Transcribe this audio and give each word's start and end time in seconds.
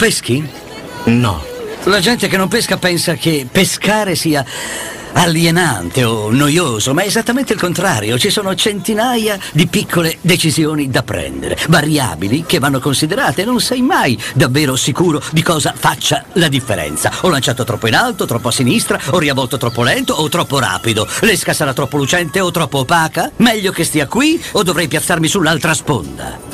Peschi? 0.00 0.42
No. 1.04 1.44
La 1.84 2.00
gente 2.00 2.26
che 2.26 2.38
non 2.38 2.48
pesca 2.48 2.78
pensa 2.78 3.12
che 3.16 3.46
pescare 3.52 4.14
sia 4.14 4.42
alienante 5.12 6.04
o 6.04 6.30
noioso, 6.30 6.94
ma 6.94 7.02
è 7.02 7.06
esattamente 7.06 7.52
il 7.52 7.60
contrario. 7.60 8.18
Ci 8.18 8.30
sono 8.30 8.54
centinaia 8.54 9.38
di 9.52 9.66
piccole 9.66 10.16
decisioni 10.22 10.88
da 10.88 11.02
prendere, 11.02 11.58
variabili 11.68 12.44
che 12.46 12.58
vanno 12.58 12.80
considerate. 12.80 13.44
Non 13.44 13.60
sei 13.60 13.82
mai 13.82 14.18
davvero 14.32 14.74
sicuro 14.74 15.20
di 15.32 15.42
cosa 15.42 15.74
faccia 15.76 16.24
la 16.32 16.48
differenza. 16.48 17.12
Ho 17.20 17.28
lanciato 17.28 17.64
troppo 17.64 17.86
in 17.86 17.94
alto, 17.94 18.24
troppo 18.24 18.48
a 18.48 18.52
sinistra, 18.52 18.98
ho 19.10 19.18
riavolto 19.18 19.58
troppo 19.58 19.82
lento 19.82 20.14
o 20.14 20.26
troppo 20.30 20.58
rapido. 20.58 21.06
L'esca 21.20 21.52
sarà 21.52 21.74
troppo 21.74 21.98
lucente 21.98 22.40
o 22.40 22.50
troppo 22.50 22.78
opaca? 22.78 23.30
Meglio 23.36 23.70
che 23.70 23.84
stia 23.84 24.06
qui 24.06 24.42
o 24.52 24.62
dovrei 24.62 24.88
piazzarmi 24.88 25.28
sull'altra 25.28 25.74
sponda? 25.74 26.49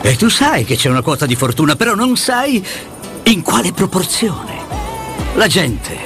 E 0.00 0.16
tu 0.16 0.28
sai 0.28 0.64
che 0.64 0.76
c'è 0.76 0.88
una 0.88 1.02
quota 1.02 1.26
di 1.26 1.34
fortuna, 1.34 1.76
però 1.76 1.94
non 1.94 2.16
sai 2.16 2.64
in 3.24 3.42
quale 3.42 3.72
proporzione. 3.72 4.56
La 5.34 5.46
gente 5.46 5.96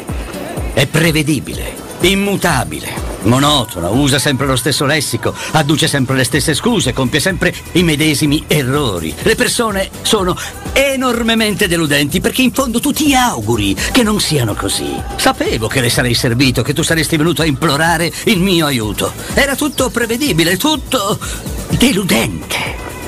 è 0.74 0.86
prevedibile, 0.86 1.74
immutabile, 2.00 2.88
monotona, 3.22 3.90
usa 3.90 4.18
sempre 4.18 4.46
lo 4.46 4.56
stesso 4.56 4.84
lessico, 4.84 5.34
adduce 5.52 5.86
sempre 5.86 6.16
le 6.16 6.24
stesse 6.24 6.54
scuse, 6.54 6.92
compie 6.92 7.20
sempre 7.20 7.54
i 7.72 7.82
medesimi 7.82 8.44
errori. 8.46 9.14
Le 9.22 9.34
persone 9.34 9.88
sono 10.02 10.36
enormemente 10.72 11.68
deludenti 11.68 12.20
perché 12.20 12.42
in 12.42 12.52
fondo 12.52 12.80
tu 12.80 12.92
ti 12.92 13.14
auguri 13.14 13.76
che 13.92 14.02
non 14.02 14.20
siano 14.20 14.54
così. 14.54 15.00
Sapevo 15.16 15.68
che 15.68 15.80
le 15.80 15.90
sarei 15.90 16.14
servito, 16.14 16.62
che 16.62 16.74
tu 16.74 16.82
saresti 16.82 17.16
venuto 17.16 17.42
a 17.42 17.46
implorare 17.46 18.12
il 18.24 18.40
mio 18.40 18.66
aiuto. 18.66 19.12
Era 19.34 19.54
tutto 19.54 19.90
prevedibile, 19.90 20.56
tutto 20.56 21.18
deludente. 21.70 22.81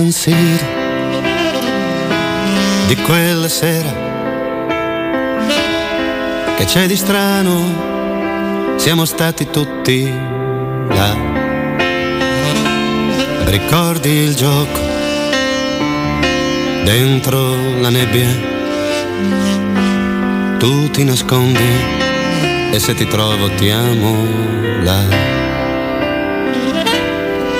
San 0.00 0.12
Siro 0.12 0.66
di 2.86 2.96
quella 3.02 3.48
sera 3.48 3.92
che 6.56 6.64
c'è 6.64 6.86
di 6.86 6.96
strano. 6.96 8.76
Siamo 8.76 9.04
stati 9.04 9.50
tutti 9.50 10.10
là. 10.88 11.14
Ricordi 13.44 14.08
il 14.08 14.34
gioco 14.34 14.80
dentro 16.84 17.54
la 17.78 17.90
nebbia. 17.90 18.28
Tu 20.56 20.88
ti 20.88 21.04
nascondi 21.04 21.70
e 22.72 22.78
se 22.78 22.94
ti 22.94 23.06
trovo 23.06 23.50
ti 23.50 23.68
amo 23.68 24.26
là. 24.82 25.02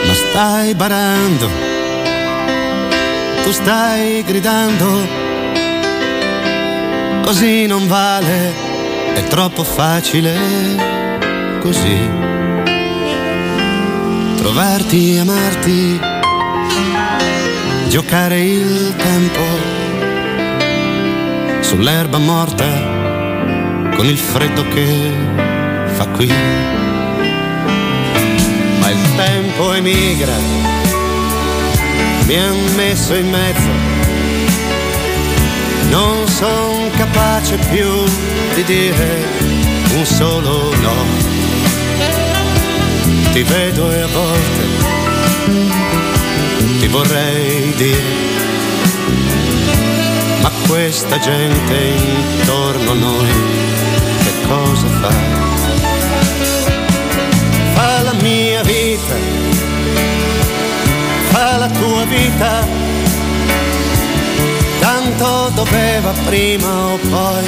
Ma 0.07 0.15
stai 0.15 0.75
barando 0.75 1.70
tu 3.43 3.53
stai 3.53 4.23
gridando, 4.23 5.07
così 7.23 7.67
non 7.67 7.87
vale, 7.89 8.53
è 9.15 9.23
troppo 9.25 9.65
facile 9.65 10.35
così. 11.61 11.99
Trovarti, 14.37 15.19
amarti, 15.19 16.01
giocare 17.89 18.41
il 18.41 18.95
tempo 18.97 19.41
sull'erba 21.61 22.19
morta 22.19 22.67
con 23.95 24.07
il 24.07 24.19
freddo 24.19 24.67
che 24.69 25.13
fa 25.93 26.07
qui. 26.07 26.33
Ma 28.81 28.91
il 28.91 29.15
tempo 29.17 29.73
emigra 29.75 30.35
mi 32.31 32.37
han 32.37 32.75
messo 32.77 33.15
in 33.15 33.29
mezzo. 33.29 33.69
Non 35.89 36.29
son 36.29 36.89
capace 36.97 37.57
più 37.57 38.05
di 38.55 38.63
dire 38.63 39.27
un 39.97 40.05
solo 40.05 40.73
no. 40.81 40.95
Ti 43.33 43.43
vedo 43.43 43.91
e 43.91 44.01
a 44.01 44.07
volte 44.07 44.63
ti 46.79 46.87
vorrei 46.87 47.75
dire. 47.75 48.29
Ma 50.43 50.51
questa 50.69 51.19
gente 51.19 51.75
intorno 51.75 52.93
a 52.93 52.95
noi, 52.95 53.33
che 54.23 54.47
cosa 54.47 54.87
fa? 55.01 55.70
Tua 61.81 62.05
vita, 62.05 62.67
tanto 64.81 65.51
doveva 65.55 66.13
prima 66.27 66.87
o 66.93 66.99
poi 67.09 67.45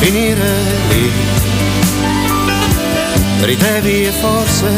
finire 0.00 0.50
lì. 0.88 1.10
Ridevi 3.40 4.06
e 4.06 4.10
forse 4.10 4.70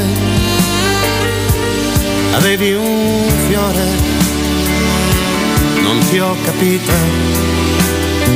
avevi 2.33 2.75
un 2.75 3.25
fiore, 3.49 3.87
non 5.81 5.99
ti 6.11 6.19
ho 6.19 6.37
capito, 6.45 6.93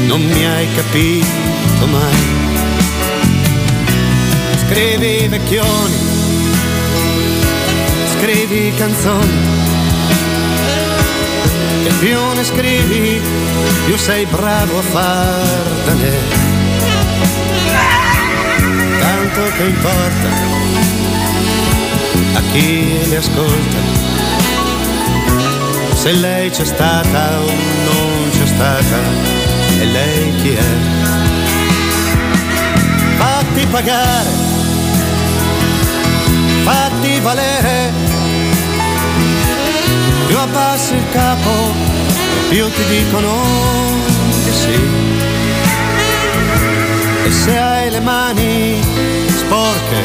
non 0.07 0.23
mi 0.23 0.47
hai 0.47 0.67
capito 0.75 1.87
mai. 1.91 2.41
Scrivi 4.65 5.29
vecchioni, 5.29 5.97
scrivi 8.17 8.73
canzoni, 8.79 9.52
e 11.85 12.35
ne 12.35 12.45
scrivi, 12.45 13.21
più 13.85 13.97
sei 13.97 14.25
bravo 14.27 14.79
a 14.79 14.83
fartene. 14.83 16.11
Tanto 19.01 19.43
che 19.57 19.65
importa 19.65 20.29
a 22.35 22.41
chi 22.53 23.09
le 23.09 23.17
ascolta. 23.17 23.79
Se 25.95 26.13
lei 26.13 26.51
c'è 26.51 26.65
stata 26.65 27.41
o 27.41 27.47
non 27.47 28.31
c'è 28.31 28.47
stata, 28.47 28.99
e 29.81 29.85
lei 29.85 30.35
chi 30.37 30.55
è? 30.55 30.65
Fatti 33.17 33.67
pagare, 33.67 34.31
fatti 36.65 37.21
valere, 37.21 37.93
più 40.33 40.41
abbassi 40.41 40.95
il 40.95 41.05
capo, 41.13 41.75
più 42.49 42.65
ti 42.71 42.85
dicono 42.89 43.43
di 44.45 44.51
sì. 44.51 44.81
E 47.27 47.31
se 47.31 47.59
hai 47.59 47.91
le 47.91 48.01
mani 48.01 48.81
sporche, 49.29 50.01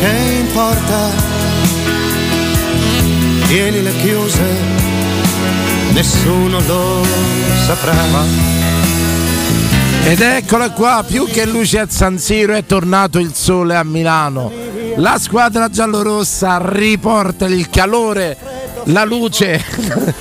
che 0.00 0.40
importa? 0.40 1.10
Tienile 3.46 3.92
chiuse, 3.98 4.44
nessuno 5.92 6.58
lo 6.66 7.06
saprà. 7.64 7.94
Ed 10.02 10.20
eccola 10.20 10.70
qua, 10.70 11.04
più 11.06 11.26
che 11.26 11.46
luce 11.46 11.78
a 11.78 11.86
San 11.88 12.18
Siro 12.18 12.54
è 12.54 12.64
tornato 12.66 13.20
il 13.20 13.34
sole 13.34 13.76
a 13.76 13.84
Milano. 13.84 14.50
La 14.96 15.18
squadra 15.18 15.68
giallorossa 15.68 16.58
riporta 16.60 17.44
il 17.46 17.68
calore, 17.68 18.36
la 18.86 19.04
luce, 19.04 19.64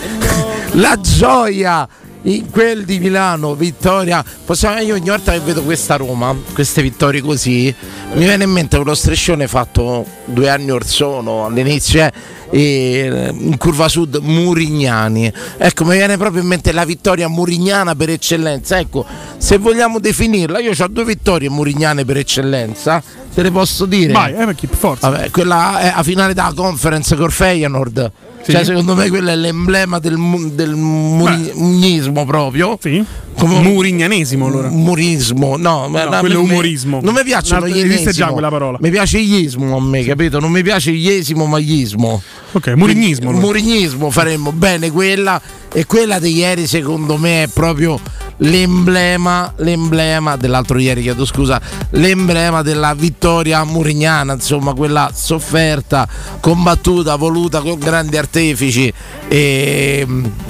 la 0.73 1.00
gioia 1.00 1.88
in 2.23 2.50
quel 2.50 2.85
di 2.85 3.00
Milano, 3.00 3.56
vittoria. 3.56 4.23
Possiamo, 4.45 4.79
io 4.79 4.95
ogni 4.95 5.09
volta 5.09 5.31
che 5.31 5.39
vedo 5.39 5.63
questa 5.63 5.95
Roma, 5.95 6.35
queste 6.53 6.81
vittorie 6.81 7.21
così, 7.21 7.73
mi 8.13 8.23
viene 8.23 8.45
in 8.45 8.51
mente 8.51 8.77
quello 8.77 8.95
striscione 8.95 9.47
fatto 9.47 10.06
due 10.25 10.50
anni 10.50 10.71
or 10.71 10.85
sono 10.85 11.45
all'inizio. 11.45 12.03
Eh, 12.03 12.12
e 12.50 13.31
in 13.38 13.57
curva 13.57 13.88
sud 13.89 14.19
Murignani. 14.21 15.31
Ecco, 15.57 15.83
mi 15.83 15.97
viene 15.97 16.15
proprio 16.15 16.41
in 16.41 16.47
mente 16.47 16.71
la 16.71 16.85
vittoria 16.85 17.27
murignana 17.27 17.95
per 17.95 18.09
eccellenza. 18.09 18.77
Ecco, 18.77 19.06
se 19.38 19.57
vogliamo 19.57 20.00
definirla, 20.00 20.59
io 20.59 20.71
ho 20.77 20.88
due 20.88 21.06
vittorie 21.06 21.50
murignane 21.50 22.06
per 22.06 22.17
eccellenza. 22.17 23.03
Te 23.33 23.41
le 23.41 23.51
posso 23.51 23.85
dire? 23.85 24.13
Vai, 24.13 24.33
eh, 24.33 24.56
forza. 24.69 25.09
Vabbè, 25.09 25.31
quella 25.31 25.79
è 25.79 25.91
a 25.94 26.03
finale 26.03 26.33
della 26.33 26.53
conference 26.56 27.15
con 27.15 27.29
Feyenoord. 27.29 28.12
Sì. 28.45 28.51
Cioè, 28.51 28.63
secondo 28.63 28.94
me 28.94 29.09
quello 29.09 29.31
è 29.31 29.36
l'emblema 29.36 29.97
del, 29.97 30.18
del 30.51 30.75
murignismo 30.75 32.25
proprio. 32.25 32.77
Sì. 32.80 33.03
Come 33.36 33.59
Murignanesimo 33.59 34.45
allora. 34.45 34.69
Murismo, 34.69 35.57
no, 35.57 35.88
No, 35.88 36.03
no, 36.09 36.19
quello 36.19 36.36
è 36.36 36.38
umorismo. 36.38 37.00
Non 37.01 37.15
mi 37.15 37.24
piacciono 37.24 37.65
No, 37.65 37.68
gli 37.68 37.80
esiste 37.80 38.12
già 38.12 38.27
quella 38.27 38.50
parola. 38.50 38.77
Mi 38.80 38.92
piace 38.92 39.18
iesmo 39.18 39.75
a 39.75 39.81
me, 39.81 40.03
capito? 40.03 40.39
Non 40.39 40.51
mi 40.51 40.62
piace 40.62 40.92
iesimo, 40.92 41.45
ma 41.47 41.57
iesmo. 41.57 42.21
Ok, 42.51 42.68
murignismo. 42.75 43.30
allora. 43.31 43.45
Murignismo 43.45 44.12
faremmo 44.12 44.51
bene 44.51 44.91
quella 44.91 45.41
e 45.74 45.86
quella 45.88 46.19
di 46.19 46.36
ieri 46.36 46.68
secondo 46.68 47.18
me 47.18 47.44
è 47.44 47.48
proprio 47.48 48.00
l'emblema, 48.37 49.53
l'emblema 49.57 50.35
dell'altro 50.35 50.77
ieri, 50.77 51.01
chiedo 51.01 51.25
scusa, 51.25 51.59
l'emblema 51.91 52.61
della 52.61 52.93
vittoria 52.93 53.63
murignana, 53.63 54.33
insomma 54.33 54.73
quella 54.73 55.11
sofferta, 55.13 56.07
combattuta, 56.39 57.15
voluta 57.15 57.61
con 57.61 57.77
grandi 57.79 58.17
artefici. 58.17 58.91
E, 59.27 60.05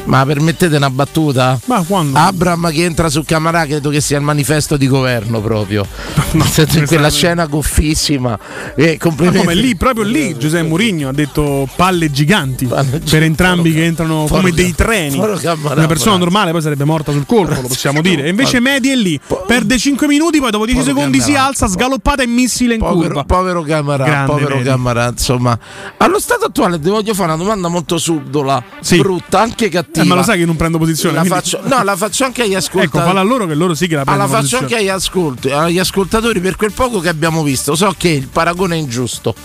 ma 0.05 0.25
permettete 0.25 0.75
una 0.75 0.89
battuta? 0.89 1.59
Ma 1.65 1.83
quando? 1.83 2.17
Abram 2.17 2.71
che 2.71 2.83
entra 2.83 3.09
su 3.09 3.23
Camarà 3.23 3.65
credo 3.65 3.89
che 3.89 4.01
sia 4.01 4.17
il 4.17 4.23
manifesto 4.23 4.77
di 4.77 4.87
governo 4.87 5.41
proprio. 5.41 5.85
No, 6.35 6.43
in 6.57 6.85
quella 6.85 7.09
scena 7.09 7.45
goffissima. 7.45 8.37
E 8.75 8.91
Ma 8.91 8.97
complimenti. 8.97 9.39
come 9.39 9.55
lì, 9.55 9.75
proprio 9.77 10.03
lì, 10.03 10.37
Giuseppe 10.37 10.67
Mourinho 10.67 11.07
ha 11.07 11.13
detto 11.13 11.67
palle 11.77 12.11
giganti 12.11 12.65
Palle 12.65 12.99
per 12.99 13.23
entrambi 13.23 13.71
che 13.71 13.85
entrano 13.85 14.25
come 14.29 14.51
dei 14.51 14.75
treni. 14.75 15.17
Una 15.17 15.87
persona 15.87 16.17
normale 16.17 16.51
poi 16.51 16.61
sarebbe 16.61 16.83
morta 16.83 17.13
sul 17.13 17.25
colpo, 17.25 17.67
possiamo 17.75 18.01
dire. 18.01 18.23
E 18.23 18.29
invece 18.29 18.59
Medi 18.59 18.89
è 18.89 18.95
lì, 18.95 19.19
perde 19.45 19.77
5 19.77 20.07
minuti, 20.07 20.39
poi 20.39 20.49
dopo 20.51 20.65
10 20.65 20.79
Povero 20.79 20.95
secondi 20.97 21.19
si 21.19 21.31
Camarà. 21.31 21.45
alza, 21.47 21.67
sgaloppata 21.67 22.23
e 22.23 22.27
missile 22.27 22.73
in 22.73 22.79
Povero, 22.79 22.99
curva. 23.07 23.23
povero 23.25 23.61
Camarà, 23.61 24.03
Grande, 24.05 24.31
povero. 24.31 24.61
Camarà, 24.61 25.07
insomma. 25.09 25.57
Allo 25.97 26.19
stato 26.19 26.45
attuale 26.45 26.79
ti 26.79 26.89
voglio 26.89 27.13
fare 27.13 27.33
una 27.33 27.41
domanda 27.43 27.67
molto 27.67 27.97
subdola, 27.97 28.63
Sì. 28.81 28.97
brutta, 28.97 29.41
anche 29.41 29.69
cattiva. 29.69 30.03
Eh, 30.03 30.07
ma 30.07 30.15
lo 30.15 30.23
sai 30.23 30.39
che 30.39 30.45
non 30.45 30.55
prendo 30.55 30.77
posizione. 30.77 31.15
la 31.15 31.21
quindi- 31.21 31.37
faccio, 31.39 31.59
no, 31.63 31.83
la 31.83 31.95
faccio 31.95 32.23
anche 32.25 32.41
agli 32.43 32.49
Ecco, 32.55 32.57
ascoltatori. 32.65 33.05
falla 33.05 33.19
a 33.19 33.23
loro 33.23 33.45
che 33.45 33.53
loro 33.55 33.73
sì 33.75 33.87
che 33.87 33.95
la 33.95 34.01
Ah, 34.01 34.05
la 34.05 34.11
prendono 34.15 34.27
faccio 34.41 34.57
posizione. 34.57 34.65
anche 34.65 34.77
agli, 34.77 34.89
ascolti, 34.95 35.49
agli 35.51 35.79
ascoltatori 35.79 36.39
per 36.39 36.55
quel 36.55 36.71
poco 36.71 36.99
che 36.99 37.09
abbiamo 37.09 37.43
visto. 37.43 37.75
So 37.75 37.93
che 37.97 38.09
il 38.09 38.27
paragone 38.27 38.75
è 38.75 38.79
ingiusto. 38.79 39.35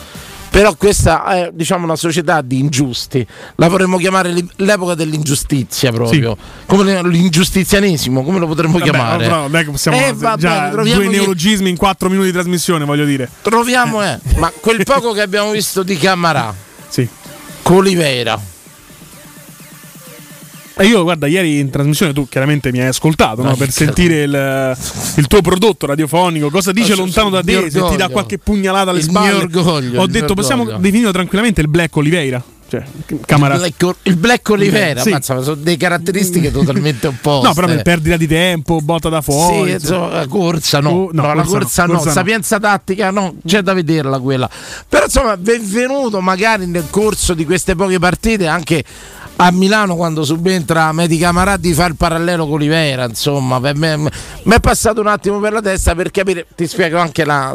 Però 0.51 0.75
questa 0.75 1.25
è 1.27 1.51
diciamo 1.53 1.85
una 1.85 1.95
società 1.97 2.41
di 2.43 2.59
ingiusti. 2.59 3.25
La 3.55 3.69
vorremmo 3.69 3.99
chiamare 3.99 4.35
l'epoca 4.57 4.95
dell'ingiustizia 4.95 5.93
proprio. 5.93 6.37
Come 6.67 6.83
le- 6.85 7.09
l'ingiustizianesimo, 7.09 8.25
come 8.25 8.39
lo 8.41 8.47
potremmo 8.49 8.79
Vabbè, 8.79 8.91
chiamare? 8.91 9.27
è 9.61 9.65
che 9.65 9.71
possiamo 9.71 9.97
Eh, 9.97 10.13
va 10.13 10.37
già 10.37 10.71
due 10.71 11.07
neologismi 11.07 11.71
in 11.71 11.77
4 11.77 12.09
minuti 12.09 12.27
di 12.27 12.33
trasmissione, 12.33 12.85
voglio 12.85 13.05
dire. 13.05 13.29
Troviamo, 13.43 14.03
eh. 14.03 14.19
Ma 14.37 14.53
quel 14.61 14.83
poco 14.85 15.13
che 15.13 15.23
abbiamo 15.23 15.53
visto 15.53 15.83
di 15.85 15.97
Camarà, 15.97 16.53
Sì. 16.89 17.09
Colivera. 17.63 18.41
E 20.81 20.87
io, 20.87 21.03
guarda, 21.03 21.27
ieri 21.27 21.59
in 21.59 21.69
trasmissione 21.69 22.15
tu 22.15 22.27
chiaramente 22.27 22.73
mi 22.73 22.81
hai 22.81 22.87
ascoltato 22.87 23.43
no? 23.43 23.55
Per 23.55 23.71
sentire 23.71 24.23
il, 24.23 24.77
il 25.17 25.27
tuo 25.27 25.43
prodotto 25.43 25.85
radiofonico, 25.85 26.49
cosa 26.49 26.73
dice 26.73 26.95
Ah, 26.95 26.97
lontano 26.97 27.29
da 27.29 27.43
te, 27.43 27.71
se 27.71 27.85
ti 27.91 27.97
dà 27.97 28.09
qualche 28.09 28.39
pugnalata 28.39 28.89
alle 28.89 29.01
Il 29.01 29.05
spalle. 29.05 29.47
Ho 29.99 30.07
detto, 30.07 30.33
possiamo 30.33 30.65
definirlo 30.79 31.13
tranquillamente 31.13 31.61
il 31.61 31.69
Black 31.69 31.95
Oliveira. 31.97 32.43
Cioè, 32.71 32.85
Camara. 33.27 33.55
Il 33.55 33.61
Black, 33.61 33.97
il 34.05 34.17
Black 34.17 34.49
Olivera, 34.51 35.01
Sì. 35.01 35.11
mazza, 35.11 35.35
ma 35.35 35.43
sono 35.43 35.57
delle 35.57 35.77
caratteristiche 35.77 36.53
totalmente 36.53 37.09
opposte. 37.09 37.49
No, 37.51 37.55
però 37.55 37.67
per 37.67 37.83
perdita 37.83 38.17
di 38.17 38.29
tempo, 38.29 38.79
botta 38.81 39.09
da 39.09 39.21
fuori. 39.21 39.71
Sì, 39.71 39.75
insomma, 39.75 40.09
la 40.13 40.27
corsa 40.29 40.79
no, 40.81 40.89
Oh, 40.91 41.09
no, 41.13 41.23
no, 41.23 41.35
la 41.35 41.43
corsa 41.43 41.49
no, 41.53 41.63
corsa 41.65 41.85
no, 41.87 41.93
corsa 41.95 42.11
sapienza 42.13 42.61
tattica 42.61 43.11
no, 43.11 43.35
c'è 43.45 43.63
da 43.63 43.75
vederla 43.75 44.21
quella. 44.21 44.49
Però 44.89 45.05
insomma, 45.05 45.37
benvenuto 45.37 46.21
magari 46.21 46.67
nel 46.67 46.87
corso 46.91 47.35
di 47.35 47.45
queste 47.45 47.75
poche 47.75 47.99
partite 47.99 48.47
anche 48.47 48.85
a 49.43 49.51
Milano 49.53 49.97
quando 49.97 50.23
subentra 50.23 50.93
Medi 50.93 51.17
Camarà 51.17 51.57
di 51.57 51.73
fare 51.73 51.91
il 51.91 51.97
parallelo 51.97 52.45
con 52.45 52.55
Olivera, 52.57 53.05
insomma, 53.07 53.59
mi 53.59 54.53
è 54.55 54.61
passato 54.61 55.01
un 55.01 55.07
attimo 55.07 55.41
per 55.41 55.53
la 55.55 55.63
testa 55.63 55.95
per 55.95 56.11
capire, 56.11 56.47
ti 56.55 56.67
spiego 56.67 56.99
anche 56.99 57.25
la- 57.25 57.55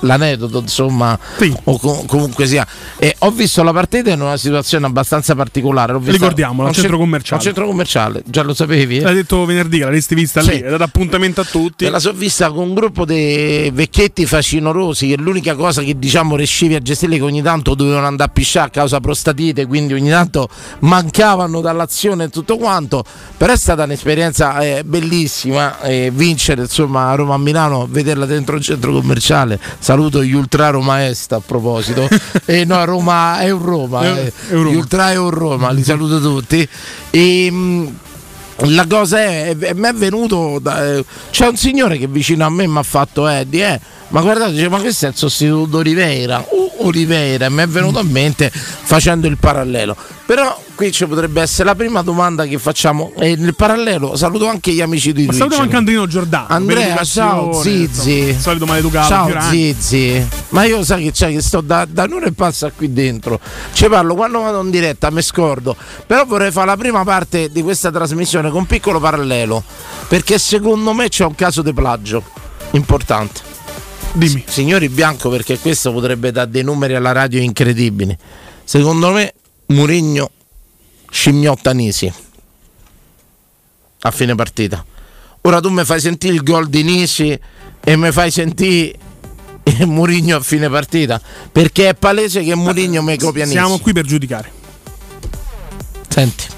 l'aneddoto, 0.00 0.58
insomma, 0.58 1.18
Sì. 1.38 1.54
o 1.64 1.78
com- 1.78 2.04
comunque 2.06 2.46
sia. 2.46 2.66
E 2.98 3.14
ho 3.20 3.30
visto 3.30 3.62
la 3.62 3.72
partita 3.72 4.03
in 4.12 4.20
una 4.20 4.36
situazione 4.36 4.86
abbastanza 4.86 5.34
particolare. 5.34 5.92
L'ho 5.92 6.00
Ricordiamola, 6.04 6.68
un 6.68 6.74
centro 6.74 6.90
cent- 6.92 7.02
commerciale. 7.02 7.36
un 7.40 7.46
centro 7.46 7.66
commerciale, 7.66 8.22
già 8.26 8.42
lo 8.42 8.54
sapevi? 8.54 9.00
L'hai 9.00 9.14
detto 9.14 9.44
venerdì, 9.44 9.78
l'avresti 9.78 10.14
vista 10.14 10.40
Sì. 10.42 10.50
lì, 10.50 10.62
hai 10.62 10.70
dato 10.70 10.82
appuntamento 10.82 11.40
a 11.40 11.44
tutti. 11.44 11.84
Me 11.84 11.90
la 11.90 11.98
so 11.98 12.12
vista 12.12 12.50
con 12.50 12.68
un 12.68 12.74
gruppo 12.74 13.04
di 13.04 13.70
vecchietti 13.72 14.26
facinorosi 14.26 15.08
che 15.08 15.16
l'unica 15.16 15.54
cosa 15.54 15.82
che 15.82 15.98
diciamo 15.98 16.36
riuscivi 16.36 16.74
a 16.74 16.80
gestire 16.80 17.16
che 17.16 17.22
ogni 17.22 17.42
tanto 17.42 17.74
dovevano 17.74 18.06
andare 18.06 18.30
a 18.30 18.32
pisciare 18.32 18.66
a 18.68 18.70
causa 18.70 19.00
prostatite, 19.00 19.66
quindi 19.66 19.92
ogni 19.94 20.10
tanto 20.10 20.48
mancavano 20.80 21.60
dall'azione 21.60 22.24
e 22.24 22.28
tutto 22.28 22.56
quanto, 22.56 23.04
però 23.36 23.52
è 23.52 23.56
stata 23.56 23.84
un'esperienza 23.84 24.58
eh, 24.60 24.82
bellissima 24.84 25.80
eh, 25.80 26.10
vincere 26.14 26.62
insomma 26.62 27.10
a 27.10 27.14
Roma 27.14 27.34
a 27.34 27.38
Milano, 27.38 27.86
vederla 27.88 28.26
dentro 28.26 28.56
un 28.56 28.62
centro 28.62 28.92
commerciale. 28.92 29.58
Saluto 29.78 30.22
gli 30.22 30.32
Ultra 30.32 30.70
Roma 30.70 31.06
Est 31.06 31.32
a 31.32 31.40
proposito. 31.44 32.08
e 32.44 32.64
no, 32.64 32.84
Roma 32.84 33.40
è 33.40 33.50
un 33.50 33.62
Roma, 33.62 33.93
Eu- 34.02 34.16
eh, 34.16 34.32
Euroma. 34.50 34.70
gli 34.70 34.74
Ultra 34.76 35.20
un 35.20 35.30
Roma, 35.30 35.70
li 35.70 35.84
saluto 35.84 36.20
tutti. 36.20 36.66
E, 37.10 37.50
mh, 37.50 37.92
la 38.68 38.86
cosa 38.86 39.18
è, 39.20 39.56
è- 39.56 39.72
mi 39.74 39.88
è 39.88 39.92
venuto 39.92 40.58
da- 40.60 40.84
eh, 40.84 41.04
c'è 41.30 41.46
un 41.48 41.56
signore 41.56 41.98
che 41.98 42.06
vicino 42.06 42.44
a 42.46 42.50
me 42.50 42.66
mi 42.66 42.78
ha 42.78 42.82
fatto 42.84 43.26
Eddie 43.26 43.74
eh, 43.74 43.80
ma 44.08 44.20
guardate 44.20 44.52
dice 44.52 44.68
ma 44.68 44.78
questo 44.78 45.06
è 45.06 45.08
il 45.08 45.16
sostituto 45.16 45.78
Oliveira 45.78 46.38
uh, 46.38 46.63
Oliveira 46.78 47.48
mi 47.48 47.62
è 47.62 47.66
venuto 47.66 47.98
a 47.98 48.04
mente 48.04 48.50
facendo 48.50 49.26
il 49.26 49.38
parallelo 49.38 49.96
però 50.26 50.58
qui 50.74 50.90
ci 50.90 51.06
potrebbe 51.06 51.42
essere 51.42 51.64
la 51.64 51.74
prima 51.74 52.02
domanda 52.02 52.46
che 52.46 52.58
facciamo 52.58 53.12
e 53.18 53.36
nel 53.36 53.54
parallelo 53.54 54.16
saluto 54.16 54.48
anche 54.48 54.72
gli 54.72 54.80
amici 54.80 55.12
di 55.12 55.24
Twitch 55.24 55.36
salutiamo 55.36 55.64
anche 55.64 55.76
Andrino 55.76 56.06
Giordano. 56.06 56.46
Andrea, 56.48 57.04
ciao 57.04 57.52
Zizi. 57.60 58.18
insomma, 58.18 58.40
Solito 58.40 58.66
maleducato. 58.66 59.08
Ciao 59.08 59.26
Fiorani. 59.26 59.50
Zizi, 59.50 60.28
ma 60.50 60.64
io 60.64 60.84
sai 60.84 61.04
che 61.04 61.12
c'è 61.12 61.30
che 61.30 61.42
sto 61.42 61.60
da, 61.60 61.86
da 61.88 62.04
un'ora 62.04 62.26
e 62.26 62.32
passa 62.32 62.70
qui 62.70 62.92
dentro. 62.92 63.40
Ci 63.72 63.88
parlo 63.88 64.14
quando 64.14 64.40
vado 64.40 64.60
in 64.62 64.70
diretta, 64.70 65.10
mi 65.10 65.22
scordo. 65.22 65.76
Però 66.06 66.24
vorrei 66.24 66.50
fare 66.50 66.66
la 66.66 66.76
prima 66.76 67.04
parte 67.04 67.50
di 67.50 67.62
questa 67.62 67.90
trasmissione 67.90 68.50
con 68.50 68.60
un 68.60 68.66
piccolo 68.66 69.00
parallelo. 69.00 69.62
Perché 70.08 70.38
secondo 70.38 70.92
me 70.92 71.08
c'è 71.08 71.24
un 71.24 71.34
caso 71.34 71.62
di 71.62 71.72
plagio 71.72 72.22
importante. 72.72 73.53
Dimmi. 74.16 74.44
Signori 74.46 74.88
Bianco, 74.88 75.28
perché 75.28 75.58
questo 75.58 75.92
potrebbe 75.92 76.30
dare 76.30 76.48
dei 76.48 76.62
numeri 76.62 76.94
alla 76.94 77.10
radio 77.10 77.40
incredibili. 77.40 78.16
Secondo 78.62 79.10
me 79.10 79.34
Murigno 79.66 80.30
scimmiotta 81.10 81.72
Nisi 81.72 82.12
a 84.00 84.10
fine 84.12 84.34
partita. 84.36 84.84
Ora 85.42 85.60
tu 85.60 85.68
mi 85.68 85.84
fai 85.84 86.00
sentire 86.00 86.32
il 86.32 86.42
gol 86.42 86.68
di 86.68 86.84
Nisi 86.84 87.38
e 87.80 87.96
mi 87.96 88.12
fai 88.12 88.30
sentire 88.30 88.96
Murigno 89.84 90.36
a 90.36 90.40
fine 90.40 90.68
partita. 90.70 91.20
Perché 91.50 91.88
è 91.88 91.94
palese 91.94 92.44
che 92.44 92.54
Murigno 92.54 93.02
mi 93.02 93.18
copia 93.18 93.44
Nisi. 93.44 93.56
Siamo 93.56 93.78
qui 93.78 93.92
per 93.92 94.04
giudicare. 94.04 94.50
Senti. 96.08 96.53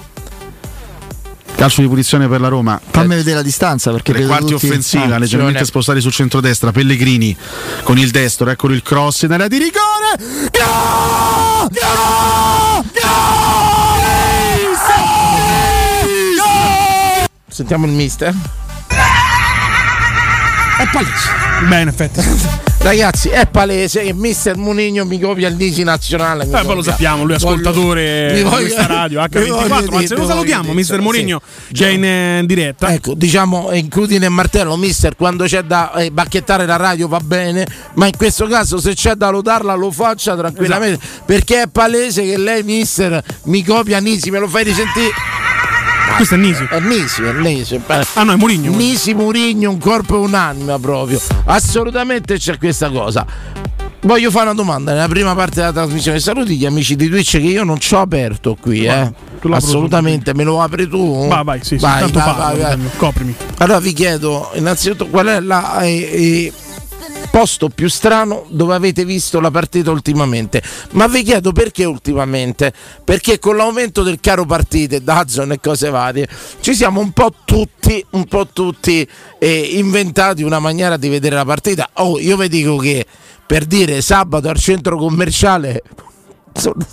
Calcio 1.57 1.81
di 1.81 1.87
punizione 1.87 2.27
per 2.27 2.39
la 2.39 2.49
Roma. 2.49 2.79
Fammi 2.87 3.15
vedere 3.15 3.37
la 3.37 3.41
distanza 3.41 3.89
perché 3.91 4.13
Tre 4.13 4.25
quarti 4.27 4.51
tutti- 4.51 4.67
offensiva, 4.67 5.15
Ah, 5.15 5.17
leggermente 5.17 5.65
spostati 5.65 5.99
sul 5.99 6.11
centrodestra. 6.11 6.71
Pellegrini 6.71 7.35
con 7.81 7.97
il 7.97 8.11
destro, 8.11 8.47
eccolo 8.51 8.73
il 8.75 8.83
cross 8.83 9.23
in 9.23 9.31
area 9.31 9.47
di 9.47 9.57
rigore. 9.57 10.49
Gol! 10.51 11.69
Gol! 11.71 12.83
Gol! 12.93 14.05
Sentiamo 17.49 17.87
il 17.87 17.91
mister. 17.93 18.35
È 20.77 20.87
palese. 20.91 21.67
Beh, 21.67 21.81
in 21.81 21.87
effetti. 21.87 22.21
Ragazzi, 22.79 23.29
è 23.29 23.47
palese 23.47 24.03
che 24.03 24.13
mister 24.13 24.55
Munigno 24.55 25.03
mi 25.03 25.19
copia 25.19 25.47
il 25.47 25.55
Nisi 25.55 25.83
nazionale. 25.83 26.43
Eh, 26.43 26.63
poi 26.63 26.75
lo 26.75 26.83
sappiamo, 26.83 27.23
lui 27.23 27.33
è 27.33 27.35
ascoltatore 27.37 28.31
di 28.35 28.43
questa 28.43 28.85
radio 28.85 29.25
vi 29.29 29.49
voglio 29.49 29.65
H24. 29.65 29.79
dire, 29.81 29.95
Anzi, 29.97 30.15
lo 30.15 30.25
salutiamo, 30.27 30.73
mister 30.73 31.01
Mourinho, 31.01 31.41
sì. 31.67 31.73
che 31.73 31.87
è 31.87 31.89
in, 31.89 32.05
eh, 32.05 32.43
diretta. 32.45 32.93
Ecco, 32.93 33.15
diciamo 33.15 33.73
in 33.73 33.89
Crudine 33.89 34.27
e 34.27 34.29
Martello, 34.29 34.77
mister, 34.77 35.15
quando 35.15 35.45
c'è 35.45 35.63
da 35.63 35.91
eh, 35.93 36.11
bacchettare 36.11 36.67
la 36.67 36.75
radio 36.75 37.07
va 37.07 37.19
bene, 37.19 37.65
ma 37.95 38.05
in 38.05 38.15
questo 38.15 38.45
caso 38.45 38.77
se 38.79 38.93
c'è 38.93 39.15
da 39.15 39.29
lodarla 39.29 39.73
lo 39.73 39.91
faccia 39.91 40.35
tranquillamente, 40.37 41.03
Esatto. 41.03 41.23
perché 41.25 41.63
è 41.63 41.67
palese 41.67 42.23
che 42.23 42.37
lei, 42.37 42.61
mister, 42.61 43.21
mi 43.45 43.63
copia 43.63 43.99
Nisi, 43.99 44.29
me 44.29 44.37
lo 44.39 44.47
fai 44.47 44.63
risentire? 44.63 45.11
Questo 46.15 46.35
è 46.35 46.37
Nisi. 46.37 46.67
È 46.69 46.79
Nisi, 46.79 47.23
è 47.23 47.31
Nisi. 47.33 47.81
Ah 48.13 48.23
no, 48.23 48.33
è 48.33 48.35
Mourinho. 48.35 48.75
Nisi 48.75 49.13
Murigno, 49.13 49.69
un 49.69 49.77
corpo 49.77 50.15
e 50.15 50.19
un'anima 50.19 50.79
proprio. 50.79 51.19
Assolutamente 51.45 52.37
c'è 52.37 52.57
questa 52.57 52.89
cosa. 52.89 53.25
Voglio 54.01 54.31
fare 54.31 54.45
una 54.45 54.53
domanda 54.53 54.93
nella 54.93 55.07
prima 55.07 55.35
parte 55.35 55.55
della 55.55 55.73
trasmissione. 55.73 56.19
Saluti 56.19 56.55
gli 56.55 56.65
amici 56.65 56.95
di 56.95 57.09
Twitch 57.09 57.31
che 57.31 57.37
io 57.39 57.63
non 57.63 57.79
ci 57.79 57.93
ho 57.93 57.99
aperto 57.99 58.55
qui, 58.59 58.85
eh. 58.85 59.11
Assolutamente, 59.51 60.33
me 60.33 60.43
lo 60.43 60.61
apri 60.61 60.87
tu? 60.87 61.27
Vai, 61.27 61.43
vai, 61.43 61.59
sì, 61.63 61.77
Vai, 61.77 62.09
vai, 62.11 62.35
vai, 62.35 62.57
vai. 62.57 62.77
Coprimi. 62.97 63.35
Allora 63.57 63.79
vi 63.79 63.93
chiedo 63.93 64.51
innanzitutto 64.53 65.07
qual 65.07 65.27
è 65.27 65.39
la 65.39 65.81
eh, 65.81 66.09
eh, 66.11 66.53
posto 67.37 67.69
più 67.69 67.87
strano 67.87 68.45
dove 68.49 68.73
avete 68.73 69.05
visto 69.05 69.39
la 69.39 69.51
partita 69.51 69.91
ultimamente. 69.91 70.59
Ma 70.93 71.05
vi 71.05 71.21
chiedo 71.21 71.51
perché 71.51 71.85
ultimamente? 71.85 72.73
Perché 73.03 73.37
con 73.37 73.57
l'aumento 73.57 74.01
del 74.01 74.19
caro 74.19 74.43
partite, 74.45 75.03
Dazon 75.03 75.51
e 75.51 75.59
cose 75.59 75.91
varie, 75.91 76.27
ci 76.61 76.73
siamo 76.73 76.99
un 76.99 77.11
po' 77.11 77.31
tutti, 77.45 78.03
un 78.11 78.25
po' 78.25 78.47
tutti 78.47 79.07
eh, 79.37 79.69
inventati 79.73 80.41
una 80.41 80.57
maniera 80.57 80.97
di 80.97 81.09
vedere 81.09 81.35
la 81.35 81.45
partita. 81.45 81.87
Oh, 81.93 82.17
io 82.17 82.37
vi 82.37 82.49
dico 82.49 82.75
che 82.77 83.05
per 83.45 83.65
dire 83.65 84.01
sabato 84.01 84.49
al 84.49 84.57
centro 84.57 84.97
commerciale 84.97 85.83
sono 86.53 86.83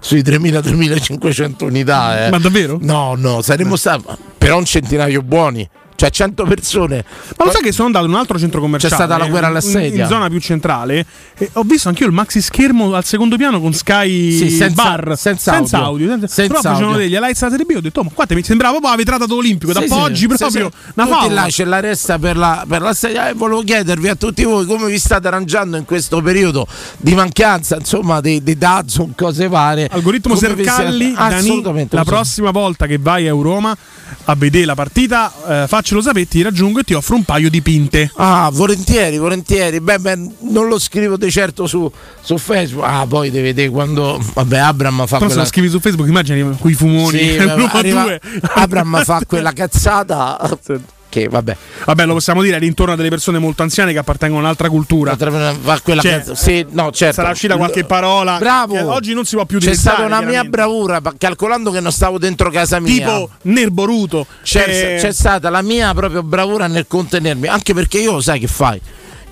sui 0.00 0.20
3.000-3.500 0.20 1.64
unità. 1.64 2.26
eh. 2.26 2.30
Ma 2.30 2.38
davvero? 2.38 2.76
No, 2.78 3.14
no, 3.16 3.40
saremmo 3.40 3.76
stati 3.76 4.04
però 4.36 4.58
un 4.58 4.66
centinaio 4.66 5.22
buoni. 5.22 5.66
Cioè 5.94 6.10
100 6.10 6.44
persone. 6.44 7.04
Ma 7.36 7.44
lo 7.44 7.50
sai 7.52 7.62
che 7.62 7.72
sono 7.72 7.86
andato 7.86 8.04
in 8.06 8.12
un 8.12 8.18
altro 8.18 8.38
centro 8.38 8.60
commerciale? 8.60 8.94
C'è 8.94 9.00
stata 9.04 9.16
la 9.18 9.28
guerra 9.28 9.46
alla 9.46 9.60
in- 9.62 9.70
sedia. 9.70 10.02
In, 10.04 10.08
zona 10.10 10.28
più 10.28 10.40
centrale. 10.40 11.06
E 11.38 11.50
ho 11.52 11.62
visto 11.62 11.88
anch'io 11.88 12.06
il 12.06 12.12
maxi 12.12 12.40
schermo 12.42 12.94
al 12.94 13.04
secondo 13.04 13.36
piano 13.36 13.60
con 13.60 13.72
Sky 13.72 14.32
Sì, 14.32 14.50
senza- 14.50 14.82
Bar. 14.82 15.16
senza 15.16 15.54
audio. 15.70 16.08
Senza, 16.08 16.26
Senza 16.26 16.54
Però 16.60 16.70
facevano 16.74 16.96
degli 16.96 17.12
highlights 17.14 17.38
della 17.40 17.50
Serie 17.50 17.64
B. 17.66 17.76
Ho 17.76 17.80
detto, 17.80 18.00
oh, 18.00 18.04
ma 18.04 18.10
qua 18.12 18.24
mi 18.30 18.42
sembrava 18.42 18.72
proprio 18.72 18.90
la 18.90 18.96
vetrata 18.96 19.32
olimpico. 19.32 19.72
Da 19.72 19.80
Sì, 19.80 19.86
sì, 19.86 20.26
proprio. 20.26 20.48
sì. 20.50 20.90
Una 20.94 21.06
favola. 21.06 21.34
là 21.42 21.46
c'è 21.48 21.64
la 21.64 21.80
resta 21.80 22.18
per 22.18 22.36
la, 22.36 22.64
per 22.66 22.82
la 22.82 22.94
sedia 22.94 23.28
e 23.28 23.34
volevo 23.34 23.62
chiedervi 23.62 24.08
a 24.08 24.14
tutti 24.16 24.42
voi 24.44 24.66
come 24.66 24.86
vi 24.86 24.98
state 24.98 25.28
arrangiando 25.28 25.76
in 25.76 25.84
questo 25.84 26.20
periodo 26.20 26.66
di 26.98 27.14
mancanza 27.14 27.76
insomma 27.76 28.20
di, 28.20 28.42
di 28.42 28.56
Dazon, 28.58 29.14
cose 29.14 29.48
varie. 29.48 29.88
Algoritmo 29.90 30.34
Come 30.34 30.46
Sercalli, 30.46 31.12
Dani, 31.12 31.62
la 31.90 32.04
prossima 32.04 32.50
volta 32.50 32.86
che 32.86 32.98
vai 32.98 33.24
a 33.24 33.28
Euroma 33.28 33.76
a 34.24 34.34
vedere 34.34 34.66
la 34.66 34.74
partita, 34.74 35.32
eh, 35.62 35.66
faccelo 35.82 36.00
sapere, 36.00 36.28
ti 36.28 36.40
raggiungo 36.42 36.78
e 36.78 36.82
ti 36.84 36.94
offro 36.94 37.16
un 37.16 37.24
paio 37.24 37.50
di 37.50 37.60
pinte. 37.60 38.10
Ah, 38.14 38.48
volentieri, 38.52 39.18
volentieri. 39.18 39.80
Beh, 39.80 39.98
beh, 39.98 40.16
non 40.50 40.68
lo 40.68 40.78
scrivo 40.78 41.16
di 41.16 41.30
certo 41.30 41.66
su, 41.66 41.90
su 42.20 42.38
Facebook. 42.38 42.86
Ah, 42.88 43.04
poi 43.06 43.30
devi 43.30 43.46
vedere 43.48 43.68
quando. 43.68 44.22
Vabbè, 44.34 44.58
Abram 44.58 45.06
fa 45.06 45.18
Però 45.18 45.18
se 45.18 45.26
quella. 45.26 45.40
lo 45.42 45.46
scrivi 45.46 45.68
su 45.68 45.80
Facebook, 45.80 46.08
immagini 46.08 46.56
quei 46.58 46.74
fumoni. 46.74 47.18
Sì, 47.18 47.36
arriva-. 47.36 48.18
Abram 48.54 49.02
fa 49.04 49.20
quella 49.26 49.52
cazzata. 49.52 50.38
Che 51.12 51.28
vabbè, 51.28 51.54
Vabbè, 51.84 52.06
lo 52.06 52.14
possiamo 52.14 52.40
dire, 52.40 52.56
è 52.56 52.58
l'intorno 52.58 52.94
a 52.94 52.96
delle 52.96 53.10
persone 53.10 53.38
molto 53.38 53.62
anziane 53.62 53.92
che 53.92 53.98
appartengono 53.98 54.40
a 54.40 54.44
un'altra 54.44 54.70
cultura. 54.70 55.14
fa 55.14 55.78
quella 55.82 56.00
Cioè, 56.00 56.12
cazzata. 56.12 56.34
Sì, 56.38 56.64
no, 56.70 56.90
certo. 56.90 57.16
Sarà 57.16 57.32
uscita 57.32 57.58
qualche 57.58 57.84
parola. 57.84 58.38
Bravo. 58.38 58.72
che 58.72 58.80
oggi 58.80 59.12
non 59.12 59.26
si 59.26 59.34
può 59.34 59.44
più 59.44 59.58
C'è 59.58 59.66
utilizzare, 59.66 59.96
stata 59.96 60.08
una 60.08 60.26
mia 60.26 60.42
bravura, 60.44 61.02
calcolando 61.18 61.70
che 61.70 61.80
non 61.80 61.92
stavo 61.92 62.16
dentro 62.16 62.48
casa 62.48 62.80
mia. 62.80 62.94
Tipo 62.94 63.28
Nerboruto. 63.42 64.26
c'è, 64.42 64.94
Eh, 64.96 65.00
c'è 65.02 65.12
stata 65.12 65.50
la 65.50 65.60
mia 65.60 65.92
proprio 65.92 66.22
bravura 66.22 66.66
nel 66.66 66.86
contenermi, 66.88 67.46
anche 67.46 67.74
perché 67.74 67.98
io 67.98 68.18
sai 68.22 68.40
che 68.40 68.46
fai. 68.46 68.80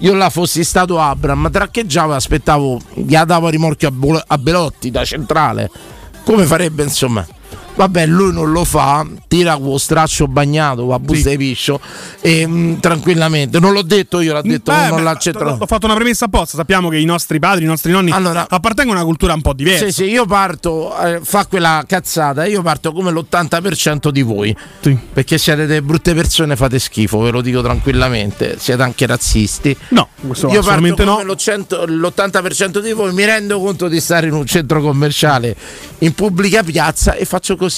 Io 0.00 0.12
là 0.12 0.28
fossi 0.28 0.62
stato 0.64 1.00
Abram, 1.00 1.50
traccheggiavo 1.50 2.12
e 2.12 2.16
aspettavo, 2.16 2.78
gli 2.92 3.16
davo 3.16 3.48
rimorchio 3.48 3.88
a, 3.88 3.90
Bolo- 3.90 4.22
a 4.26 4.36
Belotti 4.36 4.90
da 4.90 5.02
centrale. 5.06 5.70
Come 6.24 6.44
farebbe 6.44 6.82
insomma? 6.82 7.26
Vabbè, 7.80 8.04
lui 8.04 8.30
non 8.30 8.52
lo 8.52 8.64
fa, 8.66 9.06
tira 9.26 9.56
con 9.56 9.78
straccio 9.78 10.26
bagnato, 10.28 10.86
la 10.86 10.98
busta 10.98 11.30
Sì. 11.30 11.36
di 11.38 11.46
piscio 11.46 11.80
e 12.20 12.46
mm, 12.46 12.74
tranquillamente. 12.74 13.58
Non 13.58 13.72
l'ho 13.72 13.80
detto 13.80 14.20
io, 14.20 14.34
l'ha 14.34 14.42
detto 14.42 14.70
beh, 14.70 14.88
non 14.88 15.02
l'ha 15.02 15.18
Ho 15.58 15.64
fatto 15.66 15.86
una 15.86 15.94
premessa 15.94 16.26
apposta. 16.26 16.58
Sappiamo 16.58 16.90
che 16.90 16.98
i 16.98 17.06
nostri 17.06 17.38
padri, 17.38 17.64
i 17.64 17.66
nostri 17.66 17.90
nonni 17.90 18.10
Allora- 18.10 18.46
appartengono 18.46 18.98
a 18.98 19.00
una 19.00 19.08
cultura 19.08 19.32
un 19.32 19.40
po' 19.40 19.54
diversa. 19.54 19.86
Sì, 19.86 19.92
sì, 19.92 20.04
io 20.10 20.26
parto, 20.26 20.94
eh, 21.00 21.20
fa 21.22 21.46
quella 21.46 21.82
cazzata, 21.86 22.44
io 22.44 22.60
parto 22.60 22.92
come 22.92 23.10
l'80% 23.12 24.10
di 24.10 24.20
voi. 24.20 24.54
Sì. 24.82 24.98
Perché 25.14 25.38
siete 25.38 25.64
delle 25.64 25.80
brutte 25.80 26.12
persone, 26.12 26.56
fate 26.56 26.78
schifo, 26.78 27.18
ve 27.20 27.30
lo 27.30 27.40
dico 27.40 27.62
tranquillamente. 27.62 28.56
Siete 28.58 28.82
anche 28.82 29.06
razzisti. 29.06 29.74
No, 29.88 30.08
Io 30.20 30.62
parto 30.62 30.94
come 30.96 31.04
no. 31.04 31.22
lo 31.22 31.34
cento- 31.34 31.86
l'80% 31.86 32.80
di 32.80 32.92
voi, 32.92 33.14
mi 33.14 33.24
rendo 33.24 33.58
conto 33.58 33.88
di 33.88 34.00
stare 34.00 34.26
in 34.26 34.34
un 34.34 34.44
centro 34.44 34.82
commerciale 34.82 35.56
in 36.00 36.12
pubblica 36.12 36.62
piazza 36.62 37.14
e 37.14 37.24
faccio 37.24 37.56
così. 37.56 37.68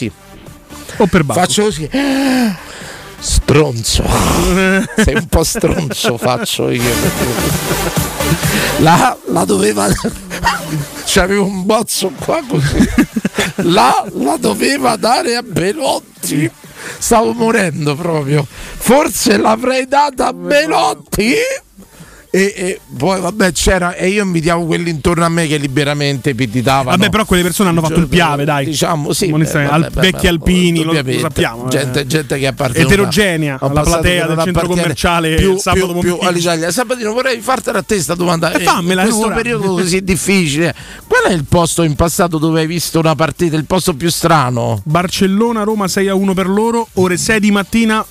O 0.96 1.06
per 1.06 1.24
basso. 1.24 1.40
Faccio 1.40 1.62
così. 1.64 1.88
Stronzo. 3.18 4.04
Sei 4.96 5.14
un 5.14 5.26
po' 5.28 5.44
stronzo, 5.44 6.16
faccio 6.18 6.70
io. 6.70 6.92
La, 8.78 9.16
la 9.26 9.44
doveva. 9.44 9.88
C'avevo 11.04 11.44
un 11.44 11.64
bozzo 11.64 12.10
qua 12.18 12.40
così. 12.46 12.88
La, 13.56 14.04
la 14.14 14.36
doveva 14.38 14.96
dare 14.96 15.36
a 15.36 15.42
Belotti. 15.42 16.50
Stavo 16.98 17.32
morendo 17.32 17.94
proprio. 17.94 18.46
Forse 18.48 19.36
l'avrei 19.36 19.86
data 19.86 20.28
a 20.28 20.32
Belotti. 20.32 21.34
E, 22.34 22.54
e 22.56 22.80
poi 22.96 23.20
vabbè 23.20 23.52
c'era 23.52 23.94
e 23.94 24.08
io 24.08 24.22
invitavo 24.22 24.64
quelli 24.64 24.88
intorno 24.88 25.22
a 25.24 25.28
me 25.28 25.46
che 25.46 25.58
liberamente 25.58 26.34
pititavano. 26.34 26.96
Vabbè, 26.96 27.10
però 27.10 27.26
quelle 27.26 27.42
persone 27.42 27.68
hanno 27.68 27.82
fatto 27.82 27.98
il 28.00 28.08
piave, 28.08 28.44
dai. 28.46 28.64
Diciamo 28.64 29.12
sì, 29.12 29.30
beh, 29.30 29.66
al- 29.66 29.90
beh, 29.92 30.00
vecchi 30.00 30.26
alpini, 30.28 30.82
lo, 30.82 30.92
lo 30.92 31.18
sappiamo. 31.18 31.66
eh. 31.66 31.68
Gente, 31.68 32.06
gente 32.06 32.38
che 32.38 32.46
appartiene 32.46 32.86
Eterogenea, 32.86 33.58
a 33.60 33.66
un 33.66 33.74
la 33.74 33.80
passato 33.82 34.00
platea 34.00 34.26
del 34.26 34.38
centro 34.44 34.66
commerciale 34.66 35.34
più, 35.34 35.58
sabato 35.58 35.92
più- 35.92 36.00
più 36.00 36.18
all'Italia. 36.26 36.70
Sabatino 36.70 37.12
vorrei 37.12 37.38
fartela 37.40 37.80
a 37.80 37.82
te 37.82 38.00
sta 38.00 38.14
domanda. 38.14 38.50
Eh, 38.52 38.60
Eh, 38.62 38.64
fammela, 38.64 39.02
in 39.02 39.08
questo 39.08 39.26
ora. 39.26 39.34
periodo 39.34 39.68
così 39.76 40.02
difficile, 40.02 40.74
qual 41.06 41.24
è 41.24 41.32
il 41.34 41.44
posto 41.44 41.82
in 41.82 41.94
passato 41.96 42.38
dove 42.38 42.60
hai 42.60 42.66
visto 42.66 42.98
una 42.98 43.14
partita, 43.14 43.56
il 43.56 43.66
posto 43.66 43.92
più 43.94 44.08
strano? 44.10 44.80
Barcellona, 44.84 45.64
Roma 45.64 45.86
6 45.86 46.08
a 46.08 46.14
1 46.14 46.32
per 46.32 46.48
loro, 46.48 46.88
ore 46.94 47.18
6 47.18 47.40
di 47.40 47.50
mattina. 47.50 48.02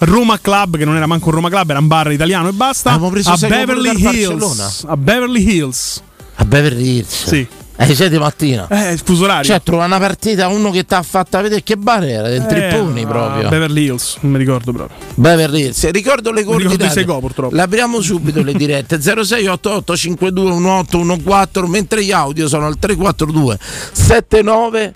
Roma 0.00 0.38
Club, 0.40 0.76
che 0.76 0.84
non 0.84 0.96
era 0.96 1.06
manco 1.06 1.28
un 1.28 1.34
Roma 1.34 1.48
Club, 1.48 1.70
era 1.70 1.78
un 1.78 1.86
bar 1.86 2.12
italiano 2.12 2.48
e 2.48 2.52
basta. 2.52 2.90
Abbiamo 2.90 3.10
preso 3.10 3.30
a 3.30 3.36
sei 3.36 3.48
Beverly 3.48 4.00
Hills. 4.00 4.84
A 4.86 4.96
Beverly 4.96 5.48
Hills. 5.56 6.02
A 6.36 6.44
Beverly 6.44 6.96
Hills. 6.96 7.26
Sì. 7.26 7.46
Alle 7.80 7.94
6 7.94 8.08
di 8.08 8.18
mattina. 8.18 8.66
Eh, 8.68 8.98
fuso 9.02 9.22
orario. 9.24 9.44
Cioè, 9.44 9.62
trova 9.62 9.84
una 9.84 10.00
partita, 10.00 10.48
uno 10.48 10.70
che 10.70 10.84
ti 10.84 10.94
ha 10.94 11.02
fatta 11.02 11.40
vedere 11.40 11.62
che 11.62 11.76
bar 11.76 12.02
era, 12.02 12.28
del 12.28 12.42
Eh, 12.42 12.46
Tripponi 12.46 13.06
proprio. 13.06 13.48
Beverly 13.48 13.84
Hills, 13.84 14.16
non 14.20 14.32
mi 14.32 14.38
ricordo 14.38 14.72
proprio. 14.72 14.98
Beverly 15.14 15.62
Hills. 15.66 15.88
Ricordo 15.90 16.32
le 16.32 16.40
ricordo 16.40 16.62
i 16.62 16.64
coordinate. 16.64 16.92
Sego, 16.92 17.20
purtroppo. 17.20 17.54
Le 17.54 17.62
apriamo 17.62 18.00
subito 18.00 18.42
le 18.42 18.52
dirette 18.54 19.00
0688 19.00 19.96
52 19.96 20.50
1814 20.54 21.70
mentre 21.72 22.04
gli 22.04 22.10
audio 22.10 22.48
sono 22.48 22.66
al 22.66 22.78
342 22.80 23.58
79 23.92 24.94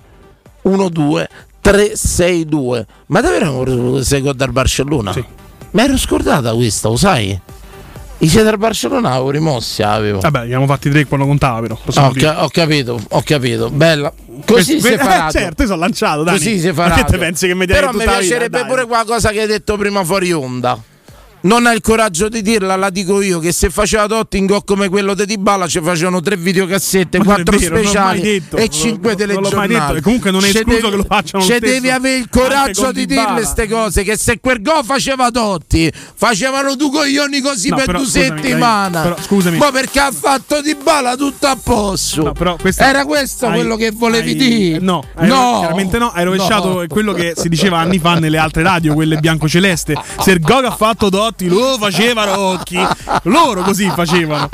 12 0.62 1.28
362. 1.62 2.86
Ma 3.06 3.20
davvero 3.20 4.02
sei 4.02 4.20
gol 4.20 4.34
dal 4.34 4.50
Barcellona? 4.52 5.12
Sì. 5.12 5.24
Mi 5.70 5.82
ero 5.82 5.96
scordata 5.96 6.52
questa, 6.52 6.88
lo 6.88 6.96
sai? 6.96 7.40
I 8.18 8.28
siete 8.28 8.44
dal 8.44 8.58
Barcellona 8.58 9.10
avevo 9.12 9.30
rimossi, 9.30 9.82
avevo. 9.82 10.20
Vabbè, 10.20 10.38
ne 10.38 10.44
abbiamo 10.44 10.66
fatti 10.66 10.90
tre 10.90 11.06
quando 11.06 11.26
contava, 11.26 11.60
però. 11.60 11.76
Ah, 11.94 12.06
ho, 12.08 12.12
dire. 12.12 12.26
ca- 12.26 12.44
ho 12.44 12.48
capito, 12.50 13.00
ho 13.08 13.22
capito. 13.24 13.70
Bella. 13.70 14.12
Così 14.44 14.78
Que- 14.78 14.88
si 14.90 14.94
eh, 14.94 14.98
farà. 15.02 15.30
certo, 15.30 15.62
io 15.62 15.68
sono 15.68 15.80
lanciato, 15.80 16.22
Dani. 16.22 16.36
Così 16.38 16.60
si 16.60 16.66
Ma 16.68 16.72
farà. 16.74 17.04
che 17.04 17.16
pensi 17.18 17.46
che 17.46 17.54
mi 17.54 17.66
Però 17.66 17.90
mi 17.92 18.02
piacerebbe 18.04 18.58
dai. 18.58 18.66
pure 18.68 18.86
quella 18.86 19.04
cosa 19.04 19.30
che 19.30 19.40
hai 19.40 19.46
detto 19.46 19.76
prima 19.76 20.04
fuori 20.04 20.32
onda. 20.32 20.78
Non 21.44 21.66
hai 21.66 21.74
il 21.74 21.80
coraggio 21.80 22.28
di 22.28 22.40
dirla, 22.40 22.76
la 22.76 22.88
dico 22.90 23.20
io, 23.20 23.40
che 23.40 23.50
se 23.50 23.68
faceva 23.68 24.06
Totti 24.06 24.38
in 24.38 24.46
gol 24.46 24.62
come 24.64 24.88
quello 24.88 25.12
di 25.14 25.26
Dybala 25.26 25.66
ci 25.66 25.80
facevano 25.82 26.20
tre 26.20 26.36
videocassette, 26.36 27.18
Ma 27.18 27.24
quattro 27.24 27.58
vero, 27.58 27.76
speciali 27.78 28.20
detto. 28.20 28.56
e 28.58 28.68
cinque 28.68 29.16
telegiornali. 29.16 29.74
detto, 29.74 29.94
e 29.96 30.00
comunque 30.02 30.30
non 30.30 30.44
è 30.44 30.48
escluso 30.48 30.76
devi- 30.78 30.90
che 30.90 30.96
lo 30.96 31.04
facciano 31.08 31.42
stesso 31.42 31.58
devi 31.60 31.90
avere 31.90 32.18
il 32.18 32.28
coraggio 32.30 32.92
di 32.92 33.06
dirle 33.06 33.32
queste 33.32 33.66
cose, 33.68 34.04
che 34.04 34.16
se 34.16 34.38
quel 34.38 34.62
gol 34.62 34.84
faceva 34.84 35.30
Totti, 35.32 35.92
facevano 36.14 36.76
due 36.76 36.90
coglioni 36.90 37.40
così 37.40 37.70
No, 37.70 37.76
per 37.76 37.84
però 37.86 37.98
due 37.98 38.06
scusami, 38.06 38.24
settimane. 38.40 38.90
dai, 38.92 39.02
però 39.02 39.16
scusami. 39.20 39.58
Ma 39.58 39.70
perché 39.72 39.98
ha 39.98 40.12
fatto 40.12 40.60
Dybala 40.62 41.16
tutto 41.16 41.46
a 41.48 41.56
posto? 41.60 42.22
No, 42.22 42.32
però 42.34 42.54
questa- 42.54 42.86
Era 42.88 43.04
questo 43.04 43.46
hai- 43.46 43.54
quello 43.54 43.74
che 43.74 43.90
volevi 43.90 44.30
hai- 44.30 44.36
dire? 44.36 44.78
No, 44.78 45.02
hai- 45.16 45.26
no, 45.26 45.56
chiaramente 45.58 45.98
no. 45.98 46.10
Hai 46.12 46.24
rovesciato 46.24 46.84
quello 46.86 47.12
che 47.12 47.32
si 47.36 47.48
diceva 47.48 47.78
anni 47.80 47.98
fa 47.98 48.14
nelle 48.14 48.38
altre 48.38 48.62
radio, 48.62 48.94
quelle 48.94 49.16
bianco-celeste. 49.16 49.96
Se 50.20 50.30
il 50.30 50.38
Gog 50.40 50.64
ha 50.66 50.70
fatto 50.76 51.08
Dotti, 51.32 51.48
lo 51.48 51.76
facevano 51.78 52.38
Occhi. 52.38 52.78
Loro 53.24 53.62
così 53.62 53.88
facevano. 53.90 54.48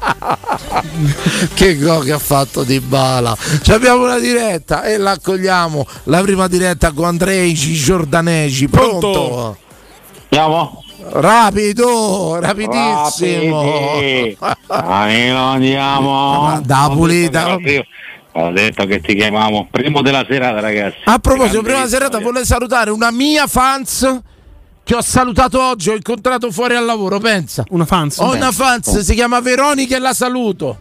che 1.54 1.76
gol 1.76 2.04
che 2.04 2.12
ha 2.12 2.18
fatto 2.18 2.62
Di 2.64 2.80
Bala 2.80 3.37
Ci 3.62 3.73
abbiamo 3.73 4.04
una 4.04 4.18
diretta 4.18 4.82
e 4.85 4.97
la 4.97 5.12
accogliamo 5.12 5.87
la 6.04 6.20
prima 6.23 6.47
diretta 6.49 6.92
con 6.92 7.04
Andreici 7.06 7.75
Giordaneci 7.75 8.68
pronto? 8.68 9.11
Pronto? 9.11 9.56
Andiamo? 10.30 10.82
rapido 11.11 12.38
rapidissimo 12.40 13.62
Rapidi. 13.62 14.37
Amico, 14.66 15.37
andiamo. 15.37 16.61
Da 16.62 16.90
pulita. 16.92 17.56
Io 17.61 17.85
Ho 18.32 18.50
detto 18.50 18.85
che 18.85 19.00
ti 19.00 19.14
chiamavamo 19.14 19.68
primo 19.70 20.02
della 20.02 20.25
serata, 20.28 20.61
ragazzi. 20.61 20.99
a 21.04 21.18
proposito 21.18 21.62
Grande 21.62 21.70
prima 21.70 21.87
serata 21.88 22.18
vittoria. 22.18 22.26
volevo 22.26 22.44
salutare 22.44 22.90
una 22.90 23.11
mia 23.11 23.46
fans 23.46 24.20
che 24.88 24.94
ho 24.94 25.03
salutato 25.03 25.61
oggi 25.62 25.90
ho 25.90 25.94
incontrato 25.94 26.51
fuori 26.51 26.74
al 26.74 26.87
lavoro 26.87 27.18
pensa 27.20 27.62
Una 27.68 27.85
fans. 27.85 28.16
ho 28.20 28.35
una 28.35 28.51
fans 28.51 29.01
si 29.01 29.12
chiama 29.14 29.38
Veronica 29.40 29.96
e 29.96 29.98
la 29.98 30.14
saluto 30.14 30.79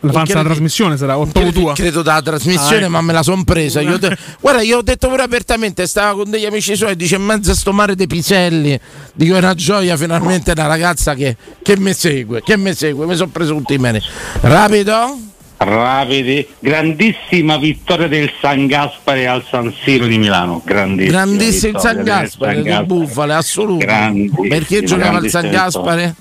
La 0.00 0.10
fans 0.10 0.26
della 0.26 0.42
trasmissione 0.42 0.96
sarà 0.96 1.16
o 1.16 1.24
Credo, 1.30 1.52
tua. 1.52 1.72
credo 1.72 2.02
dalla 2.02 2.20
trasmissione, 2.20 2.76
Ah, 2.76 2.80
ecco. 2.80 2.90
ma 2.90 3.00
me 3.00 3.12
la 3.12 3.22
son 3.22 3.44
presa. 3.44 3.80
Io 3.80 3.96
te- 4.00 4.14
guarda, 4.40 4.60
io 4.62 4.78
ho 4.78 4.82
detto 4.82 5.08
pure 5.08 5.22
apertamente, 5.22 5.86
stava 5.86 6.14
con 6.16 6.28
degli 6.30 6.44
amici 6.44 6.74
suoi, 6.76 6.96
dice 6.96 7.14
in 7.14 7.22
mezzo 7.22 7.52
a 7.52 7.54
sto 7.54 7.72
mare 7.72 7.94
dei 7.94 8.06
piselli. 8.08 8.78
Dico, 9.14 9.34
è 9.36 9.38
una 9.38 9.54
gioia 9.54 9.96
finalmente 9.96 10.50
una 10.50 10.66
ragazza 10.66 11.14
che, 11.14 11.36
che 11.62 11.78
mi 11.78 11.94
segue, 11.94 12.42
che 12.42 12.56
mi 12.58 12.74
segue, 12.74 13.06
mi 13.06 13.14
sono 13.16 13.30
preso 13.30 13.54
tutti 13.54 13.72
i 13.74 13.78
meni. 13.78 13.98
Rapido? 14.40 15.18
Rapidi, 15.64 16.46
grandissima 16.58 17.56
vittoria 17.56 18.06
del 18.08 18.30
San 18.40 18.66
Gaspare 18.66 19.26
al 19.26 19.44
San 19.50 19.72
Siro 19.82 20.06
di 20.06 20.18
Milano. 20.18 20.60
Grandissima. 20.64 21.10
Grandissimo 21.22 21.72
il 21.76 21.80
San 21.80 22.02
Gaspare, 22.02 22.52
San 22.54 22.62
di 22.62 22.68
Gaspare. 22.68 22.86
bufale, 22.86 23.34
assoluto. 23.34 23.84
Grandissima, 23.86 24.48
Perché 24.48 24.82
giocava 24.82 25.18
al 25.18 25.28
San 25.28 25.40
grandissima 25.48 25.64
Gaspare? 25.64 26.14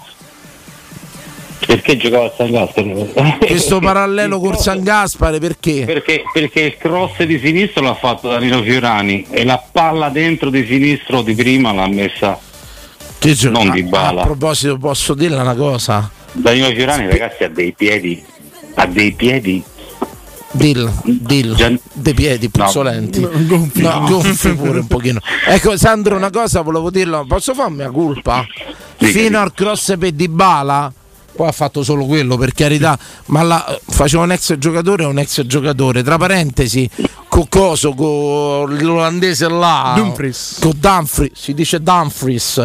Perché 1.65 1.95
giocava 1.97 2.23
al 2.25 2.33
San 2.35 2.51
Gaspare? 2.51 3.37
Questo 3.45 3.79
parallelo 3.79 4.39
col 4.39 4.57
San 4.57 4.83
Gaspare, 4.83 5.39
perché? 5.39 5.83
Perché, 5.85 6.23
perché 6.31 6.61
il 6.61 6.77
cross 6.77 7.21
di 7.23 7.39
sinistro 7.39 7.83
l'ha 7.83 7.95
fatto 7.95 8.29
Danilo 8.29 8.61
Fiorani 8.61 9.25
e 9.29 9.45
la 9.45 9.61
palla 9.71 10.09
dentro 10.09 10.49
di 10.49 10.65
sinistro 10.65 11.21
di 11.21 11.33
prima 11.35 11.71
l'ha 11.71 11.87
messa 11.87 12.37
Che 13.17 13.37
non 13.49 13.69
a- 13.69 13.73
Dybala. 13.73 14.21
A 14.21 14.25
proposito, 14.25 14.77
posso 14.77 15.13
dirle 15.13 15.37
una 15.39 15.55
cosa? 15.55 16.09
Danilo 16.33 16.69
Fiorani 16.71 17.07
ragazzi 17.07 17.43
ha 17.43 17.49
dei 17.49 17.71
piedi 17.73 18.21
ha 18.75 18.85
dei 18.87 19.11
piedi 19.13 19.63
Dill, 20.55 20.87
dill, 21.03 21.55
Gian- 21.55 21.79
dei 21.93 22.13
piedi 22.13 22.47
No. 22.53 22.63
puzzolenti. 22.65 23.27
Gonfi. 23.47 23.81
No, 23.81 24.05
gonfi 24.07 24.53
pure 24.53 24.79
un 24.81 24.87
pochino. 24.87 25.19
Ecco, 25.47 25.75
Sandro, 25.77 26.15
una 26.15 26.29
cosa 26.29 26.61
volevo 26.61 26.91
dirlo. 26.91 27.25
Posso 27.27 27.55
farmi 27.55 27.77
la 27.79 27.89
colpa? 27.89 28.45
Dica, 28.99 29.11
Fino 29.11 29.27
dica. 29.29 29.41
al 29.41 29.53
cross 29.53 29.97
per 29.97 30.11
Dybala, 30.11 30.93
poi 31.35 31.47
ha 31.47 31.51
fatto 31.51 31.81
solo 31.81 32.05
quello 32.05 32.37
per 32.37 32.53
carità, 32.53 32.95
ma 33.27 33.41
la, 33.41 33.79
faceva 33.89 34.21
un 34.21 34.31
ex 34.31 34.55
giocatore 34.59 35.01
e 35.01 35.05
un 35.07 35.17
ex 35.17 35.41
giocatore. 35.41 36.03
Tra 36.03 36.17
parentesi, 36.17 36.87
con 37.27 37.49
coso, 37.49 37.95
con 37.95 38.77
l'olandese 38.77 39.49
là. 39.49 39.93
Dumfries. 39.95 40.57
Con 40.61 40.73
Dumfries, 40.75 41.31
si 41.33 41.55
dice 41.55 41.81
Dumfries. 41.81 42.63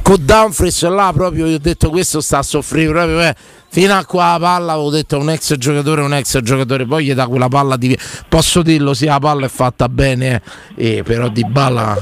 Con 0.00 0.24
Dumfries 0.24 0.80
là 0.88 1.10
proprio 1.12 1.46
io 1.46 1.56
ho 1.56 1.60
detto 1.60 1.90
questo 1.90 2.20
sta 2.20 2.38
a 2.38 2.42
soffrire 2.44 2.90
proprio. 2.92 3.20
eh. 3.20 3.34
Fino 3.76 3.94
a 3.94 4.06
qua 4.06 4.32
la 4.32 4.38
palla 4.38 4.72
avevo 4.72 4.88
detto 4.88 5.18
un 5.18 5.28
ex 5.28 5.54
giocatore 5.58 6.00
un 6.00 6.14
ex 6.14 6.40
giocatore 6.40 6.86
poi 6.86 7.04
gli 7.04 7.12
dà 7.12 7.26
quella 7.26 7.48
palla 7.48 7.76
di 7.76 7.94
posso 8.26 8.62
dirlo 8.62 8.94
sì 8.94 9.04
la 9.04 9.18
palla 9.18 9.44
è 9.44 9.48
fatta 9.50 9.90
bene 9.90 10.40
eh, 10.76 11.02
però 11.02 11.28
di 11.28 11.44
balla 11.44 11.94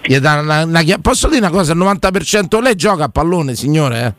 gli 0.00 0.16
dà 0.18 0.38
una, 0.38 0.62
una 0.62 0.84
posso 1.02 1.26
dire 1.26 1.40
una 1.40 1.50
cosa 1.50 1.72
il 1.72 1.78
90% 1.80 2.62
lei 2.62 2.76
gioca 2.76 3.06
a 3.06 3.08
pallone 3.08 3.56
signore 3.56 4.16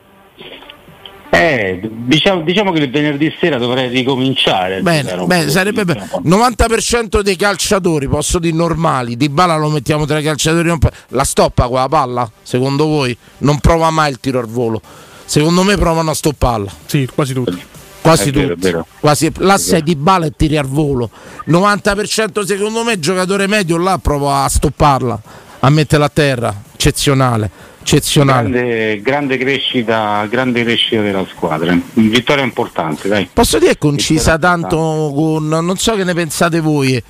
eh? 1.30 1.38
eh, 1.40 1.90
diciamo, 1.90 2.42
diciamo 2.42 2.74
che 2.74 2.80
il 2.82 2.92
venerdì 2.92 3.34
sera 3.40 3.58
dovrei 3.58 3.88
ricominciare 3.88 4.82
bene, 4.82 5.16
po' 5.16 5.50
sarebbe 5.50 5.86
bene 5.86 6.06
90% 6.26 7.22
dei 7.22 7.38
calciatori 7.38 8.10
posso 8.10 8.40
dire 8.40 8.58
normali 8.58 9.16
di 9.16 9.30
balla 9.30 9.56
lo 9.56 9.70
mettiamo 9.70 10.06
tra 10.06 10.20
i 10.20 10.24
calciatori 10.24 10.70
la 11.08 11.24
stoppa 11.24 11.70
quella 11.70 11.88
palla 11.88 12.30
secondo 12.42 12.88
voi? 12.88 13.18
Non 13.38 13.60
prova 13.60 13.90
mai 13.90 14.12
il 14.12 14.20
tiro 14.20 14.40
al 14.40 14.48
volo 14.48 14.82
secondo 15.30 15.62
me 15.62 15.78
provano 15.78 16.10
a 16.10 16.16
stopparla 16.16 16.72
Sì, 16.88 17.08
quasi 17.14 17.34
tutti. 17.34 17.62
Quasi 18.02 18.32
vero, 18.32 18.56
tutti. 18.56 18.74
Quasi, 19.00 19.32
là 19.38 19.60
sei 19.60 19.84
di 19.84 19.96
balla 19.96 20.26
e 20.26 20.32
tiri 20.36 20.58
al 20.58 20.66
volo. 20.66 21.12
90% 21.48 22.44
secondo 22.44 22.84
me 22.84 22.98
giocatore 22.98 23.46
medio 23.46 23.78
là 23.78 24.00
prova 24.00 24.44
a 24.44 24.50
stopparla, 24.50 25.22
a 25.60 25.70
metterla 25.70 26.06
a 26.06 26.10
terra. 26.10 26.62
Eccezionale, 26.74 27.52
eccezionale. 27.82 28.50
grande, 28.50 29.02
grande 29.02 29.38
crescita 29.38 30.26
grande 30.28 30.64
crescita 30.64 31.02
della 31.02 31.26
squadra 31.30 31.78
vittoria 31.94 32.44
importante 32.44 33.10
dai 33.10 33.30
Posso 33.32 33.60
dire 33.60 33.74
che 33.74 33.78
concisa 33.78 34.36
Vittoria 34.36 34.58
tanto 34.58 35.12
con 35.14 35.48
non 35.48 35.78
so 35.78 35.96
che 35.96 36.06
ne 36.06 36.14
pensate 36.14 36.62
voi 36.62 37.04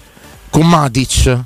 con 0.50 0.68
Matic. 0.68 1.40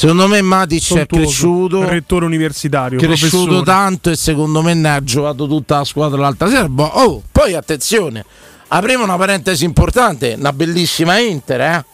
Secondo 0.00 0.28
me 0.28 0.40
Matic 0.40 0.94
è 0.94 1.04
cresciuto 1.06 1.86
Rettore 1.86 2.24
universitario. 2.24 2.98
cresciuto 2.98 3.44
professore. 3.44 3.64
tanto 3.66 4.08
e 4.08 4.16
secondo 4.16 4.62
me 4.62 4.72
ne 4.72 4.94
ha 4.94 5.04
giocato 5.04 5.46
tutta 5.46 5.76
la 5.76 5.84
squadra 5.84 6.18
l'altra 6.18 6.48
sera. 6.48 6.66
Oh, 6.74 7.22
poi 7.30 7.52
attenzione, 7.54 8.24
apriamo 8.68 9.04
una 9.04 9.18
parentesi 9.18 9.66
importante, 9.66 10.36
una 10.38 10.54
bellissima 10.54 11.18
Inter, 11.18 11.60
eh? 11.60 11.84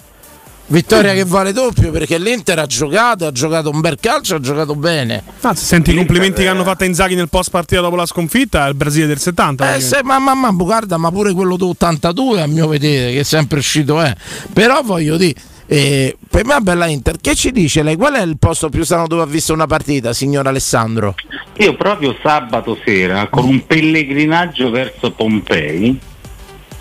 Vittoria 0.68 1.14
che 1.14 1.24
vale 1.24 1.52
doppio 1.52 1.90
perché 1.90 2.16
l'Inter 2.18 2.60
ha 2.60 2.66
giocato, 2.66 3.26
ha 3.26 3.32
giocato 3.32 3.70
un 3.70 3.80
bel 3.80 3.98
calcio, 3.98 4.36
ha 4.36 4.40
giocato 4.40 4.76
bene. 4.76 5.24
Anzi, 5.40 5.64
senti 5.64 5.90
i 5.90 5.96
complimenti 5.96 6.42
Eh. 6.42 6.44
che 6.44 6.48
hanno 6.48 6.62
fatto 6.62 6.84
a 6.84 6.86
Inzaghi 6.86 7.16
nel 7.16 7.28
post 7.28 7.50
partita 7.50 7.80
dopo 7.80 7.96
la 7.96 8.06
sconfitta 8.06 8.62
al 8.62 8.76
Brasile 8.76 9.06
del 9.06 9.18
70. 9.18 9.74
Eh, 9.74 9.80
se, 9.80 10.02
ma, 10.04 10.20
ma, 10.20 10.34
ma 10.34 10.50
guarda, 10.52 10.96
ma 10.96 11.10
pure 11.10 11.32
quello 11.32 11.56
d'82 11.56 12.38
a 12.40 12.46
mio 12.46 12.68
vedere, 12.68 13.12
che 13.12 13.20
è 13.20 13.24
sempre 13.24 13.58
uscito 13.58 14.00
è. 14.00 14.14
Però 14.52 14.80
voglio 14.82 15.16
dire, 15.16 15.34
eh, 15.66 16.16
per 16.28 16.44
me 16.44 16.56
è 16.56 16.60
bella 16.60 16.86
Inter. 16.86 17.16
Che 17.20 17.34
ci 17.34 17.50
dice 17.50 17.82
lei? 17.82 17.96
Qual 17.96 18.14
è 18.14 18.22
il 18.22 18.38
posto 18.38 18.68
più 18.68 18.84
strano 18.84 19.06
dove 19.06 19.22
ha 19.22 19.26
visto 19.26 19.52
una 19.52 19.66
partita, 19.66 20.12
signor 20.12 20.46
Alessandro? 20.46 21.14
Io 21.58 21.74
proprio 21.74 22.14
sabato 22.22 22.78
sera 22.84 23.28
con 23.28 23.44
un 23.44 23.66
pellegrinaggio 23.66 24.70
verso 24.70 25.10
Pompei, 25.12 25.98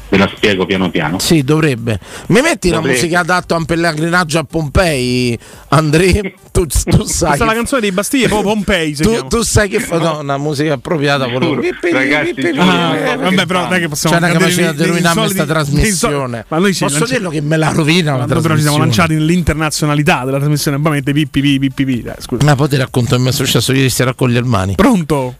ve 0.09 0.17
la 0.17 0.31
spiego 0.35 0.65
piano 0.65 0.89
piano. 0.89 1.19
Sì, 1.19 1.43
dovrebbe. 1.43 1.99
Mi 2.27 2.41
metti 2.41 2.69
la 2.69 2.75
Dovrebbe. 2.75 2.95
musica 2.97 3.19
adatta 3.19 3.55
a 3.55 3.57
un 3.57 3.65
pellegrinaggio 3.65 4.39
a 4.39 4.43
Pompei, 4.43 5.37
Andrea? 5.69 6.21
Tu, 6.55 6.65
tu 6.67 7.03
sai. 7.03 7.27
Questa 7.27 7.43
è 7.43 7.47
la 7.47 7.53
canzone 7.53 7.81
dei 7.81 7.91
Bastiglie, 7.91 8.27
proprio 8.29 8.53
Pompei 8.53 8.95
Tu, 8.95 9.27
tu 9.27 9.41
sai 9.41 9.67
che 9.67 9.81
fa 9.81 9.97
no, 9.97 10.19
una 10.21 10.37
musica 10.37 10.75
appropriata 10.75 11.27
Giuro, 11.29 11.59
Pippi, 11.59 11.91
ragazzi, 11.91 12.33
pippi, 12.33 12.53
giuro. 12.53 12.63
pippi. 12.63 12.77
Ah, 12.77 12.95
Eh, 12.95 13.17
vabbè, 13.17 13.45
però 13.45 13.63
non 13.63 13.73
è 13.73 13.79
che 13.79 13.89
possiamo 13.89 14.15
C'è 14.17 14.23
una 14.23 14.31
capacità 14.31 14.71
di 14.71 14.83
soliti- 14.85 15.13
questa 15.13 15.45
trasmissione. 15.45 16.45
Ma 16.47 16.57
noi 16.59 16.73
sì, 16.73 16.83
Posso 16.85 16.99
lancia- 16.99 17.13
dirlo 17.13 17.29
che 17.29 17.41
me 17.41 17.57
la 17.57 17.71
rovina 17.71 18.15
la 18.15 18.25
però 18.25 18.55
ci 18.55 18.61
siamo 18.61 18.77
lanciati 18.77 19.15
nell'internazionalità 19.15 20.23
della 20.23 20.37
trasmissione, 20.37 20.77
ovviamente 20.77 21.11
pippi 21.11 21.41
pippi 21.41 21.69
pippi. 21.71 22.01
Dai, 22.03 22.15
scusa. 22.19 22.45
Ma 22.45 22.55
poi 22.55 22.69
ti 22.69 22.77
racconto 22.77 23.17
che 23.17 23.21
mi 23.21 23.27
è 23.27 23.31
successo 23.33 23.73
ieri 23.73 23.89
sera 23.89 24.13
con 24.13 24.29
gli 24.29 24.37
Armani. 24.37 24.75
Pronto? 24.75 25.35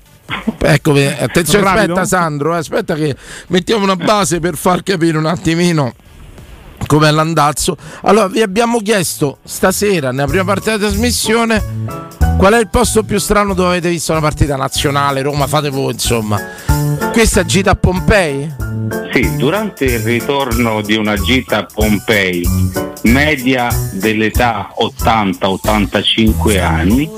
Ecco, 0.58 0.94
ve- 0.94 1.18
attenzione, 1.18 1.64
Rapido? 1.64 1.94
aspetta 1.94 2.06
Sandro, 2.06 2.56
eh, 2.56 2.58
aspetta 2.58 2.96
che 2.96 3.16
mettiamo 3.48 3.84
una 3.84 3.96
base 3.96 4.40
per 4.40 4.56
far 4.56 4.82
capire 4.84 5.18
un 5.18 5.26
attimino 5.28 5.94
com'è 6.88 7.12
l'andazzo. 7.12 7.78
Allora, 8.02 8.28
vi 8.28 8.42
abbiamo 8.42 8.80
chiesto 8.80 9.38
stasera, 9.44 10.12
nella 10.12 10.28
prima 10.28 10.44
parte 10.44 10.72
della 10.72 10.88
trasmissione, 10.88 11.64
qual 12.38 12.54
è 12.54 12.60
il 12.60 12.70
posto 12.70 13.04
più 13.04 13.20
strano 13.20 13.54
dove 13.54 13.70
avete 13.70 13.90
visto 13.90 14.12
una 14.12 14.22
partita 14.22 14.56
nazionale, 14.56 15.22
Roma, 15.22 15.48
fate 15.48 15.70
voi 15.70 15.94
insomma. 15.94 16.40
Questa 17.12 17.46
gita 17.46 17.72
a 17.72 17.76
Pompei? 17.76 18.54
Sì, 19.12 19.36
durante 19.38 19.86
il 19.86 20.00
ritorno 20.00 20.82
di 20.82 20.96
una 20.96 21.16
gita 21.16 21.60
a 21.60 21.66
Pompei, 21.66 22.46
media 23.04 23.70
dell'età 23.94 24.74
80-85 24.78 26.60
anni, 26.60 27.10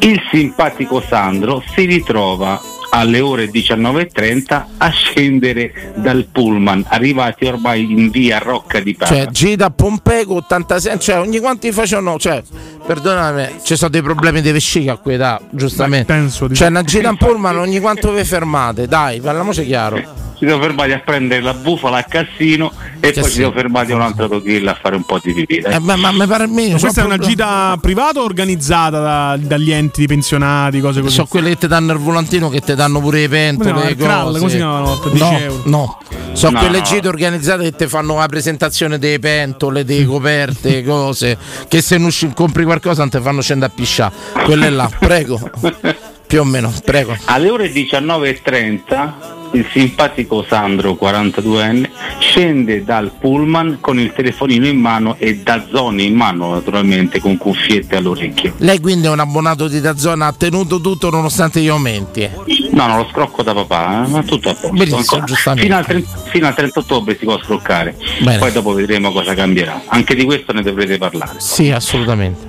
il 0.00 0.20
simpatico 0.30 1.00
Sandro 1.00 1.62
si 1.74 1.84
ritrova 1.84 2.60
alle 2.94 3.20
ore 3.20 3.50
19.30 3.50 4.62
a 4.78 4.88
scendere 4.90 5.92
dal 5.96 6.26
pullman, 6.30 6.84
arrivati 6.88 7.46
ormai 7.46 7.90
in 7.90 8.10
via 8.10 8.38
Rocca 8.38 8.80
di 8.80 8.94
Papa. 8.94 9.14
Cioè, 9.14 9.26
gita 9.28 9.66
a 9.66 9.70
Pompei 9.70 10.24
con 10.24 10.36
86, 10.38 11.00
cioè 11.00 11.18
ogni 11.18 11.38
quanti 11.38 11.72
facevano, 11.72 12.18
cioè, 12.18 12.42
perdonami, 12.86 13.48
ci 13.62 13.76
sono 13.76 13.90
dei 13.90 14.02
problemi 14.02 14.40
di 14.42 14.50
vescica 14.52 14.92
a 14.92 14.96
quell'età, 14.96 15.40
giustamente. 15.50 16.12
Beh, 16.12 16.18
penso 16.20 16.46
di 16.48 16.54
Cioè, 16.54 16.68
una 16.68 16.82
gita 16.82 17.08
in 17.08 17.16
pullman 17.16 17.56
ogni 17.58 17.80
quanto 17.80 18.12
vi 18.12 18.24
fermate, 18.24 18.86
dai, 18.86 19.20
parliamoci 19.20 19.64
chiaro. 19.64 20.20
Ci 20.42 20.48
siamo 20.48 20.60
fermati 20.64 20.90
a 20.90 20.98
prendere 20.98 21.40
la 21.40 21.54
bufala 21.54 21.98
a 21.98 22.02
Cassino 22.02 22.72
e 22.96 22.98
poi 22.98 23.12
ci 23.12 23.20
Cassino. 23.20 23.28
siamo 23.28 23.52
fermati 23.52 23.92
a 23.92 23.94
un 23.94 24.00
altro 24.00 24.28
Tokil 24.28 24.66
a 24.66 24.74
fare 24.74 24.96
un 24.96 25.04
po' 25.04 25.20
di 25.22 25.32
pipì. 25.34 25.58
Eh, 25.58 25.78
ma, 25.78 25.94
ma 25.94 26.10
mi 26.10 26.26
pare 26.26 26.44
il 26.46 26.50
minimo. 26.50 26.78
Questa 26.80 26.88
è 26.88 26.92
sono 26.94 27.06
una 27.06 27.16
pro- 27.16 27.26
gita 27.26 27.78
privata 27.80 28.18
o 28.18 28.24
organizzata 28.24 28.98
da- 28.98 29.38
dagli 29.40 29.70
enti 29.70 30.00
di 30.00 30.08
pensionati, 30.08 30.80
cose 30.80 31.00
così? 31.00 31.14
Sono 31.14 31.28
quelle 31.28 31.50
che 31.50 31.58
ti 31.58 31.66
danno 31.68 31.92
il 31.92 32.00
volantino 32.00 32.48
che 32.48 32.58
ti 32.58 32.74
danno 32.74 32.80
pure 32.90 33.22
i 33.22 33.28
pentole. 33.28 33.70
Chiama? 33.72 33.88
le 33.88 33.96
Kral, 33.96 34.24
cose. 34.26 34.38
come 34.38 34.50
si 34.50 34.56
chiama 34.56 34.72
una 34.78 34.84
volta? 34.88 35.08
10 35.08 35.24
No, 35.30 35.38
euro. 35.38 35.62
no. 35.66 35.98
Sono 36.32 36.52
No, 36.52 36.58
quelle 36.60 36.78
no. 36.78 36.84
gite 36.84 37.08
organizzate 37.08 37.62
che 37.64 37.72
ti 37.76 37.86
fanno 37.86 38.16
la 38.16 38.26
presentazione 38.26 38.98
dei 38.98 39.18
pentole, 39.18 39.84
dei 39.84 40.04
coperte, 40.04 40.82
cose. 40.82 41.36
Che 41.68 41.80
se 41.82 41.96
non 41.98 42.06
usci- 42.06 42.32
compri 42.34 42.64
qualcosa 42.64 43.00
non 43.02 43.10
ti 43.10 43.20
fanno 43.20 43.40
scendere 43.42 43.70
a 43.70 43.74
pisciare. 43.74 44.12
Quelle 44.44 44.70
là, 44.70 44.88
prego. 44.98 45.38
Più 46.26 46.40
o 46.40 46.44
meno, 46.44 46.72
prego. 46.84 47.14
Alle 47.26 47.50
ore 47.50 47.70
19.30 47.70 49.12
il 49.52 49.66
simpatico 49.70 50.44
Sandro, 50.48 50.96
42enne, 51.00 51.88
scende 52.18 52.84
dal 52.84 53.10
pullman 53.18 53.78
con 53.80 53.98
il 53.98 54.12
telefonino 54.12 54.66
in 54.66 54.78
mano 54.78 55.16
e 55.18 55.38
da 55.38 55.64
zone 55.70 56.02
in 56.02 56.14
mano 56.14 56.52
naturalmente 56.52 57.20
con 57.20 57.36
cuffiette 57.36 57.96
all'orecchio. 57.96 58.54
Lei 58.58 58.80
quindi 58.80 59.06
è 59.06 59.10
un 59.10 59.20
abbonato 59.20 59.68
di 59.68 59.80
Dazzona, 59.80 60.26
ha 60.26 60.32
tenuto 60.32 60.80
tutto 60.80 61.10
nonostante 61.10 61.60
gli 61.60 61.68
aumenti. 61.68 62.22
eh. 62.22 62.30
No, 62.72 62.86
non 62.86 62.96
lo 62.98 63.08
scrocco 63.10 63.42
da 63.42 63.52
papà, 63.52 64.04
eh, 64.04 64.08
ma 64.08 64.22
tutto 64.22 64.48
a 64.48 64.54
posto. 64.54 64.70
Benissimo. 64.70 65.24
Fino 65.56 65.76
al, 65.76 65.84
30, 65.84 66.08
fino 66.30 66.46
al 66.46 66.54
30 66.54 66.78
ottobre 66.78 67.16
si 67.18 67.24
può 67.24 67.38
scroccare, 67.38 67.94
Bene. 68.20 68.38
poi 68.38 68.50
dopo 68.52 68.72
vedremo 68.72 69.12
cosa 69.12 69.34
cambierà. 69.34 69.82
Anche 69.86 70.14
di 70.14 70.24
questo 70.24 70.52
ne 70.52 70.62
dovrete 70.62 70.96
parlare. 70.96 71.34
Sì, 71.38 71.70
assolutamente. 71.70 72.48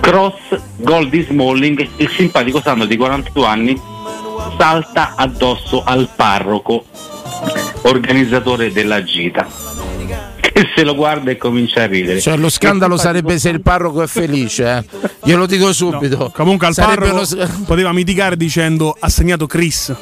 Cross, 0.00 0.60
gol 0.76 1.08
di 1.08 1.22
Smalling, 1.22 1.88
il 1.96 2.10
simpatico 2.14 2.60
Sandro 2.60 2.86
di 2.86 2.96
42 2.96 3.46
anni 3.46 3.80
salta 4.58 5.14
addosso 5.16 5.82
al 5.84 6.08
parroco, 6.14 6.84
organizzatore 7.82 8.72
della 8.72 9.02
gita, 9.02 9.46
che 10.40 10.70
se 10.74 10.84
lo 10.84 10.94
guarda 10.94 11.30
e 11.30 11.36
comincia 11.36 11.82
a 11.82 11.86
ridere. 11.86 12.20
Cioè, 12.20 12.36
lo 12.36 12.48
scandalo 12.48 12.96
sarebbe 12.96 13.38
se 13.38 13.50
il 13.50 13.60
parroco 13.60 14.02
è 14.02 14.06
felice, 14.06 14.64
eh. 14.78 15.08
Glielo 15.22 15.46
dico 15.46 15.72
subito. 15.72 16.30
Comunque 16.34 16.66
al 16.66 16.74
Sarebbe 16.74 17.08
parroco 17.08 17.34
lo 17.34 17.48
poteva 17.66 17.92
mitigare 17.92 18.36
dicendo 18.36 18.96
ha 18.98 19.08
segnato 19.08 19.46
Chris. 19.46 19.94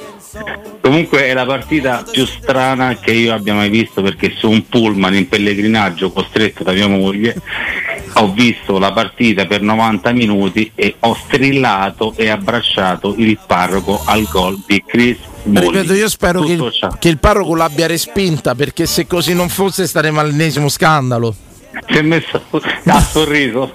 Comunque 0.80 1.26
è 1.26 1.34
la 1.34 1.44
partita 1.44 2.04
più 2.10 2.26
strana 2.26 2.96
che 2.96 3.12
io 3.12 3.34
abbia 3.34 3.54
mai 3.54 3.68
visto 3.68 4.02
perché 4.02 4.32
su 4.34 4.50
un 4.50 4.66
pullman 4.66 5.14
in 5.14 5.28
pellegrinaggio 5.28 6.10
costretto 6.10 6.64
da 6.64 6.72
mia 6.72 6.88
moglie 6.88 7.36
ho 8.14 8.32
visto 8.32 8.78
la 8.78 8.92
partita 8.92 9.46
per 9.46 9.62
90 9.62 10.12
minuti 10.12 10.70
e 10.74 10.96
ho 11.00 11.14
strillato 11.14 12.14
e 12.16 12.28
abbracciato 12.28 13.14
il 13.16 13.38
parroco 13.46 14.02
al 14.04 14.26
gol 14.30 14.62
di 14.66 14.82
Chris. 14.86 15.18
Ripeto, 15.44 15.94
io 15.94 16.08
spero 16.08 16.42
che 16.42 16.52
il, 16.52 16.96
che 16.98 17.08
il 17.08 17.18
parroco 17.18 17.54
l'abbia 17.54 17.86
respinta 17.86 18.54
perché 18.54 18.86
se 18.86 19.06
così 19.06 19.34
non 19.34 19.48
fosse 19.48 19.86
staremo 19.86 20.20
all'ennesimo 20.20 20.68
scandalo. 20.68 21.34
si 21.88 21.96
è 21.96 22.02
messo 22.02 22.42
a 22.86 23.00
sorriso. 23.00 23.74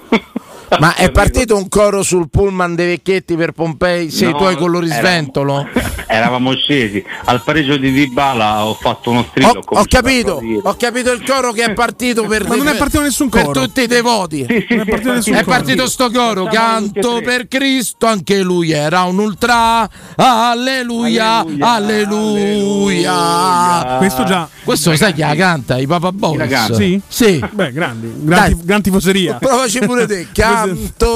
Ma 0.79 0.95
è 0.95 1.11
partito 1.11 1.55
un 1.55 1.69
coro 1.69 2.03
sul 2.03 2.29
pullman 2.29 2.75
dei 2.75 2.87
vecchietti 2.87 3.35
per 3.35 3.51
Pompei, 3.53 4.09
sei 4.11 4.29
i 4.29 4.31
No, 4.33 4.37
tuoi 4.37 4.55
colori 4.57 4.89
era- 4.89 4.99
sventolo? 4.99 5.65
Eravamo 6.09 6.53
scesi 6.55 7.03
al 7.25 7.43
pareggio 7.43 7.75
di 7.75 7.91
Dybala 7.91 8.65
ho 8.65 8.73
fatto 8.75 9.09
uno 9.11 9.25
strillo 9.29 9.61
Ho, 9.65 9.79
ho 9.79 9.85
capito, 9.87 10.41
ho 10.63 10.75
capito 10.77 11.11
il 11.11 11.21
coro 11.23 11.51
che 11.51 11.65
è 11.65 11.73
partito 11.73 12.23
per, 12.25 12.47
Ma 12.47 12.55
non 12.55 12.67
è 12.69 12.75
partito 12.77 13.01
nessun 13.01 13.27
per 13.29 13.43
coro. 13.45 13.61
tutti 13.61 13.81
i 13.81 13.87
devoti. 13.87 14.45
Sì, 14.47 14.65
sì, 14.67 14.75
Non 14.75 14.79
è 14.79 14.83
sì, 14.85 14.89
partito 14.89 15.13
nessun 15.13 15.33
È 15.33 15.43
coro. 15.43 15.55
partito 15.57 15.87
sto 15.87 16.09
coro, 16.11 16.45
canto 16.45 17.21
per 17.21 17.47
Cristo, 17.49 18.05
anche 18.07 18.41
lui 18.41 18.71
era 18.71 19.03
un 19.03 19.19
ultra, 19.19 19.87
alleluia, 20.15 21.39
alleluia. 21.59 23.13
Alleluia. 23.13 23.95
Questo 23.97 24.23
già. 24.23 24.47
Questo 24.63 24.95
sai 24.95 25.13
chi 25.13 25.21
la 25.21 25.35
canta? 25.35 25.77
I 25.77 25.87
Papa 25.87 26.11
Boys? 26.11 26.71
Sì? 26.73 27.01
Sì. 27.07 27.43
Beh, 27.51 27.71
grandi, 27.71 28.11
gran, 28.19 28.39
Dai. 28.53 28.57
gran 28.63 28.81
tifoseria. 28.81 29.35
Provaci 29.35 29.79
pure 29.79 30.05
te. 30.07 30.27
Canto 30.33 30.56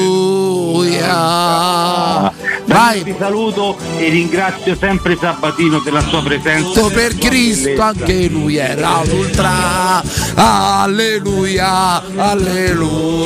Vai. 2.67 3.03
Ti 3.03 3.15
saluto 3.19 3.77
e 3.97 4.09
ringrazio 4.11 4.77
sempre 4.79 5.17
Sabatino 5.19 5.81
per 5.81 5.93
la 5.93 6.03
sua 6.03 6.23
presenza. 6.23 6.81
Canto 6.81 6.89
per 6.95 7.17
Cristo, 7.17 7.81
anche 7.81 8.29
lui 8.29 8.57
era 8.57 8.99
un 8.99 9.11
ultra. 9.11 10.03
Alleluia, 10.35 12.03
alleluia. 12.17 13.17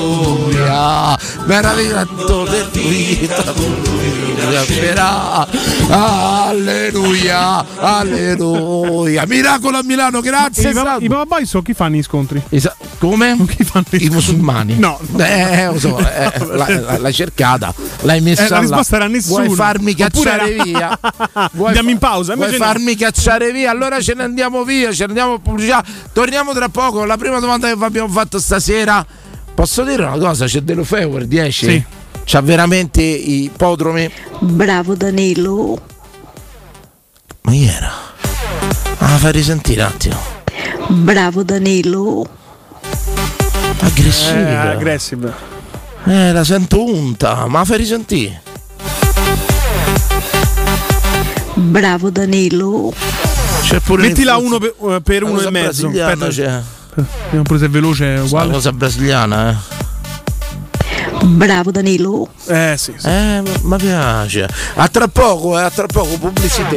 Meravigliato 1.45 2.47
per 2.49 2.71
Cristo, 2.71 3.55
piacerà. 4.49 5.47
Alleluia, 5.89 7.65
alleluia. 7.79 9.25
Miracolo 9.63 9.79
a 9.79 9.83
Milano, 9.85 10.21
grazie. 10.21 10.71
I, 10.71 10.73
Sandro. 10.75 11.39
I 11.39 11.47
so 11.47 11.63
chi 11.63 11.73
fanno 11.75 11.97
gli 11.97 12.03
scontri? 12.03 12.43
Esa- 12.49 12.75
come? 12.99 13.37
Chi 13.49 13.63
fanno 13.65 13.85
gli 13.91 14.05
I 14.05 14.09
musulmani? 14.11 14.77
No. 14.79 14.99
Eh, 15.19 15.67
lo 15.67 15.79
so, 15.79 15.99
eh, 15.99 16.33
la- 16.57 16.69
la- 16.69 16.99
l'hai 16.99 17.13
cercata, 17.13 17.73
l'hai 18.01 18.21
messa 18.21 18.45
Eh, 18.47 18.49
la 18.49 18.55
là. 18.57 18.61
risposta 18.63 18.97
era 18.97 19.07
nessuno. 19.07 19.45
Vuoi 19.45 19.55
farmi 19.57 19.95
cacciare 19.95 20.55
era- 20.55 20.65
via? 20.65 20.99
Andiamo 21.65 21.91
in 21.91 21.99
pausa, 21.99 22.35
Vuoi 22.35 22.51
no. 22.51 22.57
farmi 22.57 22.97
cacciare 22.97 23.53
via? 23.53 23.71
Allora 23.71 24.01
ce 24.01 24.15
ne 24.15 24.25
andiamo 24.25 24.65
via, 24.65 24.91
ce 24.93 25.05
ne 25.05 25.09
andiamo 25.11 25.35
a 25.35 25.39
pubblicità. 25.39 25.85
Torniamo 26.13 26.53
tra 26.53 26.69
poco. 26.69 27.05
La 27.05 27.17
prima 27.17 27.39
domanda 27.39 27.69
che 27.69 27.77
vi 27.77 27.85
abbiamo 27.85 28.09
fatto 28.09 28.39
stasera. 28.41 29.05
Posso 29.55 29.85
dire 29.85 30.05
una 30.05 30.19
cosa? 30.19 30.47
C'è 30.47 30.61
dello 30.61 30.83
Feuer 30.85 31.27
10? 31.27 31.67
Sì. 31.67 31.85
C'ha 32.25 32.41
veramente 32.41 33.03
i 33.03 33.51
podromi? 33.55 34.11
Bravo 34.41 34.95
Danilo. 34.95 35.81
Ma 37.43 37.51
chi 37.51 37.65
era? 37.67 37.91
Ah, 38.99 39.19
fai 39.19 39.33
risentire 39.33 39.83
un 39.83 39.87
attimo. 39.89 40.21
Bravo 40.89 41.43
Danilo. 41.43 42.27
Eh, 43.81 44.55
Aggressiva. 44.55 45.33
Eh, 46.05 46.33
la 46.33 46.45
sento 46.45 46.85
unta, 46.85 47.47
ma 47.47 47.61
la 47.61 47.65
fai 47.65 47.79
risentire. 47.79 48.43
Bravo 51.55 52.11
Danilo. 52.11 52.93
C'è 53.63 53.81
pure 53.81 54.03
Mettila 54.09 54.37
uno 54.37 54.59
per, 54.59 54.75
eh, 54.91 55.01
per 55.03 55.23
Una 55.23 55.33
uno 55.33 55.41
e 55.43 55.51
mezzo. 55.51 55.87
Aspetta, 55.89 56.29
c'è. 56.29 56.61
vediamo 56.95 57.43
pure 57.43 57.59
se 57.59 57.65
è 57.67 57.69
veloce 57.69 58.05
è 58.07 58.15
Una 58.17 58.23
uguale. 58.25 58.53
cosa 58.53 58.73
brasiliana, 58.73 59.51
eh. 59.51 59.81
Bravo 61.25 61.71
Danilo. 61.71 62.29
Eh 62.47 62.75
sì, 62.77 62.93
sì. 62.97 63.07
Eh, 63.07 63.43
ma 63.63 63.77
piace. 63.77 64.49
A 64.75 64.89
tra 64.89 65.07
poco, 65.09 65.59
eh, 65.59 65.63
a 65.63 65.71
tra 65.71 65.87
poco, 65.87 66.17
pubblicità. 66.19 66.77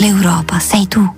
L'Europa 0.00 0.60
sei 0.60 0.86
tu. 0.86 1.17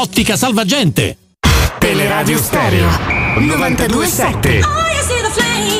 Salvagente. 0.35 1.17
Teleradio 1.77 2.39
Stereo 2.39 2.89
927. 3.37 4.61
Ragazzi, 4.61 5.70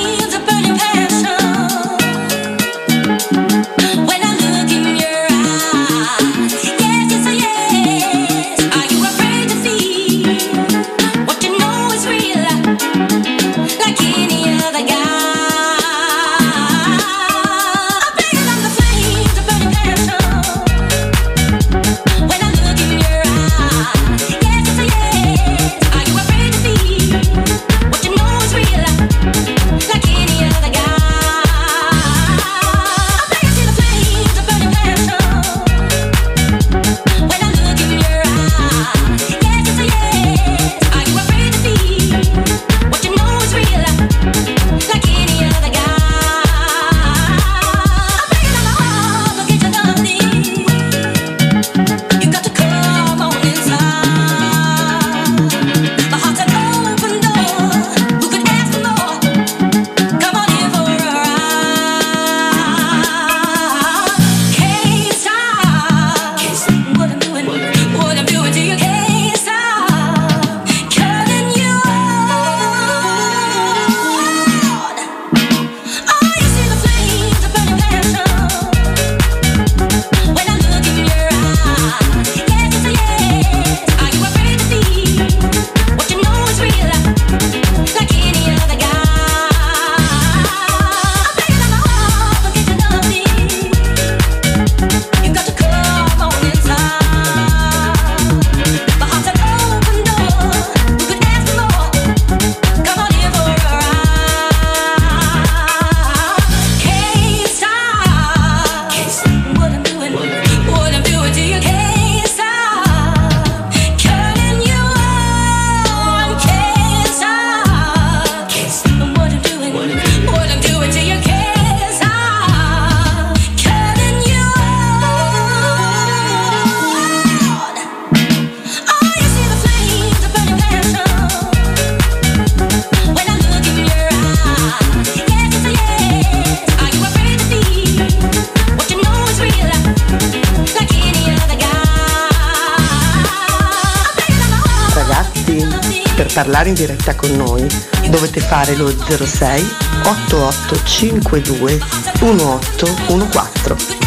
06 149.17 149.65
8852 150.03 151.79
1814. 152.21 153.97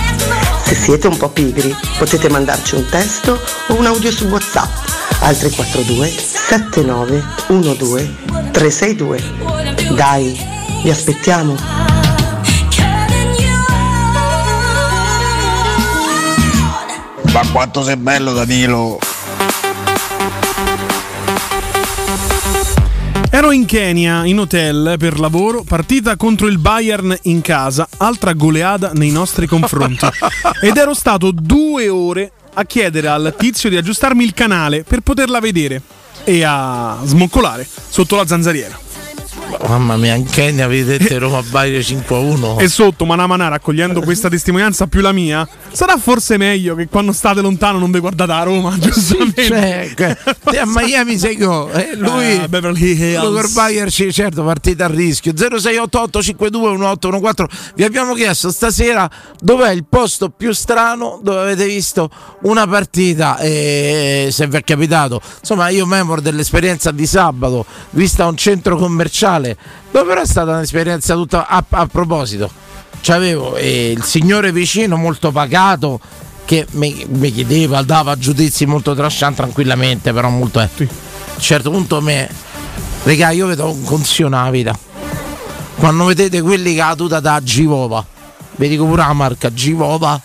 Se 0.64 0.74
siete 0.74 1.08
un 1.08 1.16
po' 1.16 1.28
pigri 1.28 1.74
potete 1.98 2.28
mandarci 2.28 2.76
un 2.76 2.88
testo 2.88 3.40
o 3.68 3.74
un 3.74 3.86
audio 3.86 4.10
su 4.10 4.26
WhatsApp 4.26 4.70
al 5.20 5.36
342 5.36 6.08
7912 6.08 8.16
362. 8.52 9.94
Dai, 9.94 10.38
vi 10.82 10.90
aspettiamo. 10.90 11.54
Ma 17.32 17.40
quanto 17.50 17.82
sei 17.82 17.96
bello 17.96 18.32
Danilo! 18.32 19.13
Ero 23.44 23.52
in 23.52 23.66
Kenya, 23.66 24.24
in 24.24 24.38
hotel, 24.38 24.94
per 24.98 25.20
lavoro, 25.20 25.64
partita 25.64 26.16
contro 26.16 26.46
il 26.46 26.56
Bayern 26.56 27.14
in 27.24 27.42
casa, 27.42 27.86
altra 27.98 28.32
goleada 28.32 28.92
nei 28.94 29.10
nostri 29.10 29.46
confronti. 29.46 30.06
Ed 30.62 30.78
ero 30.78 30.94
stato 30.94 31.30
due 31.30 31.90
ore 31.90 32.32
a 32.54 32.64
chiedere 32.64 33.08
al 33.08 33.34
tizio 33.36 33.68
di 33.68 33.76
aggiustarmi 33.76 34.24
il 34.24 34.32
canale 34.32 34.82
per 34.82 35.00
poterla 35.00 35.40
vedere 35.40 35.82
e 36.24 36.42
a 36.42 36.98
smoccolare 37.04 37.68
sotto 37.90 38.16
la 38.16 38.26
zanzariera. 38.26 38.78
Mamma 39.68 39.98
mia, 39.98 40.14
in 40.14 40.24
Kenya 40.24 40.66
vedete 40.66 41.16
Roma 41.20 41.42
Bayern 41.42 41.82
5 41.82 42.16
a 42.16 42.18
1. 42.18 42.58
E 42.60 42.68
sotto 42.68 43.04
Manamana 43.04 43.48
raccogliendo 43.48 44.00
questa 44.00 44.30
testimonianza 44.30 44.86
più 44.86 45.02
la 45.02 45.12
mia, 45.12 45.46
sarà 45.74 45.98
forse 45.98 46.36
meglio 46.36 46.74
che 46.74 46.86
quando 46.88 47.12
state 47.12 47.40
lontano 47.40 47.78
non 47.78 47.90
vi 47.90 47.98
guardate 47.98 48.32
a 48.32 48.42
Roma, 48.44 48.76
giustamente. 48.78 49.94
Cioè, 49.96 50.16
te 50.44 50.58
a 50.58 50.64
Miami 50.66 51.18
sei 51.18 51.36
go. 51.36 51.70
eh, 51.72 51.96
lui, 51.96 52.36
Ah, 52.36 52.48
Beverly 52.48 52.92
Hills. 52.96 54.06
certo, 54.14 54.44
partita 54.44 54.84
a 54.84 54.88
rischio. 54.88 55.32
0688 55.36 56.22
52 56.22 56.70
1814. 56.72 57.72
Vi 57.74 57.84
abbiamo 57.84 58.14
chiesto 58.14 58.50
stasera 58.50 59.10
dov'è 59.40 59.70
il 59.72 59.84
posto 59.88 60.30
più 60.30 60.52
strano 60.52 61.18
dove 61.22 61.40
avete 61.40 61.66
visto 61.66 62.08
una 62.42 62.66
partita 62.66 63.38
e 63.38 64.28
se 64.30 64.46
vi 64.46 64.56
è 64.56 64.62
capitato. 64.62 65.20
Insomma, 65.40 65.68
io 65.70 65.86
memoro 65.86 66.20
dell'esperienza 66.20 66.90
di 66.92 67.06
sabato, 67.06 67.64
vista 67.90 68.24
a 68.24 68.28
un 68.28 68.36
centro 68.36 68.76
commerciale, 68.76 69.56
dove 69.90 70.06
però 70.08 70.20
è 70.20 70.26
stata 70.26 70.52
un'esperienza 70.52 71.14
tutta 71.14 71.46
a, 71.48 71.64
a 71.68 71.86
proposito. 71.86 72.62
C'avevo 73.04 73.56
eh, 73.56 73.90
il 73.90 74.02
signore 74.02 74.50
vicino 74.50 74.96
molto 74.96 75.30
pagato 75.30 76.00
che 76.46 76.66
mi, 76.70 77.04
mi 77.10 77.30
chiedeva, 77.30 77.82
dava 77.82 78.16
giudizi 78.16 78.64
molto 78.64 78.94
trascianti 78.94 79.36
tranquillamente, 79.36 80.10
però 80.14 80.30
molto... 80.30 80.58
Eh. 80.58 80.62
a 80.62 80.68
un 80.78 80.88
certo 81.38 81.70
punto 81.70 82.00
me, 82.00 82.26
regà, 83.02 83.28
io 83.28 83.46
vedo 83.46 83.70
un 83.70 83.84
consiglio 83.84 84.30
nella 84.30 84.48
vita. 84.48 84.78
Quando 85.76 86.06
vedete 86.06 86.40
quelli 86.40 86.72
che 86.72 86.80
ha 86.80 86.88
la 86.88 86.96
tuta 86.96 87.20
da 87.20 87.42
Givova, 87.42 88.02
vi 88.56 88.68
dico 88.68 88.86
pure 88.86 89.02
la 89.02 89.12
marca 89.12 89.52
Givova, 89.52 90.18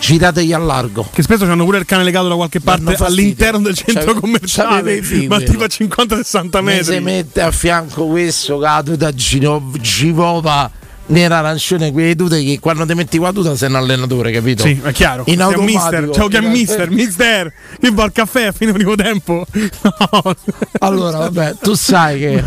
girategli 0.00 0.52
a 0.52 0.58
largo. 0.58 1.08
Che 1.12 1.22
spesso 1.22 1.44
hanno 1.44 1.64
pure 1.64 1.78
il 1.78 1.84
cane 1.84 2.02
legato 2.02 2.26
da 2.26 2.34
qualche 2.34 2.58
parte 2.58 2.96
all'interno 2.98 3.60
del 3.60 3.76
centro 3.76 4.06
C'ave- 4.06 4.20
commerciale, 4.20 5.02
figli, 5.02 5.28
ma 5.28 5.38
tipo 5.40 5.62
a 5.62 5.66
50-60 5.66 6.62
Mi 6.62 6.82
si 6.82 6.90
metri. 6.90 7.00
mette 7.00 7.42
a 7.42 7.52
fianco 7.52 8.06
questo 8.08 8.58
che 8.58 8.80
tuta 8.84 9.14
Gino- 9.14 9.70
Givova 9.80 10.82
nera 11.06 11.38
arancione, 11.38 11.92
quelle 11.92 12.14
tute 12.16 12.42
che 12.42 12.58
quando 12.60 12.86
ti 12.86 12.94
metti 12.94 13.18
qua 13.18 13.32
tuta 13.32 13.56
sei 13.56 13.68
un 13.68 13.76
allenatore, 13.76 14.30
capito? 14.32 14.62
Sì, 14.64 14.80
è 14.82 14.92
chiaro. 14.92 15.24
In 15.26 15.42
automatico. 15.42 15.78
mister. 15.78 16.10
Ciao, 16.10 16.28
chiamo 16.28 16.48
mister, 16.48 16.90
mister. 16.90 17.52
Che 17.80 17.90
va 17.90 18.04
al 18.04 18.12
caffè 18.12 18.44
a 18.46 18.52
fine 18.52 18.72
primo 18.72 18.94
tempo. 18.94 19.46
No. 19.82 20.34
Allora, 20.80 21.18
vabbè, 21.18 21.56
tu 21.60 21.74
sai 21.74 22.18
che 22.18 22.44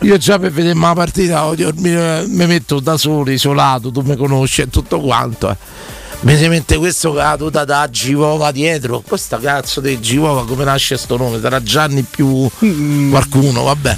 io 0.00 0.16
già 0.16 0.38
per 0.38 0.50
vedere 0.52 0.78
la 0.78 0.92
partita 0.94 1.44
odio, 1.44 1.72
mi, 1.76 1.90
mi 1.90 2.46
metto 2.46 2.80
da 2.80 2.96
solo, 2.96 3.30
isolato, 3.30 3.90
tu 3.90 4.00
mi 4.00 4.16
conosci 4.16 4.62
e 4.62 4.68
tutto 4.68 5.00
quanto. 5.00 5.50
eh. 5.50 5.56
Mi 6.20 6.36
si 6.36 6.46
mette 6.48 6.76
questo 6.76 7.12
che 7.14 7.20
ha 7.20 7.36
tuta 7.36 7.64
da 7.64 7.88
Givova 7.90 8.52
dietro. 8.52 9.02
Questa 9.06 9.38
cazzo 9.38 9.80
di 9.80 9.98
Givova, 10.00 10.44
come 10.46 10.64
nasce 10.64 10.96
sto 10.96 11.16
nome? 11.16 11.40
Sarà 11.40 11.60
Gianni 11.62 12.02
più 12.08 12.48
qualcuno, 13.10 13.62
vabbè. 13.64 13.96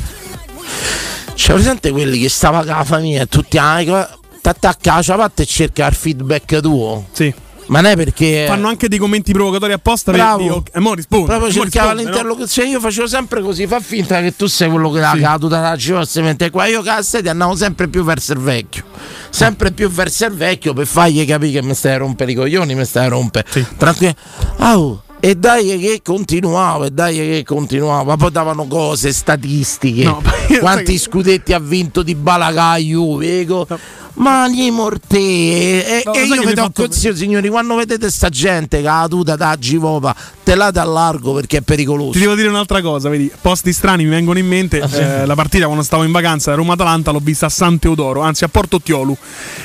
C'è 1.34 1.52
presente 1.52 1.90
quelli 1.90 2.18
che 2.18 2.28
stava 2.28 2.58
con 2.58 2.68
la 2.68 2.84
famiglia 2.84 3.22
e 3.22 3.26
tutti 3.26 3.58
ah, 3.58 3.78
ti 3.78 4.48
attacca 4.48 4.94
la 4.96 5.02
ciabatta 5.02 5.42
e 5.42 5.46
cerca 5.46 5.86
il 5.86 5.94
feedback 5.94 6.60
tuo? 6.60 7.06
Sì. 7.12 7.34
Ma 7.66 7.80
non 7.80 7.92
è 7.92 7.96
perché. 7.96 8.44
Fanno 8.46 8.68
anche 8.68 8.88
dei 8.88 8.98
commenti 8.98 9.32
provocatori 9.32 9.72
apposta 9.72 10.12
Bravo. 10.12 10.36
per 10.36 10.46
dire, 10.46 10.56
ok, 10.58 10.70
e 10.74 10.80
mo 10.80 10.94
rispondi. 10.94 11.26
Proprio 11.26 11.46
mo 11.46 11.52
cercava 11.52 11.92
rispondi, 11.92 12.02
no? 12.04 12.10
l'interlocuzione. 12.10 12.68
Io 12.68 12.80
facevo 12.80 13.06
sempre 13.06 13.40
così, 13.42 13.66
fa 13.66 13.80
finta 13.80 14.20
che 14.20 14.36
tu 14.36 14.46
sei 14.46 14.68
quello 14.68 14.90
che 14.90 15.02
ha 15.02 15.14
la 15.16 15.38
tuta 15.38 15.60
da 15.60 15.76
Givova 15.76 16.04
si 16.04 16.20
mette 16.20 16.50
qua. 16.50 16.66
Io 16.66 16.82
cazzo 16.82 17.22
ti 17.22 17.28
andavo 17.28 17.56
sempre 17.56 17.88
più 17.88 18.04
verso 18.04 18.32
il 18.32 18.40
vecchio. 18.40 18.84
Sempre 19.30 19.72
più 19.72 19.88
verso 19.90 20.26
il 20.26 20.34
vecchio 20.34 20.72
per 20.74 20.86
fargli 20.86 21.24
capire 21.26 21.60
che 21.60 21.66
mi 21.66 21.74
stai 21.74 21.94
a 21.94 21.98
rompere 21.98 22.32
i 22.32 22.34
coglioni, 22.34 22.74
mi 22.74 22.84
stai 22.84 23.06
a 23.06 23.08
rompere. 23.08 23.46
Tranquillo. 23.76 24.14
Au. 24.58 25.02
E 25.24 25.36
dai 25.36 25.78
che 25.78 26.02
continuava, 26.04 26.84
e 26.84 26.90
dai 26.90 27.16
che 27.16 27.44
continuava, 27.46 28.14
poi 28.14 28.30
davano 28.30 28.66
cose, 28.66 29.10
statistiche, 29.10 30.04
No, 30.04 30.20
quanti 30.60 30.98
scudetti 30.98 31.54
ha 31.54 31.58
vinto 31.58 32.02
di 32.02 32.14
Balaga 32.14 32.76
Juve, 32.76 33.40
ecco. 33.40 33.66
Ma 34.14 34.48
gli 34.48 34.70
morte 34.70 35.18
e, 35.18 36.02
No, 36.04 36.12
e 36.12 36.24
io 36.24 36.40
vi 36.40 36.46
mi 36.46 36.54
do 36.54 36.70
consiglio 36.72 37.14
signori, 37.14 37.48
quando 37.48 37.74
vedete 37.74 38.10
sta 38.10 38.28
gente 38.28 38.80
che 38.80 38.88
ha 38.88 39.00
la 39.02 39.08
tuta 39.08 39.36
da 39.36 39.56
Givova, 39.58 40.14
telate 40.42 40.78
a 40.78 40.84
largo 40.84 41.32
perché 41.32 41.58
è 41.58 41.60
pericoloso. 41.62 42.12
Ti 42.12 42.20
devo 42.20 42.34
dire 42.34 42.48
un'altra 42.48 42.80
cosa, 42.80 43.08
vedi, 43.08 43.30
posti 43.40 43.72
strani 43.72 44.04
mi 44.04 44.10
vengono 44.10 44.38
in 44.38 44.46
mente. 44.46 44.80
Ah, 44.80 44.88
sì. 44.88 44.98
eh, 44.98 45.26
la 45.26 45.34
partita 45.34 45.64
quando 45.64 45.82
stavo 45.82 46.04
in 46.04 46.12
vacanza 46.12 46.54
Roma-Atalanta 46.54 47.10
l'ho 47.10 47.20
vista 47.22 47.46
a 47.46 47.48
San 47.48 47.78
Teodoro, 47.78 48.20
anzi 48.20 48.44
a 48.44 48.48
Porto 48.48 48.80
Tiolu, 48.80 49.16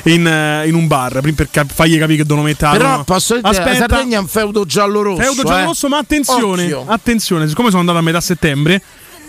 in, 0.04 0.26
eh, 0.26 0.66
in 0.66 0.74
un 0.74 0.86
bar, 0.86 1.20
per 1.34 1.48
cap- 1.50 1.70
fargli 1.72 1.98
capire 1.98 2.18
che 2.18 2.24
devono 2.24 2.46
mettere. 2.46 2.76
Però 2.76 2.96
no. 2.96 3.04
posso 3.04 3.36
dire, 3.36 3.48
Aspetta, 3.48 3.76
Sardegna 3.76 4.16
è 4.16 4.20
un 4.20 4.28
feudo 4.28 4.64
giallo-rosso. 4.64 5.22
Feudo 5.22 5.42
eh. 5.42 5.44
giallo-rosso, 5.44 5.88
ma 5.88 5.98
attenzione, 5.98 6.64
Occhio. 6.64 6.84
attenzione, 6.86 7.48
siccome 7.48 7.68
sono 7.68 7.80
andato 7.80 7.98
a 7.98 8.02
metà 8.02 8.20
settembre, 8.20 8.82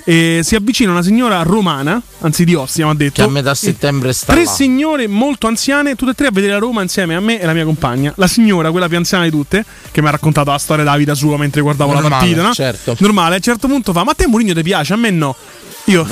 eh, 0.04 0.42
si 0.44 0.56
avvicina 0.56 0.92
una 0.92 1.02
signora 1.04 1.42
romana, 1.44 2.02
anzi 2.20 2.44
di 2.46 2.56
Ostia, 2.56 2.86
mi 2.86 2.92
ha 2.92 2.96
detto. 2.96 3.22
Che 3.22 3.22
a 3.22 3.30
metà 3.30 3.54
settembre 3.56 4.14
sta 4.14 4.34
Tre 4.34 4.44
là. 4.44 4.50
signore 4.50 5.08
molto 5.08 5.48
anziane, 5.48 5.96
tutte 5.96 6.12
e 6.12 6.14
tre 6.16 6.28
a 6.28 6.32
vedere 6.32 6.54
la 6.54 6.60
Roma 6.60 6.82
insieme 6.82 7.16
a 7.16 7.20
me 7.20 7.40
e 7.40 7.46
la 7.46 7.54
mia 7.54 7.66
compagna. 7.66 8.12
La 8.18 8.28
signora, 8.28 8.72
quella 8.72 8.88
più 8.88 8.98
anziana 8.98 9.24
di 9.24 9.30
tutte, 9.30 9.66
che 9.92 10.02
mi 10.02 10.08
ha 10.08 10.12
raccontato 10.12 10.52
la 10.52 10.58
storia 10.58 10.84
della 10.84 10.98
vita 10.98 11.14
sua 11.16 11.38
mentre 11.38 11.62
guardavo 11.62 11.94
la 11.94 12.00
Normale, 12.02 12.22
partita, 12.24 12.48
no? 12.48 12.54
certo. 12.54 12.96
Normale, 13.00 13.34
a 13.34 13.38
un 13.38 13.42
certo 13.44 13.68
punto 13.68 13.94
fa: 13.94 14.04
Ma 14.04 14.12
a 14.12 14.14
te 14.16 14.28
Mourinho 14.28 14.54
ti 14.54 14.64
piace? 14.64 14.94
A 14.94 14.98
me 14.98 15.10
no. 15.10 15.36
Io, 15.86 16.06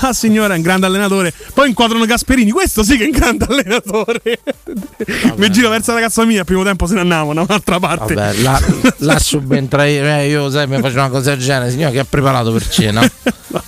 "Ah, 0.00 0.12
signora, 0.12 0.54
è 0.54 0.56
un 0.56 0.62
grande 0.62 0.86
allenatore. 0.86 1.32
Poi 1.54 1.68
inquadrano 1.68 2.04
Gasperini, 2.04 2.50
questo 2.50 2.82
sì 2.82 2.96
che 2.96 3.04
è 3.04 3.06
un 3.06 3.12
grande 3.12 3.46
allenatore. 3.48 4.20
Mi 5.36 5.50
giro 5.50 5.70
verso 5.70 5.92
la 5.92 5.98
ragazza 5.98 6.24
mia, 6.24 6.40
al 6.40 6.44
primo 6.46 6.62
tempo 6.62 6.86
se 6.86 6.94
ne 6.94 7.00
andavo 7.00 7.32
da 7.32 7.40
un'altra 7.42 7.78
parte. 7.78 8.14
Vabbè, 8.14 8.38
là, 8.42 8.60
là 8.98 9.18
subentra 9.22 9.86
io, 9.86 10.04
eh, 10.04 10.28
io 10.28 10.50
sai, 10.50 10.66
mi 10.66 10.78
faccio 10.80 10.98
una 10.98 11.08
cosa 11.08 11.30
del 11.30 11.38
genere, 11.40 11.70
signore 11.70 11.92
che 11.92 12.00
ha 12.00 12.06
preparato 12.08 12.52
per 12.52 12.68
cena, 12.68 13.00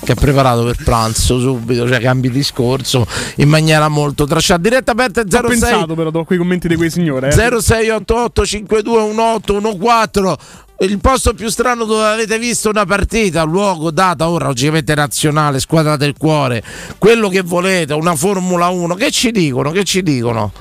che 0.04 0.12
ha 0.12 0.14
preparato 0.14 0.64
per 0.64 0.76
pranzo 0.84 1.40
subito, 1.40 1.88
cioè 1.88 2.00
cambi 2.00 2.30
discorso 2.30 3.06
in 3.36 3.48
maniera 3.48 3.88
molto 3.88 4.26
trasciata. 4.26 4.60
Diretta 4.60 4.92
aperta 4.92 5.22
Ho 5.22 5.24
06 5.28 5.40
pensato 5.48 5.94
però 5.94 6.10
dopo 6.10 6.24
quei 6.26 6.38
commenti 6.38 6.68
di 6.68 6.76
quei 6.76 6.90
signore. 6.90 7.28
Eh. 7.30 7.34
0688 7.34 8.44
521814 8.44 10.36
il 10.80 10.98
posto 11.00 11.32
più 11.34 11.48
strano 11.48 11.84
dove 11.84 12.04
avete 12.04 12.38
visto 12.38 12.68
una 12.68 12.84
partita, 12.84 13.42
luogo, 13.44 13.90
data, 13.90 14.28
ora, 14.28 14.46
logicamente 14.46 14.94
nazionale, 14.94 15.58
squadra 15.60 15.96
del 15.96 16.14
cuore, 16.18 16.62
quello 16.98 17.28
che 17.28 17.40
volete, 17.40 17.94
una 17.94 18.14
Formula 18.14 18.68
1, 18.68 18.94
che 18.94 19.10
ci 19.10 19.30
dicono? 19.30 19.70
Che 19.70 19.84
ci 19.84 20.02
dicono? 20.02 20.52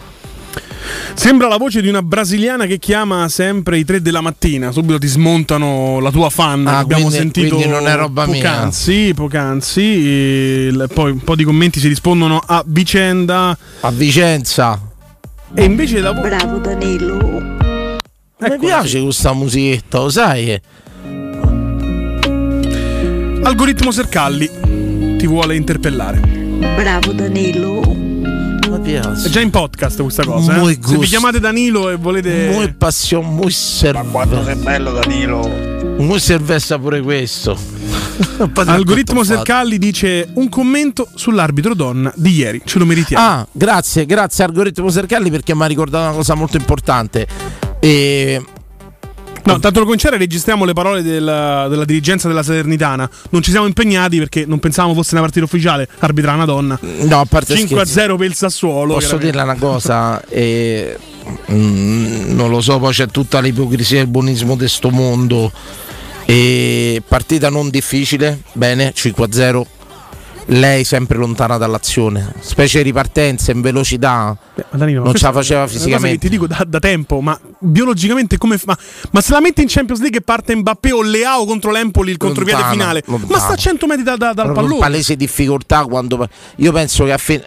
Sembra 1.15 1.47
la 1.47 1.57
voce 1.57 1.81
di 1.81 1.87
una 1.89 2.01
brasiliana 2.01 2.65
che 2.65 2.77
chiama 2.77 3.27
sempre 3.27 3.77
i 3.77 3.83
3 3.85 4.01
della 4.01 4.21
mattina. 4.21 4.71
Subito 4.71 4.99
ti 4.99 5.07
smontano 5.07 5.99
la 5.99 6.11
tua 6.11 6.29
fan. 6.29 6.65
Ah, 6.67 6.77
abbiamo 6.77 7.05
quindi- 7.07 7.17
sentito 7.17 7.55
quindi 7.55 7.73
non 7.73 7.87
è 7.87 7.95
roba 7.95 8.25
mia. 8.25 8.35
poc'anzi, 8.35 9.13
poc'anzi. 9.15 9.81
Il- 9.81 10.89
poi 10.93 11.11
un 11.11 11.19
po' 11.23 11.35
di 11.35 11.43
commenti 11.43 11.79
si 11.79 11.87
rispondono 11.87 12.41
a 12.45 12.63
vicenda. 12.65 13.57
A 13.81 13.91
Vicenza. 13.91 14.79
E 15.53 15.63
invece 15.63 15.99
la 15.99 16.11
voce. 16.11 16.29
Bravo 16.29 16.57
Danilo. 16.59 17.64
Mi 18.49 18.57
piace 18.59 19.01
questa 19.01 19.33
musichetta, 19.33 19.99
lo 19.99 20.09
sai? 20.09 20.59
Algoritmo 23.43 23.91
Sercalli 23.91 24.49
ti 25.17 25.27
vuole 25.27 25.55
interpellare. 25.55 26.19
Bravo 26.19 27.11
Danilo. 27.11 27.81
Mi 27.83 28.79
piace. 28.81 29.27
È 29.27 29.31
già 29.31 29.39
in 29.41 29.49
podcast 29.49 30.01
questa 30.01 30.23
cosa. 30.23 30.55
eh? 30.61 30.77
Se 30.81 30.97
vi 30.97 31.05
chiamate 31.07 31.39
Danilo 31.39 31.89
e 31.89 31.95
volete. 31.95 32.49
Muy 32.51 32.73
passione, 32.73 33.27
muy 33.27 33.51
serve. 33.51 34.03
Quanto 34.11 34.43
sei 34.43 34.55
bello 34.55 34.91
Danilo. 34.91 35.47
Muy 35.97 36.19
servessa 36.19 36.77
pure 36.77 37.01
questo. 37.01 37.57
Algoritmo 38.65 39.23
Sercalli 39.23 39.77
dice 39.77 40.27
un 40.33 40.49
commento 40.49 41.07
sull'arbitro 41.13 41.73
donna 41.73 42.11
di 42.15 42.31
ieri. 42.31 42.61
Ce 42.65 42.79
lo 42.79 42.85
meritiamo. 42.85 43.23
Ah, 43.25 43.47
grazie, 43.51 44.05
grazie 44.05 44.43
Algoritmo 44.43 44.89
Sercalli 44.89 45.29
perché 45.29 45.53
mi 45.55 45.63
ha 45.63 45.67
ricordato 45.67 46.05
una 46.05 46.15
cosa 46.15 46.33
molto 46.33 46.57
importante. 46.57 47.27
E 47.85 48.41
No, 49.45 49.59
tanto 49.59 49.73
per 49.73 49.83
cominciare 49.83 50.17
registriamo 50.17 50.65
le 50.65 50.73
parole 50.73 51.03
della, 51.03 51.67
della 51.67 51.85
dirigenza 51.85 52.27
della 52.27 52.41
Salernitana. 52.41 53.07
Non 53.29 53.43
ci 53.43 53.51
siamo 53.51 53.67
impegnati 53.67 54.17
perché 54.17 54.43
non 54.47 54.57
pensavamo 54.57 54.95
fosse 54.95 55.13
una 55.13 55.21
partita 55.21 55.45
ufficiale 55.45 55.87
arbitrare 55.99 56.35
una 56.35 56.45
donna. 56.45 56.79
No, 56.81 57.19
a 57.19 57.25
parte 57.25 57.55
5 57.55 57.75
a 57.75 57.79
scherzi. 57.81 57.93
0 57.93 58.15
per 58.15 58.25
il 58.25 58.33
Sassuolo. 58.33 58.93
Posso 58.95 59.17
dirle 59.17 59.43
una 59.43 59.55
cosa? 59.55 60.19
Eh, 60.27 60.97
mm, 61.51 62.35
non 62.35 62.49
lo 62.49 62.59
so, 62.59 62.79
poi 62.79 62.91
c'è 62.91 63.07
tutta 63.09 63.39
l'ipocrisia 63.39 63.99
e 63.99 64.01
il 64.01 64.07
buonismo 64.07 64.55
di 64.55 64.67
sto 64.67 64.89
mondo. 64.89 65.51
E 66.25 67.03
partita 67.07 67.49
non 67.49 67.69
difficile, 67.69 68.41
bene, 68.53 68.93
5-0. 68.95 69.65
Lei 70.49 70.83
sempre 70.83 71.17
lontana 71.17 71.57
dall'azione, 71.57 72.33
specie 72.39 72.83
ripartenza 72.83 73.51
in 73.51 73.61
velocità. 73.61 74.37
Ma 74.69 74.77
Danilo, 74.77 75.03
non 75.03 75.15
ce 75.15 75.25
la 75.25 75.31
faceva 75.31 75.65
fisicamente. 75.65 76.19
ti 76.19 76.29
dico 76.29 76.45
da, 76.45 76.63
da 76.67 76.77
tempo, 76.77 77.19
ma 77.19 77.37
biologicamente 77.57 78.37
come. 78.37 78.59
fa- 78.59 78.65
Ma, 78.67 78.77
ma 79.11 79.21
se 79.21 79.31
la 79.33 79.39
metti 79.41 79.61
in 79.63 79.67
Champions 79.67 80.01
League 80.01 80.19
e 80.19 80.21
parte 80.21 80.55
Mbappé 80.55 80.91
o 80.91 81.01
Leao 81.01 81.45
contro 81.45 81.71
l'Empoli 81.71 82.11
il 82.11 82.17
contropiede 82.17 82.61
finale, 82.69 83.01
ma 83.07 83.17
lontana. 83.17 83.39
sta 83.39 83.53
a 83.53 83.55
100 83.55 83.87
metri 83.87 84.03
da- 84.03 84.17
da- 84.17 84.33
dal 84.33 84.45
Proprio 84.45 84.53
pallone. 84.67 84.79
palese 84.79 85.15
difficoltà 85.15 85.83
quando 85.85 86.29
io 86.57 86.71
penso 86.71 87.05
che 87.05 87.11
a 87.13 87.17
fine 87.17 87.43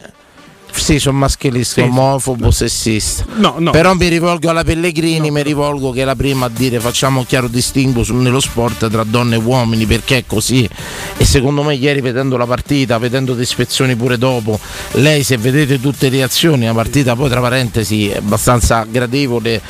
sì, 0.70 0.98
sono 0.98 1.18
maschilista, 1.18 1.83
Sì. 1.83 1.88
omofobo, 1.88 2.50
sessista. 2.50 3.24
No, 3.37 3.57
no. 3.59 3.70
Però 3.72 3.94
mi 3.94 4.09
rivolgo 4.09 4.48
alla 4.50 4.64
Pellegrini, 4.64 5.31
mi 5.31 5.42
rivolgo 5.42 5.90
che 5.90 6.02
è 6.02 6.04
la 6.04 6.14
prima 6.16 6.46
a 6.46 6.48
dire 6.48 6.78
facciamo 6.81 7.20
un 7.20 7.26
chiaro 7.26 7.48
distinguo 7.48 8.02
su- 8.04 8.14
nello 8.14 8.40
sport 8.40 8.88
tra 8.88 9.04
donne 9.04 9.35
e 9.37 9.38
uomini 9.38 9.87
perché 9.87 10.18
è 10.18 10.24
così. 10.26 10.68
E 11.16 11.24
secondo 11.24 11.62
me 11.62 11.74
ieri 11.74 12.00
vedendo 12.00 12.37
la 12.37 12.46
partita, 12.46 12.99
vedendo 12.99 13.34
le 13.34 13.42
ispezioni 13.42 13.97
pure 13.97 14.18
dopo, 14.18 14.59
lei 14.92 15.22
se 15.24 15.36
vedete 15.36 15.80
tutte 15.80 16.09
le 16.09 16.18
reazioni, 16.18 16.64
la 16.66 16.74
partita 16.74 17.14
poi 17.16 17.28
tra 17.28 17.40
parentesi 17.40 18.09
è 18.09 18.16
abbastanza 18.18 18.84
gradevole, 18.88 19.61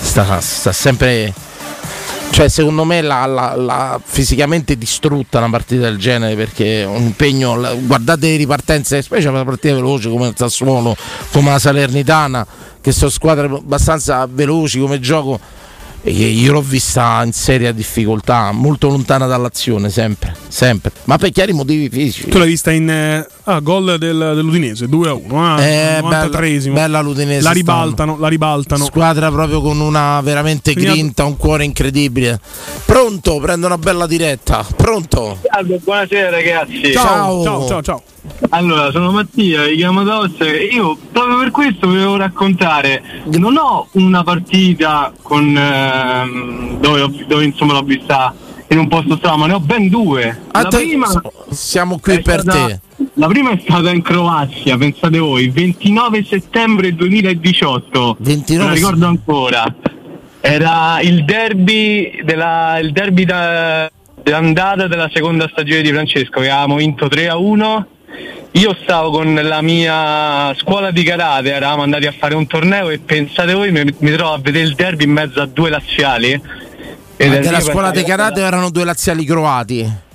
sta, 0.00 0.40
sta 0.40 0.72
sempre 0.72 1.32
cioè, 2.30 2.48
secondo 2.48 2.84
me 2.84 3.00
l'ha, 3.02 3.26
l'ha- 3.26 3.54
l'ha 3.56 4.00
fisicamente 4.04 4.76
distrutta 4.76 5.38
una 5.38 5.50
partita 5.50 5.82
del 5.82 5.98
genere 5.98 6.36
perché 6.36 6.84
un 6.88 7.02
impegno. 7.02 7.56
la- 7.56 7.74
Guardate 7.74 8.28
le 8.28 8.36
ripartenze, 8.36 9.02
specie 9.02 9.28
una 9.28 9.44
partita 9.44 9.74
veloce 9.74 10.08
come 10.08 10.28
il 10.28 10.34
Sassuolo, 10.36 10.96
come 11.32 11.50
la 11.50 11.58
Salernitana, 11.58 12.46
che 12.80 12.92
sono 12.92 13.10
squadre 13.10 13.46
abbastanza 13.46 14.26
veloci 14.30 14.78
come 14.78 15.00
gioco. 15.00 15.40
Io 16.04 16.52
l'ho 16.52 16.60
vista 16.62 17.22
in 17.24 17.32
seria 17.32 17.72
difficoltà, 17.72 18.52
molto 18.52 18.88
lontana 18.88 19.26
dall'azione, 19.26 19.90
sempre, 19.90 20.34
sempre. 20.48 20.92
Ma 21.04 21.18
per 21.18 21.30
chiari 21.30 21.52
motivi 21.52 21.88
fisici. 21.90 22.28
Tu 22.28 22.38
l'hai 22.38 22.46
vista 22.48 22.70
in 22.70 22.88
eh, 22.88 23.26
ah, 23.44 23.58
gol 23.60 23.96
del- 23.98 24.32
dell'Udinese 24.34 24.88
2 24.88 25.08
a 25.08 25.12
1. 25.14 25.44
Ah, 25.54 25.60
Eh, 25.62 26.00
93esimo. 26.00 26.72
bella, 26.74 26.86
bella 26.86 27.00
l'Udinese. 27.00 27.34
La 27.34 27.50
stanno. 27.50 27.52
ribaltano, 27.54 28.16
la 28.18 28.28
ribaltano. 28.28 28.84
Squadra 28.84 29.30
proprio 29.30 29.60
con 29.60 29.80
una 29.80 30.20
veramente 30.20 30.72
Quindi- 30.72 30.90
grinta, 30.92 31.24
un 31.24 31.36
cuore 31.36 31.64
incredibile. 31.64 32.40
Pronto, 32.84 33.38
prendo 33.38 33.66
una 33.66 33.78
bella 33.78 34.06
diretta. 34.06 34.64
Pronto? 34.76 35.38
Salve, 35.50 35.78
buonasera 35.82 36.30
ragazzi. 36.30 36.92
Ciao. 36.92 37.42
Ciao, 37.42 37.66
ciao, 37.68 37.82
ciao. 37.82 38.02
Allora, 38.50 38.90
sono 38.90 39.10
Mattia, 39.10 39.64
vi 39.66 39.76
chiamo 39.76 40.02
da 40.02 40.18
Ostia. 40.20 40.46
Io 40.60 40.96
proprio 41.12 41.38
per 41.38 41.50
questo 41.50 41.86
volevo 41.86 42.16
raccontare. 42.16 43.02
Non 43.36 43.56
ho 43.56 43.88
una 43.92 44.22
partita 44.22 45.12
con 45.22 45.56
ehm, 45.56 46.78
dove, 46.80 47.24
dove, 47.26 47.44
insomma 47.44 47.74
l'ho 47.74 47.82
vista 47.82 48.34
in 48.70 48.78
un 48.78 48.88
posto 48.88 49.16
strano, 49.16 49.38
ma 49.38 49.46
ne 49.46 49.52
ho 49.54 49.60
ben 49.60 49.88
due. 49.88 50.24
La 50.52 50.60
Atte- 50.60 50.76
prima 50.78 51.06
Siamo 51.50 51.98
qui 51.98 52.20
per 52.20 52.40
stata- 52.40 52.66
te. 52.66 52.80
La 53.14 53.26
prima 53.28 53.50
è 53.50 53.60
stata 53.64 53.90
in 53.92 54.02
Croazia, 54.02 54.76
pensate 54.76 55.18
voi, 55.18 55.48
29 55.48 56.24
settembre 56.24 56.94
2018. 56.94 58.16
29 58.18 58.64
Me 58.64 58.68
la 58.70 58.74
ricordo 58.76 59.06
ancora. 59.06 59.74
Era 60.40 61.00
il 61.00 61.24
derby 61.24 62.22
della 62.24 62.78
il 62.78 62.92
derby 62.92 63.24
da- 63.24 63.90
dell'andata 64.22 64.86
della 64.86 65.08
seconda 65.12 65.48
stagione 65.50 65.82
di 65.82 65.88
Francesco, 65.90 66.40
che 66.40 66.48
avevamo 66.50 66.76
vinto 66.76 67.08
3 67.08 67.28
a 67.28 67.36
1. 67.36 67.86
Io 68.52 68.76
stavo 68.82 69.10
con 69.10 69.34
la 69.34 69.60
mia 69.62 70.54
scuola 70.54 70.90
di 70.90 71.02
karate, 71.02 71.52
eravamo 71.52 71.82
andati 71.82 72.06
a 72.06 72.14
fare 72.16 72.34
un 72.34 72.46
torneo 72.46 72.88
e 72.88 72.98
pensate 72.98 73.52
voi 73.52 73.70
mi, 73.70 73.84
mi 73.98 74.10
trovo 74.12 74.32
a 74.32 74.38
vedere 74.38 74.64
il 74.64 74.74
derby 74.74 75.04
in 75.04 75.12
mezzo 75.12 75.40
a 75.40 75.46
due 75.46 75.70
laziali. 75.70 76.32
Ed 77.16 77.28
Ma 77.28 77.36
della 77.38 77.60
scuola 77.60 77.90
di 77.90 78.02
karate 78.02 78.40
erano 78.40 78.70
due 78.70 78.84
laziali 78.84 79.24
croati. 79.24 80.06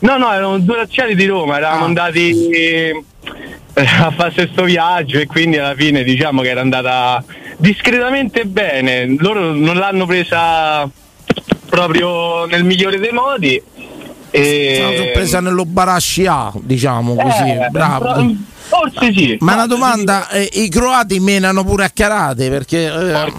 No, 0.00 0.16
no, 0.16 0.32
erano 0.32 0.58
due 0.58 0.76
laziali 0.76 1.14
di 1.14 1.26
Roma, 1.26 1.56
eravamo 1.56 1.84
andati 1.84 2.48
eh, 2.48 3.04
a 3.74 4.10
fare 4.10 4.32
questo 4.32 4.64
viaggio 4.64 5.18
e 5.18 5.26
quindi 5.26 5.58
alla 5.58 5.74
fine 5.74 6.02
diciamo 6.02 6.42
che 6.42 6.48
era 6.48 6.60
andata 6.60 7.22
discretamente 7.58 8.44
bene. 8.44 9.14
Loro 9.18 9.52
non 9.52 9.76
l'hanno 9.76 10.06
presa 10.06 10.88
proprio 11.68 12.46
nel 12.46 12.64
migliore 12.64 12.98
dei 12.98 13.12
modi. 13.12 13.62
E... 14.36 14.78
L'hanno 14.80 15.10
presa 15.12 15.40
nello 15.40 15.64
barascia, 15.64 16.52
diciamo 16.60 17.14
così. 17.14 17.50
Eh, 17.50 17.68
Bravo. 17.70 18.12
pro- 18.12 18.34
Forse 18.74 19.12
sì. 19.12 19.36
Ma 19.40 19.54
una 19.54 19.66
domanda, 19.66 20.28
eh, 20.30 20.48
i 20.54 20.68
croati 20.68 21.20
menano 21.20 21.64
pure 21.64 21.84
a 21.84 21.90
karate 21.94 22.48
perché 22.50 22.86
eh, 22.86 23.32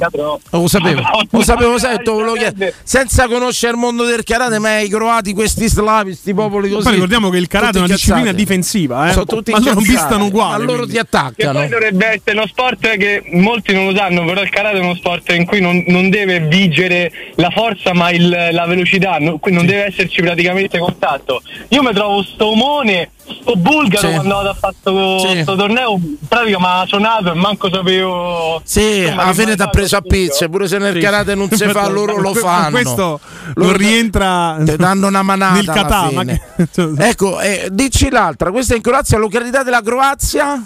lo 0.49 0.67
sapevo, 0.67 1.01
lo 1.29 1.43
sapevo, 1.43 1.77
te 1.77 2.01
lo 2.03 2.33
chiedo. 2.33 2.71
senza 2.83 3.27
conoscere 3.27 3.73
il 3.73 3.79
mondo 3.79 4.05
del 4.05 4.23
karate, 4.23 4.59
ma 4.59 4.79
i 4.79 4.87
croati, 4.89 5.33
questi 5.33 5.67
slavi, 5.67 6.11
questi 6.11 6.33
popoli 6.33 6.69
così. 6.69 6.83
Poi 6.83 6.93
ricordiamo 6.93 7.29
che 7.29 7.37
il 7.37 7.47
karate 7.47 7.77
è 7.77 7.81
una 7.81 7.87
disciplina 7.87 8.19
incazzati. 8.29 8.43
difensiva, 8.43 9.09
eh. 9.09 9.11
Sono 9.11 9.25
tutti 9.25 9.51
ma 9.51 9.59
loro 9.59 9.79
vistano 9.81 10.25
uguali. 10.25 10.51
Ma 10.51 10.57
loro 10.65 10.73
quindi. 10.79 10.93
ti 10.93 10.99
attaccano. 10.99 11.33
Che 11.35 11.57
poi 11.59 11.67
dovrebbe 11.69 12.05
essere 12.07 12.37
uno 12.37 12.47
sport 12.47 12.97
che 12.97 13.23
molti 13.33 13.73
non 13.73 13.87
lo 13.87 13.95
sanno, 13.95 14.23
però 14.25 14.41
il 14.41 14.49
karate 14.49 14.77
è 14.77 14.81
uno 14.81 14.95
sport 14.95 15.31
in 15.33 15.45
cui 15.45 15.59
non, 15.59 15.83
non 15.87 16.09
deve 16.09 16.39
vigere 16.41 17.11
la 17.35 17.49
forza 17.49 17.93
ma 17.93 18.09
il- 18.11 18.49
la 18.51 18.65
velocità, 18.65 19.17
no- 19.19 19.37
qui 19.37 19.51
non 19.51 19.65
deve 19.65 19.85
esserci 19.87 20.21
praticamente 20.21 20.77
contatto. 20.79 21.41
Io 21.69 21.83
mi 21.83 21.93
trovo 21.93 22.23
sto 22.23 22.47
omone, 22.47 23.11
sto 23.41 23.55
bulgaro 23.55 24.07
Sì. 24.07 24.13
quando 24.13 24.35
vado 24.35 24.49
a 24.49 24.53
fare 24.53 24.75
sto, 24.79 25.17
Sì. 25.19 25.43
torneo, 25.43 25.91
in 25.93 26.17
pratica 26.27 26.59
mi 26.59 26.65
ha 26.67 26.83
suonato 26.87 27.31
e 27.31 27.33
manco 27.35 27.69
sapevo... 27.71 28.61
Sì, 28.63 28.99
insomma, 29.03 29.23
alla 29.23 29.33
fine 29.33 29.55
ti 29.55 29.61
ha 29.61 29.67
preso 29.67 29.97
a 29.97 30.01
pizze, 30.01 30.49
pure 30.49 30.67
se 30.67 30.77
nel 30.77 30.93
Sì. 30.93 30.99
karate 30.99 31.35
non 31.35 31.49
si 31.51 31.65
fa, 31.69 31.87
loro 31.87 32.17
lo 32.17 32.33
fanno. 32.33 32.69
Questo 32.71 33.19
te- 33.53 33.77
rientra 33.77 34.57
Ti 34.63 34.75
danno 34.75 35.07
una 35.07 35.21
manata 35.23 35.53
nel 35.55 35.69
alla 35.69 35.81
kata. 35.81 36.01
ma 36.11 36.19
fine. 36.21 36.41
che- 36.71 36.89
Ecco, 37.09 37.39
eh, 37.39 37.67
dici 37.71 38.09
l'altra, 38.09 38.51
questa 38.51 38.73
è 38.73 38.77
in 38.77 38.83
Croazia, 38.83 39.17
località 39.17 39.63
della 39.63 39.81
Croazia? 39.81 40.63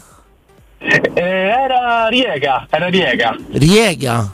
Eh, 0.82 1.02
era 1.14 2.08
Riega, 2.08 2.66
era 2.70 2.88
Riega. 2.88 3.36
Riega. 3.52 4.32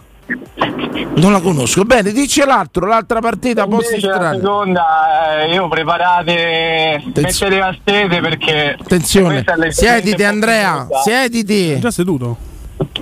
Non 1.16 1.32
la 1.32 1.40
conosco. 1.40 1.84
Bene, 1.84 2.12
dici 2.12 2.44
l'altro, 2.44 2.88
l'altra 2.88 3.20
partita, 3.20 3.68
posti 3.68 3.96
Invece 3.96 4.08
la 4.08 4.34
seconda, 4.34 5.44
eh, 5.44 5.54
io 5.54 5.68
preparate, 5.68 7.04
mettete 7.06 7.58
la 7.58 7.76
sede 7.84 8.20
perché... 8.20 8.76
Attenzione, 8.80 9.44
è 9.44 9.72
siediti 9.72 10.24
Andrea, 10.24 10.88
siediti. 11.04 11.80
Già 11.80 11.92
seduto. 11.92 12.38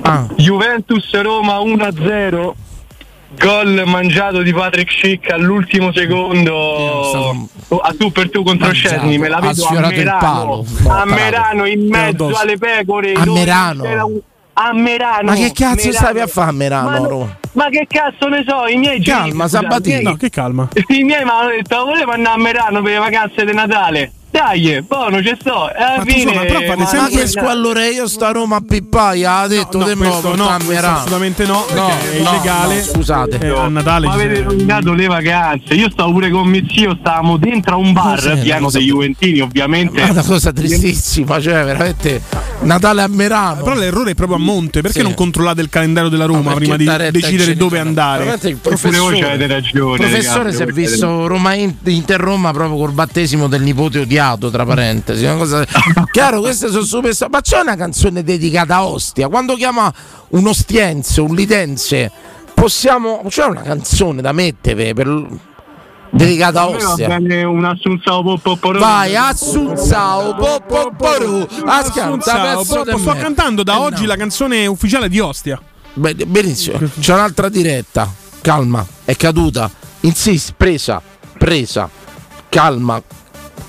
Ah. 0.01 0.27
Juventus 0.35 1.13
Roma 1.21 1.57
1-0. 1.59 2.51
Gol 3.35 3.81
mangiato 3.87 4.43
di 4.43 4.53
Patrick 4.53 4.91
Schick 4.91 5.31
all'ultimo 5.31 5.91
secondo 5.91 7.49
a 7.81 7.93
tu 7.97 8.11
per 8.11 8.29
tu 8.29 8.43
contro 8.43 8.71
Scesni. 8.71 9.17
Me 9.17 9.27
la 9.27 9.39
vedo 9.39 9.65
a 9.65 9.87
Merano, 9.87 10.19
palo. 10.19 10.65
a 10.87 11.03
No, 11.03 11.13
Merano 11.13 11.65
in 11.65 11.87
mezzo 11.87 12.37
alle 12.37 12.57
pecore. 12.57 13.13
A 13.13 13.25
Merano? 13.25 14.21
A 14.55 14.71
Merano. 14.73 15.31
Ma 15.31 15.35
che 15.35 15.51
cazzo 15.51 15.75
Merano. 15.87 15.93
stavi 15.93 16.19
a 16.19 16.27
fare 16.27 16.49
a 16.49 16.53
Merano? 16.53 17.17
Ma, 17.19 17.37
ma 17.53 17.69
che 17.69 17.85
cazzo 17.87 18.27
ne 18.27 18.43
so, 18.47 18.67
i 18.67 18.77
miei 18.77 19.01
Calma, 19.03 19.47
genitori- 19.47 19.89
miei- 19.89 20.03
No, 20.03 20.15
che 20.15 20.29
calma. 20.29 20.67
I 20.87 21.03
miei 21.03 21.23
mi 21.23 21.29
hanno 21.29 21.49
detto 21.49 21.85
volevo 21.85 22.11
andare 22.11 22.35
a 22.35 22.39
Merano 22.39 22.81
per 22.81 22.91
le 22.93 22.97
vacanze 22.99 23.45
di 23.45 23.53
Natale. 23.53 24.11
Dai, 24.33 24.81
buono, 24.87 25.21
ci 25.21 25.31
sto. 25.39 25.65
Alla 25.67 25.97
Ma 25.97 26.03
tu, 26.03 26.09
fine. 26.09 26.21
insomma, 26.31 26.41
però 26.41 26.59
fate 26.61 26.75
ma- 26.95 27.01
Ma 27.03 27.07
che 27.07 27.27
squallore 27.27 27.89
io 27.89 28.07
sto 28.07 28.25
a 28.25 28.31
Roma 28.31 28.55
a 28.55 28.63
Pippaia, 28.67 29.35
ha 29.37 29.47
detto 29.47 29.77
No, 29.77 29.87
di 29.87 29.93
questo 29.95 30.35
nuovo 30.35 30.71
no, 30.71 30.79
assolutamente 30.79 31.45
no, 31.45 31.65
No, 31.75 31.87
è 31.89 32.19
no, 32.19 32.29
illegale. 32.29 32.75
no, 32.77 32.81
scusate. 32.81 33.37
Eh, 33.39 33.47
a 33.49 33.67
Natale 33.67 34.07
Ma 34.07 34.13
avete 34.13 34.41
rovinato 34.41 34.93
le 34.93 35.05
vacanze. 35.05 35.75
Io 35.75 35.87
stavo 35.91 36.13
pure 36.13 36.31
con 36.31 36.47
mio 36.47 36.63
zio, 36.67 36.97
stavamo 36.99 37.37
dentro 37.37 37.75
a 37.75 37.77
un 37.77 37.93
bar 37.93 38.15
Cos'è? 38.15 38.39
pieno 38.39 38.59
Cosa- 38.61 38.77
dei 38.79 38.87
Juventini, 38.87 39.39
ovviamente. 39.39 40.01
Ma 40.01 40.07
è 40.07 40.09
una 40.09 40.23
cosa 40.23 40.51
tristissima, 40.51 41.39
cioè 41.39 41.63
veramente 41.63 42.21
Natale 42.61 43.03
a 43.03 43.07
Merano. 43.07 43.61
Però 43.61 43.75
l'errore 43.75 44.11
è 44.11 44.15
proprio 44.15 44.37
a 44.37 44.41
monte. 44.41 44.81
Perché 44.81 44.97
Sì. 44.97 45.03
non 45.03 45.13
controllate 45.13 45.61
il 45.61 45.69
calendario 45.69 46.09
della 46.09 46.25
Roma 46.25 46.53
perché 46.55 46.75
prima 46.75 46.97
di 46.97 47.11
decidere 47.11 47.55
dove 47.55 47.77
andare? 47.77 48.17
Veramente 48.19 48.47
il 48.49 48.55
Oppure 48.55 48.75
professore, 48.77 49.19
voi 49.19 49.29
avete 49.29 49.47
ragione. 49.53 50.03
il 50.03 50.09
professore 50.09 50.53
si 50.53 50.61
è 50.63 50.65
visto 50.65 51.27
Roma 51.27 51.53
Inter 51.53 52.19
Roma 52.19 52.51
proprio 52.51 52.77
col 52.79 52.91
battesimo 52.93 53.47
del 53.47 53.61
nipote 53.61 53.99
odiato, 53.99 54.21
tra 54.49 54.65
parentesi. 54.65 55.23
Una 55.25 55.35
cosa... 55.37 55.65
Chiaro, 56.11 56.39
queste 56.41 56.69
sono 56.69 56.83
super. 56.83 57.13
Ma 57.29 57.41
c'è 57.41 57.59
una 57.59 57.75
canzone 57.75 58.23
dedicata 58.23 58.75
a 58.77 58.85
Ostia. 58.85 59.27
Quando 59.27 59.55
chiama 59.55 59.91
un 60.29 60.47
ostiense, 60.47 61.21
un 61.21 61.33
litense, 61.35 62.11
possiamo. 62.53 63.23
C'è 63.27 63.45
una 63.45 63.61
canzone 63.61 64.21
da 64.21 64.31
mettere 64.31 64.93
per. 64.93 65.07
dedicata 66.09 66.61
a 66.61 66.63
A 66.65 66.71
me 66.71 66.77
va 66.77 66.89
Ostia. 66.89 67.07
bene 67.07 67.43
un 67.43 67.65
assunzao 67.65 68.21
popoporo. 68.23 68.79
Vai, 68.79 69.15
Assunzao, 69.15 70.35
Ascanta, 71.65 72.55
pezzo 72.55 72.97
sto, 72.97 73.13
cantando 73.19 73.63
da 73.63 73.73
Eh, 73.75 73.77
oggi 73.79 74.01
no. 74.01 74.07
la 74.07 74.15
canzone 74.15 74.65
ufficiale 74.65 75.09
di 75.09 75.19
Ostia. 75.19 75.59
Beh, 75.95 76.15
benissimo, 76.25 76.79
c'è 76.99 77.13
un'altra 77.13 77.49
diretta. 77.49 78.11
Calma, 78.41 78.85
è 79.05 79.15
caduta. 79.15 79.69
Insisti, 80.01 80.53
presa, 80.57 81.01
presa. 81.37 81.89
Calma, 82.49 83.01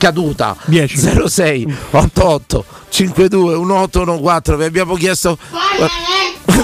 caduta. 0.04 0.54
10. 0.66 1.28
06 1.28 1.76
88 1.92 2.64
52 2.90 3.56
1814. 3.56 4.56
Vi 4.56 4.64
abbiamo 4.64 4.94
chiesto. 4.96 5.38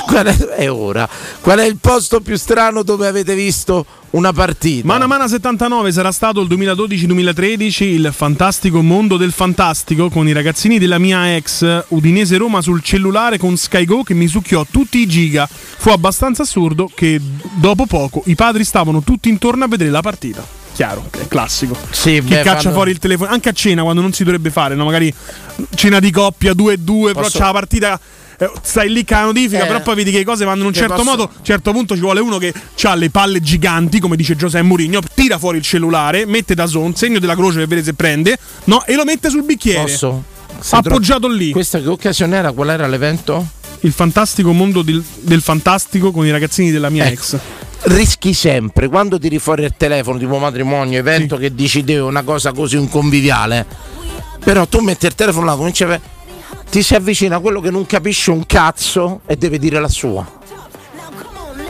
Qual 0.06 0.26
è, 0.26 0.36
è 0.36 0.70
ora. 0.70 1.08
Qual 1.40 1.58
è 1.58 1.64
il 1.64 1.78
posto 1.80 2.20
più 2.20 2.36
strano 2.36 2.82
dove 2.82 3.06
avete 3.06 3.34
visto 3.34 3.86
una 4.10 4.32
partita? 4.32 4.86
Mana 4.86 5.06
Mana 5.06 5.26
79 5.26 5.90
sarà 5.90 6.12
stato 6.12 6.42
il 6.42 6.48
2012-2013 6.48 7.84
il 7.84 8.10
fantastico 8.14 8.82
mondo 8.82 9.16
del 9.16 9.32
fantastico 9.32 10.10
con 10.10 10.28
i 10.28 10.32
ragazzini 10.32 10.78
della 10.78 10.98
mia 10.98 11.34
ex 11.34 11.84
Udinese 11.88 12.36
Roma 12.36 12.60
sul 12.60 12.82
cellulare 12.82 13.38
con 13.38 13.56
Sky 13.56 13.86
Go 13.86 14.02
che 14.02 14.12
mi 14.12 14.26
succhiò 14.26 14.66
tutti 14.70 14.98
i 14.98 15.06
giga. 15.06 15.48
Fu 15.50 15.88
abbastanza 15.88 16.42
assurdo 16.42 16.90
che 16.94 17.18
dopo 17.54 17.86
poco 17.86 18.22
i 18.26 18.34
padri 18.34 18.64
stavano 18.64 19.02
tutti 19.02 19.30
intorno 19.30 19.64
a 19.64 19.68
vedere 19.68 19.90
la 19.90 20.02
partita. 20.02 20.59
Chiaro, 20.80 21.10
è 21.18 21.28
classico. 21.28 21.76
Sì, 21.90 22.12
Chi 22.12 22.20
beh, 22.22 22.40
caccia 22.40 22.60
fanno- 22.62 22.74
fuori 22.76 22.90
il 22.90 22.98
telefono, 22.98 23.30
anche 23.30 23.50
a 23.50 23.52
cena 23.52 23.82
quando 23.82 24.00
non 24.00 24.14
si 24.14 24.24
dovrebbe 24.24 24.48
fare, 24.50 24.74
no? 24.74 24.86
magari 24.86 25.12
cena 25.74 26.00
di 26.00 26.10
coppia 26.10 26.52
2-2, 26.54 27.08
però 27.12 27.20
Posso- 27.20 27.36
c'è 27.36 27.44
la 27.44 27.52
partita. 27.52 28.00
eh, 28.38 28.50
Stai 28.62 28.90
lì 28.90 29.04
con 29.04 29.18
la 29.18 29.24
notifica, 29.24 29.64
Eh, 29.64 29.66
però 29.66 29.82
poi 29.82 29.96
vedi 29.96 30.10
che 30.10 30.16
le 30.16 30.24
cose 30.24 30.46
vanno 30.46 30.60
in 30.60 30.66
un 30.68 30.72
che 30.72 30.78
certo 30.78 30.94
posso- 30.94 31.10
modo. 31.10 31.24
A 31.24 31.30
un 31.36 31.44
certo 31.44 31.72
punto 31.72 31.94
ci 31.94 32.00
vuole 32.00 32.20
uno 32.20 32.38
che 32.38 32.54
ha 32.84 32.94
le 32.94 33.10
palle 33.10 33.42
giganti, 33.42 34.00
come 34.00 34.16
dice 34.16 34.34
Giuseppe 34.36 34.64
Mourinho, 34.64 35.00
tira 35.14 35.36
fuori 35.36 35.58
il 35.58 35.62
cellulare, 35.64 36.24
mette 36.24 36.54
da 36.54 36.64
zone, 36.64 36.94
segno 36.96 37.18
della 37.18 37.34
croce 37.34 37.58
per 37.58 37.68
vedere 37.68 37.84
se 37.84 37.92
prende, 37.92 38.38
no, 38.64 38.82
e 38.86 38.94
lo 38.94 39.04
mette 39.04 39.28
sul 39.28 39.42
bicchiere. 39.42 39.82
Posso? 39.82 40.24
Appoggiato 40.70 41.28
lì. 41.28 41.50
Questa 41.50 41.78
che 41.78 41.88
occasione 41.88 42.36
era? 42.38 42.52
Qual 42.52 42.70
era 42.70 42.86
l'evento? 42.86 43.46
Il 43.80 43.92
fantastico 43.92 44.52
mondo 44.52 44.82
del, 44.82 45.02
del 45.20 45.40
fantastico 45.40 46.10
con 46.12 46.26
i 46.26 46.30
ragazzini 46.30 46.70
della 46.70 46.90
mia 46.90 47.06
Ecco. 47.06 47.12
ex. 47.12 47.38
rischi 47.84 48.34
sempre 48.34 48.88
quando 48.88 49.18
tiri 49.18 49.38
fuori 49.38 49.64
il 49.64 49.74
telefono 49.76 50.18
tipo 50.18 50.36
matrimonio, 50.38 50.98
evento 50.98 51.36
che 51.36 51.54
dici 51.54 51.82
te 51.82 51.98
una 51.98 52.22
cosa 52.22 52.52
così 52.52 52.76
un 52.76 52.88
conviviale. 52.88 53.66
Però 54.42 54.66
tu 54.66 54.80
metti 54.80 55.06
il 55.06 55.14
telefono 55.14 55.46
là, 55.46 55.54
cominci 55.54 55.84
a 55.84 56.00
ti 56.70 56.82
si 56.82 56.94
avvicina 56.94 57.40
quello 57.40 57.60
che 57.60 57.70
non 57.70 57.84
capisce 57.84 58.30
un 58.30 58.46
cazzo 58.46 59.22
e 59.26 59.36
deve 59.36 59.58
dire 59.58 59.80
la 59.80 59.88
sua. 59.88 60.24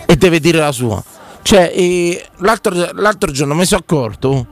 E 0.04 0.16
deve 0.16 0.40
dire 0.40 0.58
la 0.58 0.72
sua. 0.72 1.02
Cioè, 1.42 1.72
eh, 1.74 2.22
l'altro, 2.38 2.90
l'altro 2.92 3.30
giorno 3.30 3.54
mi 3.54 3.64
sono 3.64 3.80
accorto 3.80 4.46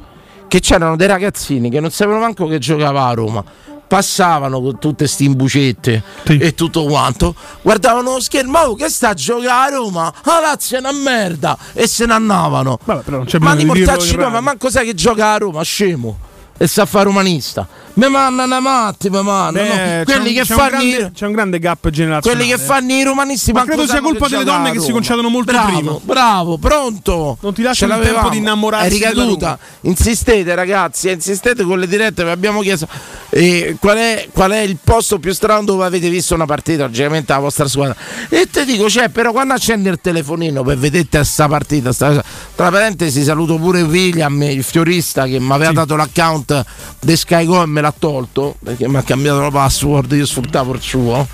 che 0.49 0.61
c'erano 0.61 0.97
dei 0.97 1.07
ragazzini 1.07 1.69
che 1.69 1.81
non 1.81 1.91
sapevano 1.91 2.23
manco 2.23 2.47
che 2.47 2.59
giocava 2.59 3.07
a 3.07 3.13
Roma. 3.13 3.45
Passavano 3.89 4.61
con 4.61 4.79
tutte 4.79 5.07
ste 5.07 5.25
imbucette 5.25 6.03
e 6.25 6.55
tutto 6.55 6.85
quanto, 6.85 7.35
guardavano 7.63 8.13
lo 8.13 8.21
schermo, 8.21 8.59
oh, 8.59 8.75
che 8.75 8.91
sta 8.91 9.09
a 9.09 9.15
giocare 9.15 9.75
a 9.75 9.77
Roma? 9.77 10.13
Ah, 10.25 10.41
Lazio 10.41 10.77
è 10.77 10.81
una 10.81 10.93
merda! 10.93 11.57
E 11.73 11.89
se 11.89 12.05
ne 12.05 12.13
andavano. 12.13 12.79
Vabbè, 12.85 13.39
ma 13.39 13.57
di 13.57 13.65
mortacci 13.65 14.17
ma 14.17 14.41
manco 14.41 14.71
sai 14.71 14.85
che 14.85 14.95
gioca 14.95 15.33
a 15.33 15.39
Roma, 15.39 15.63
scemo. 15.63 16.19
E 16.59 16.67
sa 16.67 16.85
fare 16.87 17.05
romanista. 17.05 17.67
Mi 17.99 18.09
mandano 18.09 18.55
a 18.55 18.61
matti, 18.61 19.11
mandano. 19.11 19.51
Beh, 19.53 19.69
no? 19.69 19.75
c'è 19.75 20.05
Quelli 20.05 20.33
che 20.33 20.45
fanno 20.45 20.69
grande- 20.69 20.87
i- 20.97 21.11
c'è 21.13 21.27
un 21.27 21.33
grande 21.33 21.59
gap 21.59 21.89
generazionale. 21.91 22.21
quelli 22.47 22.57
che 22.57 22.65
fanno 22.65 22.93
i 22.93 23.03
romanisti 23.03 23.53
Ma 23.53 23.65
credo 23.65 23.87
sia 23.87 24.01
colpa 24.01 24.29
delle 24.29 24.45
donne 24.45 24.71
che 24.71 24.81
si 24.81 24.93
concedono 24.93 25.29
molto 25.29 25.51
bravo, 25.53 25.77
prima. 25.77 25.99
Bravo, 26.03 26.59
pronto. 26.59 27.39
Non 27.41 27.53
ti 27.55 27.63
lasciano 27.63 27.95
Ce 27.95 28.01
il 28.01 28.05
tempo 28.15 28.29
di 28.29 28.37
innamorarsi 28.37 28.87
È 28.87 28.91
ricaduta. 28.91 29.59
Insistete, 29.83 30.55
ragazzi, 30.55 31.09
eh, 31.09 31.13
insistete 31.13 31.65
con 31.65 31.79
le 31.81 31.89
dirette. 31.89 32.23
Vi 32.23 32.31
abbiamo 32.31 32.61
chiesto 32.61 32.87
eh, 33.31 33.77
qual, 33.81 33.97
è, 33.97 34.29
qual 34.33 34.53
è 34.53 34.61
il 34.61 34.79
posto 34.83 35.19
più 35.19 35.33
strano 35.33 35.65
dove 35.65 35.85
avete 35.85 36.09
visto 36.09 36.35
una 36.35 36.47
partita, 36.47 36.85
logicamente 36.85 37.33
la 37.33 37.41
vostra 37.41 37.67
squadra. 37.67 37.97
E 38.29 38.49
te 38.51 38.65
dico, 38.65 38.85
c'è, 38.85 39.09
però 39.09 39.33
quando 39.33 39.55
accendi 39.55 39.89
il 39.89 39.99
telefonino 40.01 40.63
per 40.63 40.79
vedere 40.79 41.07
questa 41.11 41.49
partita, 41.49 41.93
sta- 41.93 42.23
tra 42.55 42.71
parentesi, 42.71 43.25
saluto 43.25 43.57
pure 43.57 43.83
William, 43.83 44.41
il 44.43 44.63
fiorista 44.63 45.25
che 45.27 45.41
mi 45.41 45.51
aveva 45.53 45.73
dato 45.73 45.97
l'account 45.97 46.65
di 47.01 47.17
SkyGo 47.17 47.63
e 47.63 47.67
me 47.67 47.81
l'ha 47.81 47.88
tolto 47.97 48.57
perché 48.63 48.89
mi 48.89 48.97
ha 48.97 49.03
cambiato 49.03 49.41
la 49.41 49.51
password, 49.51 50.13
io 50.13 50.27
sfruttavo 50.27 50.75
il 50.75 50.81
suo. 50.81 51.27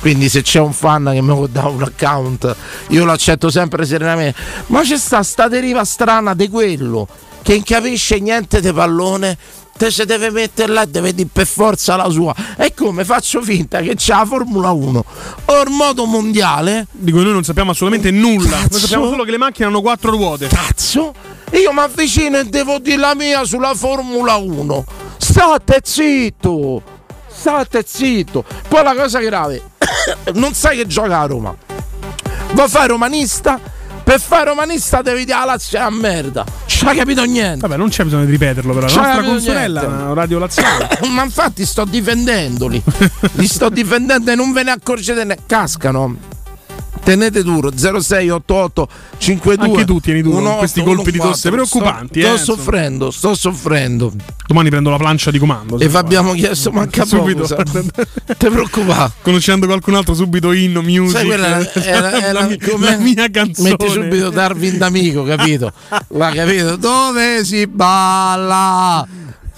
Quindi 0.00 0.28
se 0.28 0.42
c'è 0.42 0.60
un 0.60 0.72
fan 0.72 1.10
che 1.12 1.20
mi 1.20 1.48
dare 1.50 1.68
un 1.68 1.82
account, 1.82 2.56
io 2.88 3.04
lo 3.04 3.12
accetto 3.12 3.50
sempre 3.50 3.84
serenamente. 3.84 4.40
Ma 4.66 4.82
c'è 4.82 4.96
sta 4.96 5.22
sta 5.22 5.48
deriva 5.48 5.84
strana 5.84 6.34
di 6.34 6.48
quello 6.48 7.08
che 7.42 7.54
non 7.54 7.62
capisce 7.62 8.18
niente 8.20 8.60
di 8.60 8.72
pallone. 8.72 9.36
Te 9.76 9.92
se 9.92 10.04
deve 10.06 10.30
mettere 10.30 10.72
là 10.72 10.82
e 10.82 10.88
deve 10.88 11.14
dire 11.14 11.28
per 11.32 11.46
forza 11.46 11.94
la 11.94 12.08
sua. 12.10 12.34
E 12.56 12.74
come 12.74 13.04
faccio 13.04 13.40
finta 13.42 13.80
che 13.80 13.94
c'è 13.94 14.12
la 14.12 14.24
Formula 14.24 14.72
1 14.72 15.04
o 15.44 15.62
il 15.62 15.70
modo 15.70 16.04
mondiale? 16.04 16.88
Di 16.90 17.12
cui 17.12 17.22
noi 17.22 17.32
non 17.32 17.44
sappiamo 17.44 17.70
assolutamente 17.70 18.10
nulla. 18.10 18.56
Cazzo. 18.56 18.68
Noi 18.70 18.80
sappiamo 18.80 19.08
solo 19.08 19.22
che 19.22 19.30
le 19.30 19.38
macchine 19.38 19.66
hanno 19.66 19.80
quattro 19.80 20.10
ruote. 20.10 20.48
Cazzo! 20.48 21.14
Io 21.52 21.72
mi 21.72 21.78
avvicino 21.78 22.38
e 22.38 22.44
devo 22.44 22.78
dire 22.78 22.96
la 22.96 23.14
mia 23.14 23.44
sulla 23.44 23.72
Formula 23.74 24.34
1. 24.34 24.84
State 25.18 25.80
zitto! 25.84 26.82
State 27.28 27.84
zitto! 27.86 28.44
Poi 28.68 28.82
la 28.82 28.94
cosa 28.94 29.20
grave, 29.20 29.62
non 30.34 30.54
sai 30.54 30.76
che 30.76 30.86
gioca 30.86 31.20
a 31.20 31.26
Roma. 31.26 31.54
Vuoi 32.52 32.68
fare 32.68 32.86
romanista? 32.88 33.60
Per 34.02 34.18
fare 34.20 34.44
romanista 34.44 35.02
devi 35.02 35.26
dire 35.26 35.36
la 35.38 35.44
Lazio 35.44 35.76
è 35.78 35.82
una 35.82 35.90
merda. 35.90 36.44
Ci 36.64 36.86
hai 36.86 36.96
capito 36.96 37.22
niente. 37.24 37.60
Vabbè, 37.60 37.76
non 37.76 37.90
c'è 37.90 38.04
bisogno 38.04 38.24
di 38.24 38.30
ripeterlo, 38.30 38.72
però. 38.72 38.86
La 38.86 38.92
C'è 38.92 39.00
nostra 39.02 39.22
consorella 39.22 39.80
niente. 39.86 40.14
radio 40.14 40.38
laziale. 40.38 40.88
Ma 41.12 41.24
infatti 41.24 41.66
sto 41.66 41.84
difendendoli. 41.84 42.82
Li 43.32 43.46
sto 43.46 43.68
difendendo 43.68 44.30
e 44.30 44.34
non 44.34 44.52
ve 44.52 44.62
ne 44.62 44.70
accorgete 44.70 45.24
ne 45.24 45.36
cascano. 45.46 46.16
Tenete 47.08 47.42
duro 47.42 47.70
0688 47.70 48.88
52 49.16 49.64
Anche 49.64 49.84
tu 49.86 49.98
tieni 49.98 50.20
duro 50.20 50.34
con 50.34 50.42
18 50.42 50.58
questi 50.58 50.82
colpi 50.82 51.10
di 51.10 51.16
14. 51.16 51.30
tosse 51.30 51.50
preoccupanti, 51.50 52.20
Sto, 52.20 52.34
eh, 52.34 52.36
sto 52.36 52.54
soffrendo, 52.54 53.10
sto 53.10 53.34
soffrendo. 53.34 54.12
Domani 54.46 54.68
prendo 54.68 54.90
la 54.90 54.98
plancia 54.98 55.30
di 55.30 55.38
comando. 55.38 55.78
E 55.78 55.88
vi 55.88 55.96
abbiamo 55.96 56.34
chiesto 56.34 56.70
manca 56.70 57.06
subito. 57.06 57.46
Ti 57.48 58.48
preoccupare. 58.50 59.12
Conoscendo 59.22 59.64
qualcun 59.64 59.94
altro 59.94 60.12
subito 60.12 60.52
inno, 60.52 60.82
music. 60.82 61.16
Sai, 61.16 61.24
quella 61.24 61.72
era, 61.72 62.12
era 62.12 62.32
la, 62.40 62.46
mia, 62.46 62.58
come- 62.62 62.90
la 62.90 62.96
mia 62.98 63.30
canzone. 63.30 63.70
Metti 63.70 63.88
subito 63.88 64.28
Darwin 64.28 64.76
d'amico, 64.76 65.24
capito? 65.24 65.72
Va 66.08 66.30
capito? 66.30 66.76
Dove 66.76 67.42
si 67.42 67.66
balla? 67.66 69.06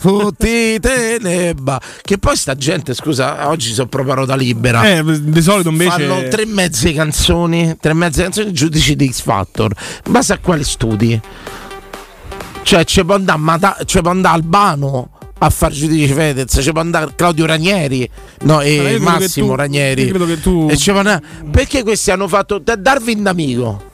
Fottite 0.00 1.18
nebba. 1.20 1.78
Che 2.00 2.16
poi 2.18 2.34
sta 2.34 2.54
gente, 2.56 2.94
scusa, 2.94 3.48
oggi 3.48 3.72
sono 3.74 3.86
proprio 3.88 4.14
rota 4.14 4.34
libera. 4.34 4.82
Eh, 4.88 5.02
di 5.20 5.42
solito 5.42 5.68
invece. 5.68 5.90
Fanno 6.06 6.28
tre 6.28 6.46
mezze 6.46 6.92
canzoni, 6.94 7.76
tre 7.78 7.92
mezze 7.92 8.22
canzoni 8.22 8.50
giudici 8.52 8.96
di 8.96 9.10
X 9.12 9.20
Factor. 9.20 9.72
In 10.06 10.12
base 10.12 10.32
a 10.32 10.38
quali 10.38 10.64
studi? 10.64 11.20
Cioè, 12.62 12.84
ci 12.84 13.04
può 13.04 13.14
andare, 13.14 13.38
Mata- 13.38 13.76
ci 13.84 14.00
può 14.00 14.10
andare 14.10 14.34
Albano 14.36 15.10
a 15.38 15.50
far 15.50 15.70
giudice 15.72 16.12
Fedez, 16.14 16.58
ci 16.62 16.70
può 16.72 16.80
andare 16.80 17.12
Claudio 17.16 17.46
Ranieri, 17.46 18.08
no, 18.42 18.60
e 18.60 18.76
che 18.92 18.98
Massimo 19.00 19.48
tu- 19.48 19.54
Ranieri. 19.56 20.02
io 20.02 20.08
credo 20.08 20.26
che 20.26 20.40
tu- 20.40 20.68
E 20.70 20.76
ci 20.76 20.90
può 20.90 20.98
andare- 21.00 21.22
Perché 21.50 21.82
questi 21.82 22.10
hanno 22.10 22.28
fatto 22.28 22.58
da- 22.58 22.76
Darwin 22.76 23.22
d'amico? 23.22 23.88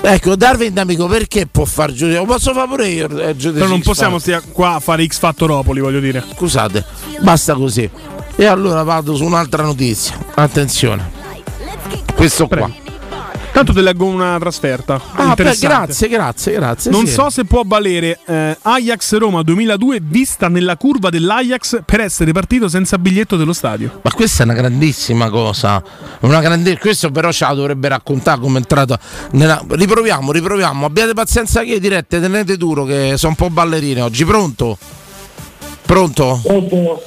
Ecco, 0.00 0.36
Darwin 0.36 0.72
d'amico 0.72 1.06
perché 1.06 1.46
può 1.46 1.64
far 1.64 1.92
giudice? 1.92 2.18
Lo 2.18 2.26
posso 2.26 2.52
fare 2.52 2.68
pure 2.68 2.88
io. 2.88 3.06
eh, 3.18 3.34
giudice 3.36 3.52
Però 3.60 3.66
non 3.66 3.82
possiamo 3.82 4.18
stia 4.18 4.40
qua 4.40 4.74
a 4.74 4.80
fare 4.80 5.04
X 5.06 5.18
Fattoropoli, 5.18 5.80
voglio 5.80 6.00
dire. 6.00 6.22
Scusate, 6.34 6.84
basta 7.20 7.54
così. 7.54 7.88
E 8.36 8.44
allora 8.44 8.82
vado 8.82 9.16
su 9.16 9.24
un'altra 9.24 9.62
notizia. 9.64 10.16
Attenzione. 10.34 11.10
Questo 12.14 12.46
qua. 12.46 12.70
Tanto 13.56 13.72
ti 13.72 13.80
leggo 13.80 14.04
una 14.04 14.36
trasferta. 14.38 15.00
Ah, 15.12 15.22
beh, 15.22 15.28
interessante. 15.28 15.66
grazie, 15.66 16.08
grazie, 16.08 16.52
grazie. 16.52 16.90
Non 16.90 17.06
sì. 17.06 17.12
so 17.14 17.30
se 17.30 17.46
può 17.46 17.62
valere 17.64 18.20
eh, 18.26 18.54
Ajax 18.60 19.16
Roma 19.16 19.40
2002 19.40 20.00
vista 20.02 20.48
nella 20.48 20.76
curva 20.76 21.08
dell'Ajax 21.08 21.80
per 21.86 22.00
essere 22.00 22.32
partito 22.32 22.68
senza 22.68 22.98
biglietto 22.98 23.38
dello 23.38 23.54
stadio. 23.54 24.00
Ma 24.02 24.12
questa 24.12 24.42
è 24.42 24.44
una 24.44 24.52
grandissima 24.52 25.30
cosa. 25.30 25.82
Una 26.20 26.42
grandi- 26.42 26.76
Questo 26.76 27.10
però 27.10 27.32
ce 27.32 27.46
la 27.46 27.54
dovrebbe 27.54 27.88
raccontare 27.88 28.40
come 28.40 28.56
è 28.56 28.58
entrato. 28.58 28.98
Nella... 29.30 29.64
Riproviamo, 29.66 30.32
riproviamo. 30.32 30.84
Abbiate 30.84 31.14
pazienza 31.14 31.62
che 31.62 31.80
dirette, 31.80 32.20
tenete 32.20 32.58
duro 32.58 32.84
che 32.84 33.14
sono 33.16 33.30
un 33.30 33.36
po' 33.36 33.48
ballerine 33.48 34.02
oggi. 34.02 34.26
Pronto? 34.26 34.76
Pronto? 35.86 36.42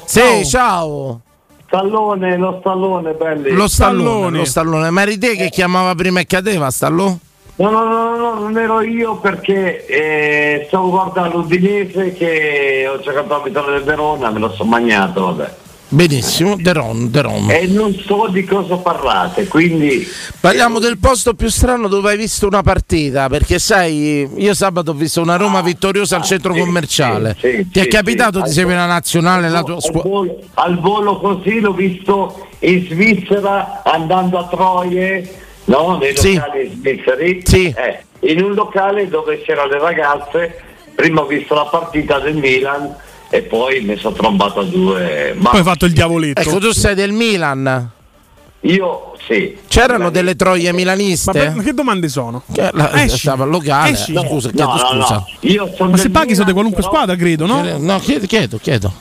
Sì, 0.08 0.43
ciao. 0.47 1.22
Stallone, 1.70 2.36
lo 2.36 2.58
stallone, 2.62 3.14
belli. 3.14 3.52
Lo 3.52 3.68
stallone, 3.68 4.40
lo 4.40 4.46
stallone. 4.46 4.90
Ma 4.90 5.04
eri 5.04 5.20
te 5.20 5.36
che 5.36 5.50
chiamava 5.50 5.94
prima 5.94 6.20
e 6.20 6.26
cadeva, 6.26 6.72
stallone? 6.72 7.20
No, 7.58 7.70
no, 7.70 7.84
no, 7.84 8.16
no, 8.16 8.34
non 8.40 8.58
ero 8.58 8.82
io 8.82 9.18
perché 9.18 9.86
eh, 9.86 10.66
stavo 10.68 10.90
guardando 10.90 11.38
l'Udinese 11.38 12.14
che 12.14 12.90
ho 12.92 13.00
giocato 13.02 13.36
a 13.36 13.44
Vittorio 13.44 13.72
del 13.72 13.84
Verona, 13.84 14.32
me 14.32 14.40
lo 14.40 14.52
sono 14.52 14.70
magnato, 14.70 15.26
vabbè. 15.26 15.56
Benissimo, 15.92 16.56
Deron, 16.56 17.10
Deron. 17.10 17.50
E 17.50 17.66
non 17.66 17.94
so 17.96 18.28
di 18.28 18.44
cosa 18.44 18.78
parlate, 18.78 19.48
quindi... 19.48 20.08
Parliamo 20.40 20.78
del 20.78 21.00
posto 21.00 21.34
più 21.34 21.50
strano 21.50 21.88
dove 21.88 22.12
hai 22.12 22.18
visto 22.18 22.46
una 22.46 22.62
partita, 22.62 23.28
perché 23.28 23.58
sai, 23.58 24.30
io 24.36 24.54
sabato 24.54 24.92
ho 24.92 24.94
visto 24.94 25.20
una 25.20 25.36
Roma 25.36 25.62
vittoriosa 25.62 26.18
al 26.18 26.24
centro 26.24 26.54
commerciale. 26.54 27.32
Ah, 27.32 27.36
sì, 27.40 27.68
Ti 27.72 27.80
è 27.80 27.84
sì, 27.84 27.88
capitato 27.90 28.38
sì. 28.40 28.44
di 28.44 28.52
seguire 28.52 28.78
la 28.78 28.86
nazionale, 28.86 29.50
la 29.50 29.64
tua 29.64 29.76
al, 29.76 29.82
squadra? 29.82 30.10
volo, 30.10 30.40
al 30.54 30.80
volo 30.80 31.20
così 31.20 31.60
l'ho 31.60 31.74
visto 31.74 32.48
in 32.60 32.86
Svizzera 32.86 33.82
andando 33.84 34.38
a 34.38 34.48
Troie, 34.48 35.28
no? 35.66 35.98
Nei 35.98 36.16
Sì. 36.16 36.36
locali 36.36 36.72
svizzeri. 36.72 37.42
Sì. 37.44 37.74
Eh, 37.76 38.32
in 38.32 38.44
un 38.44 38.54
locale 38.54 39.08
dove 39.08 39.42
c'erano 39.42 39.70
le 39.70 39.80
ragazze, 39.80 40.62
prima 40.94 41.22
ho 41.22 41.26
visto 41.26 41.56
la 41.56 41.66
partita 41.66 42.20
del 42.20 42.36
Milan 42.36 42.96
e 43.30 43.42
poi 43.44 43.82
mi 43.82 43.98
sono 43.98 44.16
trombato 44.16 44.60
a 44.60 44.64
due. 44.64 45.34
Ma 45.38 45.50
Poi 45.52 45.60
hai 45.60 45.66
fatto 45.66 45.86
il 45.86 45.94
diavoletto. 45.94 46.42
Ecco, 46.42 46.58
tu 46.60 46.72
sei 46.72 46.96
del 46.96 47.12
Milan. 47.12 47.90
io 48.62 49.14
sì. 49.28 49.56
C'erano 49.68 50.10
delle 50.10 50.36
troie 50.36 50.74
milaniste? 50.74 51.32
Ma, 51.32 51.40
per- 51.40 51.56
ma 51.56 51.62
che 51.64 51.74
domande 51.74 52.10
sono? 52.10 52.42
Che 52.52 52.70
la- 52.74 53.04
Esci. 53.04 53.18
stava 53.20 53.44
al 53.44 53.50
locale. 53.52 53.92
Esci. 53.92 54.12
No, 54.14 54.22
scusa, 54.26 54.48
No, 54.48 54.54
chiedo 54.56 54.72
no, 54.72 54.78
scusa. 55.02 55.14
no. 55.16 55.28
Io 55.42 55.72
sono 55.78 55.90
Ma 55.92 55.98
se 55.98 56.10
paghi 56.10 56.34
sono 56.34 56.48
di 56.48 56.54
qualunque 56.54 56.82
però- 56.82 56.94
squadra, 56.94 57.16
credo, 57.16 57.46
no? 57.46 57.62
No, 57.78 58.00
chiedo, 58.00 58.26
chiedo, 58.26 58.58
chiedo. 58.58 58.92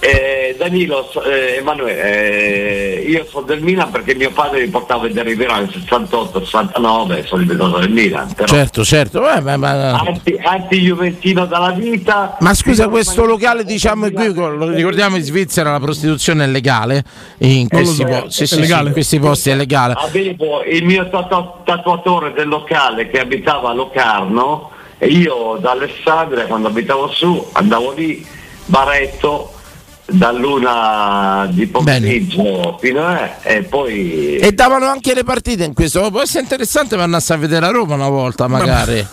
Eh, 0.00 0.54
Danilo, 0.56 1.10
eh, 1.24 1.56
Emanuele, 1.58 3.00
eh, 3.00 3.04
io 3.08 3.26
sono 3.28 3.44
del 3.46 3.60
Milan 3.60 3.90
perché 3.90 4.14
mio 4.14 4.30
padre 4.30 4.60
mi 4.60 4.68
portava 4.68 5.00
a 5.00 5.06
vedere 5.08 5.30
il 5.32 5.36
Milan 5.36 5.62
nel 5.62 5.72
68, 5.72 6.44
69, 6.44 7.24
sono 7.26 7.42
diventato 7.42 7.78
del 7.78 7.90
Milan. 7.90 8.32
Però 8.32 8.46
Certo, 8.46 8.84
certo. 8.84 9.28
Eh, 9.28 9.40
ma, 9.40 9.56
ma- 9.56 9.98
anti, 9.98 10.38
anti-juventino 10.40 11.46
dalla 11.46 11.72
vita. 11.72 12.36
ma 12.40 12.54
scusa, 12.54 12.88
questo 12.88 13.24
locale, 13.24 13.64
diciamo, 13.64 14.06
è 14.06 14.12
qui, 14.12 14.32
lo 14.32 14.70
ricordiamo 14.70 15.16
in 15.16 15.22
Svizzera 15.22 15.72
la 15.72 15.80
prostituzione 15.80 16.44
è 16.44 16.46
legale. 16.46 17.02
In 17.38 17.66
lo 17.68 17.78
questi, 17.78 18.04
po- 18.04 18.30
sì, 18.30 18.44
è 18.44 18.46
sì, 18.46 18.54
sì, 18.54 18.60
legale? 18.60 18.86
in 18.88 18.92
questi 18.92 19.18
posti 19.18 19.50
è 19.50 19.56
legale. 19.56 19.94
Avevo 19.96 20.62
il 20.62 20.84
mio 20.84 21.08
tatu- 21.08 21.64
tatuatore 21.64 22.32
del 22.32 22.46
locale 22.46 23.10
che 23.10 23.18
abitava 23.18 23.70
a 23.70 23.74
Locarno 23.74 24.70
e 24.98 25.06
io 25.08 25.58
da 25.60 25.72
Alessandria 25.72 26.44
quando 26.46 26.68
abitavo 26.68 27.08
su 27.08 27.48
andavo 27.52 27.92
lì, 27.92 28.24
baretto, 28.64 29.52
dall'una 30.10 31.46
di 31.50 31.66
pomeriggio 31.66 32.78
fino 32.80 33.04
a 33.04 33.36
e 33.42 33.62
poi 33.62 34.36
E 34.36 34.52
davano 34.52 34.86
anche 34.86 35.12
le 35.14 35.22
partite 35.22 35.64
in 35.64 35.74
questo. 35.74 36.10
Può 36.10 36.22
essere 36.22 36.42
interessante 36.42 36.96
per 36.96 37.04
andare 37.04 37.24
a 37.26 37.36
vedere 37.36 37.66
a 37.66 37.70
Roma 37.70 37.94
una 37.94 38.08
volta, 38.08 38.48
magari. 38.48 39.06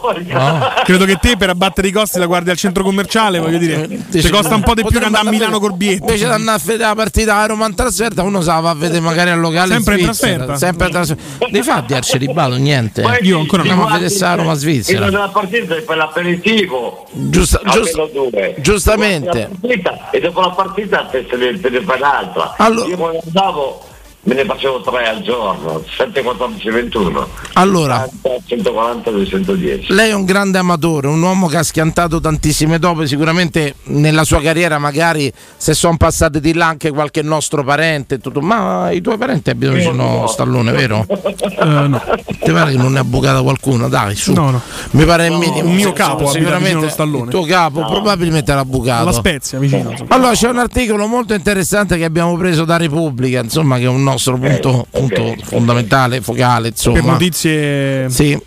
No, 0.00 0.08
storica. 0.12 0.82
Credo 0.84 1.04
che 1.04 1.16
te 1.16 1.36
per 1.36 1.50
abbattere 1.50 1.88
i 1.88 1.92
costi 1.92 2.18
la 2.18 2.26
guardi 2.26 2.50
al 2.50 2.56
centro 2.56 2.82
commerciale, 2.82 3.38
voglio 3.38 3.58
dire. 3.58 3.86
Ti 4.10 4.28
costa 4.30 4.54
un 4.54 4.62
po' 4.62 4.74
di 4.74 4.82
più 4.84 4.98
che 4.98 5.04
andare 5.04 5.28
a 5.28 5.30
Milano 5.30 5.58
Corbietto. 5.60 6.04
Invece 6.04 6.26
di 6.26 6.30
andare 6.32 6.58
a 6.58 6.60
vedere 6.64 6.88
la 6.88 6.94
partita 6.94 7.36
a 7.36 7.46
Roma 7.46 7.66
in 7.66 7.74
trasferta, 7.74 8.22
uno 8.22 8.40
se 8.40 8.46
la 8.50 8.60
va 8.60 8.70
a 8.70 8.74
vedere 8.74 9.00
magari 9.00 9.30
al 9.30 9.40
locale. 9.40 9.74
Sempre 9.74 9.96
in 9.98 10.04
trasferta. 10.04 10.56
Sempre 10.56 10.86
in 10.86 10.92
trasferta. 10.92 11.46
Dei 11.50 11.62
fatti 11.62 11.94
Arceribalo, 11.94 12.56
niente. 12.56 13.02
Poi 13.02 13.18
Io 13.22 13.38
ancora 13.38 13.62
ti 13.62 13.68
Andiamo 13.68 13.90
a 13.90 13.92
vedere 13.94 14.10
sta 14.10 14.34
Roma 14.34 14.54
Svizzera. 14.54 15.06
il- 15.06 15.12
La 15.12 15.28
partita 15.28 15.76
è 15.76 15.82
per 15.82 15.96
l'aperitivo. 15.96 17.06
Giusta- 17.12 17.60
almeno 17.64 17.84
giust- 17.84 18.12
due. 18.12 18.54
giustamente. 18.58 19.48
Partita, 19.60 20.10
e 20.10 20.20
dopo 20.20 20.40
la 20.40 20.50
partita 20.50 21.04
te 21.10 21.26
ne, 21.36 21.82
fai 21.82 21.96
un'altra. 21.98 22.54
Allora- 22.56 22.88
Io 22.88 23.20
andavo 23.24 23.84
me 24.22 24.34
ne 24.34 24.44
facevo 24.44 24.82
tre 24.82 25.08
al 25.08 25.22
giorno, 25.22 25.82
7, 25.96 26.22
14, 26.22 26.70
21. 26.70 27.28
Allora. 27.54 28.06
140, 28.46 29.10
210. 29.10 29.92
Lei 29.92 30.10
è 30.10 30.14
un 30.14 30.24
grande 30.24 30.58
amatore, 30.58 31.08
un 31.08 31.22
uomo 31.22 31.46
che 31.46 31.56
ha 31.56 31.62
schiantato 31.62 32.20
tantissime 32.20 32.78
dope, 32.78 33.06
sicuramente 33.06 33.76
nella 33.84 34.24
sua 34.24 34.40
carriera 34.40 34.78
magari 34.78 35.32
se 35.56 35.74
sono 35.74 35.96
passate 35.96 36.40
di 36.40 36.52
là 36.52 36.66
anche 36.66 36.90
qualche 36.90 37.22
nostro 37.22 37.64
parente, 37.64 38.16
e 38.16 38.18
tutto. 38.18 38.40
ma 38.40 38.90
i 38.90 39.00
tuoi 39.00 39.16
parenti 39.16 39.50
abitano 39.50 39.76
vicino 39.76 40.24
a 40.24 40.28
Stallone, 40.28 40.72
vero? 40.72 41.06
Eh, 41.60 41.64
no. 41.64 42.00
Ti 42.26 42.52
pare 42.52 42.70
che 42.70 42.76
non 42.78 42.92
ne 42.92 43.00
ha 43.00 43.04
bucata 43.04 43.42
qualcuno? 43.42 43.88
Dai, 43.88 44.14
su. 44.14 44.32
No, 44.32 44.50
no. 44.50 44.62
Mi 44.92 45.04
pare 45.04 45.26
il 45.26 45.32
minimo. 45.32 45.68
Un 45.68 45.74
mio 45.74 45.92
capo 45.92 46.26
sicuramente 46.28 46.78
allo 46.78 46.88
Stallone. 46.88 47.24
il 47.24 47.30
tuo 47.30 47.42
capo 47.42 47.84
probabilmente 47.84 48.54
l'ha 48.54 48.64
bucato. 48.64 49.04
La 49.04 49.12
Spezia 49.12 49.58
vicino. 49.58 49.92
Allora 50.08 50.32
c'è 50.32 50.48
un 50.48 50.58
articolo 50.58 51.06
molto 51.06 51.34
interessante 51.34 51.98
che 51.98 52.04
abbiamo 52.04 52.36
preso 52.36 52.64
da 52.64 52.76
Repubblica, 52.76 53.40
insomma, 53.40 53.76
che 53.76 53.84
è 53.84 53.88
un 53.88 54.09
nostro 54.10 54.36
punto, 54.38 54.86
punto 54.90 55.34
fondamentale, 55.44 56.20
focale, 56.20 56.68
insomma. 56.68 57.00
Per 57.00 57.04
notizie. 57.10 58.10
Sì. 58.10 58.38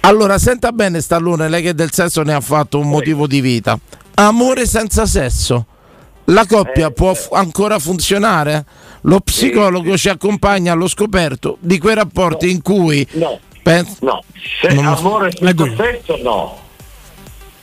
Allora, 0.00 0.38
senta 0.38 0.70
bene 0.72 1.00
Stallone, 1.00 1.48
lei 1.48 1.62
che 1.62 1.74
del 1.74 1.92
sesso 1.92 2.22
ne 2.22 2.32
ha 2.34 2.40
fatto 2.40 2.78
un 2.78 2.88
motivo 2.88 3.26
di 3.26 3.40
vita. 3.40 3.78
Amore 4.14 4.66
senza 4.66 5.04
sesso. 5.06 5.66
La 6.30 6.44
coppia 6.46 6.90
può 6.90 7.14
f- 7.14 7.28
ancora 7.32 7.78
funzionare? 7.78 8.64
Lo 9.02 9.20
psicologo 9.20 9.96
ci 9.96 10.08
accompagna 10.08 10.72
allo 10.72 10.88
scoperto 10.88 11.56
di 11.60 11.78
quei 11.78 11.94
rapporti 11.94 12.50
in 12.50 12.62
cui 12.62 13.06
No. 13.12 13.38
Pen- 13.62 13.86
No, 14.00 14.22
se 14.60 14.72
Non 14.74 14.86
amore 14.86 15.30
senza 15.36 15.64
sesso 15.76 16.18
no. 16.22 16.58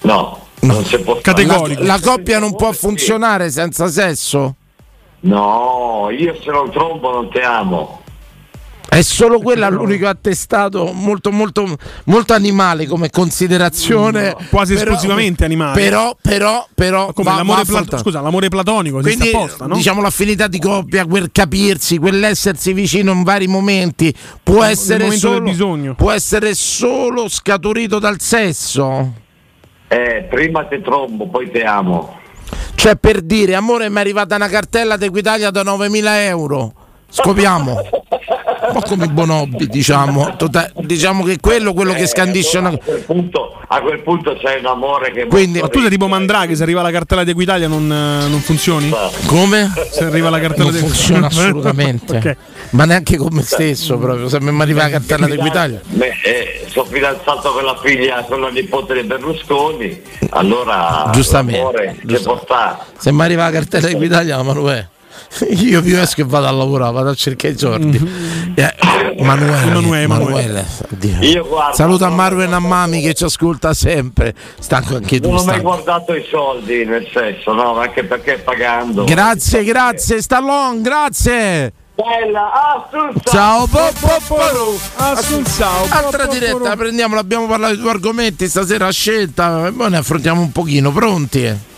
No, 0.01 0.45
non 0.61 0.83
si 0.85 0.97
può 0.99 1.19
fare. 1.21 1.45
la, 1.45 1.63
la 1.79 1.99
coppia 2.01 2.39
non 2.39 2.55
può 2.55 2.71
funzionare 2.73 3.49
senza 3.49 3.87
sesso? 3.87 4.55
No, 5.25 6.09
io 6.11 6.37
se 6.41 6.51
non 6.51 6.69
trombo 6.71 7.11
non 7.11 7.29
ti 7.29 7.39
amo. 7.39 8.01
È 8.89 9.01
solo 9.01 9.39
quella 9.39 9.69
l'unico 9.69 10.07
attestato 10.07 10.91
molto 10.93 11.31
molto 11.31 11.65
molto 12.05 12.33
animale 12.33 12.85
come 12.85 13.09
considerazione. 13.09 14.35
Quasi 14.51 14.73
Però- 14.75 14.91
esclusivamente 14.91 15.45
animale. 15.45 15.73
Però, 15.81 16.15
però, 16.21 16.67
però. 16.75 17.11
Come 17.11 17.29
va- 17.31 17.37
l'amore 17.37 17.59
va 17.59 17.63
plat- 17.63 17.69
affrontato. 17.69 18.03
scusa, 18.03 18.21
l'amore 18.21 18.49
platonico 18.49 18.99
Quindi, 18.99 19.29
apposta, 19.29 19.65
no? 19.65 19.75
diciamo 19.75 19.99
l'affinità 20.01 20.47
di 20.47 20.59
coppia, 20.59 21.05
quel 21.05 21.31
capirsi, 21.31 21.97
quell'essersi 21.97 22.73
vicino 22.73 23.13
in 23.13 23.23
vari 23.23 23.47
momenti 23.47 24.13
può 24.43 24.63
essere 24.63 25.09
solo 25.11 25.95
può 25.95 26.11
essere 26.11 26.53
solo 26.53 27.29
scaturito 27.29 27.97
dal 27.97 28.19
sesso. 28.19 29.13
Eh, 29.87 30.27
prima 30.29 30.65
ti 30.65 30.79
trombo, 30.81 31.27
poi 31.29 31.49
ti 31.49 31.61
amo. 31.61 32.19
Cioè 32.75 32.95
per 32.95 33.21
dire, 33.21 33.55
amore, 33.55 33.89
mi 33.89 33.97
è 33.97 33.99
arrivata 33.99 34.35
una 34.35 34.47
cartella 34.47 34.97
di 34.97 35.05
Equitalia 35.05 35.49
da 35.49 35.63
9.000 35.63 36.03
euro. 36.27 36.73
Scopriamo. 37.09 37.81
Un 38.65 38.71
po' 38.73 38.81
come 38.81 39.05
i 39.05 39.09
Bonobi, 39.09 39.67
diciamo. 39.67 40.35
Tota- 40.37 40.71
diciamo 40.75 41.23
che 41.23 41.37
quello 41.39 41.73
quello 41.73 41.93
che 41.93 42.07
scandisce 42.07 42.59
una 42.59 42.69
A 42.69 42.77
quel 42.77 43.01
punto, 43.01 43.59
a 43.67 43.81
quel 43.81 43.99
punto 44.01 44.35
c'è 44.35 44.57
un 44.59 44.65
amore 44.65 45.11
che 45.11 45.25
Quindi- 45.27 45.59
Ma 45.59 45.67
tu 45.67 45.79
sei 45.81 45.89
tipo 45.89 46.07
Mandraghi, 46.07 46.55
se 46.55 46.63
arriva 46.63 46.81
la 46.81 46.91
cartella 46.91 47.23
di 47.23 47.31
Equitalia 47.31 47.67
non, 47.67 47.83
eh, 47.91 48.27
non 48.29 48.39
funzioni? 48.39 48.89
Come? 49.25 49.71
Se 49.91 50.05
arriva 50.05 50.29
la 50.29 50.39
cartella 50.39 50.69
Non 50.69 50.73
di 50.73 50.79
funziona 50.79 51.27
assolutamente. 51.27 52.17
Ok. 52.23 52.37
Ma 52.71 52.85
neanche 52.85 53.17
con 53.17 53.29
me 53.33 53.41
stesso 53.43 53.97
proprio. 53.97 54.29
Se 54.29 54.39
mi 54.39 54.61
arriva 54.61 54.83
la 54.83 54.89
cartella 54.89 55.25
di 55.25 55.33
Equitalia. 55.33 55.81
Beh, 55.85 56.13
eh, 56.23 56.65
sono 56.67 56.85
fidanzato 56.89 57.51
con 57.51 57.63
la 57.63 57.77
figlia, 57.83 58.23
con 58.23 58.39
la 58.41 58.49
nipote 58.49 58.93
di 58.93 59.03
Berlusconi, 59.03 60.01
allora 60.29 61.09
Giustamente, 61.11 61.95
stare. 62.05 62.77
Se 62.97 63.11
mi 63.11 63.21
arriva 63.21 63.43
la 63.43 63.51
cartella 63.51 63.87
di 63.87 63.93
Equitalia, 63.93 64.41
Manuè. 64.41 64.87
Io 65.49 65.81
più 65.81 65.97
esco 65.97 66.21
e 66.21 66.23
vado 66.25 66.47
a 66.47 66.51
lavorare, 66.51 66.93
vado 66.93 67.09
a 67.09 67.15
cercare 67.15 67.53
i 67.53 67.57
giorni. 67.57 68.53
Eh, 68.55 68.73
Emanuele, 69.15 69.67
Emanuele, 69.67 70.03
Emanuele, 70.03 70.65
oddio. 70.91 71.17
Io 71.21 71.47
guardo, 71.47 71.75
Saluta 71.75 72.09
Marwen 72.09 72.53
Ammami 72.53 73.01
che 73.01 73.13
ci 73.13 73.23
ascolta 73.23 73.73
sempre. 73.73 74.33
Stanco 74.59 74.95
anche 74.95 75.19
tu. 75.19 75.29
Non 75.29 75.39
ho 75.39 75.43
mai 75.43 75.59
guardato 75.59 76.13
i 76.13 76.25
soldi 76.29 76.85
nel 76.85 77.07
senso, 77.11 77.53
no, 77.53 77.77
anche 77.77 78.03
perché 78.03 78.37
pagando. 78.37 79.03
Grazie, 79.03 79.63
grazie, 79.63 80.21
Stallone, 80.21 80.81
grazie. 80.81 81.73
Bella! 81.95 82.51
Ciao, 83.23 83.67
po, 83.67 83.91
po, 83.99 84.17
po. 84.27 84.79
Assunzao. 84.95 85.85
Altra 85.89 86.25
diretta, 86.25 86.75
prendiamola, 86.75 87.21
abbiamo 87.21 87.45
parlato 87.45 87.75
di 87.75 87.81
due 87.81 87.91
argomenti 87.91 88.47
stasera 88.47 88.89
scelta, 88.89 89.67
e 89.67 89.71
poi 89.71 89.91
ne 89.91 89.97
affrontiamo 89.97 90.41
un 90.41 90.51
pochino, 90.51 90.91
pronti? 90.91 91.71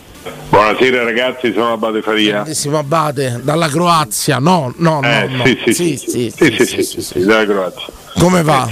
Buonasera 0.50 1.04
ragazzi, 1.04 1.52
sono 1.52 1.74
Abate 1.74 2.02
Faria. 2.02 2.28
Eh, 2.28 2.32
Grandissimo 2.32 2.78
Abate, 2.78 3.40
dalla 3.44 3.68
Croazia, 3.68 4.40
no, 4.40 4.74
no, 4.78 5.02
no. 5.02 5.08
Eh, 5.44 5.60
sì. 5.66 5.98
Sì, 5.98 5.98
sì, 5.98 6.66
sì, 6.66 6.84
sì, 6.84 7.02
sì, 7.02 7.26
dalla 7.26 7.46
Croazia. 7.46 7.94
Come 8.18 8.42
va? 8.44 8.68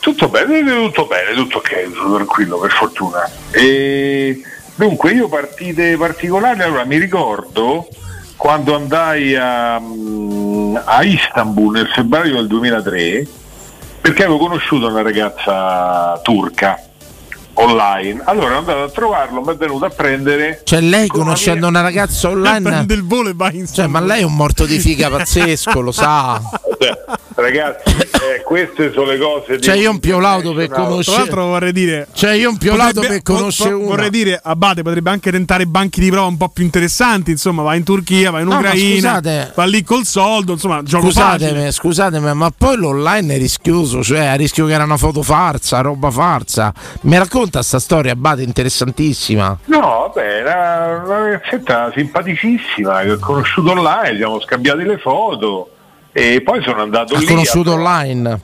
Tutto 0.00 0.28
bene, 0.28 0.62
tutto 0.64 1.06
bene, 1.06 1.34
tutto 1.34 1.58
ok, 1.58 1.90
sono 1.94 2.16
tranquillo 2.16 2.58
per 2.58 2.70
fortuna. 2.70 3.30
E, 3.50 4.40
dunque 4.74 5.12
io 5.12 5.28
partite 5.28 5.96
particolari, 5.96 6.62
allora 6.62 6.84
mi 6.84 6.98
ricordo 6.98 7.88
quando 8.36 8.74
andai 8.74 9.34
a, 9.34 9.80
mm, 9.80 10.76
a 10.84 11.02
Istanbul 11.02 11.72
nel 11.72 11.88
febbraio 11.88 12.34
del 12.34 12.46
2003 12.46 13.26
perché 14.00 14.22
avevo 14.22 14.38
conosciuto 14.38 14.86
una 14.86 15.02
ragazza 15.02 16.20
turca 16.22 16.85
online, 17.58 18.20
allora 18.24 18.46
ero 18.46 18.58
andato 18.58 18.82
a 18.82 18.90
trovarlo, 18.90 19.40
mi 19.42 19.52
è 19.52 19.56
venuto 19.56 19.84
a 19.86 19.90
prendere 19.90 20.60
Cioè 20.64 20.80
lei 20.80 21.08
conoscendo 21.08 21.66
una 21.66 21.80
ragazza 21.80 22.28
online 22.30 22.60
Prende 22.60 22.94
il 22.94 23.04
volo 23.04 23.28
e 23.30 23.32
va 23.34 23.50
in 23.52 23.66
Cioè, 23.66 23.86
ma 23.86 24.00
lei 24.00 24.20
è 24.20 24.24
un 24.24 24.34
morto 24.34 24.66
di 24.66 24.78
figa 24.78 25.08
pazzesco, 25.10 25.80
lo 25.80 25.92
sa. 25.92 26.40
Cioè, 26.78 26.98
ragazzi, 27.36 27.90
eh, 27.96 28.42
queste 28.44 28.92
sono 28.92 29.06
le 29.06 29.18
cose. 29.18 29.58
Cioè, 29.60 29.76
io 29.76 29.90
un 29.90 29.98
piolauto 29.98 30.52
per 30.52 30.68
Tra 30.68 30.82
conoscere. 30.84 31.16
l'altro 31.18 31.46
vorrei 31.46 31.72
dire 31.72 32.06
Cioè, 32.12 32.32
io 32.32 32.50
un 32.50 32.58
piolato 32.58 33.00
potrebbe- 33.00 33.22
per 33.22 33.34
conoscere 33.34 33.72
uno. 33.74 33.86
Vorrei 33.86 34.10
dire, 34.10 34.38
Abate 34.42 34.82
potrebbe 34.82 35.10
anche 35.10 35.30
tentare 35.30 35.66
banchi 35.66 36.00
di 36.00 36.10
prova 36.10 36.26
un 36.26 36.36
po' 36.36 36.48
più 36.50 36.64
interessanti. 36.64 37.30
Insomma, 37.30 37.62
va 37.62 37.74
in 37.74 37.82
Turchia, 37.84 38.30
va 38.30 38.40
in 38.40 38.48
No, 38.48 38.56
Ucraina, 38.58 39.08
scusate. 39.16 39.52
va 39.54 39.64
lì 39.64 39.82
col 39.82 40.04
soldo. 40.04 40.52
Insomma, 40.52 40.82
gioco 40.82 41.06
Scusatemi, 41.06 41.50
facile. 41.50 41.72
scusatemi, 41.72 42.34
ma 42.34 42.52
poi 42.56 42.76
l'online 42.76 43.34
è 43.34 43.38
rischioso, 43.38 44.02
cioè 44.02 44.26
a 44.26 44.34
rischio 44.34 44.66
che 44.66 44.72
era 44.74 44.84
una 44.84 44.96
foto 44.98 45.22
farsa, 45.22 45.80
roba 45.80 46.10
farsa. 46.10 46.72
Mi 47.02 47.16
racconta 47.46 47.62
sta 47.62 47.78
storia, 47.78 48.12
Abate, 48.12 48.42
interessantissima. 48.42 49.58
No, 49.66 49.80
vabbè, 49.80 50.24
era 50.40 51.02
una 51.04 51.18
ragazzetta 51.30 51.92
simpaticissima 51.94 53.02
che 53.02 53.12
ho 53.12 53.18
conosciuto 53.18 53.70
online, 53.70 54.10
ci 54.10 54.16
siamo 54.16 54.40
scambiati 54.40 54.82
le 54.82 54.98
foto 54.98 55.70
e 56.12 56.40
poi 56.42 56.62
sono 56.62 56.82
andato 56.82 57.14
Ha 57.14 57.18
lì. 57.18 57.26
conosciuto 57.26 57.70
a- 57.70 57.74
online. 57.74 58.40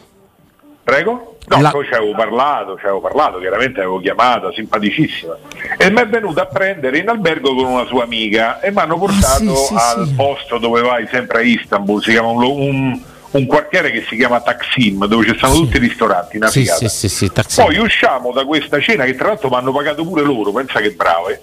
Prego? 0.85 1.37
No, 1.49 1.61
La- 1.61 1.71
poi 1.71 1.85
ci 1.87 1.93
avevo 1.95 2.15
parlato, 2.15 2.77
ci 2.79 2.85
avevo 2.85 3.01
parlato, 3.01 3.39
chiaramente 3.39 3.81
avevo 3.81 3.99
chiamata, 4.01 4.53
simpaticissima. 4.53 5.37
E 5.77 5.91
mi 5.91 6.01
è 6.01 6.07
venuta 6.09 6.43
a 6.43 6.47
prendere 6.47 6.99
in 6.99 7.09
albergo 7.09 7.55
con 7.55 7.65
una 7.65 7.85
sua 7.87 8.05
amica 8.05 8.61
e 8.61 8.71
mi 8.71 8.79
hanno 8.79 8.97
portato 8.97 9.27
Ah, 9.53 9.57
sì, 9.57 9.67
sì, 9.67 9.75
al 9.75 10.07
sì. 10.07 10.15
posto 10.15 10.59
dove 10.59 10.81
vai 10.83 11.07
sempre 11.11 11.39
a 11.39 11.43
Istanbul, 11.43 12.01
si 12.03 12.11
chiama 12.13 12.29
un, 12.29 12.43
un- 12.45 13.01
un 13.33 13.47
quartiere 13.47 13.91
che 13.91 14.05
si 14.09 14.17
chiama 14.17 14.41
Taksim, 14.41 15.07
dove 15.07 15.27
ci 15.27 15.37
stanno 15.37 15.55
tutti 15.55 15.77
i 15.77 15.81
ristoranti, 15.81 16.37
una 16.37 16.49
Sì, 16.49 16.65
sì, 16.67 16.89
sì, 16.89 17.09
sì. 17.09 17.31
Poi 17.57 17.79
usciamo 17.79 18.33
da 18.33 18.45
questa 18.45 18.81
cena 18.81 19.05
che 19.05 19.15
tra 19.15 19.29
l'altro 19.29 19.49
mi 19.49 19.57
hanno 19.57 19.73
pagato 19.73 20.05
pure 20.05 20.23
loro, 20.23 20.53
pensa 20.53 20.81
che 20.81 20.91
brave. 20.91 21.43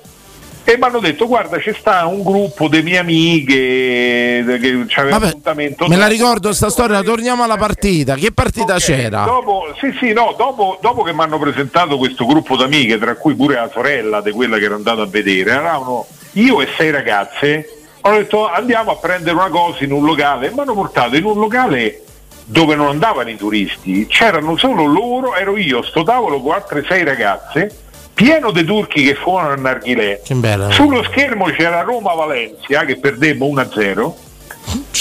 E 0.66 0.78
mi 0.78 0.84
hanno 0.84 1.00
detto 1.00 1.26
guarda 1.26 1.58
c'è 1.58 1.74
sta 1.74 2.06
un 2.06 2.22
gruppo 2.22 2.68
di 2.68 2.84
mie 2.84 3.00
amiche 3.00 4.44
che 4.62 4.86
c'aveva 4.88 5.18
Vabbè, 5.18 5.30
appuntamento. 5.30 5.88
me 5.88 5.96
la 5.96 6.06
ricordo 6.06 6.54
sta 6.54 6.70
storia, 6.70 7.02
torniamo 7.02 7.44
alla 7.44 7.58
partita. 7.58 8.14
Che 8.14 8.32
partita 8.32 8.76
c'era? 8.78 9.24
Dopo, 9.24 9.74
sì, 9.80 9.92
sì, 10.00 10.14
no, 10.14 10.36
dopo, 10.38 10.78
dopo 10.80 11.02
che 11.02 11.12
mi 11.12 11.22
hanno 11.22 11.40
presentato 11.40 11.98
questo 11.98 12.26
gruppo 12.28 12.56
d'amiche, 12.56 13.00
tra 13.00 13.16
cui 13.16 13.34
pure 13.34 13.56
la 13.56 13.70
sorella 13.74 14.22
di 14.22 14.30
quella 14.30 14.60
che 14.60 14.66
ero 14.66 14.76
andato 14.76 15.02
a 15.02 15.08
vedere, 15.08 15.50
eravamo 15.52 16.06
io 16.34 16.62
e 16.62 16.68
sei 16.78 16.92
ragazze, 16.92 17.79
ho 18.02 18.12
detto 18.12 18.48
andiamo 18.48 18.92
a 18.92 18.96
prendere 18.96 19.36
una 19.36 19.50
cosa 19.50 19.84
in 19.84 19.92
un 19.92 20.06
locale 20.06 20.48
e 20.48 20.52
mi 20.52 20.60
hanno 20.60 20.74
portato 20.74 21.16
in 21.16 21.26
un 21.26 21.40
locale 21.40 22.04
dove 22.46 22.76
non 22.76 22.88
andavano 22.88 23.30
i 23.30 23.36
turisti, 23.36 24.08
c'erano 24.08 24.58
solo 24.58 24.86
loro, 24.86 25.36
ero 25.36 25.56
io, 25.56 25.84
sto 25.84 26.02
tavolo 26.04 26.42
con 26.42 26.54
altre 26.54 26.84
sei 26.88 27.04
ragazze, 27.04 27.72
pieno 28.14 28.52
di 28.52 28.64
turchi 28.64 29.04
che 29.04 29.14
fumano 29.14 29.54
il 29.54 29.62
narghilè. 29.62 30.22
Che 30.24 30.34
bella. 30.34 30.72
Sullo 30.72 31.04
schermo 31.04 31.46
c'era 31.46 31.82
Roma-Valencia 31.82 32.86
che 32.86 32.98
perdemmo 32.98 33.46
1-0. 33.46 34.14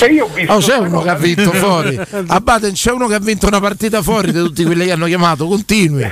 E 0.01 0.07
io 0.13 0.27
ho 0.27 0.29
visto 0.33 0.53
Oh, 0.53 0.59
c'è 0.59 0.77
uno 0.77 1.01
che 1.01 1.09
ha 1.09 1.15
vinto 1.15 1.51
fuori. 1.53 1.99
Abate, 2.29 2.73
c'è 2.73 2.93
uno 2.93 3.07
che 3.07 3.15
ha 3.15 3.19
vinto 3.19 3.47
una 3.47 3.61
partita 3.61 4.03
fuori 4.03 4.31
di 4.31 4.39
tutti 4.39 4.65
quelli 4.65 4.85
che 4.85 4.93
hanno 4.93 5.07
chiamato. 5.07 5.47
Continui. 5.47 6.07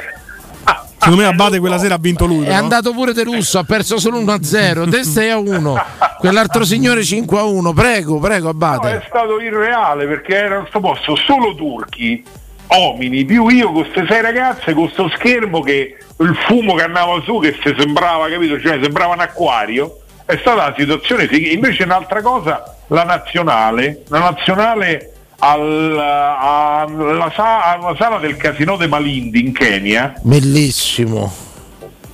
Secondo 1.07 1.22
me 1.22 1.28
Abate 1.28 1.61
quella 1.61 1.78
sera 1.78 1.94
ha 1.94 1.98
vinto 1.98 2.26
lui. 2.26 2.42
È 2.42 2.48
però. 2.48 2.59
andato 2.59 2.92
pure 2.92 3.12
De 3.12 3.22
Russo, 3.22 3.61
ha 3.61 3.64
perso 3.64 3.98
solo 4.00 4.20
1-0. 4.20 4.90
Te 4.90 5.02
6-1. 5.02 5.84
Quell'altro 6.18 6.64
signore 6.64 7.02
5-1. 7.02 7.72
Prego, 7.74 8.18
prego, 8.18 8.44
No, 8.46 8.50
Abate. 8.50 8.96
è 8.96 9.02
stato 9.07 9.40
irreale 9.40 10.07
perché 10.07 10.34
era 10.34 10.59
questo 10.59 10.80
posto 10.80 11.14
solo 11.14 11.54
turchi, 11.54 12.24
uomini, 12.68 13.24
più 13.24 13.46
io 13.48 13.70
con 13.70 13.82
queste 13.82 14.04
sei 14.09 14.20
ragazze, 14.20 14.72
con 14.74 14.84
questo 14.84 15.09
schermo 15.14 15.61
che 15.61 15.96
il 16.18 16.34
fumo 16.46 16.74
che 16.74 16.82
andava 16.82 17.20
su 17.22 17.38
che 17.38 17.57
se 17.62 17.76
sembrava, 17.78 18.28
capito? 18.28 18.59
Cioè 18.61 18.80
sembrava 18.82 19.14
un 19.14 19.20
acquario. 19.20 19.98
È 20.24 20.36
stata 20.40 20.64
una 20.64 20.74
situazione. 20.76 21.28
Invece 21.30 21.84
un'altra 21.84 22.20
cosa, 22.20 22.74
la 22.88 23.04
nazionale, 23.04 24.02
la 24.09 24.18
nazionale 24.18 25.12
al- 25.39 25.99
alla 25.99 27.32
sa- 27.34 27.72
alla 27.74 27.95
sala 27.97 28.18
del 28.18 28.37
casino 28.37 28.76
de 28.76 28.87
Malindi 28.87 29.41
in 29.41 29.53
Kenya 29.53 30.14
Bellissimo. 30.22 31.32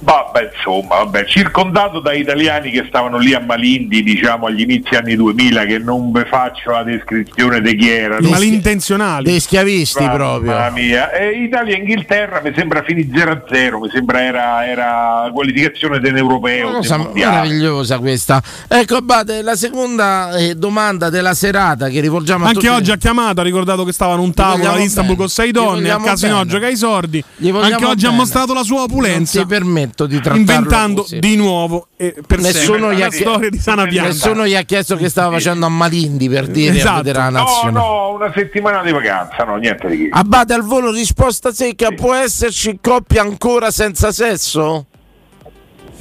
Vabbè, 0.04 0.50
insomma, 0.56 0.96
vabbè, 0.96 1.24
circondato 1.26 2.00
da 2.00 2.12
italiani 2.12 2.72
che 2.72 2.84
stavano 2.88 3.18
lì 3.18 3.34
a 3.34 3.40
Malindi, 3.40 4.02
diciamo 4.02 4.46
agli 4.46 4.62
inizi 4.62 4.96
anni 4.96 5.14
2000, 5.14 5.64
che 5.64 5.78
non 5.78 6.10
vi 6.10 6.24
faccio 6.28 6.72
la 6.72 6.82
descrizione 6.82 7.60
di 7.60 7.76
chi 7.76 7.88
erano. 7.88 8.28
malintenzionali. 8.28 9.24
Dei 9.24 9.38
schiavisti 9.38 10.02
Mamma 10.02 10.14
proprio. 10.14 10.70
mia. 10.72 11.10
E 11.12 11.42
Italia 11.44 11.76
e 11.76 11.78
Inghilterra 11.78 12.40
mi 12.42 12.52
sembra 12.56 12.82
finì 12.82 13.08
0-0, 13.14 13.78
mi 13.80 13.90
sembra 13.92 14.22
era, 14.24 14.66
era 14.66 15.30
qualificazione 15.32 16.00
dell'europeo. 16.00 16.68
Una 16.68 16.76
cosa 16.78 16.98
meravigliosa 17.12 17.98
questa. 17.98 18.42
Ecco, 18.68 18.96
Abate, 18.96 19.42
la 19.42 19.54
seconda 19.54 20.36
eh, 20.36 20.56
domanda 20.56 21.10
della 21.10 21.34
serata 21.34 21.88
che 21.88 22.00
rivolgiamo 22.00 22.44
a 22.44 22.48
Anche 22.48 22.60
tutti. 22.60 22.72
oggi 22.72 22.90
ha 22.90 22.96
chiamato, 22.96 23.40
ha 23.40 23.44
ricordato 23.44 23.84
che 23.84 23.92
stava 23.92 24.14
in 24.14 24.20
un 24.20 24.34
tavolo 24.34 24.70
ad 24.70 24.80
Istanbul 24.80 25.14
bene. 25.14 25.16
con 25.18 25.28
sei 25.28 25.52
donne, 25.52 25.68
al 25.76 25.80
vogliamo 25.82 26.04
casino 26.06 26.36
bene. 26.38 26.50
gioca 26.50 26.68
i 26.68 26.76
sordi. 26.76 27.24
Anche 27.60 27.84
oggi 27.84 28.04
ha 28.04 28.08
bene. 28.08 28.20
mostrato 28.20 28.52
la 28.52 28.62
sua 28.64 28.82
opulenza. 28.82 29.38
Non 29.38 29.48
ti 29.48 29.54
permetto 29.94 30.06
di 30.06 30.20
trattarlo 30.20 30.40
inventando 30.40 31.00
così. 31.02 31.18
di 31.18 31.36
nuovo 31.36 31.88
e 31.96 32.14
per 32.26 32.40
Nessuno 32.40 32.88
sempre 32.88 32.96
gli, 32.96 33.02
ha 33.02 33.06
la 33.06 33.10
storia 33.12 33.50
di 33.50 33.58
Sana 33.58 33.86
Pianta. 33.86 34.08
nessuno 34.08 34.46
gli 34.46 34.54
ha 34.54 34.62
chiesto 34.62 34.96
che 34.96 35.08
stava 35.08 35.32
facendo 35.32 35.66
a 35.66 35.68
Malindi 35.68 36.28
per 36.28 36.46
dire 36.48 36.76
Esatto. 36.76 36.92
a 36.94 36.96
vedere 36.96 37.18
la 37.18 37.28
No, 37.28 37.38
nazionale. 37.38 37.72
no, 37.86 38.08
una 38.14 38.32
settimana 38.34 38.82
di 38.82 38.92
vacanza, 38.92 39.44
no, 39.44 39.56
niente 39.56 39.88
di 39.88 39.96
che. 39.98 40.08
Abate 40.10 40.54
al 40.54 40.62
volo 40.62 40.90
risposta 40.90 41.52
secca, 41.52 41.90
può 41.92 42.14
esserci 42.14 42.78
coppia 42.80 43.22
ancora 43.22 43.70
senza 43.70 44.10
sesso? 44.12 44.86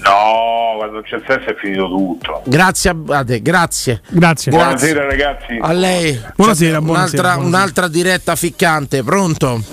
No, 0.03 0.77
quando 0.77 1.01
c'è 1.03 1.17
il 1.17 1.23
sesso 1.27 1.49
è 1.49 1.55
finito 1.61 1.87
tutto. 1.87 2.41
Grazie 2.45 2.89
Abate, 2.89 3.39
grazie. 3.41 4.01
Grazie. 4.09 4.51
Buonasera 4.51 5.05
ragazzi. 5.05 5.57
A 5.61 5.71
lei. 5.73 6.19
Buonasera, 6.35 6.81
buonasera, 6.81 6.81
un'altra, 6.81 7.21
buonasera. 7.35 7.47
un'altra 7.47 7.87
diretta 7.87 8.35
ficcante, 8.35 9.03
pronto? 9.03 9.63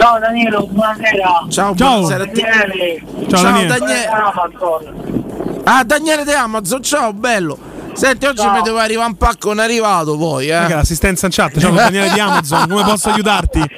Ciao 0.00 0.18
Danilo, 0.18 0.66
buonasera. 0.66 1.44
Ciao, 1.50 1.74
Ciao. 1.74 2.00
buonasera 2.00 2.24
a 2.24 2.26
te. 2.26 2.40
Daniele. 2.40 3.02
Ciao, 3.28 3.42
Daniele. 3.42 3.78
Daniele. 3.78 4.06
Amazon. 4.06 5.60
Ah, 5.64 5.84
Daniele 5.84 6.24
De 6.24 6.34
Amazon, 6.34 6.82
ciao, 6.82 7.12
bello. 7.12 7.58
Senti, 7.92 8.24
oggi 8.24 8.40
Ciao. 8.40 8.52
mi 8.54 8.62
deve 8.62 8.80
arrivare 8.80 9.08
un 9.10 9.16
pacco, 9.18 9.48
non 9.48 9.60
è 9.60 9.64
arrivato 9.64 10.16
poi, 10.16 10.48
eh. 10.48 10.58
Raga, 10.58 10.76
l'assistenza 10.76 11.26
in 11.26 11.32
chat, 11.32 11.58
ciao 11.58 11.72
Daniele 11.72 12.08
di 12.14 12.18
Amazon, 12.18 12.66
come 12.66 12.82
posso 12.82 13.10
aiutarti? 13.10 13.60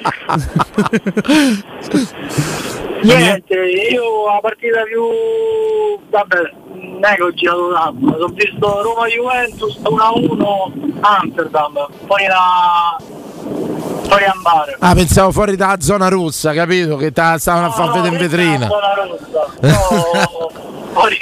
Niente, 3.03 3.53
io 3.91 4.27
la 4.31 4.39
partita 4.41 4.83
più... 4.83 5.03
Vabbè, 6.09 6.53
non 6.71 7.03
è 7.03 7.15
che 7.15 7.21
ho 7.21 7.33
girato 7.33 7.73
tanto, 7.73 8.15
ho 8.15 8.27
visto 8.27 8.81
Roma-Juventus 8.81 9.77
1-1 9.79 11.01
Amsterdam, 11.01 11.87
poi 12.07 12.27
la... 12.27 12.95
poi 14.13 14.23
a 14.25 14.33
Mare. 14.41 14.75
Ah, 14.79 14.93
pensavo 14.93 15.31
fuori 15.31 15.55
dalla 15.55 15.79
zona 15.79 16.07
rossa, 16.07 16.53
capito? 16.53 16.95
Che 16.97 17.11
ta- 17.11 17.37
stavano 17.37 17.67
a 17.67 17.71
far 17.71 17.91
vedere 17.91 18.15
in 18.15 18.21
vetrina. 18.21 18.67
No, 18.67 20.51
poi, 20.93 21.17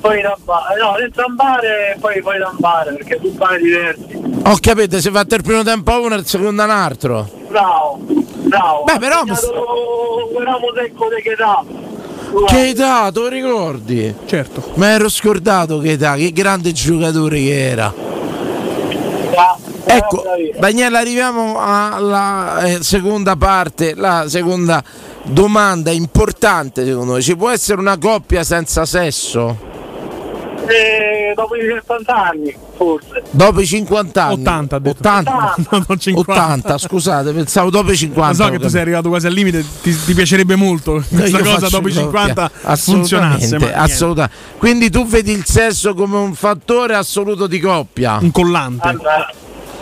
poi 0.00 0.22
da 0.22 0.36
Mare, 0.44 0.80
no, 0.80 0.94
dentro 0.98 1.24
Mare 1.36 1.94
e 1.94 1.98
poi 1.98 2.20
poi 2.22 2.38
da 2.38 2.52
Mare, 2.58 2.92
perché 2.94 3.18
due 3.20 3.30
bare 3.30 3.58
diversi. 3.58 4.22
Ho 4.46 4.56
capito, 4.60 5.00
si 5.00 5.08
è 5.08 5.10
fatto 5.12 5.34
il 5.36 5.42
primo 5.42 5.62
tempo 5.62 5.92
a 5.92 5.98
uno 5.98 6.14
e 6.14 6.18
il 6.18 6.26
secondo 6.26 6.62
un 6.62 6.70
altro. 6.70 7.28
Bravo, 7.48 7.98
bravo. 8.00 8.82
Beh, 8.84 8.98
però- 8.98 9.22
Un 9.22 10.46
uomo 10.46 10.72
secco 10.74 11.08
di 11.14 11.22
che 11.22 11.30
età. 11.30 11.62
Che 12.46 12.68
età, 12.68 13.10
te 13.12 13.20
lo 13.20 13.28
ricordi? 13.28 14.12
Certo. 14.26 14.72
Ma 14.74 14.88
ero 14.90 15.08
scordato 15.08 15.78
che 15.78 15.92
età, 15.92 16.16
che 16.16 16.32
grande 16.32 16.72
giocatore 16.72 17.38
che 17.38 17.68
era. 17.70 17.94
Ah, 19.36 19.56
Ecco, 19.86 20.24
Daniele, 20.58 20.98
arriviamo 20.98 21.58
alla 21.60 22.60
eh, 22.62 22.82
seconda 22.82 23.36
parte, 23.36 23.94
la 23.94 24.24
seconda 24.28 24.82
domanda 25.24 25.90
importante 25.90 26.84
secondo 26.84 27.14
me. 27.14 27.22
Ci 27.22 27.36
può 27.36 27.50
essere 27.50 27.80
una 27.80 27.98
coppia 27.98 28.42
senza 28.44 28.84
sesso? 28.86 29.72
Eh, 30.66 31.34
dopo 31.34 31.54
i 31.56 31.60
60 31.60 32.14
anni, 32.14 32.56
forse. 32.76 33.22
Dopo 33.30 33.60
i 33.60 33.66
50 33.66 34.24
anni? 34.24 34.40
80 34.40 34.76
ha 34.76 34.78
detto. 34.78 34.98
80, 34.98 35.54
No, 35.70 35.84
non 35.86 35.98
50. 35.98 36.32
80, 36.32 36.78
scusate, 36.78 37.32
pensavo 37.32 37.68
dopo 37.68 37.92
i 37.92 37.96
50. 37.96 38.28
Lo 38.28 38.34
so 38.34 38.50
che 38.50 38.58
tu 38.58 38.68
sei 38.68 38.80
arrivato 38.80 39.10
quasi 39.10 39.26
al 39.26 39.34
limite, 39.34 39.62
ti, 39.82 39.94
ti 40.04 40.14
piacerebbe 40.14 40.56
molto 40.56 41.04
questa 41.06 41.38
io 41.38 41.44
cosa 41.44 41.68
dopo 41.68 41.88
i 41.88 41.92
coppia. 41.92 42.22
50 42.22 42.50
assolutamente, 42.62 43.46
funzionasse. 43.46 43.74
Assolutamente. 43.74 44.36
Quindi 44.56 44.90
tu 44.90 45.06
vedi 45.06 45.32
il 45.32 45.44
sesso 45.44 45.92
come 45.92 46.16
un 46.16 46.34
fattore 46.34 46.94
assoluto 46.94 47.46
di 47.46 47.60
coppia? 47.60 48.16
Un 48.20 48.30
collante. 48.30 48.88
Allora, 48.88 49.30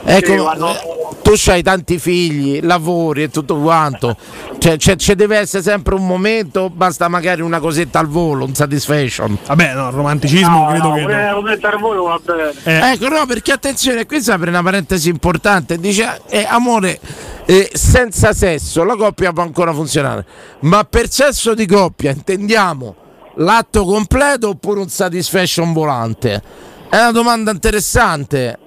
Ecco, 0.05 0.26
sì, 0.26 0.32
eh, 0.32 1.12
tu 1.22 1.50
hai 1.50 1.62
tanti 1.62 1.98
figli, 1.98 2.61
lavori 2.62 3.22
e 3.22 3.30
tutto 3.30 3.57
quanto. 3.57 4.16
Cioè, 4.59 4.76
c'è, 4.76 4.96
ci 4.96 5.14
deve 5.14 5.38
essere 5.38 5.62
sempre 5.62 5.94
un 5.94 6.07
momento, 6.07 6.70
basta 6.70 7.09
magari 7.09 7.40
una 7.40 7.61
cosetta 7.61 7.98
al 7.98 8.09
volo, 8.09 8.44
un 8.44 8.55
satisfaction. 8.55 9.38
Vabbè, 9.46 9.74
no, 9.74 9.88
il 9.88 9.94
romanticismo 9.94 10.64
no, 10.64 10.66
credo 10.68 10.88
no, 10.88 10.94
che. 10.94 11.00
no. 11.03 11.34
come 11.34 11.59
al 11.61 11.78
volo 11.78 12.03
va 12.05 12.20
bene. 12.24 12.53
Eh, 12.64 12.92
Ecco, 12.92 13.09
no, 13.09 13.24
perché 13.26 13.53
attenzione, 13.53 14.07
qui 14.07 14.20
si 14.20 14.30
apre 14.30 14.50
una 14.50 14.62
parentesi 14.62 15.09
importante. 15.09 15.78
Dice, 15.78 16.20
eh, 16.28 16.44
amore, 16.48 16.98
eh, 17.46 17.70
senza 17.72 18.32
sesso 18.32 18.84
la 18.84 18.96
coppia 18.96 19.32
può 19.32 19.42
ancora 19.42 19.72
funzionare, 19.72 20.24
ma 20.61 20.84
per 20.84 21.11
sesso 21.11 21.55
di 21.55 21.66
coppia 21.66 22.11
intendiamo 22.11 22.96
l'atto 23.36 23.84
completo 23.84 24.50
oppure 24.50 24.80
un 24.80 24.88
satisfaction 24.88 25.72
volante? 25.72 26.42
È 26.88 26.96
una 26.98 27.12
domanda 27.12 27.50
interessante. 27.53 28.59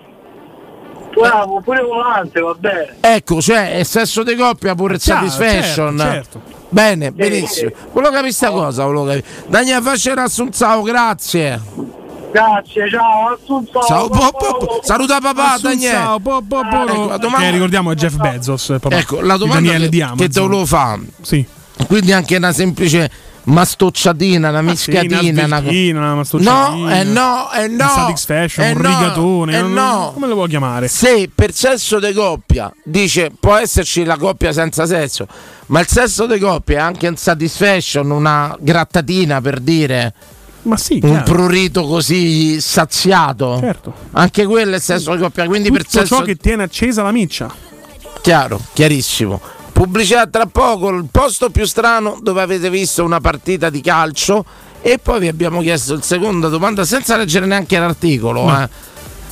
Bravo, 1.19 1.61
pure 1.61 1.81
volante 1.81 2.39
va 2.41 2.53
bene. 2.57 2.95
Ecco, 3.01 3.41
cioè, 3.41 3.77
è 3.77 3.83
sesso 3.83 4.23
di 4.23 4.35
coppia 4.35 4.75
pure 4.75 4.95
il 4.95 4.99
Chiaro, 4.99 5.29
satisfaction. 5.29 5.97
certo, 5.97 6.41
certo. 6.41 6.53
Bene, 6.69 7.11
benissimo. 7.11 7.71
Volevo 7.91 8.13
capire 8.13 8.31
sta 8.31 8.49
cosa, 8.49 8.83
volevo 8.85 9.05
capire. 9.05 9.23
Daniele 9.47 9.81
Facera 9.81 10.23
Assunzao, 10.23 10.81
grazie. 10.81 11.61
Grazie, 12.31 12.89
ciao, 12.89 13.33
Assunzao. 13.39 13.81
Ciao, 13.83 14.09
po- 14.09 14.31
po- 14.37 14.57
po- 14.57 14.79
saluta 14.83 15.19
papà, 15.21 15.55
Daniele. 15.61 15.95
Assunzao, 15.95 16.19
po- 16.19 16.41
po- 16.47 16.59
Ecco, 16.61 17.07
la 17.07 17.17
domanda- 17.17 17.45
che 17.45 17.51
ricordiamo 17.51 17.91
è 17.91 17.95
Jeff 17.95 18.15
Bezos. 18.17 18.73
papà 18.81 18.97
Ecco, 18.97 19.21
la 19.21 19.37
domanda 19.37 19.71
Daniele 19.71 19.89
che, 19.89 20.05
che 20.17 20.29
te 20.29 20.41
volevo 20.41 20.65
fare. 20.65 21.01
Sì. 21.21 21.45
Quindi 21.87 22.11
anche 22.11 22.35
una 22.35 22.51
semplice 22.51 23.09
mastocciatina, 23.45 24.49
una 24.49 24.59
Sì, 24.59 24.65
mischiatina. 24.65 25.19
una 25.19 25.45
una... 25.45 25.59
svecchina, 25.59 26.13
una 26.13 26.25
No, 26.31 26.89
eh 26.91 27.03
no, 27.03 27.51
eh 27.51 27.67
no. 27.67 27.87
satisfaction, 27.89 28.65
eh 28.65 28.71
un 28.71 28.81
no, 28.81 28.87
rigatone, 28.89 29.57
eh 29.57 29.61
no. 29.61 30.11
come 30.13 30.27
lo 30.27 30.33
vuoi 30.35 30.49
chiamare? 30.49 30.87
Se 30.87 31.29
per 31.33 31.53
sesso 31.53 31.99
di 31.99 32.13
coppia 32.13 32.71
dice 32.83 33.31
può 33.39 33.55
esserci 33.55 34.03
la 34.03 34.17
coppia 34.17 34.51
senza 34.51 34.85
sesso, 34.85 35.27
ma 35.67 35.79
il 35.79 35.87
sesso 35.87 36.25
di 36.25 36.39
coppia 36.39 36.77
è 36.77 36.81
anche 36.81 37.07
un 37.07 37.15
satisfaction, 37.17 38.09
una 38.09 38.55
grattatina 38.59 39.41
per 39.41 39.59
dire. 39.59 40.13
Ma 40.63 40.77
sì, 40.77 40.99
un 41.03 41.09
chiaro. 41.11 41.23
prurito 41.23 41.85
così 41.85 42.59
saziato. 42.59 43.59
Certo. 43.59 43.93
Anche 44.13 44.45
quello 44.47 44.71
è 44.71 44.75
il 44.75 44.81
sesso 44.81 45.13
di 45.13 45.21
coppia, 45.21 45.45
quindi 45.45 45.69
per 45.71 45.83
Tutto 45.85 45.99
sesso 45.99 46.15
ciò 46.17 46.21
che 46.23 46.35
tiene 46.37 46.63
accesa 46.63 47.03
la 47.03 47.11
miccia. 47.11 47.53
chiaro, 48.21 48.59
chiarissimo. 48.73 49.39
Pubblicità 49.75 50.25
tra 50.25 50.45
poco, 50.45 50.87
il 50.87 51.05
posto 51.11 51.49
più 51.49 51.65
strano 51.65 52.17
dove 52.21 52.41
avete 52.41 52.69
visto 52.69 53.03
una 53.03 53.19
partita 53.19 53.69
di 53.69 53.81
calcio 53.81 54.45
e 54.81 54.99
poi 54.99 55.19
vi 55.19 55.27
abbiamo 55.27 55.59
chiesto 55.59 55.93
il 55.95 56.01
seconda 56.01 56.47
domanda 56.47 56.85
senza 56.85 57.17
leggere 57.17 57.45
neanche 57.45 57.77
l'articolo. 57.77 58.45
No. 58.45 58.63
eh. 58.63 58.69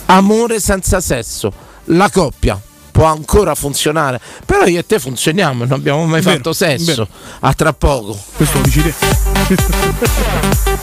Amore 0.08 0.60
senza 0.60 1.00
sesso, 1.00 1.50
la 1.86 2.10
coppia 2.10 2.60
può 2.92 3.06
ancora 3.06 3.56
funzionare, 3.56 4.20
però 4.46 4.66
io 4.66 4.80
e 4.80 4.86
te 4.86 5.00
funzioniamo, 5.00 5.64
non 5.64 5.72
abbiamo 5.80 6.06
mai 6.06 6.20
Vero, 6.20 6.36
fatto 6.36 6.52
sesso. 6.52 6.84
vero. 6.88 7.08
A 7.40 7.54
tra 7.54 7.72
poco. 7.72 8.20
Questo 8.36 8.60
dici 8.60 8.82
te. 8.82 8.94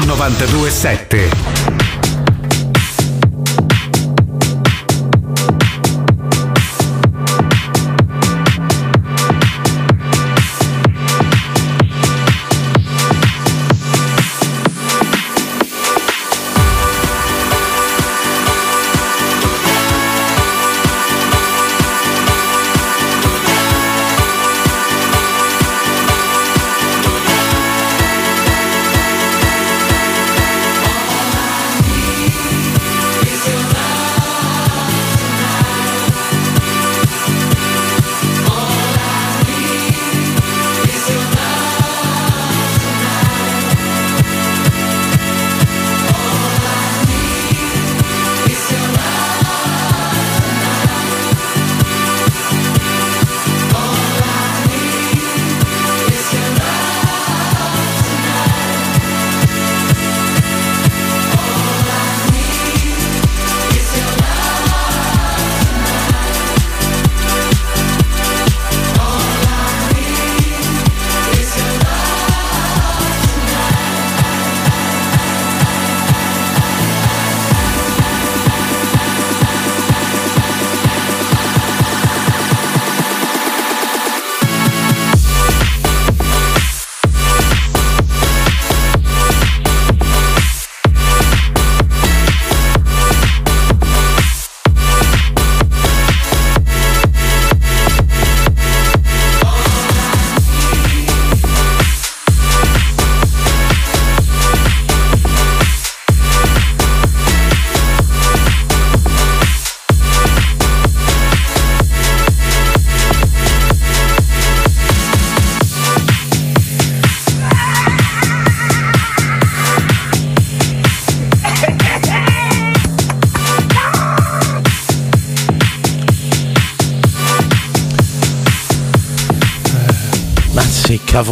927. 0.00 1.91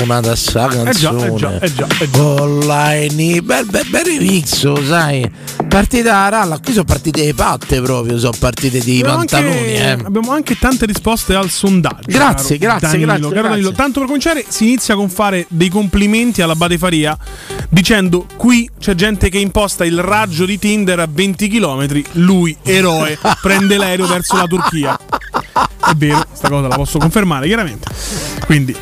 Sì, 0.01 0.07
cafonata 0.07 0.37
sta 0.37 0.69
Eh 0.71 0.75
canzone. 0.85 1.27
eh 1.27 1.35
già, 1.35 1.59
eh 1.61 1.73
già, 1.73 1.87
eh 1.89 2.11
già. 2.11 2.21
Online, 2.21 3.43
bel, 3.43 3.67
bel, 3.67 3.87
bel 3.89 4.05
remixo, 4.05 4.85
sai. 4.85 5.31
Partita 5.69 6.29
ralla, 6.29 6.59
qui 6.59 6.73
sono 6.73 6.85
partite 6.85 7.25
di 7.25 7.33
patte 7.35 7.81
proprio, 7.81 8.19
sono 8.19 8.35
partite 8.39 8.81
di 8.81 8.99
Abbiamo 9.01 9.19
pantaloni. 9.19 9.57
anche, 9.57 9.75
eh. 9.75 9.91
abbiamo 9.91 10.33
anche 10.33 10.59
tante 10.59 10.87
risposte 10.87 11.35
al 11.35 11.49
sondaggio. 11.51 12.03
Grazie, 12.07 12.59
caro 12.59 12.79
grazie, 12.79 12.99
Danilo, 12.99 13.07
grazie, 13.07 13.21
caro 13.21 13.31
grazie. 13.33 13.49
Danilo. 13.51 13.73
Tanto 13.73 13.99
per 13.99 14.07
cominciare, 14.09 14.45
si 14.49 14.65
inizia 14.65 14.95
con 14.97 15.09
fare 15.09 15.47
dei 15.49 15.69
complimenti 15.69 16.43
alla 16.43 16.55
Badefaria 16.57 17.17
dicendo: 17.69 18.27
Qui 18.37 18.69
c'è 18.81 18.95
gente 18.95 19.29
che 19.29 19.39
imposta 19.39 19.85
il 19.85 20.01
raggio 20.01 20.45
di 20.45 20.59
Tinder 20.59 20.99
a 21.01 21.09
20 21.11 21.49
km. 21.49 22.03
Lui, 22.13 22.57
eroe, 22.63 23.19
prende 23.41 23.77
l'aereo 23.77 24.07
verso 24.07 24.37
la 24.37 24.47
Turchia. 24.47 24.99
È 24.99 25.95
vero, 25.97 26.25
sta 26.33 26.49
cosa 26.49 26.67
la 26.69 26.75
posso 26.75 26.99
confermare, 26.99 27.47
chiaramente. 27.47 27.89
Quindi, 28.51 28.75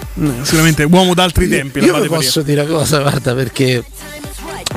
sicuramente 0.44 0.82
uomo 0.84 1.12
d'altri 1.12 1.46
tempi. 1.46 1.80
la 1.80 1.86
Io 1.86 2.00
vi 2.00 2.08
posso 2.08 2.40
dire 2.40 2.62
una 2.62 2.70
cosa, 2.72 3.00
guarda, 3.02 3.34
perché 3.34 3.84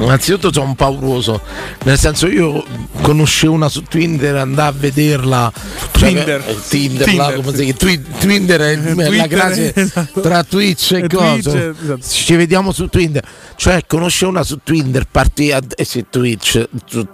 innanzitutto 0.01 0.51
sono 0.51 0.65
un 0.65 0.75
pauroso. 0.75 1.39
Nel 1.85 1.97
senso, 1.97 2.27
io 2.27 2.61
conoscevo 3.01 3.53
una 3.53 3.69
su 3.69 3.83
Twitter, 3.83 4.35
andavo 4.35 4.67
a 4.67 4.73
vederla. 4.77 5.49
cioè, 5.95 6.09
Tinder. 6.09 6.43
eh, 6.45 6.57
Tinder, 6.67 7.13
là, 7.15 7.31
come 7.33 7.55
sì. 7.55 7.73
Twi- 7.73 8.01
Twitter 8.19 8.59
è 8.59 8.75
la 8.75 9.05
Twitter, 9.05 9.27
classe 9.29 9.71
esatto. 9.79 10.19
tra 10.19 10.43
Twitch 10.43 10.91
e, 10.91 10.97
E 10.97 11.07
cosa. 11.07 11.51
Twitch, 11.51 11.75
esatto. 11.83 11.99
Ci 12.09 12.35
vediamo 12.35 12.73
su 12.73 12.87
Twitter. 12.87 13.23
Cioè, 13.55 13.85
conoscevo 13.87 14.31
una 14.31 14.43
su 14.43 14.59
Twitter, 14.61 15.05
partì 15.09 15.53
a, 15.53 15.61
eh 15.73 15.85
sì, 15.85 16.05
Twitch. 16.09 16.67
su- 16.85 17.07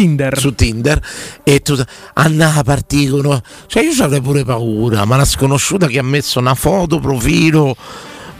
Tinder. 0.00 0.38
Su 0.38 0.54
Tinder 0.54 1.02
e 1.42 1.60
tu 1.60 1.76
andava 2.14 2.60
a 2.60 2.62
partire. 2.62 3.42
Cioè 3.66 3.82
io 3.82 4.02
avrei 4.02 4.20
pure 4.20 4.44
paura, 4.44 5.04
ma 5.04 5.16
la 5.16 5.24
sconosciuta 5.24 5.86
che 5.86 5.98
ha 5.98 6.02
messo 6.02 6.38
una 6.38 6.54
foto, 6.54 6.98
profilo... 6.98 7.76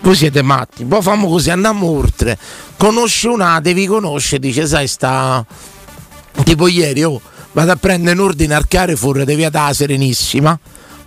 Voi 0.03 0.15
siete 0.15 0.41
matti, 0.41 0.83
poi 0.87 1.03
famo 1.03 1.29
così, 1.29 1.51
andiamo 1.51 1.87
oltre. 1.87 2.39
Conosci 2.79 3.27
una, 3.27 3.61
devi 3.61 3.85
conoscere, 3.85 4.41
dice, 4.41 4.67
sai, 4.67 4.89
sta. 4.89 5.45
Tipo 6.43 6.69
ieri, 6.69 7.05
oh, 7.05 7.21
vado 7.53 7.73
a 7.73 7.77
prendere 7.77 8.19
un 8.19 8.25
ordine 8.25 8.55
al 8.55 8.67
Carrefour 8.67 9.25
di 9.25 9.35
via 9.35 9.51
da 9.51 9.71
Serenissima, 9.75 10.59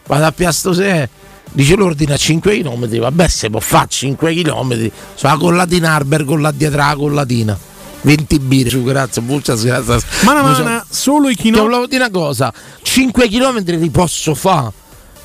vado 0.06 0.26
a 0.26 0.32
Piasto 0.32 0.74
Se, 0.74 1.10
dice 1.54 1.76
l'ordine 1.76 2.14
a 2.14 2.18
5 2.18 2.60
km, 2.60 3.00
vabbè 3.00 3.28
se 3.28 3.50
può 3.50 3.60
fare 3.60 3.88
5 3.90 4.32
km, 4.32 4.92
sulla 5.16 5.38
collatina 5.38 5.96
Arber 5.96 6.24
la 6.28 6.96
collatina. 6.96 7.58
20 8.04 8.40
birre 8.40 8.70
su 8.70 8.84
grazie, 8.84 9.22
buccia 9.22 9.56
grazie. 9.56 10.00
Mana 10.24 10.42
mana, 10.42 10.86
solo 10.90 11.30
i 11.30 11.36
Ti 11.36 11.42
chino. 11.44 11.62
volevo 11.62 11.88
dire 11.88 12.04
una 12.04 12.12
cosa, 12.12 12.54
5 12.82 13.28
km 13.28 13.64
li 13.78 13.90
posso 13.90 14.36
fare 14.36 14.72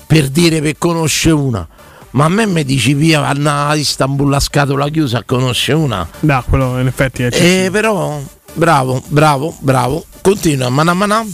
per 0.07 0.29
dire 0.29 0.61
che 0.61 0.77
conosce 0.79 1.31
una. 1.31 1.67
Ma 2.11 2.25
a 2.25 2.29
me 2.29 2.47
mi 2.47 2.65
dici 2.65 2.95
via 2.95 3.27
a 3.27 3.75
Istanbul 3.75 4.33
a 4.33 4.41
scatola 4.41 4.89
chiusa 4.89 5.23
conosce 5.25 5.73
una. 5.75 6.09
Da, 6.21 6.43
quello 6.49 6.81
in 6.81 6.87
effetti 6.87 7.23
è 7.23 7.29
Eh, 7.33 7.69
però, 7.71 8.21
bravo, 8.55 9.03
bravo, 9.09 9.55
bravo. 9.61 10.05
Continua, 10.23 10.69
mana 10.71 10.95
mana. 10.95 11.25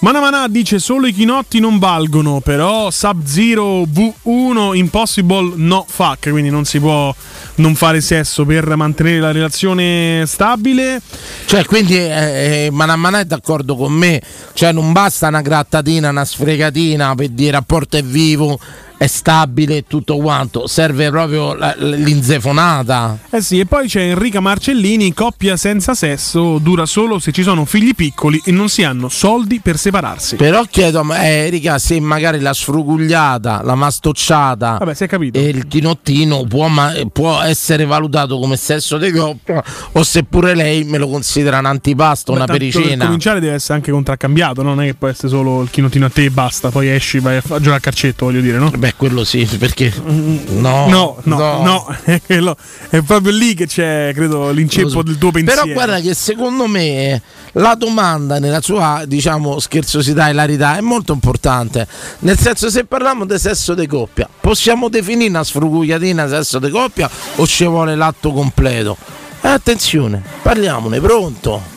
Mana 0.00 0.20
Mana 0.20 0.46
dice 0.46 0.78
solo 0.78 1.06
i 1.06 1.12
chinotti 1.12 1.58
non 1.58 1.78
valgono, 1.78 2.40
però 2.40 2.90
Sub-Zero 2.90 3.82
V1 3.84 4.76
Impossible 4.76 5.54
no 5.56 5.86
fuck, 5.88 6.28
quindi 6.30 6.50
non 6.50 6.64
si 6.66 6.78
può 6.78 7.14
non 7.56 7.74
fare 7.74 8.02
sesso 8.02 8.44
per 8.44 8.76
mantenere 8.76 9.20
la 9.20 9.32
relazione 9.32 10.24
stabile. 10.26 11.00
Cioè, 11.46 11.64
quindi 11.64 11.96
eh, 11.96 12.66
eh, 12.66 12.68
Mana 12.70 12.96
Mana 12.96 13.20
è 13.20 13.24
d'accordo 13.24 13.74
con 13.74 13.92
me. 13.92 14.20
Cioè, 14.52 14.72
non 14.72 14.92
basta 14.92 15.28
una 15.28 15.40
grattatina, 15.40 16.10
una 16.10 16.24
sfregatina 16.26 17.14
per 17.14 17.30
dire 17.30 17.52
rapporto 17.52 17.96
è 17.96 18.02
vivo, 18.02 18.58
è 18.98 19.06
stabile 19.06 19.84
tutto 19.86 20.16
quanto. 20.16 20.66
Serve 20.66 21.10
proprio 21.10 21.56
l'inzefonata. 21.78 23.18
Eh 23.30 23.40
sì, 23.42 23.58
e 23.60 23.66
poi 23.66 23.88
c'è 23.88 24.00
Enrica 24.02 24.40
Marcellini, 24.40 25.12
coppia 25.12 25.56
senza 25.56 25.94
sesso 25.94 26.58
dura 26.58 26.86
solo 26.86 27.18
se 27.18 27.32
ci 27.32 27.42
sono 27.42 27.64
figli 27.64 27.94
piccoli 27.94 28.40
e 28.44 28.50
non 28.52 28.68
si 28.68 28.82
hanno 28.84 29.08
soldi 29.08 29.60
per 29.60 29.76
separarsi. 29.78 30.36
Però 30.36 30.62
chiedo, 30.68 31.04
eh, 31.14 31.46
Erika, 31.46 31.78
se 31.78 32.00
magari 32.00 32.40
la 32.40 32.52
sfrugugliata, 32.52 33.60
la 33.62 33.74
mastocciata 33.74 34.76
Vabbè, 34.78 34.94
si 34.94 35.04
è 35.04 35.06
capito. 35.08 35.38
e 35.38 35.48
il 35.48 35.66
chinottino 35.68 36.44
può, 36.44 36.68
ma- 36.68 36.92
può 37.12 37.40
essere 37.40 37.84
valutato 37.84 38.38
come 38.38 38.56
sesso 38.56 38.98
di 38.98 39.10
coppia 39.12 39.62
o 39.92 40.02
se 40.02 40.24
pure 40.24 40.54
lei 40.54 40.84
me 40.84 40.98
lo 40.98 41.08
considera 41.08 41.58
un 41.58 41.66
antipasto, 41.66 42.32
Beh, 42.32 42.38
una 42.38 42.46
tanto 42.46 42.62
Per 42.62 42.72
pericena. 42.72 43.04
cominciare 43.04 43.40
deve 43.40 43.54
essere 43.54 43.74
anche 43.74 43.90
contraccambiato, 43.90 44.62
no? 44.62 44.70
non 44.74 44.82
è 44.82 44.86
che 44.86 44.94
può 44.94 45.08
essere 45.08 45.28
solo 45.28 45.62
il 45.62 45.70
chinotino 45.70 46.06
a 46.06 46.10
te 46.10 46.24
e 46.24 46.30
basta, 46.30 46.70
poi 46.70 46.88
esci, 46.88 47.18
vai 47.18 47.36
a 47.36 47.40
fa- 47.40 47.56
a 47.56 47.58
giocare 47.58 47.76
a 47.76 47.80
calcetto, 47.80 48.24
voglio 48.26 48.40
dire, 48.40 48.58
no? 48.58 48.70
Beh, 48.70 48.85
quello 48.94 49.24
sì, 49.24 49.44
perché 49.58 49.92
no, 50.04 50.86
No, 50.86 51.16
no, 51.22 51.62
no, 51.62 51.96
è, 52.04 52.20
quello- 52.24 52.56
è 52.90 53.00
proprio 53.02 53.32
lì 53.32 53.54
che 53.54 53.66
c'è, 53.66 54.12
credo, 54.14 54.50
l'inceppo 54.50 55.02
del 55.02 55.18
tuo 55.18 55.30
pensiero. 55.30 55.62
Però 55.62 55.72
guarda 55.72 56.00
che 56.00 56.14
secondo 56.14 56.66
me 56.66 57.20
la 57.52 57.74
domanda 57.74 58.38
nella 58.38 58.60
sua, 58.60 59.02
diciamo, 59.06 59.58
scherzosità 59.58 60.28
e 60.28 60.30
hilarità 60.32 60.76
è 60.76 60.80
molto 60.80 61.12
importante. 61.12 61.86
Nel 62.20 62.38
senso, 62.38 62.70
se 62.70 62.84
parliamo 62.84 63.24
di 63.24 63.38
sesso 63.38 63.74
di 63.74 63.86
coppia, 63.86 64.28
possiamo 64.40 64.88
definire 64.88 65.30
una 65.30 65.44
sfrugugliatina 65.44 66.28
sesso 66.28 66.58
di 66.58 66.70
coppia 66.70 67.08
o 67.36 67.46
ci 67.46 67.64
vuole 67.64 67.94
l'atto 67.96 68.32
completo? 68.32 68.96
Eh, 69.40 69.48
attenzione, 69.48 70.22
parliamone, 70.42 71.00
pronto? 71.00 71.74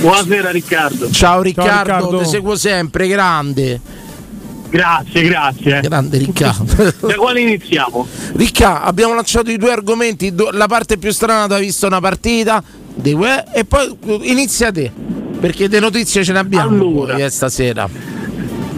Buonasera 0.00 0.50
Riccardo. 0.50 1.10
Ciao 1.10 1.40
Riccardo, 1.40 1.94
Riccardo. 1.94 2.18
ti 2.18 2.28
seguo 2.28 2.56
sempre, 2.56 3.08
grande. 3.08 3.80
Grazie, 4.68 5.22
grazie. 5.22 5.80
Grande 5.80 6.18
Riccardo. 6.18 6.92
Da 7.06 7.14
quale 7.14 7.40
iniziamo? 7.40 8.06
Ricca, 8.34 8.82
abbiamo 8.82 9.14
lanciato 9.14 9.50
i 9.50 9.56
due 9.56 9.70
argomenti. 9.72 10.32
La 10.52 10.66
parte 10.66 10.98
più 10.98 11.10
strana 11.12 11.46
da 11.46 11.58
visto 11.58 11.86
una 11.86 12.00
partita 12.00 12.62
e 13.02 13.64
poi 13.64 13.96
inizia 14.22 14.70
te. 14.72 14.90
Perché 15.40 15.68
le 15.68 15.80
notizie 15.80 16.24
ce 16.24 16.32
ne 16.32 16.38
abbiamo 16.38 16.90
poi, 17.04 17.22
eh, 17.22 17.30
stasera. 17.30 17.88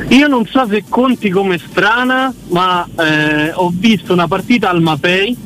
Io 0.09 0.26
non 0.26 0.47
so 0.47 0.66
se 0.68 0.84
conti 0.89 1.30
come 1.30 1.59
strana, 1.59 2.32
ma 2.49 2.86
eh, 2.99 3.53
ho 3.55 3.70
visto 3.72 4.12
una 4.12 4.26
partita 4.26 4.68
al 4.70 4.80
Mapei, 4.82 5.36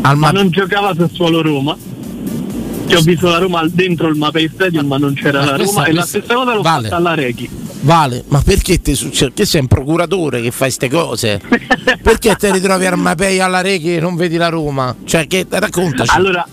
ma 0.00 0.30
non 0.30 0.48
giocava 0.50 0.94
Sassuolo 0.94 1.42
Roma. 1.42 1.76
Cioè, 2.86 2.98
ho 2.98 3.02
visto 3.02 3.28
la 3.28 3.38
Roma 3.38 3.66
dentro 3.68 4.08
il 4.08 4.16
Mapei 4.16 4.48
Stadium, 4.52 4.86
ma 4.86 4.96
non 4.98 5.14
c'era 5.14 5.40
Ma 5.40 5.50
la 5.50 5.54
questa- 5.56 5.74
Roma. 5.80 5.86
E 5.86 5.92
la 5.92 6.00
questa- 6.00 6.18
stessa 6.18 6.34
cosa 6.34 6.54
l'ho 6.54 6.62
vale. 6.62 6.82
fatta 6.88 6.96
alla 6.96 7.14
Reghi. 7.14 7.48
Vale, 7.84 8.24
ma 8.28 8.40
perché 8.42 8.80
ti 8.80 8.94
succede? 8.94 9.32
Che 9.34 9.44
sei 9.44 9.60
un 9.60 9.66
procuratore 9.66 10.40
che 10.40 10.50
fai 10.50 10.70
ste 10.70 10.88
cose? 10.88 11.38
perché 12.02 12.34
ti 12.36 12.50
ritrovi 12.50 12.86
al 12.86 12.96
Mapei 12.98 13.40
alla 13.40 13.60
Reghi 13.60 13.96
e 13.96 14.00
non 14.00 14.16
vedi 14.16 14.36
la 14.36 14.48
Roma? 14.48 14.94
Cioè, 15.04 15.26
che 15.26 15.44
raccontaci. 15.48 16.16
Allora, 16.16 16.46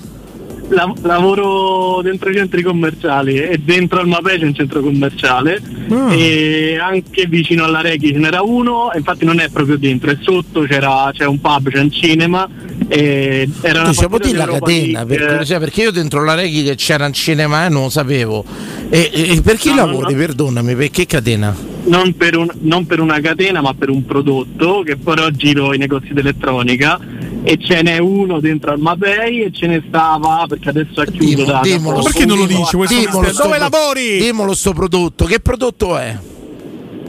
la- 0.70 0.94
lavoro 1.04 2.02
dentro 2.02 2.30
i 2.30 2.36
centri 2.36 2.62
commerciali 2.62 3.36
e 3.38 3.58
dentro 3.64 4.00
al 4.02 4.08
Mapei 4.08 4.40
c'è 4.40 4.46
un 4.46 4.54
centro 4.56 4.82
commerciale 4.82 5.62
Ah. 5.90 6.14
e 6.14 6.78
anche 6.82 7.26
vicino 7.28 7.64
alla 7.64 7.80
Reghi 7.82 8.12
ce 8.12 8.18
n'era 8.20 8.42
uno, 8.42 8.90
infatti 8.94 9.24
non 9.26 9.40
è 9.40 9.50
proprio 9.50 9.78
dentro, 9.78 10.12
è 10.12 10.18
sotto, 10.22 10.62
c'era, 10.64 11.12
c'è 11.14 11.26
un 11.26 11.40
pub, 11.40 11.70
c'è 11.70 11.80
un 11.80 11.92
cinema 11.92 12.48
e 12.94 13.48
era 13.62 13.84
partita 13.84 14.18
dire 14.18 14.38
la 14.38 14.46
catena, 14.48 15.06
per 15.06 15.26
curiosità, 15.26 15.60
perché 15.60 15.82
io 15.84 15.92
dentro 15.92 16.24
la 16.26 16.34
Reghi 16.36 16.64
che 16.64 16.76
c'era 16.76 17.06
un 17.06 17.14
cinema 17.14 17.66
e 17.66 17.70
non 17.70 17.84
lo 17.84 17.90
sapevo. 17.90 18.44
E, 18.90 19.10
e- 19.14 19.42
per 19.42 19.56
chi 19.56 19.70
No, 19.70 19.76
lavori? 19.76 20.12
no. 20.14 20.20
Perdonami, 20.20 20.76
per 20.76 20.90
che 20.92 21.06
catena? 21.06 21.56
non 21.84 22.14
per, 22.16 22.38
un- 22.38 22.52
non 22.60 22.86
per 22.86 23.00
una 23.00 23.20
catena 23.22 23.60
ma 23.62 23.74
per 23.74 23.90
un 23.90 24.06
prodotto 24.06 24.84
che 24.86 24.98
però 24.98 25.30
giro 25.30 25.74
i 25.74 25.78
negozi 25.80 26.14
di 26.14 26.20
elettronica 26.20 27.00
e 27.44 27.58
ce 27.60 27.82
n'è 27.82 27.98
uno 27.98 28.40
dentro 28.40 28.72
al 28.72 28.78
Mapei 28.80 29.42
e 29.46 29.52
ce 29.52 29.66
ne 29.68 29.82
stava 29.88 30.46
perché 30.48 30.70
adesso 30.70 31.02
ha 31.02 31.06
chiuso 31.06 31.44
da, 31.46 31.62
Dimmolo, 31.64 32.00
poco. 32.02 32.12
dimmolo, 32.20 32.46
Dimmolo, 32.46 32.86
dimmolo 32.88 33.30
sto 33.34 33.44
dove 33.44 33.58
lavori? 33.58 34.18
Dimmolo 34.20 34.54
sto 34.54 34.74
prodotto, 34.74 35.26
che 35.26 35.40
prodotto 35.40 35.98
è? 35.98 36.16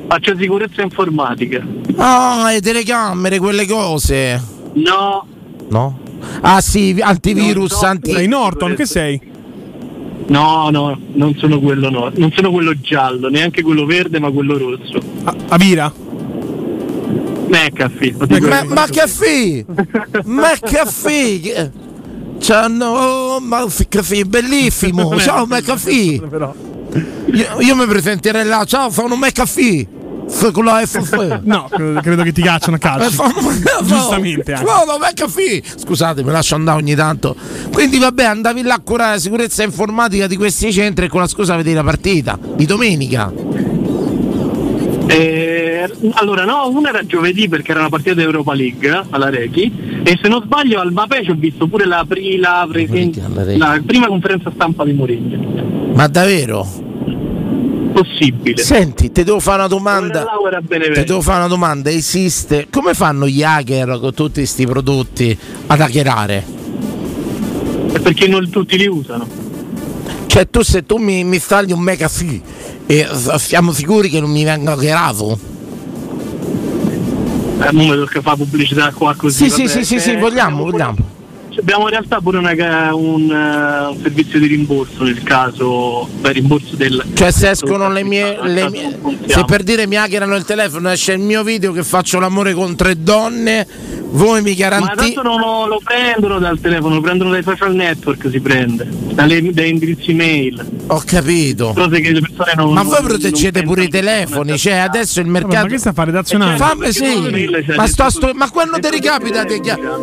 Faccio 0.08 0.36
sicurezza 0.38 0.80
informatica. 0.82 1.60
Ah, 1.96 2.48
le 2.52 2.60
telecamere, 2.62 3.38
quelle 3.38 3.66
cose. 3.66 4.40
No, 4.74 5.26
No? 5.72 5.98
Ah 6.42 6.60
sì, 6.60 6.98
antivirus, 7.00 7.78
so, 7.78 7.86
anti... 7.86 8.12
sei 8.12 8.28
Norton, 8.28 8.74
che 8.74 8.84
sei? 8.84 9.20
no, 10.26 10.68
no, 10.70 10.98
non 11.14 11.34
sono 11.36 11.58
quello 11.60 11.88
no, 11.88 12.10
non 12.14 12.30
sono 12.32 12.50
quello 12.50 12.78
giallo, 12.78 13.28
neanche 13.28 13.62
quello 13.62 13.86
verde 13.86 14.20
ma 14.20 14.30
quello 14.30 14.58
rosso. 14.58 15.00
Avira? 15.48 15.90
McAfee. 17.48 18.14
Ma? 18.18 18.26
Cioè, 22.38 22.68
no, 22.68 23.38
ma 23.40 23.64
che 23.88 24.02
fi, 24.02 24.24
bellissimo. 24.24 25.16
Ciao 25.20 25.46
McAfee. 25.46 26.20
Io, 27.32 27.60
io 27.60 27.76
mi 27.76 27.86
presenterei 27.86 28.44
là, 28.44 28.64
ciao, 28.64 28.90
sono 28.90 29.16
McAfee. 29.16 30.00
F 30.28 30.50
con 30.52 30.64
la 30.64 30.80
FF. 30.84 31.40
No, 31.42 31.68
credo 32.00 32.22
che 32.22 32.32
ti 32.32 32.42
cacciano 32.42 32.76
a 32.76 32.78
calcio. 32.78 33.22
Giustamente 33.84 34.52
anche. 34.52 34.64
No, 34.64 34.84
no, 34.86 34.98
McAfee. 34.98 35.62
Scusate, 35.76 36.22
mi 36.22 36.30
lascio 36.30 36.54
andare 36.54 36.78
ogni 36.78 36.94
tanto. 36.94 37.34
Quindi 37.72 37.98
vabbè, 37.98 38.24
andavi 38.24 38.62
là 38.62 38.74
a 38.74 38.80
curare 38.80 39.14
la 39.14 39.20
sicurezza 39.20 39.62
informatica 39.62 40.26
di 40.26 40.36
questi 40.36 40.72
centri 40.72 41.06
e 41.06 41.08
con 41.08 41.20
la 41.20 41.26
scusa 41.26 41.56
vedevi 41.56 41.74
la 41.74 41.84
partita 41.84 42.38
di 42.56 42.64
domenica. 42.66 43.32
Eh, 45.06 45.90
allora 46.12 46.44
no, 46.44 46.68
una 46.68 46.88
era 46.90 47.04
giovedì 47.04 47.48
perché 47.48 47.72
era 47.72 47.80
una 47.80 47.88
partita 47.88 48.14
di 48.14 48.22
Europa 48.22 48.54
League 48.54 48.88
eh, 48.88 49.02
alla 49.10 49.28
Reghi 49.28 50.00
e 50.04 50.18
se 50.22 50.28
non 50.28 50.42
sbaglio 50.42 50.80
al 50.80 50.92
Mapei 50.92 51.24
ci 51.24 51.30
ho 51.30 51.34
visto 51.36 51.66
pure 51.66 51.84
la, 51.86 52.04
pri- 52.06 52.38
la 52.38 52.66
presen- 52.70 53.12
la 53.58 53.80
prima 53.84 54.06
conferenza 54.06 54.50
stampa 54.54 54.84
di 54.84 54.92
Mourinho. 54.92 55.92
Ma 55.94 56.06
davvero? 56.06 56.66
Possibile. 57.93 58.62
Senti, 58.62 59.12
ti 59.12 59.22
devo 59.22 59.38
fare 59.40 59.59
una 59.59 59.68
domanda. 59.68 60.24
Ti 60.95 61.05
devo 61.05 61.20
fare 61.20 61.38
una 61.38 61.49
domanda, 61.49 61.90
esiste? 61.90 62.66
Come 62.70 62.95
fanno 62.95 63.26
gli 63.26 63.43
hacker 63.43 63.99
con 64.01 64.14
tutti 64.14 64.40
questi 64.40 64.66
prodotti 64.66 65.36
ad 65.66 65.80
hackerare? 65.80 66.45
È 67.93 67.99
perché 68.01 68.26
non 68.28 68.49
tutti 68.51 68.76
li 68.78 68.86
usano. 68.86 69.26
Cioè 70.26 70.49
tu 70.49 70.62
se 70.62 70.86
tu 70.86 70.97
mi, 70.97 71.24
mi 71.24 71.34
installi 71.36 71.72
un 71.72 71.80
McAfee 71.80 72.40
e 72.86 73.07
s- 73.12 73.34
siamo 73.34 73.72
sicuri 73.72 74.09
che 74.09 74.18
non 74.20 74.30
mi 74.30 74.45
venga 74.45 74.72
hackerato? 74.72 75.38
Eh, 77.61 77.72
mo 77.72 77.82
mi 77.84 77.88
tocca 77.97 78.20
fare 78.22 78.36
pubblicità 78.38 78.90
qua 78.93 79.14
così. 79.14 79.45
Sì, 79.45 79.51
sì, 79.51 79.62
vabbè. 79.66 79.68
sì, 79.68 79.84
sì, 79.84 80.01
sì, 80.01 80.11
Eh, 80.12 80.16
vogliamo, 80.18 80.64
vogliamo. 80.64 80.97
Abbiamo 81.59 81.84
in 81.84 81.90
realtà 81.90 82.20
pure 82.20 82.38
una 82.38 82.53
un, 82.94 83.30
eh, 83.30 83.86
un 83.88 83.98
servizio 84.00 84.38
di 84.38 84.46
rimborso 84.46 85.05
nel 85.05 85.22
caso, 85.22 86.09
beh, 86.20 86.32
rimborso 86.32 86.76
del... 86.76 87.05
Cioè 87.14 87.30
se 87.30 87.50
escono 87.50 87.90
le 87.90 88.03
mie, 88.05 88.38
le 88.42 88.70
mie- 88.70 88.98
se 89.26 89.44
per 89.44 89.62
dire 89.62 89.86
mi 89.86 89.96
hackerano 89.96 90.34
il 90.34 90.44
telefono 90.44 90.90
esce 90.90 91.12
il 91.12 91.20
mio 91.20 91.42
video 91.42 91.72
che 91.72 91.82
faccio 91.82 92.18
l'amore 92.18 92.55
con 92.55 92.74
tre 92.74 93.03
donne 93.03 93.66
Voi 94.14 94.42
mi 94.42 94.50
Ma 94.50 94.56
garantite. 94.56 94.94
tanto 94.94 95.22
non 95.22 95.40
lo, 95.40 95.66
lo 95.66 95.80
prendono 95.82 96.38
dal 96.38 96.60
telefono, 96.60 96.96
lo 96.96 97.00
prendono 97.00 97.30
dai 97.30 97.42
social 97.42 97.74
network, 97.74 98.28
si 98.30 98.40
prende, 98.40 98.86
dalle, 99.14 99.52
dai 99.52 99.70
indirizzi 99.70 100.12
mail. 100.12 100.62
Ho 100.88 101.02
capito. 101.04 101.72
Cose 101.74 102.00
che 102.00 102.12
le 102.12 102.20
persone 102.20 102.52
non 102.56 102.74
Ma 102.74 102.82
voi 102.82 103.02
proteggete 103.02 103.60
non 103.60 103.68
pure 103.68 103.84
i 103.84 103.88
telefoni, 103.88 104.58
cioè 104.58 104.74
adesso 104.74 105.20
il 105.20 105.26
mercato. 105.26 105.64
ma 105.64 105.66
che 105.66 105.78
sta 105.78 105.90
a 105.90 105.92
fare 105.94 106.10
redazionale? 106.10 106.56
Fammi 106.58 106.92
sì. 106.92 107.48
Ma, 107.74 107.86
sto, 107.86 108.10
sto- 108.10 108.32
ma 108.34 108.50
quando 108.50 108.78
ti 108.78 108.90
ricapita? 108.90 109.46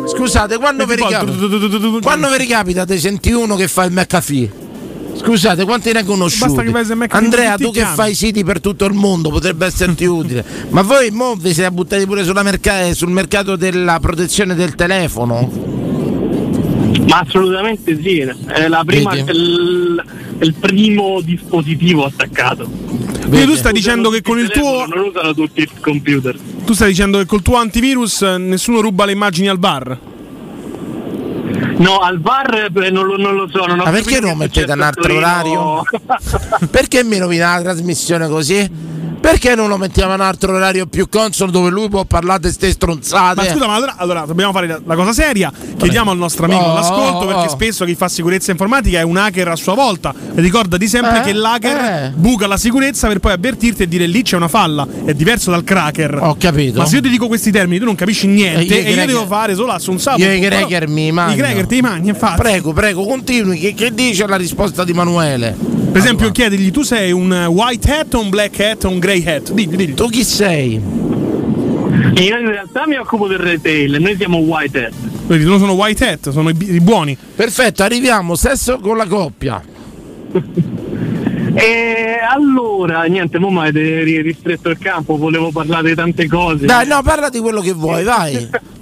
Scusate, 0.06 0.58
quando 0.58 0.86
vi 0.86 0.96
ricapita? 0.96 2.00
Quando 2.00 2.28
vi 2.30 2.36
ricapita 2.36 2.84
ti 2.84 2.98
senti 2.98 3.30
uno 3.30 3.54
che 3.54 3.68
fa 3.68 3.84
il 3.84 3.92
McAfee? 3.92 4.68
Scusate, 5.22 5.64
quanti 5.64 5.92
ne 5.92 6.02
conosciuti? 6.04 6.72
Andrea, 7.10 7.56
tu 7.56 7.70
che 7.70 7.84
fai 7.84 8.14
siti 8.14 8.42
per 8.42 8.60
tutto 8.60 8.86
il 8.86 8.94
mondo, 8.94 9.28
potrebbe 9.28 9.66
esserti 9.66 10.04
utile. 10.06 10.42
Ma 10.70 10.80
voi 10.82 11.10
mo 11.10 11.34
vi 11.36 11.52
siete 11.52 11.70
buttati 11.70 12.06
pure 12.06 12.24
sulla 12.24 12.42
merca- 12.42 12.92
sul 12.94 13.10
mercato 13.10 13.54
della 13.56 14.00
protezione 14.00 14.54
del 14.54 14.74
telefono? 14.74 15.50
Ma 17.06 17.18
assolutamente 17.18 18.00
sì, 18.02 18.18
è 18.18 18.68
la 18.68 18.82
prima, 18.84 19.14
il, 19.14 20.02
il 20.40 20.54
primo 20.54 21.20
dispositivo 21.20 22.04
attaccato. 22.06 22.68
Quindi 23.28 23.46
tu 23.46 23.56
stai 23.56 23.72
dicendo 23.72 24.10
che 24.10 24.22
con 24.22 24.38
il 24.38 24.48
tuo 24.50 24.86
Non 24.86 25.06
usano 25.08 25.34
tutti 25.34 25.60
il 25.60 25.70
computer. 25.80 26.36
tu 26.64 26.72
stai 26.72 26.88
dicendo 26.88 27.18
che 27.18 27.26
col 27.26 27.42
tuo 27.42 27.56
antivirus 27.56 28.22
eh, 28.22 28.38
nessuno 28.38 28.80
ruba 28.80 29.04
le 29.04 29.12
immagini 29.12 29.48
al 29.48 29.58
bar? 29.58 29.98
No, 31.80 31.98
al 31.98 32.18
bar 32.18 32.70
eh, 32.74 32.90
non 32.90 33.06
lo, 33.06 33.16
non 33.16 33.34
lo 33.34 33.48
so. 33.48 33.64
Non 33.64 33.78
Ma 33.78 33.90
perché 33.90 34.20
non 34.20 34.36
mettete 34.36 34.70
un 34.70 34.82
altro 34.82 35.14
orario? 35.14 35.82
Perché 36.70 37.02
mi 37.02 37.18
rovina 37.18 37.54
la 37.54 37.62
trasmissione 37.62 38.28
così? 38.28 38.70
Perché 39.20 39.54
non 39.54 39.68
lo 39.68 39.76
mettiamo 39.76 40.14
in 40.14 40.20
un 40.20 40.26
altro 40.26 40.54
orario 40.54 40.86
più 40.86 41.08
consono 41.08 41.50
dove 41.50 41.68
lui 41.70 41.88
può 41.88 42.04
parlare 42.04 42.40
di 42.40 42.50
ste 42.50 42.70
stronzate? 42.70 43.34
Ma 43.34 43.48
scusa, 43.48 43.66
ma 43.66 43.74
allora, 43.74 43.94
allora 43.98 44.24
dobbiamo 44.26 44.50
fare 44.52 44.66
la, 44.66 44.80
la 44.82 44.94
cosa 44.94 45.12
seria. 45.12 45.52
Chiediamo 45.76 46.10
al 46.10 46.16
nostro 46.16 46.46
amico 46.46 46.60
Oh, 46.60 46.70
all'ascolto 46.70 47.24
oh, 47.24 47.26
perché 47.26 47.48
spesso 47.48 47.84
chi 47.84 47.94
fa 47.94 48.08
sicurezza 48.08 48.50
informatica 48.50 48.98
è 48.98 49.02
un 49.02 49.16
hacker 49.16 49.48
a 49.48 49.56
sua 49.56 49.74
volta. 49.74 50.14
E 50.34 50.40
ricordati 50.40 50.88
sempre 50.88 51.18
Eh, 51.18 51.22
che 51.22 51.32
l'hacker 51.34 51.76
eh. 51.76 52.12
buca 52.14 52.46
la 52.46 52.56
sicurezza 52.56 53.08
per 53.08 53.18
poi 53.18 53.32
avvertirti 53.32 53.82
e 53.82 53.88
dire 53.88 54.06
lì 54.06 54.22
c'è 54.22 54.36
una 54.36 54.48
falla. 54.48 54.86
È 55.04 55.12
diverso 55.14 55.50
dal 55.50 55.64
cracker. 55.64 56.18
Ho 56.22 56.36
capito. 56.38 56.78
Ma 56.78 56.86
se 56.86 56.96
io 56.96 57.02
ti 57.02 57.08
dico 57.10 57.26
questi 57.26 57.50
termini, 57.50 57.78
tu 57.78 57.84
non 57.84 57.94
capisci 57.94 58.26
niente. 58.26 58.84
Eh, 58.84 58.90
e 58.90 58.94
io 58.94 59.06
devo 59.06 59.26
fare 59.26 59.54
solo 59.54 59.72
assunzavo. 59.72 60.18
Io 60.22 60.32
i 60.32 60.40
cracker 60.40 60.88
mi 60.88 61.12
mangio. 61.12 61.34
I 61.36 61.38
cracker 61.38 61.66
ti 61.66 61.80
mangi, 61.80 62.08
infatti. 62.08 62.40
Prego, 62.40 62.72
prego, 62.72 63.04
continui. 63.04 63.58
Che, 63.58 63.74
che 63.74 63.94
dice 63.94 64.26
la 64.26 64.36
risposta 64.36 64.82
di 64.82 64.92
Manuele? 64.92 65.79
Per 65.92 66.00
esempio, 66.00 66.30
chiedigli 66.30 66.70
tu 66.70 66.82
sei 66.82 67.10
un 67.12 67.32
white 67.50 67.90
hat 67.92 68.14
o 68.14 68.20
un 68.20 68.28
black 68.30 68.58
hat 68.60 68.84
o 68.84 68.88
un 68.90 68.98
grey 69.00 69.24
hat? 69.26 69.50
Digli, 69.52 69.74
digli. 69.74 69.94
Tu 69.94 70.08
chi 70.08 70.22
sei? 70.22 70.74
Io 70.74 72.38
in 72.38 72.46
realtà 72.48 72.86
mi 72.86 72.96
occupo 72.96 73.26
del 73.26 73.38
retail, 73.38 74.00
noi 74.00 74.16
siamo 74.16 74.38
white 74.38 74.86
hat. 74.86 74.92
Vedi, 75.26 75.44
non 75.44 75.58
sono 75.58 75.72
white 75.72 76.06
hat, 76.08 76.30
sono 76.30 76.48
i, 76.50 76.54
bi- 76.54 76.74
i 76.74 76.80
buoni. 76.80 77.16
Perfetto, 77.34 77.82
arriviamo. 77.82 78.34
Sesso 78.36 78.78
con 78.78 78.96
la 78.96 79.06
coppia. 79.06 79.62
E 81.54 82.16
allora, 82.28 83.02
niente, 83.04 83.38
mo 83.40 83.50
mi 83.50 83.58
avete 83.58 84.02
ri- 84.04 84.20
ristretto 84.22 84.68
il 84.70 84.78
campo, 84.78 85.16
volevo 85.16 85.50
parlare 85.50 85.88
di 85.88 85.94
tante 85.96 86.28
cose. 86.28 86.66
Dai, 86.66 86.86
no, 86.86 87.02
parla 87.02 87.28
di 87.28 87.40
quello 87.40 87.60
che 87.60 87.72
vuoi, 87.72 88.04
vai. 88.04 88.48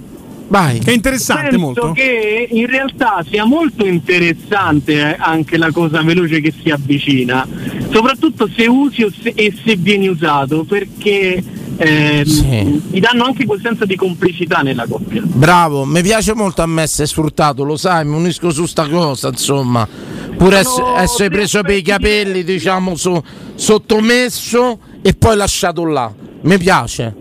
Vai. 0.49 0.79
Che 0.79 0.89
è 0.91 0.93
interessante 0.95 1.49
Penso 1.49 1.59
molto. 1.59 1.91
che 1.91 2.47
in 2.49 2.65
realtà 2.65 3.23
sia 3.29 3.45
molto 3.45 3.85
interessante 3.85 4.93
eh, 4.93 5.15
anche 5.19 5.57
la 5.57 5.71
cosa 5.71 6.01
veloce 6.01 6.41
che 6.41 6.51
si 6.61 6.69
avvicina, 6.71 7.47
soprattutto 7.91 8.49
se 8.55 8.65
usi 8.67 9.03
o 9.03 9.11
se- 9.21 9.33
e 9.35 9.53
se 9.63 9.75
vieni 9.75 10.07
usato, 10.07 10.63
perché 10.63 11.43
ehm, 11.77 12.23
Sì. 12.23 12.81
ti 12.91 12.99
danno 12.99 13.23
anche 13.25 13.45
quel 13.45 13.61
senso 13.61 13.85
di 13.85 13.95
complicità 13.95 14.61
nella 14.61 14.85
coppia. 14.87 15.21
Bravo, 15.23 15.85
mi 15.85 16.01
piace 16.01 16.33
molto 16.33 16.61
a 16.63 16.65
me 16.65 16.81
essere 16.81 17.07
sfruttato, 17.07 17.63
lo 17.63 17.77
sai, 17.77 18.03
mi 18.05 18.15
unisco 18.15 18.49
su 18.49 18.65
sta 18.65 18.87
cosa, 18.89 19.27
insomma. 19.29 19.87
Pur 20.35 20.53
ess- 20.55 20.81
essere 20.97 21.29
preso 21.29 21.61
per 21.61 21.75
i 21.77 21.81
capelli, 21.83 22.43
diciamo, 22.43 22.95
su- 22.95 23.21
sottomesso 23.55 24.79
e 25.01 25.13
poi 25.13 25.35
lasciato 25.35 25.85
là. 25.85 26.11
Mi 26.41 26.57
piace. 26.57 27.15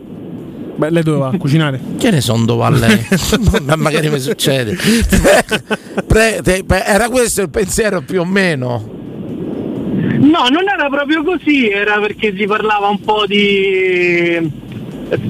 Beh, 0.78 0.90
lei 0.90 1.02
dove 1.02 1.18
va? 1.18 1.28
A 1.28 1.36
cucinare? 1.38 1.80
Che 1.98 2.10
ne 2.10 2.20
so 2.20 2.34
dove 2.44 2.60
va 2.60 2.70
lei? 2.70 3.04
Ma 3.64 3.74
magari 3.76 4.08
mi 4.10 4.20
succede. 4.20 4.76
Pre- 6.06 6.40
te- 6.42 6.64
era 6.84 7.08
questo 7.08 7.42
il 7.42 7.50
pensiero 7.50 8.00
più 8.02 8.20
o 8.20 8.24
meno. 8.24 8.96
No, 10.20 10.46
non 10.50 10.68
era 10.72 10.88
proprio 10.88 11.24
così, 11.24 11.68
era 11.68 11.98
perché 12.00 12.32
si 12.36 12.44
parlava 12.46 12.88
un 12.88 13.00
po' 13.00 13.24
di 13.26 14.66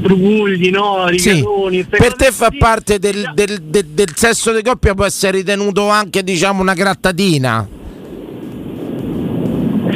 strugugli, 0.01 0.71
no? 0.71 1.07
Sì, 1.17 1.31
Rigatoni, 1.31 1.83
ste 1.85 1.97
per 1.97 2.15
te 2.15 2.31
fa 2.31 2.47
così. 2.49 2.59
parte 2.59 2.99
del, 2.99 3.31
del- 3.35 3.63
del- 3.63 3.87
del 3.87 4.13
sesso 4.15 4.53
di 4.53 4.63
coppia, 4.63 4.95
può 4.95 5.05
essere 5.07 5.39
ritenuto 5.39 5.89
anche, 5.89 6.23
diciamo, 6.23 6.61
una 6.61 6.75
grattatina. 6.75 7.67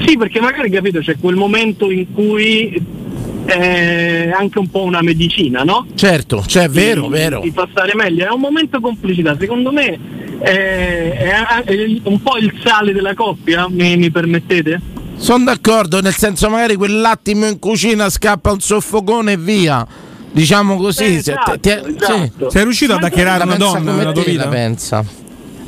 Sì, 0.07 0.17
perché 0.17 0.41
magari 0.41 0.71
capito 0.71 1.01
c'è 1.01 1.17
quel 1.21 1.37
momento 1.37 1.91
in 1.91 2.11
cui 2.13 3.01
è 3.45 4.31
anche 4.37 4.59
un 4.59 4.69
po' 4.69 4.83
una 4.85 5.03
medicina, 5.03 5.63
no? 5.63 5.87
Certo, 5.95 6.45
cioè, 6.47 6.65
è 6.65 6.69
vero, 6.69 7.03
Ti- 7.03 7.09
vero. 7.11 7.41
Ti 7.41 7.51
fa 7.51 7.67
stare 7.71 7.93
meglio, 7.95 8.27
è 8.27 8.31
un 8.31 8.41
momento 8.41 8.81
complicità, 8.81 9.37
secondo 9.39 9.73
me 9.73 9.99
è, 10.39 10.43
è- 10.45 11.65
è 11.65 12.01
un 12.05 12.23
po' 12.23 12.37
il 12.39 12.53
sale 12.65 12.93
della 12.93 13.15
coppia, 13.15 13.67
mi, 13.69 13.97
mi 13.97 14.11
permettete? 14.11 14.81
Sono 15.17 15.45
d'accordo, 15.45 16.01
nel 16.01 16.15
senso 16.15 16.49
magari 16.49 16.75
quell'attimo 16.77 17.47
in 17.47 17.59
cucina 17.59 18.09
scappa 18.11 18.51
un 18.53 18.61
soffocone 18.61 19.33
e 19.33 19.37
via. 19.37 19.87
Diciamo 20.33 20.77
così. 20.77 21.05
Eh, 21.17 21.23
se- 21.23 21.33
esatto, 21.33 21.61
ti- 21.61 21.69
esatto. 21.71 22.51
Sei 22.51 22.63
riuscito 22.63 22.95
ad 22.95 23.03
La 23.03 23.43
una 23.45 23.57
donna 23.57 23.93
nella 23.95 24.13
tua 24.13 24.25
vita? 24.25 24.49
pensa. 24.49 25.05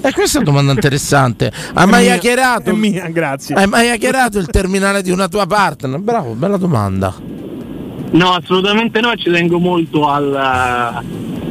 E 0.01 0.13
questa 0.13 0.39
è 0.39 0.41
una 0.41 0.51
domanda 0.51 0.73
interessante. 0.75 1.53
Hai 1.75 1.87
mai 1.87 2.11
hackerato? 2.11 2.71
È 2.71 2.73
mia, 2.73 3.07
grazie. 3.09 3.55
Hai 3.55 3.67
mai 3.67 3.91
hackerato 3.91 4.39
il 4.39 4.47
terminale 4.47 5.03
di 5.03 5.11
una 5.11 5.29
tua 5.29 5.47
partner? 5.47 5.99
Bravo, 5.99 6.33
bella 6.33 6.57
domanda. 6.57 7.15
No, 8.15 8.31
assolutamente 8.31 9.01
no, 9.01 9.13
ci 9.17 9.29
tengo 9.29 9.59
molto 9.59 10.09
alla, 10.09 11.03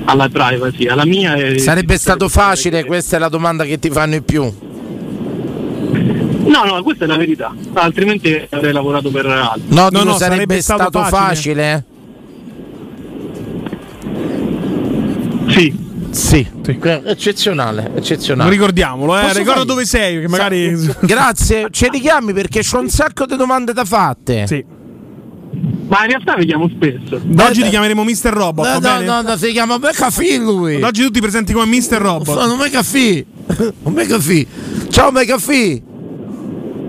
alla 0.05 0.29
privacy, 0.29 0.87
alla 0.87 1.05
mia. 1.05 1.59
Sarebbe 1.59 1.97
stato 1.97 2.29
facile, 2.29 2.85
questa 2.85 3.17
è 3.17 3.19
la 3.19 3.27
domanda 3.27 3.65
che 3.65 3.79
ti 3.79 3.89
fanno 3.89 4.15
i 4.15 4.21
più. 4.21 4.43
No, 6.45 6.63
no, 6.63 6.81
questa 6.81 7.03
è 7.03 7.07
la 7.07 7.17
verità, 7.17 7.53
altrimenti 7.73 8.47
avrei 8.49 8.71
lavorato 8.71 9.09
per 9.09 9.25
altri. 9.25 9.63
No, 9.67 9.89
dico, 9.89 10.13
sarebbe, 10.13 10.61
stato, 10.61 11.03
facile. 11.03 11.83
Sì. 15.47 15.81
Sì. 16.11 16.47
Eccezionale, 16.63 17.91
eccezionale. 17.95 18.49
Ricordiamolo, 18.49 19.17
eh, 19.17 19.21
Posso 19.21 19.37
ricorda 19.37 19.53
fargli- 19.53 19.67
dove 19.67 19.85
sei, 19.85 20.21
che 20.21 20.27
magari... 20.27 20.77
Grazie, 21.01 21.67
ci 21.71 21.89
richiami 21.89 22.33
perché 22.33 22.61
c'ho 22.61 22.79
un 22.79 22.89
sacco 22.89 23.25
di 23.25 23.35
domande 23.35 23.73
da 23.73 23.83
fatte. 23.83 24.47
Sì. 24.47 24.72
Ma 25.87 26.03
in 26.03 26.07
realtà 26.09 26.35
vediamo 26.35 26.67
spesso. 26.69 27.21
Da 27.23 27.45
oggi 27.45 27.61
ti 27.61 27.69
chiameremo 27.69 28.03
Mr. 28.03 28.31
Robot, 28.31 28.65
No, 28.65 28.79
va 28.79 28.91
no, 28.93 28.97
bene? 28.99 29.05
no, 29.05 29.21
no, 29.21 29.37
si 29.37 29.51
chiama 29.51 29.77
McAfee 29.77 30.37
lui. 30.37 30.79
Da 30.79 30.87
oggi 30.87 31.03
tu 31.03 31.11
ti 31.11 31.19
presenti 31.19 31.53
come 31.53 31.65
Mr. 31.65 31.97
Robot. 31.99 32.39
Sono 32.39 32.55
McAfee. 32.55 33.25
Un 33.83 33.93
McAfee. 33.93 34.47
Ciao 34.89 35.11
McAfee. 35.11 35.81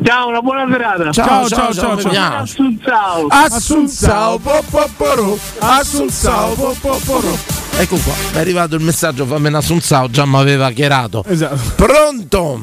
Ciao, 0.04 0.28
una 0.28 0.40
buona 0.40 0.66
serata. 0.70 1.10
Ciao, 1.12 1.48
ciao, 1.48 1.72
ciao, 1.72 1.98
ciao. 1.98 2.12
ciao. 2.12 2.42
Assunzao. 2.42 3.26
Assunzao, 3.28 4.38
popoporo, 4.38 5.38
Assunzao, 5.58 6.52
popoporo. 6.54 7.38
Ecco 7.78 7.96
qua, 7.96 8.12
è 8.34 8.38
arrivato 8.38 8.74
il 8.76 8.82
messaggio, 8.82 9.24
fammi 9.24 9.48
un 9.48 9.54
Assunzao, 9.54 10.08
già 10.10 10.26
mi 10.26 10.36
aveva 10.36 10.70
chiarato. 10.72 11.24
Esatto. 11.26 11.58
Pronto? 11.76 12.60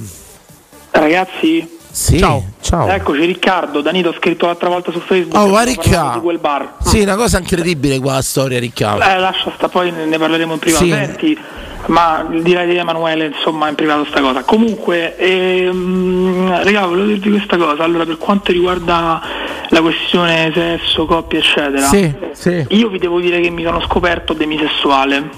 Ragazzi, 0.91 1.67
Sì, 1.91 2.19
ciao. 2.19 2.43
ciao. 2.61 2.87
eccoci 2.87 3.25
Riccardo, 3.25 3.81
Danilo 3.81 4.11
ha 4.11 4.13
scritto 4.13 4.45
l'altra 4.45 4.69
volta 4.69 4.91
su 4.91 4.99
Facebook 5.01 5.35
Oh, 5.35 5.49
va 5.49 5.59
abbiamo 5.59 5.75
parlato 5.75 5.89
Ricca. 5.99 6.13
di 6.15 6.19
quel 6.21 6.37
bar. 6.39 6.73
Sì, 6.83 7.01
una 7.01 7.15
cosa 7.15 7.37
incredibile 7.39 7.99
qua 7.99 8.13
la 8.13 8.21
storia, 8.21 8.59
Riccardo. 8.59 9.03
Eh, 9.03 9.17
lascia 9.17 9.51
sta, 9.55 9.67
poi 9.67 9.91
ne 9.91 10.17
parleremo 10.17 10.53
in 10.53 10.59
privato. 10.59 10.83
Sì. 10.85 10.89
Senti, 10.91 11.37
ma 11.87 12.25
direi 12.41 12.67
di 12.69 12.77
Emanuele, 12.77 13.25
insomma, 13.25 13.67
in 13.67 13.75
privato 13.75 14.05
sta 14.05 14.21
cosa. 14.21 14.43
Comunque, 14.43 15.17
ehm, 15.17 16.63
raga, 16.63 16.85
volevo 16.85 17.07
dirvi 17.07 17.31
questa 17.31 17.57
cosa. 17.57 17.83
Allora, 17.83 18.05
per 18.05 18.17
quanto 18.17 18.51
riguarda 18.51 19.21
la 19.69 19.81
questione 19.81 20.51
sesso, 20.53 21.05
coppia, 21.05 21.39
eccetera, 21.39 21.87
Sì, 21.87 22.13
sì. 22.33 22.65
io 22.69 22.87
vi 22.89 22.99
devo 22.99 23.19
dire 23.19 23.41
che 23.41 23.49
mi 23.49 23.63
sono 23.63 23.81
scoperto 23.81 24.33
demisessuale. 24.33 25.29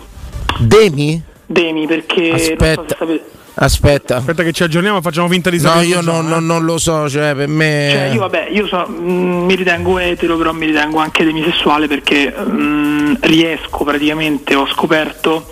Demi? 0.60 1.22
Demi, 1.46 1.88
perché 1.88 2.30
non 2.30 2.38
so 2.38 2.44
se 2.46 2.52
Aspetta. 2.54 2.96
sapete. 2.98 3.24
Aspetta. 3.56 4.18
Aspetta 4.18 4.44
che 4.44 4.52
ci 4.52 4.64
aggiorniamo 4.64 4.98
e 4.98 5.02
facciamo 5.02 5.28
finta 5.28 5.50
di 5.50 5.58
No, 5.62 5.68
sapere. 5.70 5.86
io 5.86 5.96
cosa 5.98 6.12
non, 6.12 6.24
so, 6.24 6.30
non- 6.30 6.44
eh. 6.44 6.46
non 6.46 6.66
lo 6.66 6.78
so, 6.78 7.10
cioè 7.10 7.36
per 7.36 7.48
me... 7.48 7.90
Cioè, 7.92 8.10
io 8.14 8.20
vabbè, 8.20 8.48
io 8.52 8.68
so- 8.68 8.88
mh, 8.88 9.46
mi 9.46 9.56
ritengo 9.56 10.00
etero, 10.00 10.38
però 10.38 10.54
mi 10.54 10.66
ritengo 10.66 11.00
anche 11.00 11.24
demisessuale 11.24 11.88
perché 11.88 12.30
mh, 12.32 13.18
riesco 13.22 13.84
praticamente, 13.84 14.56
ho 14.56 14.66
scoperto, 14.68 15.46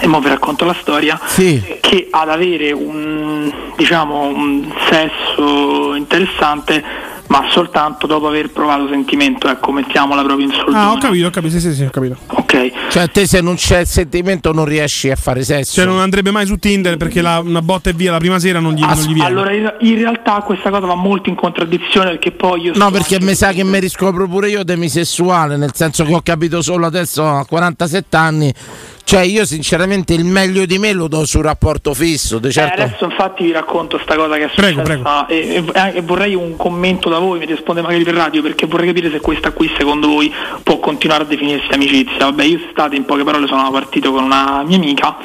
e 0.00 0.06
mo 0.06 0.20
vi 0.20 0.28
racconto 0.28 0.64
la 0.64 0.76
storia, 0.80 1.18
Sì. 1.26 1.62
che 1.80 2.08
ad 2.10 2.28
avere 2.28 2.72
un 2.72 3.50
diciamo 3.76 4.20
un 4.26 4.70
sesso 4.90 5.94
interessante 5.94 6.84
ma 7.30 7.44
soltanto 7.50 8.08
dopo 8.08 8.26
aver 8.26 8.50
provato 8.50 8.88
sentimento, 8.88 9.48
ecco, 9.48 9.70
mettiamola 9.70 10.22
proprio 10.24 10.46
in 10.46 10.52
soldoni. 10.52 10.76
Ah, 10.76 10.90
ho 10.90 10.98
capito, 10.98 11.26
ho 11.28 11.30
capito, 11.30 11.52
sì, 11.54 11.60
sì, 11.60 11.74
sì, 11.74 11.84
ho 11.84 11.90
capito. 11.90 12.16
Ok. 12.26 12.72
Cioè, 12.90 13.08
te 13.08 13.24
se 13.26 13.40
non 13.40 13.54
c'è 13.54 13.80
il 13.80 13.86
sentimento 13.86 14.52
non 14.52 14.64
riesci 14.64 15.10
a 15.10 15.14
fare 15.16 15.44
sesso. 15.44 15.74
Cioè, 15.74 15.84
non 15.84 16.00
andrebbe 16.00 16.32
mai 16.32 16.44
su 16.46 16.56
Tinder 16.56 16.96
perché 16.96 17.22
la- 17.22 17.38
una 17.38 17.62
botta 17.62 17.90
e 17.90 17.92
via 17.92 18.10
la 18.10 18.18
prima 18.18 18.40
sera 18.40 18.58
non 18.58 18.72
gli, 18.74 18.80
non 18.80 18.94
gli 18.96 19.12
viene. 19.14 19.28
Allora, 19.28 19.52
in 19.52 19.72
in 19.80 19.94
realtà 19.96 20.40
questa 20.40 20.70
cosa 20.70 20.86
va 20.86 20.96
molto 20.96 21.28
in 21.28 21.36
contraddizione 21.36 22.10
perché 22.10 22.32
poi 22.32 22.62
io 22.62 22.72
No, 22.74 22.90
perché 22.90 23.20
mi 23.20 23.34
sa 23.36 23.52
che 23.52 23.62
mi 23.62 23.78
riscopro 23.78 24.26
pure 24.26 24.48
io 24.48 24.64
demisessuale, 24.64 25.56
nel 25.56 25.70
senso 25.74 26.04
che 26.04 26.12
ho 26.14 26.20
capito 26.22 26.62
solo 26.62 26.86
adesso 26.86 27.24
a 27.26 27.44
47 27.46 28.16
anni. 28.16 28.52
Cioè, 29.04 29.22
io 29.22 29.44
sinceramente 29.44 30.14
il 30.14 30.24
meglio 30.24 30.64
di 30.66 30.78
me 30.78 30.92
lo 30.92 31.08
do 31.08 31.24
sul 31.26 31.42
rapporto 31.42 31.94
fisso. 31.94 32.38
di 32.38 32.48
Eh, 32.48 32.52
certo. 32.52 32.82
adesso 32.82 33.04
infatti 33.06 33.44
vi 33.44 33.52
racconto 33.52 33.98
sta 34.02 34.14
cosa 34.14 34.36
che 34.36 34.44
è 34.44 34.50
Prego, 34.54 34.84
successa 34.84 35.26
E, 35.26 35.64
e- 35.72 35.92
e 35.96 36.00
vorrei 36.02 36.34
un 36.34 36.56
commento 36.56 37.08
da 37.08 37.18
voi, 37.18 37.38
mi 37.40 37.46
risponde 37.46 37.82
magari 37.82 38.04
per 38.04 38.14
radio 38.14 38.40
perché 38.42 38.66
vorrei 38.66 38.86
capire 38.88 39.10
se 39.10 39.20
questa 39.20 39.50
qui 39.52 39.68
secondo 39.76 40.06
voi 40.08 40.32
può 40.62 40.78
continuare 40.78 41.24
a 41.24 41.26
definirsi 41.26 41.66
amicizia. 41.72 42.18
Vabbè, 42.26 42.44
io 42.44 42.60
estate 42.68 42.94
in 42.96 43.04
poche 43.04 43.24
parole 43.24 43.46
sono 43.48 43.68
partito 43.70 44.12
con 44.12 44.22
una 44.24 44.62
mia 44.64 44.76
amica 44.76 45.16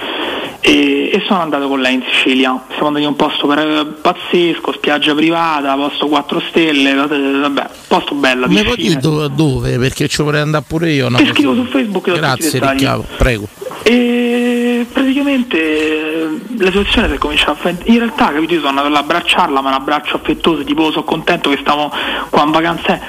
e, 0.65 1.11
e 1.13 1.23
sono 1.27 1.41
andato 1.41 1.67
con 1.67 1.79
lei 1.79 1.93
in 1.93 2.03
Sicilia. 2.09 2.59
Siamo 2.69 2.87
andati 2.87 3.03
in 3.03 3.11
un 3.11 3.15
posto 3.15 3.45
per- 3.45 3.85
pazzesco, 4.01 4.71
spiaggia 4.71 5.13
privata, 5.13 5.75
posto 5.75 6.07
4 6.07 6.41
stelle, 6.49 6.93
vabbè, 6.95 7.69
posto 7.87 8.15
bello. 8.15 8.47
Mi 8.47 8.63
puoi 8.63 8.75
dire 8.75 8.99
dove, 8.99 9.29
dove? 9.31 9.77
Perché 9.77 10.07
ci 10.07 10.23
vorrei 10.23 10.41
andare 10.41 10.63
pure 10.67 10.91
io. 10.91 11.05
una 11.05 11.19
Ti 11.19 11.27
scrivo 11.27 11.53
su 11.53 11.65
Facebook 11.65 12.11
Grazie. 12.11 12.59
Ricchiavo, 12.59 13.05
prego. 13.15 13.47
E 13.83 14.87
praticamente 14.91 15.57
eh, 15.57 16.39
la 16.57 16.65
situazione 16.71 17.09
si 17.09 17.13
è 17.13 17.17
cominciata 17.19 17.51
a 17.51 17.55
fare. 17.55 17.77
In 17.83 17.99
realtà, 17.99 18.31
capito, 18.31 18.53
io 18.53 18.59
sono 18.59 18.69
andato 18.69 18.89
là 18.89 18.97
a 18.97 19.01
abbracciarla, 19.01 19.61
ma 19.61 19.69
un 19.69 19.75
abbraccio 19.75 20.15
affettuoso, 20.15 20.63
tipo 20.63 20.89
sono 20.89 21.03
contento 21.03 21.51
che 21.51 21.57
stiamo 21.59 21.91
qua 22.31 22.43
in 22.43 22.51
vacanza. 22.51 22.99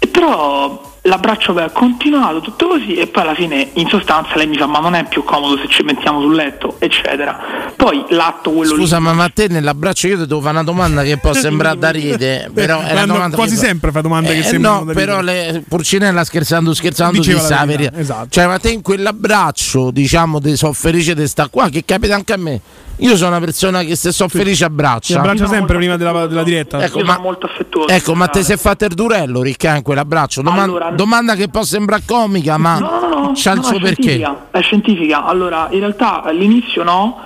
E 0.00 0.06
però 0.08 0.92
l'abbraccio 1.06 1.54
ha 1.56 1.68
continuato 1.70 2.40
tutto 2.40 2.66
così 2.68 2.94
e 2.94 3.06
poi 3.06 3.22
alla 3.22 3.34
fine 3.34 3.70
in 3.74 3.88
sostanza 3.88 4.36
lei 4.36 4.46
mi 4.46 4.56
fa 4.56 4.66
ma 4.66 4.78
non 4.78 4.94
è 4.94 5.04
più 5.06 5.22
comodo 5.22 5.58
se 5.58 5.68
ci 5.68 5.82
mettiamo 5.82 6.20
sul 6.20 6.34
letto, 6.34 6.76
eccetera. 6.78 7.72
Poi 7.76 8.04
l'atto 8.08 8.50
quello 8.52 8.74
Scusa, 8.74 8.96
lì. 8.98 9.02
ma 9.02 9.22
a 9.24 9.28
te 9.32 9.48
nell'abbraccio 9.48 10.06
io 10.06 10.16
ti 10.18 10.26
devo 10.26 10.40
fare 10.40 10.52
una 10.54 10.64
domanda 10.64 11.02
che 11.02 11.18
può 11.18 11.32
sembrare 11.34 11.78
da 11.78 11.90
ride, 11.90 12.50
però 12.54 12.80
è 12.80 12.92
una 12.92 13.06
domanda 13.06 13.36
quasi 13.36 13.54
che- 13.54 13.60
sempre 13.66 13.90
fa 13.90 14.00
domande 14.00 14.32
che 14.32 14.38
Eh, 14.38 14.42
sembrano 14.44 14.78
No, 14.78 14.84
da 14.86 14.92
però 14.94 15.20
le, 15.20 15.62
Purcinella 15.68 16.24
scherzando, 16.24 16.72
scherzando 16.72 17.18
Diceva 17.18 17.42
la 17.42 17.48
la 17.56 17.64
verità, 17.66 17.98
esatto. 17.98 18.28
Cioè, 18.30 18.46
ma 18.46 18.58
te 18.58 18.70
in 18.70 18.80
quell'abbraccio, 18.82 19.90
diciamo, 19.90 20.40
ti 20.40 20.56
so 20.56 20.72
felice 20.72 21.14
di 21.14 21.26
sta 21.26 21.48
qua, 21.48 21.68
che 21.68 21.84
capita 21.84 22.14
anche 22.14 22.32
a 22.32 22.36
me. 22.38 22.60
Io 22.98 23.16
sono 23.16 23.30
una 23.30 23.40
persona 23.40 23.82
che 23.82 23.96
se 23.96 24.12
so 24.12 24.28
felice 24.28 24.64
abbraccia. 24.64 25.14
Si 25.14 25.14
abbraccia 25.14 25.48
sempre 25.48 25.76
prima 25.76 25.96
della, 25.96 26.26
della 26.28 26.44
diretta. 26.44 26.80
Ecco, 26.80 27.00
io 27.00 27.04
ma- 27.04 27.14
sono 27.14 27.24
molto 27.24 27.46
affettuoso. 27.46 27.88
Ecco, 27.88 28.14
ma 28.14 28.28
te 28.28 28.44
sei 28.44 28.56
fatto 28.56 28.84
il 28.84 28.94
durello, 28.94 29.42
Ricca, 29.42 29.74
in 29.76 29.82
quell'abbraccio. 29.82 30.42
Doman- 30.42 30.68
Allora- 30.68 30.90
domanda 30.94 31.34
che 31.34 31.48
può 31.48 31.62
sembrare 31.62 32.02
comica, 32.06 32.56
ma 32.58 32.78
No, 32.78 33.00
no, 33.00 33.08
no, 33.08 33.32
c'ha 33.34 33.52
il 33.52 33.58
no, 33.58 33.62
suo 33.64 33.78
perché. 33.78 34.02
scientifica, 34.02 34.46
È 34.50 34.60
scientifica. 34.62 35.24
Allora, 35.24 35.68
in 35.70 35.80
realtà 35.80 36.22
all'inizio 36.22 36.82
no, 36.82 37.18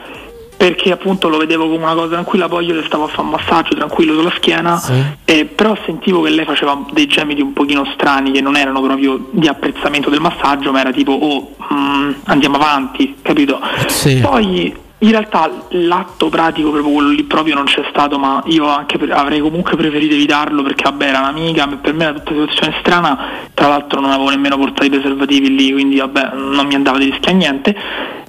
perché 0.57 0.91
appunto 0.91 1.29
lo 1.29 1.37
vedevo 1.39 1.69
come 1.69 1.85
una 1.85 1.95
cosa 1.95 2.09
tranquilla, 2.09 2.49
poi 2.49 2.67
io 2.67 2.75
le 2.75 2.83
stavo 2.87 3.05
a 3.05 3.09
fare 3.09 3.23
un 3.23 3.29
massaggio 3.29 3.77
tranquillo 3.77 4.15
sulla 4.15 4.33
schiena, 4.37 4.83
eh, 5.25 5.45
però 5.45 5.77
sentivo 5.87 6.21
che 6.23 6.31
lei 6.31 6.45
faceva 6.45 6.77
dei 6.93 7.07
gemiti 7.07 7.41
un 7.41 7.53
pochino 7.53 7.85
strani 7.95 8.33
che 8.33 8.41
non 8.41 8.57
erano 8.57 8.81
proprio 8.83 9.29
di 9.31 9.47
apprezzamento 9.47 10.11
del 10.11 10.21
massaggio, 10.21 10.73
ma 10.73 10.81
era 10.81 10.91
tipo, 10.91 11.13
oh, 11.13 11.55
mm, 11.73 12.11
andiamo 12.25 12.57
avanti, 12.57 13.17
capito? 13.23 13.61
Sì. 13.87 14.19
Poi 14.19 14.75
in 15.01 15.11
realtà 15.11 15.49
l'atto 15.71 16.29
pratico 16.29 16.71
proprio 16.71 16.93
quello 16.93 17.11
lì 17.11 17.23
proprio 17.23 17.55
non 17.55 17.65
c'è 17.65 17.87
stato, 17.91 18.19
ma 18.19 18.43
io 18.47 18.67
anche 18.67 18.99
pre- 18.99 19.13
avrei 19.13 19.41
comunque 19.41 19.77
preferito 19.77 20.15
evitarlo 20.15 20.63
perché 20.63 20.83
vabbè 20.85 21.07
era 21.07 21.21
un'amica, 21.21 21.69
per 21.81 21.95
me 21.95 22.05
era 22.05 22.13
tutta 22.15 22.33
una 22.33 22.49
situazione 22.49 22.79
strana, 22.81 23.19
tra 23.55 23.69
l'altro 23.69 24.01
non 24.01 24.11
avevo 24.11 24.31
nemmeno 24.31 24.57
portato 24.57 24.87
i 24.87 24.91
preservativi 24.91 25.55
lì, 25.55 25.73
quindi 25.73 25.99
vabbè 25.99 26.31
non 26.35 26.67
mi 26.67 26.75
andava 26.75 26.99
di 26.99 27.11
rischiare 27.11 27.37
niente. 27.37 27.77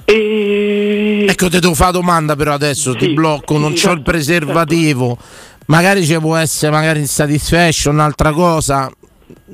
E 0.04 1.26
Ecco, 1.28 1.48
ti 1.48 1.58
devo 1.58 1.74
fare 1.74 1.92
domanda 1.92 2.36
però 2.36 2.52
adesso, 2.52 2.94
ti 2.94 3.12
blocco, 3.14 3.58
non 3.58 3.76
sì, 3.76 3.86
c'ho 3.86 3.92
il 3.92 3.96
certo, 3.96 4.10
preservativo. 4.10 5.18
Magari 5.66 6.04
ci 6.04 6.18
può 6.18 6.36
essere 6.36 6.72
magari 6.72 7.00
in 7.00 7.06
satisfaction, 7.06 7.94
un'altra 7.94 8.32
cosa. 8.32 8.90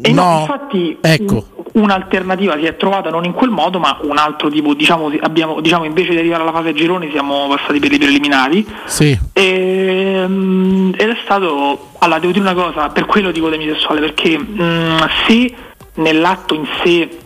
E 0.01 0.13
no, 0.13 0.23
no, 0.23 0.41
infatti 0.41 0.97
ecco. 1.01 1.56
Un- 1.77 1.85
un'alternativa 1.87 2.57
si 2.59 2.65
è 2.65 2.77
trovata 2.77 3.11
non 3.11 3.25
in 3.25 3.33
quel 3.33 3.51
modo, 3.51 3.79
ma 3.79 3.99
un 4.03 4.19
altro 4.19 4.49
tipo, 4.49 4.75
diciamo, 4.75 5.13
abbiamo, 5.21 5.61
diciamo 5.61 5.85
invece 5.85 6.11
di 6.11 6.19
arrivare 6.19 6.43
alla 6.43 6.53
fase 6.53 6.71
a 6.71 6.73
gironi 6.73 7.11
siamo 7.11 7.49
passati 7.49 7.79
per 7.79 7.93
i 7.93 7.99
preliminari. 7.99 8.67
Sì. 8.85 9.19
Ehm, 9.33 10.93
ed 10.97 11.09
è 11.09 11.17
stato 11.25 11.91
allora 11.99 12.19
devo 12.19 12.33
dire 12.33 12.45
una 12.45 12.55
cosa 12.55 12.89
per 12.89 13.07
quello 13.07 13.31
dico 13.31 13.49
demisessuale 13.49 14.01
perché 14.01 14.39
mm, 14.39 14.99
se 15.27 15.55
nell'atto 15.95 16.55
in 16.55 16.67
sé 16.83 17.19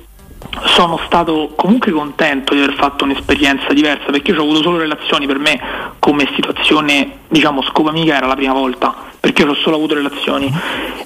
sono 0.64 0.98
stato 1.06 1.52
comunque 1.54 1.92
contento 1.92 2.54
di 2.54 2.62
aver 2.62 2.74
fatto 2.74 3.04
un'esperienza 3.04 3.72
diversa 3.72 4.10
perché 4.10 4.30
io 4.30 4.38
ho 4.38 4.42
avuto 4.42 4.62
solo 4.62 4.78
relazioni 4.78 5.26
per 5.26 5.38
me 5.38 5.60
come 5.98 6.28
situazione 6.34 7.18
diciamo 7.28 7.62
scopo 7.62 7.88
amica 7.90 8.16
era 8.16 8.26
la 8.26 8.34
prima 8.34 8.52
volta 8.52 8.94
perché 9.20 9.42
io 9.42 9.50
ho 9.50 9.54
solo 9.54 9.76
avuto 9.76 9.94
relazioni 9.94 10.52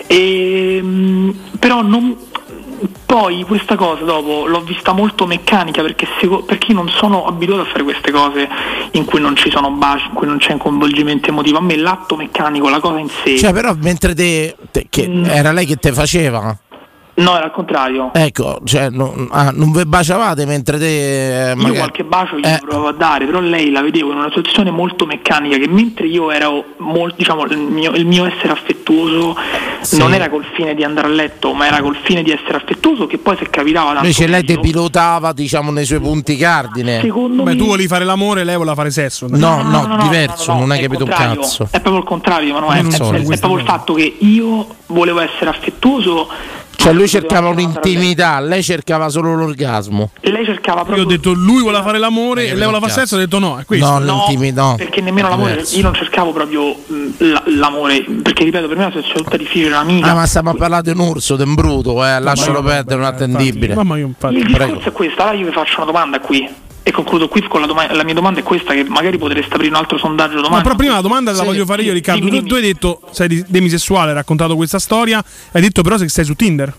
Ehm, 0.06 1.34
però 1.58 1.82
non 1.82 2.16
poi 3.06 3.42
questa 3.44 3.76
cosa 3.76 4.02
dopo 4.04 4.46
l'ho 4.46 4.60
vista 4.62 4.92
molto 4.92 5.26
meccanica 5.26 5.82
perché, 5.82 6.06
seco- 6.20 6.42
perché 6.42 6.68
io 6.72 6.74
non 6.74 6.88
sono 6.88 7.26
abituato 7.26 7.62
a 7.62 7.66
fare 7.66 7.82
queste 7.82 8.10
cose 8.10 8.48
in 8.92 9.04
cui 9.04 9.20
non 9.20 9.36
ci 9.36 9.50
sono 9.50 9.70
baci, 9.70 10.06
in 10.06 10.14
cui 10.14 10.26
non 10.26 10.38
c'è 10.38 10.52
un 10.52 10.58
coinvolgimento 10.58 11.28
emotivo. 11.28 11.58
A 11.58 11.62
me 11.62 11.76
l'atto 11.76 12.16
meccanico, 12.16 12.68
la 12.68 12.80
cosa 12.80 12.98
in 12.98 13.08
sé. 13.22 13.36
Cioè, 13.38 13.52
però 13.52 13.74
mentre 13.78 14.14
te, 14.14 14.56
te- 14.70 14.86
che 14.88 15.06
Mm. 15.08 15.24
era 15.26 15.52
lei 15.52 15.66
che 15.66 15.76
te 15.76 15.92
faceva. 15.92 16.56
No, 17.16 17.36
era 17.36 17.44
al 17.44 17.52
contrario. 17.52 18.10
Ecco, 18.12 18.58
cioè, 18.64 18.90
non, 18.90 19.28
ah, 19.30 19.50
non 19.54 19.70
vi 19.70 19.84
baciavate 19.84 20.44
mentre 20.46 20.78
te. 20.78 21.50
eh, 21.50 21.50
Io 21.50 21.56
magari- 21.56 21.76
qualche 21.78 22.02
bacio 22.04 22.36
gli 22.38 22.44
Eh. 22.44 22.58
provavo 22.60 22.88
a 22.88 22.92
dare, 22.92 23.24
però 23.24 23.38
lei 23.38 23.70
la 23.70 23.82
vedevo 23.82 24.10
in 24.10 24.16
una 24.18 24.28
situazione 24.28 24.72
molto 24.72 25.06
meccanica 25.06 25.56
che 25.56 25.68
mentre 25.68 26.06
io 26.06 26.32
ero 26.32 26.64
molto, 26.78 27.14
diciamo, 27.18 27.44
il 27.44 27.58
mio, 27.58 27.92
il 27.92 28.04
mio 28.04 28.24
essere 28.26 28.52
affettuoso 28.52 29.36
Sì. 29.82 29.98
non 29.98 30.12
era 30.12 30.28
col 30.28 30.44
fine 30.54 30.74
di 30.74 30.82
andare 30.82 31.06
a 31.06 31.10
letto, 31.10 31.52
ma 31.52 31.66
era 31.66 31.80
col 31.82 31.96
fine 32.02 32.22
di 32.24 32.32
essere 32.32 32.56
affettuoso 32.56 33.06
che 33.06 33.18
poi 33.18 33.36
se 33.36 33.48
capitava 33.48 33.86
tanto 33.92 34.00
Invece 34.02 34.26
lei 34.26 34.42
ti 34.44 34.58
pilotava, 34.58 35.32
diciamo, 35.32 35.70
nei 35.70 35.84
suoi 35.84 36.00
punti 36.00 36.36
cardine. 36.36 37.00
Secondo 37.00 37.44
Beh, 37.44 37.52
me- 37.52 37.56
tu 37.56 37.66
volevi 37.66 37.86
fare 37.86 38.04
l'amore, 38.04 38.42
lei 38.42 38.56
voleva 38.56 38.74
fare 38.74 38.90
sesso. 38.90 39.26
No, 39.28 39.36
no, 39.36 39.62
no, 39.62 39.86
no, 39.86 40.02
diverso, 40.02 40.48
no, 40.50 40.54
no, 40.54 40.60
non 40.64 40.70
hai 40.72 40.78
è 40.80 40.82
capito 40.82 41.04
un 41.04 41.10
cazzo. 41.10 41.64
È 41.70 41.80
proprio 41.80 41.98
il 41.98 42.04
contrario. 42.04 42.56
Eh, 42.56 42.60
non 42.82 42.92
È, 42.92 42.96
so, 42.96 43.12
è- 43.12 43.20
è 43.20 43.22
questa 43.22 43.46
proprio 43.46 43.58
il 43.64 43.70
fatto 43.70 43.94
che 43.94 44.16
io 44.18 44.66
volevo 44.86 45.20
essere 45.20 45.50
affettuoso. 45.50 46.28
Cioè, 46.76 46.92
lui 46.92 47.08
cercava 47.08 47.48
un'intimità, 47.48 48.40
lei 48.40 48.62
cercava 48.62 49.08
solo 49.08 49.34
l'orgasmo. 49.34 50.10
Lei 50.20 50.44
cercava 50.44 50.80
Io 50.80 50.84
proprio. 50.84 51.04
ho 51.04 51.08
detto 51.08 51.32
lui 51.32 51.62
voleva 51.62 51.82
fare 51.82 51.98
l'amore 51.98 52.42
e 52.48 52.54
lei 52.54 52.66
voleva 52.66 52.80
fare 52.80 52.92
sesso, 52.92 53.16
ho 53.16 53.18
detto 53.18 53.38
no, 53.38 53.58
è 53.58 53.64
questo. 53.64 53.86
No, 53.86 54.00
l'intimità. 54.00 54.62
no. 54.62 54.74
perché 54.76 55.00
nemmeno 55.00 55.28
l'amore, 55.28 55.64
io 55.70 55.82
non 55.82 55.94
cercavo 55.94 56.32
proprio 56.32 56.74
la- 57.18 57.42
l'amore, 57.46 58.04
perché 58.22 58.44
ripeto, 58.44 58.68
per 58.68 58.76
me 58.76 58.88
è 58.88 58.96
una 58.96 59.02
tutta 59.14 59.36
difficile, 59.36 59.68
un'amica. 59.68 60.10
Ah, 60.10 60.14
ma 60.14 60.26
stiamo 60.26 60.50
a 60.50 60.54
parlare 60.54 60.82
di 60.82 60.90
un 60.90 60.98
urso, 60.98 61.36
di 61.36 61.42
un 61.42 61.54
bruto, 61.54 62.04
eh, 62.04 62.20
lascialo 62.20 62.62
perdere, 62.62 62.96
non 63.00 63.04
è 63.06 63.08
attendibile. 63.08 63.74
Mamma 63.74 63.96
io 63.96 64.06
infatti. 64.06 64.34
Il 64.36 64.42
Prego. 64.50 64.64
discorso 64.64 64.88
è 64.88 64.92
questo, 64.92 65.22
allora 65.22 65.36
io 65.36 65.46
vi 65.46 65.52
faccio 65.52 65.76
una 65.76 65.86
domanda 65.86 66.20
qui. 66.20 66.48
E 66.86 66.92
concludo 66.92 67.28
qui 67.28 67.42
con 67.48 67.62
la 67.62 67.66
domanda. 67.66 67.94
La 67.94 68.04
mia 68.04 68.12
domanda 68.12 68.40
è 68.40 68.42
questa: 68.42 68.74
che 68.74 68.84
magari 68.84 69.16
potreste 69.16 69.54
aprire 69.54 69.70
un 69.70 69.76
altro 69.76 69.96
sondaggio 69.96 70.40
domani. 70.42 70.62
però 70.62 70.74
prima 70.74 70.92
la 70.94 71.00
domanda 71.00 71.32
la 71.32 71.38
Sì, 71.38 71.44
voglio 71.46 71.64
fare 71.64 71.82
io, 71.82 71.94
Riccardo. 71.94 72.22
dimmi, 72.26 72.40
Tu, 72.40 72.46
tu 72.46 72.54
hai 72.56 72.60
detto, 72.60 73.00
sei 73.10 73.42
demisessuale, 73.48 74.10
hai 74.10 74.14
raccontato 74.16 74.54
questa 74.54 74.78
storia, 74.78 75.24
hai 75.52 75.62
detto 75.62 75.80
però 75.80 75.96
che 75.96 76.08
stai 76.10 76.26
su 76.26 76.34
Tinder. 76.34 76.72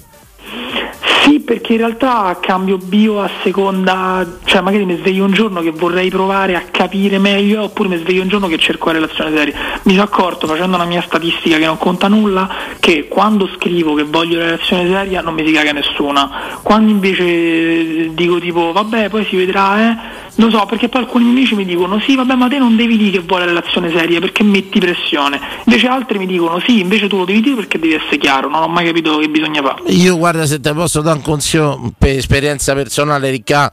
Sì, 1.26 1.40
perché 1.40 1.72
in 1.72 1.80
realtà 1.80 2.38
cambio 2.40 2.78
bio 2.78 3.20
a 3.20 3.28
seconda, 3.42 4.24
cioè 4.44 4.62
magari 4.62 4.86
mi 4.86 4.96
sveglio 4.98 5.26
un 5.26 5.32
giorno 5.32 5.62
che 5.62 5.72
vorrei 5.72 6.12
provare 6.12 6.56
a 6.56 6.62
capire 6.70 7.18
meglio, 7.18 7.64
oppure 7.64 7.90
mi 7.90 7.98
sveglio 7.98 8.22
un 8.22 8.28
giorno 8.28 8.46
che 8.46 8.60
cerco 8.60 8.92
la 8.92 9.00
relazione 9.00 9.36
seria. 9.36 9.56
Mi 9.86 9.94
sono 9.94 10.04
accorto 10.04 10.46
facendo 10.46 10.76
una 10.76 10.86
mia 10.86 11.02
statistica 11.02 11.58
che 11.58 11.66
non 11.66 11.80
conta 11.80 12.08
nulla 12.08 12.48
che 12.80 13.08
quando 13.08 13.50
scrivo 13.56 13.96
che 13.96 14.04
voglio 14.04 14.38
la 14.38 14.46
relazione 14.46 14.88
seria 14.88 15.22
non 15.22 15.34
mi 15.34 15.44
si 15.44 15.52
caga 15.52 15.72
nessuna. 15.72 16.60
Quando 16.62 16.92
invece 16.92 18.14
dico 18.14 18.38
tipo 18.40 18.72
vabbè 18.72 19.10
poi 19.10 19.26
si 19.26 19.36
vedrà, 19.36 19.80
eh, 19.80 19.98
non 20.36 20.52
so, 20.52 20.66
perché 20.66 20.90
poi 20.90 21.02
alcuni 21.02 21.30
amici 21.30 21.56
mi 21.56 21.66
dicono 21.66 21.99
sì 21.99 22.16
vabbè 22.16 22.36
ma 22.36 22.48
te 22.48 22.57
non 22.57 22.76
devi 22.76 22.98
dire 22.98 23.20
che 23.20 23.20
vuoi 23.26 23.40
la 23.40 23.45
relazione 23.45 23.90
seria 23.91 24.20
perché 24.20 24.44
metti 24.44 24.80
pressione. 24.80 25.40
Invece 25.66 25.88
altri 25.88 26.18
mi 26.18 26.26
dicono 26.26 26.60
sì, 26.60 26.80
invece 26.80 27.07
tu 27.07 27.18
lo 27.18 27.26
devi 27.26 27.41
dire 27.41 27.56
perché 27.56 27.80
devi 27.80 27.94
essere 27.94 28.18
chiaro, 28.18 28.49
non 28.49 28.64
ho 28.64 28.68
mai 28.68 28.86
capito 28.86 29.18
che 29.18 29.30
bisogna 29.30 29.62
fare. 29.62 29.82
Io 29.91 30.18
guarda 30.18 30.45
se 30.45 30.60
te 30.60 30.74
posso 30.74 31.02
dare 31.02 31.18
un 31.18 31.24
consiglio 31.24 31.91
per 31.98 32.18
esperienza 32.18 32.74
personale, 32.74 33.30
Ricca, 33.30 33.72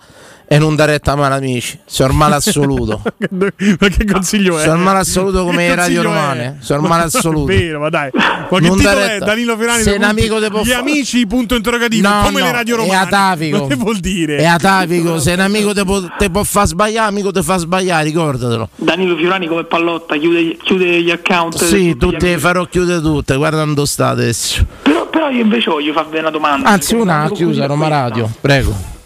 e 0.52 0.58
non 0.58 0.76
dare 0.76 0.92
retta 0.92 1.12
a 1.12 1.16
male 1.16 1.34
amici. 1.34 1.78
Sono 1.86 2.10
il 2.10 2.16
male 2.16 2.34
assoluto. 2.34 3.02
ma 3.30 3.88
che 3.88 4.04
consiglio 4.04 4.58
è? 4.58 4.62
Sono 4.62 4.74
il 4.76 4.82
male 4.82 4.98
assoluto 4.98 5.44
come 5.44 5.68
le 5.68 5.74
radio 5.74 6.00
è? 6.00 6.04
romane. 6.04 6.58
Sono 6.60 6.80
il 6.80 6.88
Ma 6.88 6.96
male 6.96 7.04
non 7.04 7.10
è 7.12 7.18
assoluto. 7.18 7.44
Vero, 7.46 7.80
ma 7.80 7.88
dai. 7.88 8.10
Ma 8.12 8.46
che 8.58 8.68
Non 8.68 8.76
titolo 8.76 8.98
è? 9.00 9.18
Danilo 9.18 9.56
Ferrani. 9.56 9.82
Se 9.82 9.90
un 9.92 10.02
amico 10.02 10.40
te 10.40 10.50
può 10.50 10.62
Gli 10.62 10.68
fa- 10.68 10.78
amici, 10.78 11.26
punto 11.26 11.54
interrogativo. 11.54 12.06
No, 12.06 12.22
come 12.24 12.40
no, 12.40 12.46
le 12.46 12.52
radio 12.52 12.74
è 12.74 12.78
romane. 12.78 13.00
atavico. 13.00 13.58
Ma 13.58 13.66
che 13.66 13.74
vuol 13.76 13.98
dire? 13.98 14.36
È 14.36 14.44
atavico, 14.44 15.18
se 15.18 15.32
un 15.32 15.40
amico 15.40 15.72
te 15.72 15.84
può, 15.84 16.00
te 16.18 16.30
può 16.30 16.42
far 16.42 16.66
sbagliare, 16.66 17.08
amico 17.08 17.30
te 17.30 17.42
fa 17.42 17.56
sbagliare, 17.56 18.04
ricordatelo. 18.04 18.68
Danilo 18.76 19.16
Fiorani 19.16 19.46
come 19.46 19.64
pallotta 19.64 20.16
chiude, 20.16 20.56
chiude 20.62 21.02
gli 21.02 21.10
account. 21.10 21.56
Sì, 21.62 21.96
tutti 21.96 22.26
le 22.26 22.38
farò 22.38 22.64
chiudere 22.66 23.00
tutte, 23.00 23.36
guarda 23.36 23.64
dove 23.64 23.86
sta 23.86 24.08
adesso. 24.08 24.66
Però, 24.82 25.08
però 25.08 25.30
io 25.30 25.42
invece 25.42 25.70
voglio 25.70 25.92
farvi 25.92 26.18
una 26.18 26.30
domanda. 26.30 26.68
Anzi, 26.68 26.94
una 26.94 27.30
chiusa, 27.32 27.64
è 27.64 27.66
Roma 27.66 27.86
questa. 27.86 28.02
Radio, 28.02 28.30
prego. 28.40 29.00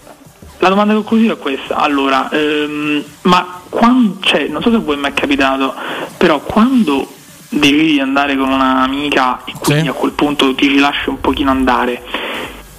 La 0.58 0.68
domanda 0.68 0.94
conclusiva 0.94 1.34
è 1.34 1.38
questa. 1.38 1.76
Allora, 1.76 2.30
ehm, 2.30 3.02
ma 3.22 3.60
quando, 3.68 4.16
cioè, 4.20 4.46
non 4.48 4.62
so 4.62 4.70
se 4.70 4.76
a 4.76 4.80
voi 4.80 4.96
mi 4.96 5.08
è 5.08 5.12
capitato, 5.14 5.74
però 6.16 6.40
quando 6.40 7.06
decidi 7.48 7.92
di 7.92 8.00
andare 8.00 8.36
con 8.36 8.48
un'amica 8.50 9.44
e 9.44 9.52
quindi 9.58 9.88
a 9.88 9.92
quel 9.92 10.12
punto 10.12 10.54
ti 10.54 10.68
ci 10.68 10.78
lasci 10.78 11.08
un 11.08 11.20
pochino 11.20 11.50
andare, 11.50 12.02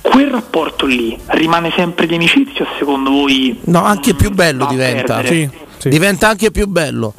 quel 0.01 0.27
rapporto 0.29 0.85
lì 0.85 1.17
rimane 1.27 1.71
sempre 1.75 2.07
di 2.07 2.15
amicizia 2.15 2.65
o 2.65 2.67
secondo 2.77 3.09
voi 3.11 3.59
No, 3.65 3.83
anche 3.83 4.13
più 4.13 4.31
bello 4.31 4.65
diventa. 4.65 5.15
perdere? 5.15 5.51
Diventa 5.83 6.29
anche 6.29 6.51
più 6.51 6.67
bello. 6.67 7.13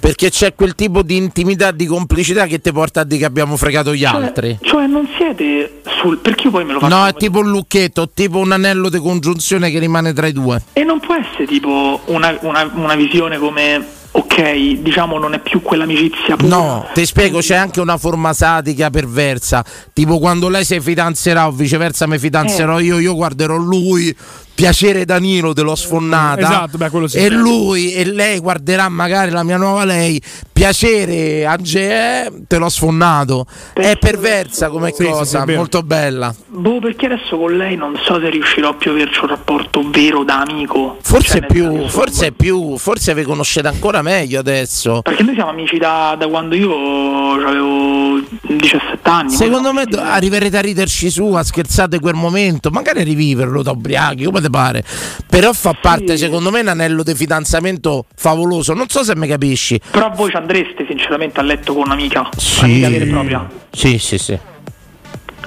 Perché 0.00 0.28
c'è 0.30 0.54
quel 0.54 0.74
tipo 0.74 1.02
di 1.02 1.16
intimità, 1.16 1.70
di 1.70 1.86
complicità 1.86 2.46
che 2.46 2.60
ti 2.60 2.72
porta 2.72 3.00
a 3.00 3.04
dire 3.04 3.20
che 3.20 3.24
abbiamo 3.24 3.56
fregato 3.56 3.94
gli 3.94 4.04
altri. 4.04 4.58
Cioè 4.60 4.86
non 4.86 5.08
siete 5.16 5.80
sul... 6.00 6.18
perché 6.18 6.44
io 6.44 6.50
poi 6.50 6.64
me 6.64 6.74
lo 6.74 6.80
faccio 6.80 6.94
No, 6.94 7.06
è 7.06 7.14
tipo 7.14 7.38
un 7.38 7.48
lucchetto, 7.50 8.10
tipo 8.12 8.38
un 8.38 8.52
anello 8.52 8.88
di 8.90 8.98
congiunzione 8.98 9.70
che 9.70 9.78
rimane 9.78 10.12
tra 10.12 10.26
i 10.26 10.32
due. 10.32 10.62
E 10.74 10.84
non 10.84 11.00
può 11.00 11.14
essere 11.14 11.46
tipo 11.46 12.00
una, 12.06 12.36
una- 12.42 12.70
una 12.74 12.94
visione 12.94 13.38
come, 13.38 13.82
ok, 14.10 14.80
diciamo 14.80 15.18
non 15.18 15.32
è 15.34 15.38
più 15.40 15.62
quell'amicizia 15.62 16.36
pura. 16.36 16.54
No, 16.54 16.86
ti 16.92 17.06
spiego, 17.06 17.38
c'è 17.38 17.54
anche 17.54 17.80
una 17.80 17.96
forma 17.96 18.32
satica 18.34 18.90
perversa. 18.90 19.64
Tipo 19.92 20.18
quando 20.18 20.48
lei 20.50 20.64
si 20.64 20.78
fidanzerà 20.80 21.46
o 21.46 21.50
viceversa 21.52 22.06
mi 22.06 22.18
fidanzerò 22.18 22.78
Eh. 22.78 22.82
io, 22.84 22.98
io 22.98 23.14
guarderò 23.14 23.56
lui. 23.56 24.14
Piacere 24.54 25.04
Danilo 25.04 25.52
te 25.52 25.62
l'ho 25.62 25.74
sfonnata. 25.74 26.40
Esatto, 26.40 26.76
beh, 26.78 26.90
quello 26.90 27.08
sì. 27.08 27.18
E 27.18 27.28
lui 27.28 27.92
e 27.92 28.04
lei 28.04 28.38
guarderà 28.38 28.88
magari 28.88 29.30
la 29.30 29.42
mia 29.42 29.56
nuova 29.56 29.84
lei. 29.84 30.20
Piacere 30.52 31.44
Ange, 31.44 31.90
eh, 31.90 32.32
te 32.46 32.58
l'ho 32.58 32.68
sfonnato. 32.68 33.46
È 33.72 33.96
perversa 33.98 34.68
come 34.68 34.92
Sì, 34.94 35.04
cosa, 35.04 35.44
sì, 35.44 35.54
molto 35.54 35.82
bella. 35.82 36.32
Boh, 36.46 36.78
perché 36.78 37.06
adesso 37.06 37.36
con 37.36 37.56
lei 37.56 37.76
non 37.76 37.98
so 38.04 38.20
se 38.20 38.30
riuscirò 38.30 38.76
più 38.76 38.92
a 38.92 38.94
averci 38.94 39.20
un 39.22 39.26
rapporto 39.28 39.82
vero 39.90 40.22
da 40.22 40.42
amico. 40.42 40.98
Forse 41.02 41.40
Cioè, 41.40 41.46
più, 41.46 41.88
forse 41.88 42.26
è 42.28 42.30
più, 42.30 42.78
forse 42.78 43.12
vi 43.14 43.24
conoscete 43.24 43.66
ancora 43.66 44.02
meglio 44.02 44.38
adesso. 44.38 45.02
Perché 45.02 45.24
noi 45.24 45.34
siamo 45.34 45.50
amici 45.50 45.78
da, 45.78 46.14
da 46.16 46.28
quando 46.28 46.54
io 46.54 47.32
avevo 47.44 48.20
17 48.42 48.98
anni. 49.02 49.30
Secondo 49.30 49.72
me 49.72 49.84
do- 49.86 50.00
arriverete 50.00 50.56
a 50.56 50.60
riderci 50.60 51.10
su, 51.10 51.32
a 51.32 51.42
scherzare 51.42 51.98
quel 51.98 52.14
momento, 52.14 52.70
magari 52.70 53.00
a 53.00 53.04
riviverlo 53.04 53.62
da 53.62 53.72
ubriachi, 53.72 54.24
come 54.24 54.40
ti 54.44 54.50
pare. 54.50 54.84
Però 55.28 55.52
fa 55.52 55.76
parte, 55.80 56.16
secondo 56.16 56.50
me, 56.50 56.60
un 56.60 56.68
anello 56.68 57.02
di 57.02 57.14
fidanzamento 57.14 58.06
favoloso. 58.14 58.74
Non 58.74 58.88
so 58.88 59.02
se 59.02 59.16
mi 59.16 59.26
capisci. 59.26 59.80
Però 59.90 60.10
voi 60.14 60.30
ci 60.30 60.36
andreste 60.36 60.84
sinceramente 60.88 61.40
a 61.40 61.42
letto 61.42 61.74
con 61.74 61.84
un'amica. 61.84 62.28
Amica 62.60 62.88
vera 62.88 63.04
e 63.04 63.08
propria. 63.08 63.48
Sì, 63.70 63.98
sì, 63.98 64.18
sì. 64.18 64.38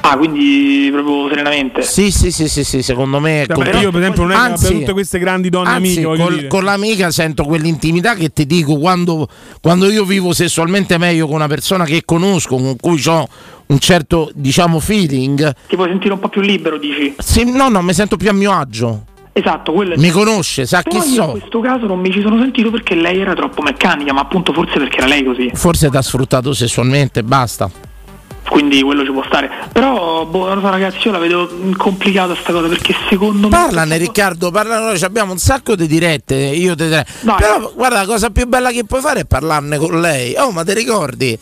Ah, 0.09 0.15
quindi 0.17 0.87
proprio 0.91 1.27
serenamente. 1.27 1.81
Sì, 1.81 2.11
sì, 2.11 2.31
sì, 2.31 2.47
sì, 2.47 2.63
sì, 2.63 2.81
secondo 2.81 3.19
me 3.19 3.41
è 3.43 3.45
Vabbè, 3.45 3.71
così. 3.71 3.83
io 3.83 3.91
per 3.91 3.99
esempio 4.01 4.21
non 4.23 4.31
è 4.31 4.35
Anzi- 4.35 4.73
tutte 4.79 4.93
queste 4.93 5.19
grandi 5.19 5.49
donne 5.49 5.69
Anzi, 5.69 6.01
amiche, 6.03 6.23
col- 6.23 6.47
con 6.47 6.63
l'amica 6.63 7.11
sento 7.11 7.43
quell'intimità 7.43 8.13
che 8.15 8.31
ti 8.31 8.45
dico 8.45 8.77
quando, 8.77 9.27
quando 9.61 9.89
io 9.89 10.05
vivo 10.05 10.31
sessualmente 10.33 10.97
meglio 10.97 11.25
con 11.25 11.35
una 11.35 11.47
persona 11.47 11.83
che 11.83 12.03
conosco, 12.05 12.55
con 12.55 12.75
cui 12.79 13.01
ho 13.07 13.27
un 13.67 13.79
certo, 13.79 14.31
diciamo, 14.33 14.79
feeling. 14.79 15.53
Ti 15.67 15.75
puoi 15.75 15.89
sentire 15.89 16.13
un 16.13 16.19
po' 16.19 16.29
più 16.29 16.39
libero, 16.41 16.77
dici? 16.77 17.13
Sì, 17.17 17.43
no, 17.51 17.67
no, 17.67 17.81
mi 17.81 17.93
sento 17.93 18.15
più 18.15 18.29
a 18.29 18.33
mio 18.33 18.53
agio. 18.53 19.03
Esatto, 19.33 19.71
quello 19.71 19.93
è 19.93 19.97
Mi 19.97 20.09
conosce, 20.09 20.65
sa 20.65 20.81
chi 20.81 20.97
Però 20.97 21.03
in 21.03 21.11
so. 21.13 21.25
questo 21.31 21.59
caso 21.59 21.85
non 21.85 21.99
mi 21.99 22.11
ci 22.11 22.21
sono 22.21 22.39
sentito 22.39 22.71
perché 22.71 22.95
lei 22.95 23.19
era 23.19 23.35
troppo 23.35 23.61
meccanica, 23.61 24.11
ma 24.13 24.21
appunto 24.21 24.51
forse 24.53 24.79
perché 24.79 24.97
era 24.97 25.05
lei 25.05 25.23
così. 25.23 25.51
Forse 25.53 25.89
ti 25.91 25.97
ha 25.97 26.01
sfruttato 26.01 26.53
sessualmente, 26.53 27.21
basta. 27.23 27.69
Quindi 28.49 28.81
quello 28.81 29.03
ci 29.03 29.11
può 29.11 29.23
stare. 29.25 29.49
Però, 29.71 30.25
boh, 30.25 30.47
non 30.47 30.61
so, 30.61 30.69
ragazzi, 30.69 31.07
io 31.07 31.11
la 31.11 31.19
vedo 31.19 31.49
complicata 31.77 32.35
sta 32.35 32.51
cosa 32.51 32.67
perché 32.67 32.95
secondo 33.09 33.49
me. 33.49 33.55
Parlane 33.55 33.97
Riccardo, 33.97 34.51
parlane 34.51 34.85
noi, 34.85 35.01
abbiamo 35.01 35.31
un 35.31 35.37
sacco 35.37 35.75
di 35.75 35.87
dirette, 35.87 36.35
io 36.35 36.75
te 36.75 37.05
Però 37.23 37.71
guarda, 37.75 37.97
la 37.97 38.05
cosa 38.05 38.29
più 38.29 38.47
bella 38.47 38.71
che 38.71 38.85
puoi 38.85 39.01
fare 39.01 39.21
è 39.21 39.25
parlarne 39.25 39.77
con 39.77 39.99
lei. 39.99 40.35
Oh, 40.37 40.51
ma 40.51 40.63
ti 40.63 40.73
ricordi? 40.73 41.37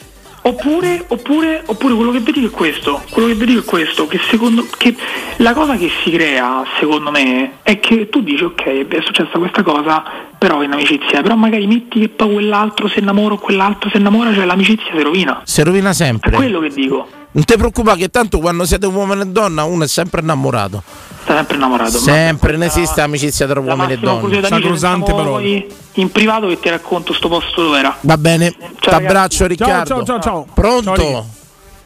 Oppure, 0.47 1.03
oppure, 1.07 1.63
oppure 1.65 1.95
quello 1.95 2.11
che 2.11 2.19
vedi 2.19 2.45
è 2.45 2.51
questo, 2.51 3.01
quello 3.09 3.29
che 3.29 3.33
vedi 3.33 3.57
è 3.57 3.63
questo, 3.63 4.05
che 4.05 4.19
secondo 4.29 4.63
che 4.77 4.95
la 5.37 5.53
cosa 5.53 5.75
che 5.75 5.89
si 6.03 6.11
crea, 6.11 6.63
secondo 6.79 7.09
me, 7.09 7.53
è 7.63 7.79
che 7.79 8.09
tu 8.09 8.21
dici 8.21 8.43
ok, 8.43 8.87
è 8.87 9.01
successa 9.01 9.39
questa 9.39 9.63
cosa, 9.63 10.03
però 10.37 10.61
in 10.61 10.71
amicizia, 10.71 11.23
però 11.23 11.35
magari 11.35 11.65
metti 11.65 11.99
che 11.99 12.09
poi 12.09 12.33
quell'altro 12.33 12.87
si 12.87 12.99
innamora 12.99 13.33
o 13.33 13.37
quell'altro 13.39 13.89
si 13.89 13.97
innamora, 13.97 14.35
cioè 14.35 14.45
l'amicizia 14.45 14.93
si 14.95 15.01
rovina. 15.01 15.41
Si 15.45 15.63
rovina 15.63 15.89
È 15.89 15.93
sempre. 15.93 16.35
quello 16.35 16.59
che 16.59 16.69
dico. 16.69 17.07
Non 17.35 17.43
ti 17.43 17.57
preoccupare 17.57 17.97
che 17.97 18.09
tanto 18.09 18.39
quando 18.39 18.63
siete 18.63 18.85
un 18.85 18.95
uomo 18.95 19.13
e 19.13 19.25
donna 19.25 19.65
uno 19.65 19.83
è 19.83 19.87
sempre 19.89 20.21
innamorato. 20.21 20.81
Sempre 21.25 21.57
innamorato. 21.57 21.97
Sempre, 21.97 22.53
non 22.53 22.63
esiste 22.63 23.01
amicizia 23.01 23.45
tra 23.45 23.59
uomini 23.59 23.91
e 23.91 23.97
donne. 23.97 24.41
Sentiamo 24.41 25.03
poi 25.03 25.67
in 25.95 26.11
privato 26.11 26.47
che 26.47 26.59
ti 26.61 26.69
racconto 26.69 27.11
sto 27.11 27.27
posto 27.27 27.63
dove 27.63 27.79
era. 27.79 27.93
Va 27.99 28.17
bene, 28.17 28.55
t'abbraccio 28.79 29.47
ragazzi. 29.47 29.47
Riccardo. 29.47 29.85
Ciao, 29.85 30.05
ciao, 30.05 30.05
ciao, 30.05 30.19
ciao. 30.21 30.47
Pronto? 30.53 30.95
Ciao. 30.95 31.27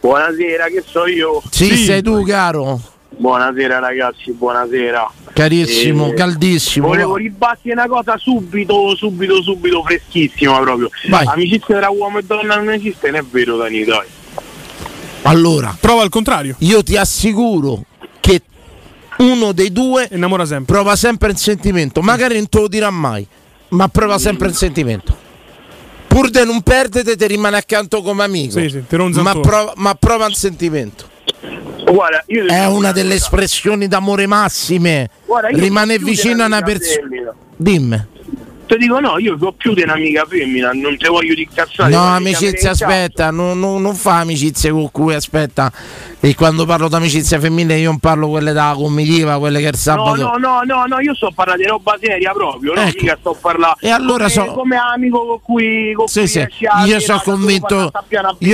Buonasera, 0.02 0.68
che 0.68 0.84
so 0.88 1.08
io? 1.08 1.42
sì, 1.50 1.78
sei 1.78 2.04
tu, 2.04 2.24
caro. 2.26 2.80
Buonasera 3.10 3.80
ragazzi, 3.80 4.32
buonasera. 4.32 5.12
Carissimo, 5.34 6.12
Eh, 6.12 6.14
caldissimo. 6.14 6.88
Volevo 6.90 7.16
ribattere 7.16 7.74
una 7.74 7.88
cosa 7.88 8.18
subito, 8.18 8.96
subito, 8.96 9.42
subito, 9.42 9.82
freschissima 9.84 10.60
proprio. 10.60 10.92
Vai. 11.08 11.26
Amicizia 11.26 11.80
tra 11.80 11.90
uomo 11.90 12.20
e 12.20 12.24
donna 12.24 12.56
non 12.56 12.70
esiste, 12.70 13.10
non 13.10 13.22
è 13.22 13.24
vero 13.24 13.58
Dani, 13.58 13.84
dai. 13.84 14.18
Allora, 15.24 15.76
prova 15.80 16.02
al 16.02 16.10
contrario. 16.10 16.56
Io 16.60 16.84
ti 16.84 16.98
assicuro 16.98 17.84
che 18.20 18.42
uno 19.18 19.52
dei 19.52 19.72
due 19.72 20.08
innamora 20.12 20.46
sempre. 20.46 20.74
prova 20.74 20.96
sempre 20.96 21.32
il 21.32 21.38
sentimento. 21.38 22.02
Magari 22.02 22.36
non 22.36 22.50
te 22.50 22.60
lo 22.60 22.68
dirà 22.68 22.90
mai, 22.90 23.26
ma 23.70 23.88
prova 23.88 24.18
sempre 24.18 24.48
il 24.48 24.56
sentimento. 24.56 25.28
Pur 26.08 26.30
di 26.30 26.44
non 26.44 26.62
perdere, 26.62 27.16
ti 27.16 27.28
rimane 27.28 27.58
accanto 27.58 28.02
come 28.02 28.24
amico. 28.24 28.60
Sì, 28.60 28.70
sì, 28.70 29.22
ma, 29.22 29.40
prova, 29.40 29.74
ma 29.76 29.94
prova 29.94 30.26
il 30.26 30.36
sentimento. 30.36 31.08
Guarda, 31.92 32.24
io 32.28 32.46
È 32.46 32.66
una 32.66 32.92
delle 32.92 33.16
espressioni 33.16 33.88
d'amore 33.88 34.26
massime. 34.26 35.10
Guarda, 35.26 35.50
Rimane 35.50 35.98
vicino 36.00 36.44
a 36.44 36.48
una 36.48 36.62
persona. 36.62 37.08
Dimmi. 37.56 38.06
Ti 38.70 38.78
dico 38.78 39.00
no, 39.00 39.18
io 39.18 39.36
ho 39.40 39.52
più 39.54 39.74
di 39.74 39.82
un'amica 39.82 40.26
femmina, 40.30 40.70
non 40.74 40.96
te 40.96 41.08
voglio 41.08 41.34
di 41.34 41.48
cazzare. 41.52 41.90
No, 41.92 42.04
amicizia, 42.04 42.70
aspetta, 42.70 43.32
non, 43.32 43.60
non- 43.60 43.82
non 43.82 43.96
fa 43.96 44.20
amicizie 44.20 44.70
con 44.70 44.92
cui 44.92 45.16
aspetta. 45.16 45.72
E 46.20 46.36
quando 46.36 46.68
parlo 46.68 46.88
di 46.88 46.94
amicizia 46.94 47.40
femminile 47.40 47.80
io 47.80 47.90
non 47.90 47.98
parlo 47.98 48.30
quelle 48.30 48.54
da 48.54 48.74
comitiva, 48.76 49.40
quelle 49.40 49.60
che 49.60 49.66
il 49.70 49.72
No, 49.74 49.80
sabato. 49.80 50.22
no, 50.22 50.36
no, 50.38 50.62
no, 50.66 50.86
no, 50.86 51.00
io 51.00 51.16
sto 51.16 51.32
parlando 51.34 51.64
di 51.64 51.68
roba 51.68 51.98
seria 52.00 52.32
proprio, 52.32 52.74
no? 52.76 52.82
Ecco. 52.82 53.00
Mica 53.02 53.18
sto 53.20 53.36
parlando 53.42 53.78
E 53.80 53.90
allora 53.90 54.30
come, 54.30 54.46
so- 54.48 54.54
come 54.54 54.76
amico 54.78 55.26
con 55.26 55.40
cui, 55.42 55.92
con 55.96 56.08
Sì, 56.08 56.20
cui 56.20 56.28
sì. 56.28 56.48
Io 56.86 57.00
sono 57.00 57.22
convinto, 57.24 57.92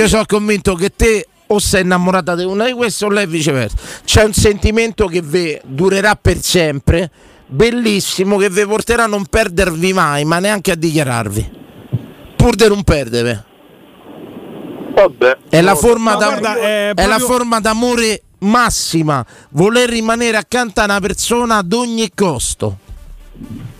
sono 0.06 0.24
convinto 0.26 0.74
che 0.76 0.92
te 0.96 1.26
o 1.48 1.58
sei 1.58 1.82
innamorata 1.82 2.34
di 2.34 2.44
una 2.44 2.64
di 2.64 2.72
queste 2.72 3.04
o 3.04 3.10
lei 3.10 3.26
viceversa. 3.26 3.76
C'è 4.02 4.24
un 4.24 4.32
sentimento 4.32 5.06
che 5.08 5.20
vi 5.20 5.58
durerà 5.62 6.16
per 6.16 6.38
sempre, 6.40 7.10
bellissimo, 7.46 8.36
che 8.36 8.50
vi 8.50 8.64
porterà 8.66 9.04
a 9.04 9.06
non 9.06 9.26
perdervi 9.26 9.92
mai, 9.92 10.24
ma 10.24 10.38
neanche 10.38 10.72
a 10.72 10.74
dichiararvi. 10.74 11.50
Pur 12.36 12.54
di 12.54 12.68
non 12.68 12.82
perdere. 12.82 13.44
Vabbè. 14.94 15.38
È 15.48 15.60
la 15.60 15.74
forma, 15.74 16.12
no, 16.12 16.18
da- 16.18 16.26
guarda, 16.28 16.56
è 16.56 16.88
è 16.94 17.06
la 17.06 17.16
proprio- 17.16 17.26
forma 17.26 17.60
d'amore 17.60 18.22
massima, 18.38 19.24
voler 19.50 19.88
rimanere 19.88 20.36
accanto 20.36 20.80
a 20.80 20.84
una 20.84 21.00
persona 21.00 21.56
ad 21.58 21.72
ogni 21.72 22.10
costo. 22.14 22.78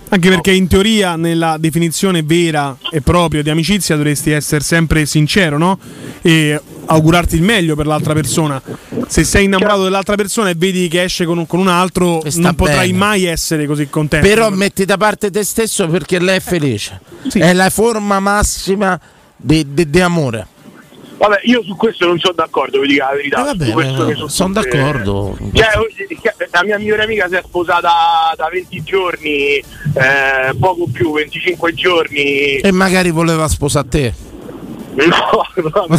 Anche 0.08 0.28
perché 0.28 0.52
in 0.52 0.68
teoria 0.68 1.16
nella 1.16 1.56
definizione 1.58 2.22
vera 2.22 2.76
e 2.90 3.00
propria 3.00 3.42
di 3.42 3.50
amicizia 3.50 3.96
dovresti 3.96 4.30
essere 4.30 4.62
sempre 4.62 5.04
sincero, 5.04 5.58
no? 5.58 5.78
E 6.22 6.60
augurarti 6.86 7.34
il 7.34 7.42
meglio 7.42 7.74
per 7.74 7.86
l'altra 7.86 8.12
persona. 8.14 8.62
Se 9.08 9.24
sei 9.24 9.44
innamorato 9.46 9.82
dell'altra 9.82 10.14
persona 10.14 10.50
e 10.50 10.54
vedi 10.56 10.86
che 10.88 11.02
esce 11.02 11.24
con 11.24 11.38
un, 11.38 11.46
con 11.46 11.58
un 11.58 11.68
altro, 11.68 12.22
non 12.34 12.54
potrai 12.54 12.86
bene. 12.88 12.98
mai 12.98 13.24
essere 13.24 13.66
così 13.66 13.88
contento. 13.88 14.26
Però 14.26 14.48
metti 14.50 14.84
da 14.84 14.96
parte 14.96 15.30
te 15.30 15.42
stesso 15.42 15.88
perché 15.88 16.20
lei 16.20 16.36
è 16.36 16.40
felice. 16.40 17.00
È 17.32 17.52
la 17.52 17.70
forma 17.70 18.20
massima 18.20 18.98
di, 19.36 19.66
di- 19.72 19.90
di 19.90 20.00
amore. 20.00 20.46
Vabbè, 21.18 21.40
io 21.44 21.62
su 21.62 21.74
questo 21.76 22.06
non 22.06 22.18
sono 22.18 22.34
d'accordo, 22.34 22.80
vi 22.80 22.88
dico 22.88 23.04
la 23.04 23.14
verità. 23.14 23.40
Eh, 23.40 23.44
vabbè, 23.44 23.64
su 23.64 23.72
questo 23.72 24.08
eh, 24.08 24.14
sono 24.14 24.28
sono 24.28 24.52
d'accordo. 24.52 25.36
Cioè, 25.52 25.68
eh, 26.08 26.48
la 26.50 26.62
mia 26.62 26.78
migliore 26.78 27.04
amica 27.04 27.26
si 27.28 27.36
è 27.36 27.42
sposata 27.44 27.90
da 28.36 28.48
20 28.50 28.82
giorni, 28.82 29.56
eh, 29.56 30.54
poco 30.58 30.86
più, 30.92 31.12
25 31.12 31.74
giorni. 31.74 32.56
E 32.58 32.70
magari 32.70 33.10
voleva 33.10 33.48
sposare 33.48 33.88
te. 33.88 34.14
No, 34.96 35.84
no, 35.86 35.98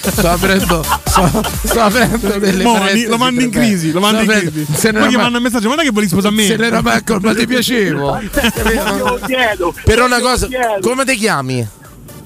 sto 0.00 0.28
aprendo, 0.28 0.82
sto, 0.82 1.42
sto 1.62 1.80
aprendo 1.80 2.38
delle 2.38 2.64
Mo, 2.64 2.72
parentesi 2.72 3.06
lo 3.06 3.16
mandi 3.16 3.44
in 3.44 3.50
crisi, 3.50 3.92
lo 3.92 4.00
mandi 4.00 4.24
Sto 4.24 4.32
in 4.32 4.50
crisi. 4.50 4.66
Se 4.74 4.92
Poi 4.92 5.08
gli 5.08 5.14
mandano 5.14 5.36
un 5.36 5.42
messaggio, 5.44 5.66
guarda 5.66 5.84
che 5.84 5.90
vuoi 5.90 6.08
sposare 6.08 6.34
a 6.34 6.36
me. 6.36 6.46
Se 6.46 6.56
ne 6.56 6.66
era 6.66 6.82
ma 6.82 7.00
ti 7.00 7.46
piacevo. 7.46 8.18
Però 9.84 10.04
una 10.04 10.20
cosa, 10.20 10.48
come 10.80 11.04
ti 11.04 11.14
chiami? 11.14 11.68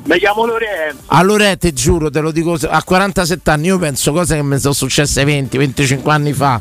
Mi 0.05 0.19
chiamo 0.19 0.45
Lorenzo. 0.47 1.03
Allora 1.07 1.55
te 1.57 1.73
giuro, 1.73 2.11
te 2.11 2.21
lo 2.21 2.31
dico 2.33 2.57
a 2.69 2.83
47 2.83 3.51
anni, 3.51 3.67
io 3.67 3.79
penso 3.79 4.13
cose 4.13 4.35
che 4.37 4.43
mi 4.43 4.59
sono 4.59 4.73
successe 4.75 5.23
20-25 5.25 6.09
anni 6.11 6.33
fa 6.33 6.61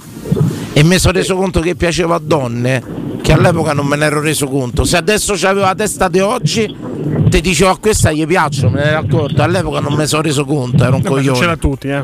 e 0.73 0.83
mi 0.83 0.99
sono 0.99 1.13
reso 1.13 1.35
conto 1.35 1.59
che 1.61 1.75
piaceva 1.75 2.15
a 2.15 2.21
donne 2.21 2.83
che 3.21 3.33
all'epoca 3.33 3.73
non 3.73 3.85
me 3.85 3.95
ne 3.95 4.05
ero 4.05 4.21
reso 4.21 4.47
conto. 4.47 4.83
Se 4.83 4.97
adesso 4.97 5.33
c'avevo 5.35 5.65
la 5.65 5.75
testa 5.75 6.07
di 6.09 6.19
oggi, 6.19 6.75
ti 7.29 7.41
dicevo 7.41 7.71
a 7.71 7.77
questa 7.77 8.11
gli 8.11 8.25
piacciono, 8.25 8.71
me 8.71 8.83
ne 8.83 8.89
ero 8.89 8.99
accorto. 8.99 9.41
All'epoca 9.41 9.79
non 9.79 9.91
me 9.93 9.99
ne 9.99 10.07
sono 10.07 10.21
reso 10.21 10.45
conto, 10.45 10.83
ero 10.83 10.95
un 10.95 11.01
Vabbè, 11.01 11.15
coglione. 11.15 11.39
c'era 11.39 11.57
tutti, 11.57 11.87
eh. 11.87 12.03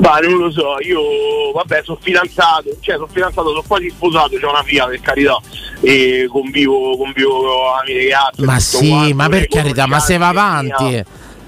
Ma 0.00 0.18
non 0.18 0.38
lo 0.38 0.50
so, 0.50 0.76
io 0.80 1.52
vabbè 1.54 1.80
sono 1.84 1.98
fidanzato, 2.00 2.76
cioè 2.80 2.96
sono 2.96 3.08
fidanzato, 3.10 3.48
sono 3.48 3.64
quasi 3.66 3.88
sposato, 3.90 4.36
c'ho 4.38 4.50
una 4.50 4.62
figlia 4.62 4.86
per 4.86 5.00
carità 5.00 5.40
e 5.80 6.28
convivo, 6.30 6.96
convivo 6.96 7.38
con 7.38 7.46
la 7.46 7.82
mia 7.86 7.96
ragazza. 7.96 8.44
Ma 8.44 8.58
sì, 8.58 8.88
quanto, 8.88 9.14
ma 9.14 9.28
per 9.28 9.48
carità, 9.48 9.86
ma 9.86 9.98
se 9.98 10.16
va 10.16 10.28
avanti, 10.28 10.84
mia. 10.84 11.04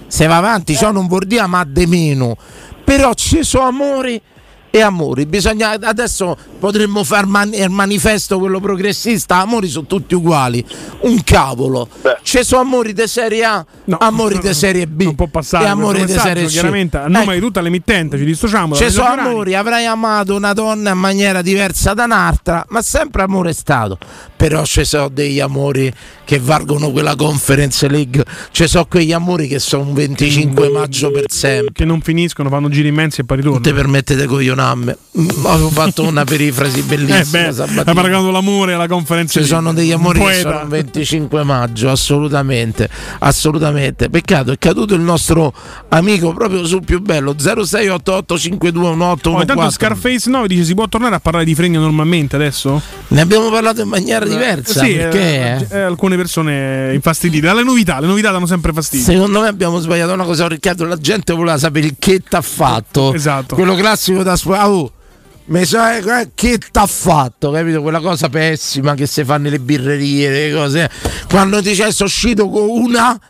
se 0.07 0.27
va 0.27 0.37
avanti, 0.37 0.77
ciò 0.77 0.91
non 0.91 1.07
vuol 1.07 1.27
dire 1.27 1.47
ma 1.47 1.65
de 1.65 1.87
meno. 1.87 2.37
Però 2.85 3.12
ci 3.15 3.45
sono 3.45 3.66
amori 3.66 4.20
e 4.70 4.81
amori. 4.81 5.27
Bisogna, 5.27 5.70
adesso 5.81 6.36
potremmo 6.59 7.05
far 7.05 7.27
man- 7.27 7.53
il 7.55 7.70
manifesto 7.70 8.39
quello 8.39 8.61
progressista, 8.61 9.36
amori 9.36 9.69
sono 9.69 9.86
tutti 9.86 10.15
uguali. 10.15 10.65
Un 11.01 11.23
cavolo. 11.24 11.89
Ci 12.23 12.43
sono 12.45 12.62
amori 12.62 12.93
di 12.93 13.07
serie 13.07 13.45
A, 13.45 13.65
amori 13.99 14.39
di 14.39 14.53
serie 14.53 14.86
B. 14.86 15.03
Non 15.05 15.15
può 15.15 15.27
Passare 15.28 15.65
e 15.65 15.69
amori 15.69 16.05
di 16.05 16.12
serie 16.12 16.47
C. 16.47 16.51
chiaramente 16.51 16.97
a 16.97 17.07
nome 17.07 17.23
Ecco. 17.23 17.32
di 17.32 17.40
tutta 17.40 17.61
l'emittente 17.61 18.16
ci 18.19 18.24
dissociamo 18.24 18.74
Ci 18.74 18.90
sono 18.90 19.07
amori, 19.09 19.55
avrai 19.55 19.85
amato 19.86 20.35
una 20.35 20.53
donna 20.53 20.90
in 20.93 20.99
maniera 20.99 21.43
diversa 21.43 21.95
da 21.95 22.05
un'altra, 22.05 22.65
ma 22.69 22.82
sempre 22.82 23.23
amore 23.23 23.51
è 23.51 23.53
stato. 23.55 23.99
Però 24.36 24.65
ci 24.65 24.85
sono 24.85 25.09
degli 25.09 25.40
amori 25.40 25.93
che 26.24 26.39
valgono 26.39 26.90
quella 26.90 27.15
conference 27.16 27.89
league, 27.89 28.24
ci 28.51 28.66
sono 28.66 28.86
quegli 28.86 29.12
amori 29.12 29.49
che 29.49 29.59
sono 29.59 29.82
un 29.85 29.95
25 29.95 30.69
maggio 30.70 31.11
per 31.11 31.24
sempre. 31.28 31.73
Che 31.73 31.85
non 31.85 32.01
finiscono, 32.01 32.49
fanno 32.49 32.69
giri 32.69 32.89
immensi 32.89 33.20
e 33.20 33.24
poi 33.24 33.36
ritornano. 33.39 33.65
Non 33.65 33.73
ti 33.74 33.81
permettete 33.81 34.27
coglionarmi. 34.27 34.57
Mm, 35.18 35.28
Avevo 35.47 35.70
fatto 35.70 36.05
una 36.05 36.24
perifrasi 36.24 36.82
bellissima. 36.82 37.18
Eh 37.18 37.47
beh, 37.47 37.52
Sabatino. 37.52 37.82
hai 37.86 37.94
paragonato 37.94 38.30
l'amore 38.30 38.74
alla 38.74 38.86
conferenza. 38.86 39.40
Ci 39.40 39.47
sono 39.47 39.72
degli 39.72 39.90
amori 39.93 40.20
che 40.20 40.35
sono 40.35 40.60
il 40.60 40.68
25 40.68 41.43
maggio, 41.44 41.90
assolutamente, 41.90 42.89
assolutamente. 43.18 44.09
Peccato, 44.10 44.52
è 44.52 44.59
caduto 44.59 44.94
il 44.94 45.01
nostro 45.01 45.52
amico 45.89 46.32
proprio 46.32 46.64
sul 46.66 46.85
più 46.85 47.01
bello 47.01 47.32
0688521814. 47.32 49.28
Oh, 49.28 49.40
intanto 49.40 49.70
Scarface 49.70 50.30
9 50.30 50.48
dice 50.48 50.64
si 50.64 50.74
può 50.74 50.89
tornare 50.89 51.14
a 51.14 51.20
parlare 51.20 51.44
di 51.44 51.55
fregna 51.55 51.78
normalmente 51.80 52.36
adesso? 52.36 52.80
Ne 53.09 53.20
abbiamo 53.20 53.51
parlato 53.51 53.82
in 53.82 53.89
maniera 53.89 54.24
diversa. 54.24 54.85
Sì, 54.85 54.94
perché 54.94 55.66
eh, 55.70 55.78
eh, 55.78 55.80
alcune 55.80 56.16
persone 56.16 56.93
infastidite. 56.94 57.47
Dalle 57.47 57.62
novità, 57.62 58.01
le 58.01 58.06
novità 58.06 58.30
danno 58.30 58.47
sempre 58.47 58.72
fastidio. 58.72 59.05
Secondo 59.05 59.40
me 59.40 59.48
abbiamo 59.48 59.78
sbagliato 59.78 60.12
una 60.12 60.24
cosa, 60.24 60.47
Riccardo. 60.47 60.85
La 60.85 60.97
gente 60.97 61.32
voleva 61.32 61.59
sapere 61.59 61.86
il 61.86 61.97
che 61.98 62.20
t'ha 62.20 62.40
fatto. 62.40 63.12
Esatto. 63.14 63.55
Quello 63.55 63.74
classico 63.74 64.22
da 64.22 64.36
scuola. 64.36 64.48
Oh, 64.53 64.93
che 66.35 66.59
t'ha 66.70 66.87
fatto, 66.87 67.51
capito? 67.51 67.81
Quella 67.81 68.01
cosa 68.01 68.29
pessima 68.29 68.95
che 68.95 69.07
si 69.07 69.25
fa 69.25 69.39
nelle 69.39 69.59
birrerie, 69.59 70.31
le 70.31 70.53
cose. 70.53 70.91
Quando 71.29 71.62
ti 71.62 71.75
sono 71.75 71.93
uscito 72.01 72.49
con 72.49 72.69
una. 72.69 73.20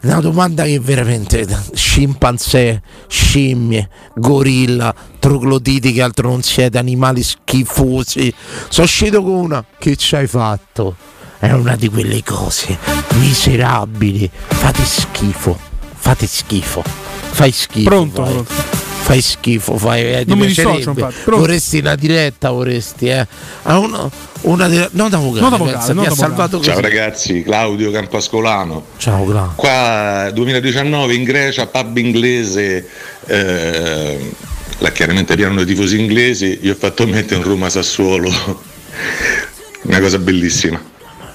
Una 0.00 0.20
domanda 0.20 0.62
che 0.62 0.78
veramente 0.78 1.44
scimpanzé, 1.74 2.82
scimmie, 3.08 3.88
gorilla, 4.14 4.94
trogloditi 5.18 5.92
che 5.92 6.02
altro 6.02 6.28
non 6.28 6.42
siete, 6.42 6.78
animali 6.78 7.22
schifosi. 7.22 8.32
Sono 8.68 8.86
uscito 8.86 9.22
con 9.22 9.32
una. 9.32 9.64
Che 9.76 9.96
ci 9.96 10.16
hai 10.16 10.28
fatto? 10.28 10.96
È 11.38 11.50
una 11.52 11.76
di 11.76 11.88
quelle 11.88 12.22
cose 12.22 12.78
miserabili. 13.14 14.30
Fate 14.32 14.84
schifo. 14.84 15.58
Fate 15.94 16.26
schifo. 16.26 16.82
Fai 16.84 17.52
schifo. 17.52 17.88
Pronto, 17.88 18.24
fai. 18.24 18.32
pronto. 18.32 18.77
Fai 19.08 19.22
schifo, 19.22 19.78
fai, 19.78 20.02
eh, 20.02 20.18
ti 20.24 20.28
Non 20.28 20.38
mi 20.38 20.44
piacerebbe. 20.46 20.76
dissocio, 20.76 20.90
infatti. 20.98 21.14
Pronto. 21.24 21.40
Vorresti 21.40 21.78
una 21.78 21.94
diretta, 21.94 22.50
vorresti, 22.50 23.06
eh. 23.08 23.26
A 23.62 23.78
uno- 23.78 24.10
una 24.42 24.68
dire- 24.68 24.90
non 24.92 25.08
da 25.08 25.16
vocale, 25.16 25.40
Non 25.40 25.50
da 25.50 25.56
vocale, 25.56 25.76
pensa, 25.78 25.92
da 25.94 26.00
vocale. 26.00 26.16
salvato 26.16 26.56
così. 26.58 26.68
Ciao 26.70 26.80
ragazzi, 26.80 27.42
Claudio 27.42 27.90
Campascolano. 27.90 28.84
Ciao 28.98 29.24
Claudio. 29.24 29.52
Qua 29.56 30.30
2019 30.34 31.14
in 31.14 31.24
Grecia, 31.24 31.66
pub 31.66 31.96
inglese, 31.96 32.86
eh, 33.26 34.32
là 34.78 34.92
chiaramente 34.92 35.34
pieno 35.36 35.54
di 35.64 35.64
tifosi 35.74 35.98
inglesi, 35.98 36.58
io 36.62 36.72
ho 36.72 36.76
fatto 36.78 37.06
mettere 37.06 37.36
un 37.40 37.44
Roma 37.46 37.70
Sassuolo, 37.70 38.30
una 39.84 40.00
cosa 40.00 40.18
bellissima. 40.18 40.80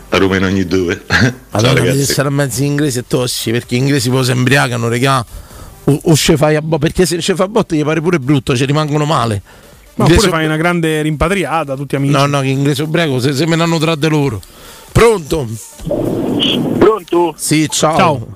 A 0.10 0.18
Roma 0.18 0.36
in 0.38 0.44
ogni 0.44 0.66
due. 0.68 1.02
Ciao 1.10 1.32
Allora 1.52 1.74
devi 1.74 1.88
ragazzi. 1.88 2.12
essere 2.12 2.30
mezzi 2.30 2.66
inglesi 2.66 3.00
e 3.00 3.04
tossi 3.08 3.50
perché 3.50 3.76
gli 3.76 3.80
inglesi 3.80 4.12
poi 4.12 4.24
si 4.24 4.30
embriagano, 4.30 4.88
regà. 4.88 5.26
O, 5.86 6.00
o 6.04 6.16
ce 6.16 6.38
fai 6.38 6.56
a 6.56 6.62
bo- 6.62 6.78
perché 6.78 7.06
se 7.06 7.20
ce 7.20 7.36
fai 7.36 7.46
a 7.46 7.50
botte 7.50 7.76
gli 7.76 7.84
pare 7.84 8.00
pure 8.02 8.20
brutto, 8.20 8.56
ci 8.56 8.66
rimangono 8.66 9.06
male. 9.06 9.42
Ma 9.96 10.06
Inglese- 10.06 10.28
oppure 10.28 10.38
fai 10.38 10.46
una 10.46 10.58
grande 10.58 11.02
rimpatriata, 11.02 11.76
tutti 11.76 11.96
amici. 11.96 12.14
No, 12.14 12.26
no, 12.26 12.40
che 12.42 12.48
inglese 12.48 12.84
ubriaco 12.84 13.20
se, 13.20 13.34
se 13.34 13.46
me 13.46 13.56
ne 13.56 13.64
hanno 13.64 13.78
tra 13.78 13.96
di 13.96 14.08
loro. 14.08 14.42
Pronto? 14.92 15.48
Pronto? 16.78 17.34
Sì, 17.38 17.68
ciao. 17.70 17.96
Ciao. 17.98 18.28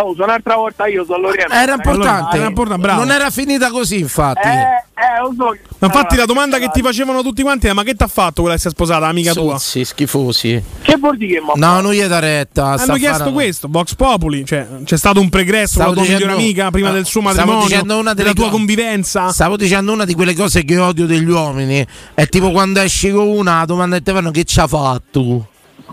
Oh, 0.00 0.12
sono 0.12 0.24
un'altra 0.24 0.56
volta 0.56 0.86
io, 0.86 1.04
sono 1.04 1.18
Lorenzo. 1.18 1.52
Era 1.54 1.72
importante. 1.74 2.36
era 2.36 2.46
importante, 2.46 2.82
bravo. 2.82 3.00
Non 3.04 3.10
era 3.12 3.30
finita 3.30 3.70
così, 3.70 3.98
infatti. 4.00 4.46
Eh, 4.46 4.50
eh, 4.50 5.20
lo 5.22 5.34
so. 5.36 5.56
Ma 5.78 5.86
infatti 5.86 6.16
la 6.16 6.24
domanda 6.24 6.58
che 6.58 6.68
ti 6.72 6.80
facevano 6.82 7.22
tutti 7.22 7.42
quanti 7.42 7.66
è 7.66 7.72
ma 7.72 7.82
che 7.82 7.94
t'ha 7.94 8.06
fatto 8.06 8.40
quella 8.42 8.56
che 8.56 8.62
si 8.62 8.68
è 8.68 8.70
sposata, 8.70 9.06
amica 9.06 9.32
tua? 9.32 9.58
Sì, 9.58 9.84
schifosi. 9.84 10.62
Che 10.82 10.96
vuol 10.96 11.16
dire 11.16 11.34
che 11.34 11.40
mo- 11.40 11.52
No, 11.56 11.80
non 11.80 11.92
gli 11.92 12.02
dà 12.04 12.18
retta. 12.18 12.76
sta 12.76 12.84
Hanno 12.84 12.98
chiesto 12.98 13.18
fare- 13.18 13.32
questo, 13.32 13.68
Vox 13.70 13.94
Populi, 13.94 14.44
cioè 14.44 14.66
c'è 14.84 14.96
stato 14.96 15.20
un 15.20 15.28
pregresso 15.28 15.78
con 15.80 15.88
la 15.88 15.92
tua 15.94 16.02
migliore 16.02 16.32
amica 16.32 16.70
prima 16.70 16.90
eh, 16.90 16.92
del 16.92 17.04
suo 17.04 17.20
stavo 17.20 17.34
matrimonio, 17.36 17.66
dicendo 17.66 17.98
una 17.98 18.14
delle 18.14 18.22
della 18.22 18.32
tua 18.34 18.44
co- 18.50 18.56
convivenza. 18.56 19.30
Stavo 19.32 19.56
dicendo 19.56 19.92
una 19.92 20.04
di 20.04 20.14
quelle 20.14 20.34
cose 20.34 20.64
che 20.64 20.78
odio 20.78 21.06
degli 21.06 21.28
uomini. 21.28 21.86
È 22.14 22.26
tipo 22.28 22.50
quando 22.50 22.80
esci 22.80 23.10
con 23.10 23.26
una, 23.26 23.58
la 23.58 23.64
domanda 23.64 23.96
che 23.96 24.02
ti 24.02 24.12
fanno 24.12 24.30
che 24.30 24.44
ci 24.44 24.60
ha 24.60 24.66
fatto. 24.66 25.48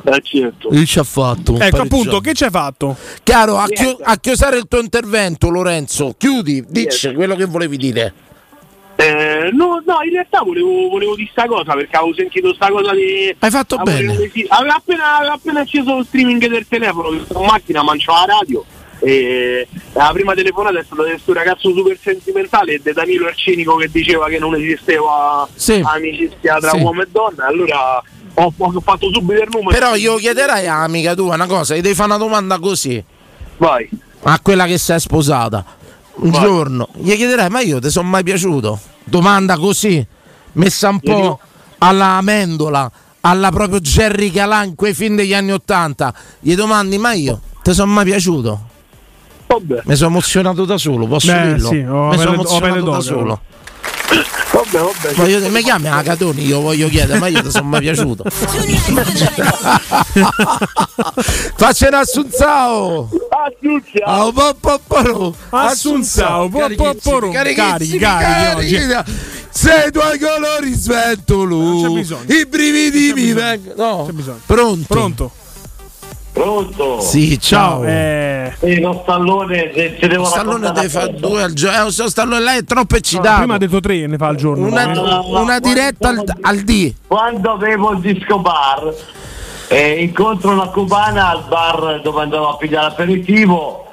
Eh, 0.06 0.22
certo. 0.22 0.70
Che 0.70 0.86
ci 0.86 1.00
ha 1.00 1.04
fatto? 1.04 1.58
Ecco 1.60 1.82
appunto, 1.82 2.20
che 2.20 2.34
ci 2.34 2.44
hai 2.44 2.50
fatto? 2.50 2.96
Chiaro, 3.24 3.58
a, 3.58 3.68
chi- 3.68 3.96
a 4.02 4.18
chiusare 4.18 4.58
il 4.58 4.68
tuo 4.68 4.80
intervento, 4.80 5.50
Lorenzo, 5.50 6.16
chiudi, 6.18 6.66
dici 6.68 7.14
quello 7.14 7.36
che 7.36 7.46
volevi 7.46 7.78
dire. 7.78 8.14
Eh, 8.96 9.50
no, 9.54 9.82
no, 9.86 9.98
in 10.04 10.12
realtà 10.12 10.42
volevo, 10.44 10.88
volevo 10.90 11.16
dire 11.16 11.30
sta 11.32 11.46
cosa 11.48 11.74
perché 11.74 11.96
avevo 11.96 12.14
sentito 12.14 12.54
sta 12.54 12.70
cosa 12.70 12.94
di. 12.94 13.34
Hai 13.40 13.50
fatto 13.50 13.76
avevo- 13.76 14.14
bene. 14.14 14.30
sì, 14.32 14.46
Aveva 14.50 14.76
appena, 14.76 15.18
aveva 15.18 15.34
appena 15.34 15.60
acceso 15.62 15.96
lo 15.96 16.04
streaming 16.04 16.48
del 16.48 16.68
telefono, 16.68 17.10
che 17.10 17.22
sono 17.28 17.40
in 17.42 17.46
macchina, 17.48 17.82
manciava 17.84 18.26
la 18.26 18.34
radio. 18.40 18.64
E 19.00 19.68
la 19.94 20.12
prima 20.14 20.34
telefonata 20.34 20.80
è 20.80 20.84
stata 20.84 21.04
di 21.04 21.10
questo 21.10 21.34
ragazzo 21.34 21.74
super 21.74 21.98
sentimentale 22.02 22.80
di 22.82 22.94
Danilo 22.94 23.28
Arcenico 23.28 23.76
che 23.76 23.90
diceva 23.92 24.28
che 24.30 24.38
non 24.40 24.56
esisteva 24.56 25.46
Sì. 25.56 25.82
amicizia 25.84 26.58
tra 26.60 26.70
Sì. 26.70 26.80
uomo 26.80 27.02
e 27.02 27.08
donna. 27.12 27.48
Allora 27.48 28.02
ho, 28.36 28.54
ho 28.58 28.82
fatto 28.82 29.10
subito 29.12 29.42
il 29.42 29.50
numero. 29.52 29.70
Però 29.72 29.96
io 29.96 30.16
chiederai 30.16 30.68
a 30.68 30.84
amica 30.84 31.14
tua 31.16 31.36
una 31.36 31.46
cosa, 31.48 31.76
gli 31.76 31.82
devi 31.82 31.96
fare 31.96 32.10
una 32.10 32.18
domanda 32.18 32.60
così. 32.60 33.04
Vai. 33.58 33.90
A 34.24 34.40
quella 34.42 34.66
che 34.66 34.78
sei 34.78 35.00
sposata. 35.00 35.64
Un 36.16 36.30
Vai. 36.30 36.42
giorno 36.42 36.90
gli 36.94 37.14
chiederai, 37.16 37.50
ma 37.50 37.60
io 37.62 37.80
ti 37.80 37.90
sono 37.90 38.08
mai 38.08 38.24
piaciuto? 38.24 38.80
Domanda 39.04 39.58
così, 39.58 40.06
messa 40.54 40.90
un 40.90 41.00
po' 41.00 41.16
dico- 41.16 41.40
alla 41.80 42.06
amendola, 42.18 42.92
alla 43.22 43.50
proprio 43.52 43.80
Jerry 43.80 44.30
Calà 44.32 44.64
in 44.64 44.76
quei 44.76 44.94
film 44.94 45.16
degli 45.16 45.34
anni 45.34 45.52
Ottanta. 45.52 46.14
Gli 46.40 46.56
domandi, 46.56 46.98
ma 46.98 47.14
io 47.14 47.42
ti 47.64 47.74
sono 47.74 47.92
mai 47.92 48.06
piaciuto? 48.06 48.68
Vabbè. 49.48 49.82
Mi 49.86 49.96
sono 49.96 50.10
emozionato 50.12 50.66
da 50.66 50.78
solo, 50.78 51.06
posso 51.08 51.32
Beh, 51.32 51.48
dirlo? 51.54 51.70
sì, 51.70 51.78
ho 51.80 52.08
Mi 52.10 52.18
sono 52.18 52.34
emozionato 52.34 52.90
da 52.92 53.00
solo. 53.02 53.42
Vabbè, 54.74 54.92
vabbè. 55.02 55.14
Voglio 55.14 55.38
dire, 55.38 55.50
mi 55.50 55.62
chiami 55.62 55.88
a 55.88 56.02
Catoni, 56.02 56.46
io 56.46 56.60
voglio 56.62 56.88
chiedere, 56.90 57.20
ma 57.20 57.28
io 57.28 57.42
ti 57.44 57.52
sono 57.52 57.68
mai 57.68 57.82
piaciuto? 57.82 58.24
Faccia 61.56 61.88
un 61.88 61.94
assunzao! 61.94 63.10
Assunzao! 63.30 64.32
Assunzao, 65.50 66.50
carichi, 66.50 66.82
carichi 67.32 67.96
oggi. 67.96 67.98
carichi. 68.00 69.12
Se 69.50 69.86
i 69.88 69.92
tuoi 69.92 70.18
colori 70.20 70.74
sventolo, 70.74 71.56
i 72.28 72.46
brividi 72.48 73.14
mi 73.14 73.34
vengono. 73.34 73.76
No, 73.78 74.10
pronto? 74.46 74.86
Pronto? 74.88 75.32
Pronto? 76.34 77.00
Sì, 77.00 77.40
ciao. 77.40 77.84
Eh, 77.84 78.52
Sì, 78.60 78.80
lo 78.82 79.02
stallone 79.04 79.72
se 79.74 79.98
ci 80.00 80.08
devo 80.08 80.24
Lo 80.24 80.30
stallone 80.30 80.72
deve 80.72 80.90
fare 80.90 81.14
due 81.14 81.44
al 81.44 81.54
giorno. 81.54 81.78
Eh, 81.78 81.84
lo 81.84 82.10
stallone 82.10 82.42
lei 82.42 82.58
è 82.60 82.64
troppo 82.64 82.94
no, 82.94 82.98
eccitato. 82.98 83.38
prima 83.38 83.54
ha 83.54 83.58
detto 83.60 83.80
tre, 83.80 84.08
ne 84.08 84.18
fa 84.18 84.28
al 84.28 84.36
giorno. 84.36 84.66
una, 84.66 84.86
no, 84.88 85.02
no, 85.06 85.42
una 85.42 85.54
no, 85.54 85.60
diretta 85.60 86.10
al, 86.10 86.24
al 86.42 86.58
D. 86.62 86.94
Quando 87.08 87.52
avevo 87.52 87.92
il 87.92 88.00
disco 88.00 88.40
bar, 88.40 88.92
eh, 89.68 90.02
incontro 90.02 90.52
una 90.52 90.68
cubana 90.70 91.30
al 91.30 91.44
bar 91.48 92.02
dove 92.02 92.22
andavo 92.24 92.50
a 92.50 92.58
pigliare 92.58 92.88
l'aperitivo. 92.88 93.88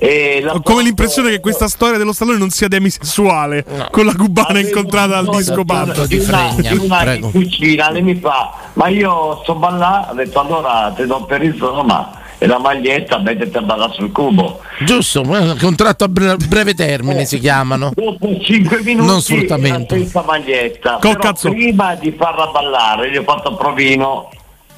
E 0.00 0.40
la 0.42 0.54
Ho 0.54 0.60
come 0.60 0.82
l'impressione 0.82 1.30
che 1.30 1.40
questa 1.40 1.68
storia 1.68 1.98
dello 1.98 2.12
stallone 2.12 2.38
non 2.38 2.50
sia 2.50 2.68
demisessuale 2.68 3.64
con 3.90 4.04
la 4.04 4.14
cubana 4.14 4.58
incontrata 4.58 5.16
al 5.18 5.28
disco 5.28 5.64
bar. 5.64 6.06
di 6.06 6.16
una, 6.18 7.14
in 7.14 7.30
cucina, 7.30 7.90
lei 7.90 8.02
mi 8.02 8.14
fa, 8.16 8.52
ma 8.74 8.88
io 8.88 9.40
sto 9.42 9.54
ballando, 9.54 10.12
ho 10.12 10.14
detto 10.14 10.40
allora 10.40 10.92
ti 10.96 11.04
do 11.06 11.24
per 11.24 11.42
il 11.42 11.56
sono, 11.58 11.82
ma 11.82 12.12
e 12.40 12.46
la 12.46 12.60
maglietta 12.60 13.18
mettete 13.18 13.58
a 13.58 13.62
ballare 13.62 13.92
sul 13.94 14.12
cubo. 14.12 14.60
Giusto, 14.84 15.22
eh, 15.36 15.56
contratto 15.58 16.04
a 16.04 16.08
bre- 16.08 16.36
breve 16.36 16.72
termine 16.74 17.24
si 17.24 17.40
chiamano. 17.40 17.90
Dopo 17.96 18.38
5 18.40 18.80
minuti 18.84 19.06
Non 19.08 19.20
sfruttamento. 19.20 19.96
maglietta. 20.24 20.98
Col 21.00 21.16
Però 21.16 21.18
cazzo. 21.18 21.50
prima 21.50 21.96
di 21.96 22.14
farla 22.16 22.46
ballare, 22.46 23.10
gli 23.10 23.16
ho 23.16 23.24
fatto 23.24 23.48
un 23.50 23.56
provino 23.56 24.28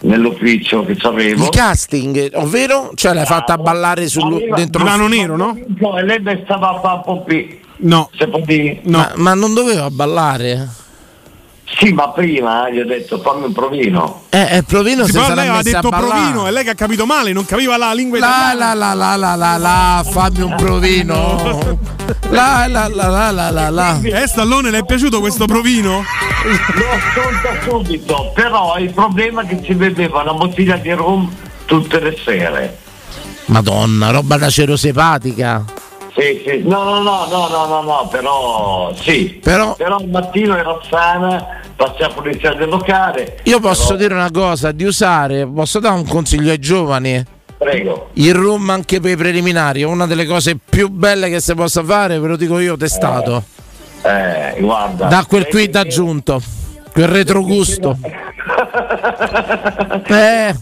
nell'ufficio 0.01 0.85
che 0.85 0.97
avevo. 1.03 1.45
Il 1.45 1.51
casting, 1.51 2.31
ovvero? 2.35 2.91
Cioè 2.95 3.15
l'hai 3.15 3.27
fatta 3.27 3.57
ballare 3.59 4.09
sul, 4.09 4.35
Arriva- 4.35 4.57
dentro 4.57 4.83
Divano 4.83 5.09
nero, 5.09 5.37
no? 5.37 5.57
E 5.57 6.05
lei 6.05 6.41
stava 6.45 6.77
a 6.77 6.81
fare 6.81 6.97
un 6.97 7.03
po' 7.03 7.23
più. 7.23 7.47
No. 7.83 8.11
Se. 8.17 8.81
Ma, 8.85 9.13
ma 9.17 9.35
non 9.35 9.55
doveva 9.55 9.91
ballare? 9.91 10.69
Sì, 11.79 11.93
ma 11.93 12.09
prima 12.11 12.67
eh, 12.67 12.75
gli 12.75 12.79
ho 12.81 12.85
detto 12.85 13.21
fammi 13.21 13.45
un 13.47 13.53
provino. 13.53 14.23
Eh, 14.31 14.57
eh, 14.57 14.63
Provino 14.65 15.05
Sì, 15.05 15.13
si 15.13 15.19
però 15.19 15.29
lei 15.35 15.39
aveva 15.49 15.63
messa 15.63 15.79
a 15.79 15.81
detto 15.83 15.89
provino 15.97 16.47
e 16.47 16.51
lei 16.51 16.65
che 16.65 16.71
ha 16.71 16.75
capito 16.75 17.07
male, 17.07 17.33
non 17.33 17.45
capiva 17.47 17.77
la 17.77 17.93
lingua 17.93 18.19
La 18.19 18.27
italiana. 18.53 18.75
la 18.75 18.95
la 18.95 19.17
la 19.17 19.17
la 19.17 19.35
la 19.37 19.57
la, 19.57 20.05
fammi 20.11 20.41
un 20.43 20.55
provino. 20.57 21.79
La 22.31 22.67
la 22.69 22.89
la 22.89 23.07
la 23.09 23.31
la 23.31 23.51
la 23.51 23.71
la. 23.71 24.01
Eh, 24.03 24.27
Stallone, 24.27 24.71
le 24.71 24.79
è 24.79 24.85
piaciuto 24.85 25.21
questo 25.21 25.47
provino? 25.47 26.03
Lo 26.75 26.85
ascolta 26.91 27.61
subito, 27.69 28.33
però 28.35 28.77
il 28.79 28.93
problema 28.93 29.43
è 29.43 29.47
che 29.47 29.61
si 29.65 29.75
beveva 29.75 30.23
una 30.23 30.33
bottiglia 30.35 30.77
di 30.77 30.91
rum 30.93 31.33
tutte 31.67 32.01
le 32.01 32.17
sere. 32.25 32.79
Madonna, 33.47 34.11
roba 34.11 34.37
da 34.37 34.49
cerosepatica. 34.51 35.65
Sì, 36.15 36.43
sì, 36.45 36.63
no, 36.65 36.83
no, 36.85 37.01
no, 37.01 37.27
no, 37.29 37.49
no, 37.49 37.67
no, 37.67 37.83
no, 37.83 38.09
però 38.11 38.93
sì. 38.95 39.41
Però- 39.43 39.77
al 39.79 40.09
mattino 40.09 40.57
era 40.57 40.79
sana, 40.89 41.61
passiamo 41.77 42.13
a 42.13 42.15
polizia 42.15 42.53
del 42.55 42.69
locale. 42.69 43.39
Io 43.45 43.61
posso 43.61 43.95
però- 43.95 43.99
dire 43.99 44.15
una 44.15 44.31
cosa, 44.31 44.73
di 44.73 44.85
usare, 44.85 45.47
posso 45.47 45.79
dare 45.79 45.95
un 45.95 46.07
consiglio 46.07 46.51
ai 46.51 46.59
giovani? 46.59 47.25
Prego. 47.57 48.09
Il 48.15 48.35
rum 48.35 48.71
anche 48.71 49.01
per 49.01 49.11
i 49.13 49.17
preliminari 49.17 49.83
è 49.83 49.85
una 49.85 50.07
delle 50.07 50.25
cose 50.27 50.57
più 50.57 50.89
belle 50.89 51.29
che 51.29 51.41
si 51.41 51.55
possa 51.55 51.85
fare, 51.85 52.19
ve 52.19 52.27
lo 52.29 52.37
dico 52.37 52.59
io, 52.59 52.77
testato. 52.77 53.45
Eh, 54.03 54.57
guarda. 54.61 55.07
Da 55.07 55.25
quel 55.29 55.47
quid 55.47 55.77
aggiunto, 55.77 56.41
quel 56.93 57.09
retrogusto. 57.09 57.99
Eh, 60.07 60.55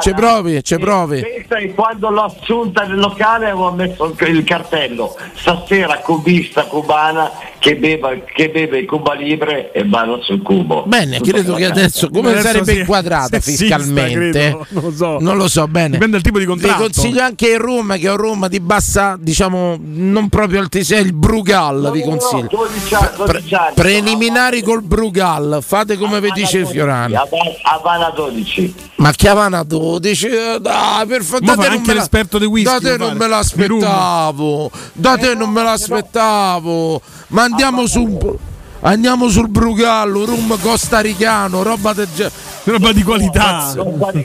ci 0.00 0.12
provi, 0.14 0.62
ci 0.64 0.78
provi. 0.78 1.20
Pensa 1.20 1.56
che 1.56 1.74
quando 1.74 2.08
l'ho 2.10 2.22
assunta 2.24 2.82
nel 2.84 2.98
locale 2.98 3.46
avevo 3.46 3.70
messo 3.72 4.04
il- 4.20 4.44
cartello 4.44 5.16
stasera 5.34 5.98
cubista 5.98 6.64
cubana 6.64 7.30
che, 7.58 7.76
beva, 7.76 8.10
che 8.32 8.48
beve 8.50 8.78
il 8.78 8.86
Cuba 8.86 9.14
Libre 9.14 9.72
e 9.72 9.84
balla 9.84 10.18
sul 10.22 10.40
cubo. 10.42 10.84
Bene, 10.86 11.20
credo 11.20 11.54
che 11.54 11.64
adesso 11.64 12.08
come 12.10 12.30
Adesso 12.30 12.46
sarebbe 12.46 12.72
sì, 12.72 12.78
inquadrata 12.80 13.40
sessista, 13.40 13.76
fiscalmente? 13.78 14.30
credo, 14.30 14.66
non 14.68 14.82
lo 14.84 14.90
so. 14.92 15.16
Non 15.20 15.36
lo 15.36 15.48
so 15.48 15.66
bene. 15.68 15.88
Dipende 15.90 16.12
dal 16.12 16.22
tipo 16.22 16.38
di 16.38 16.44
Vi 16.44 16.50
contratto. 16.50 16.82
consiglio 16.82 17.22
anche 17.22 17.48
il 17.48 17.58
rum, 17.58 17.98
che 17.98 18.06
è 18.06 18.10
un 18.10 18.16
rum 18.16 18.48
di 18.48 18.60
bassa, 18.60 19.16
diciamo, 19.18 19.76
non 19.80 20.28
proprio 20.28 20.60
altissimo, 20.60 21.00
il 21.00 21.12
Brugal, 21.12 21.90
vi 21.92 22.02
consiglio. 22.02 22.48
12 22.50 22.94
anni, 22.94 23.08
12 23.16 23.54
anni. 23.54 23.74
Preliminari 23.74 24.62
col 24.62 24.82
Brugal, 24.82 25.58
fate 25.62 25.96
come 25.96 26.20
vi 26.20 26.30
dice 26.32 26.58
il 26.58 26.66
Fiorano. 26.66 27.25
Havana- 27.30 27.56
Havana 27.62 28.10
12. 28.10 28.74
Ma 28.96 29.10
Chiavana 29.12 29.62
12, 29.62 30.26
eh, 30.26 30.58
dai, 30.60 31.06
per 31.06 31.22
favore, 31.22 31.44
da 31.46 31.56
te 31.62 31.66
anche 31.68 31.92
la- 31.94 32.00
l'esperto 32.00 32.38
di 32.38 32.44
whisky, 32.46 32.72
Da 32.72 32.80
te 32.80 32.96
non 32.96 33.16
me 33.16 33.26
l'aspettavo, 33.28 34.70
da 34.92 35.16
te 35.16 35.34
non 35.34 35.50
me 35.50 35.62
l'aspettavo. 35.62 37.00
Ma 37.28 37.42
andiamo 37.42 37.86
su 37.86 38.38
Andiamo 38.78 39.28
sul 39.30 39.48
Brugallo, 39.48 40.26
rum 40.26 40.60
costaricano, 40.60 41.62
roba, 41.62 41.92
del 41.94 42.06
ge- 42.14 42.30
roba 42.64 42.92
di 42.92 43.02
qualità. 43.02 43.72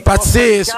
Pazzesco. 0.02 0.76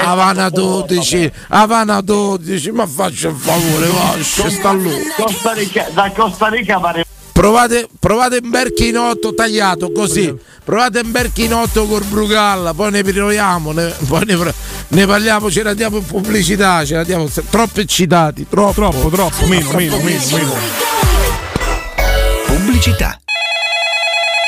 Havana 0.00 0.48
12, 0.48 1.30
Havana 1.48 2.00
12, 2.00 2.70
ma 2.72 2.86
faccia 2.86 3.28
il 3.28 3.36
favore, 3.36 3.86
lascia, 3.88 4.50
sta 4.50 4.72
lui. 4.72 4.96
Costa 5.16 5.52
Rica, 5.52 5.86
da 5.92 6.10
Costa 6.12 6.48
Rica 6.48 6.78
va 6.78 7.03
Provate, 7.34 7.88
provate 7.98 8.38
un 8.40 8.48
berchinotto 8.48 9.34
tagliato 9.34 9.90
così. 9.90 10.32
Provate 10.64 11.00
un 11.00 11.10
berchinotto 11.10 11.84
col 11.86 12.04
Brugalla, 12.04 12.72
poi 12.72 12.92
ne 12.92 13.02
proviamo, 13.02 13.72
ne, 13.72 13.92
poi 14.06 14.24
ne, 14.24 14.54
ne 14.88 15.06
parliamo, 15.06 15.50
ce 15.50 15.64
la 15.64 15.74
diamo 15.74 15.96
in 15.96 16.06
pubblicità, 16.06 16.84
ce 16.84 16.94
la 16.94 17.02
diamo 17.04 17.28
troppo 17.50 17.80
eccitati, 17.80 18.46
troppo. 18.48 18.72
Troppo, 18.74 19.08
troppo, 19.08 19.46
meno, 19.46 19.72
meno, 19.72 19.96
meno, 19.98 20.22
meno. 20.30 20.54
Pubblicità. 22.46 23.18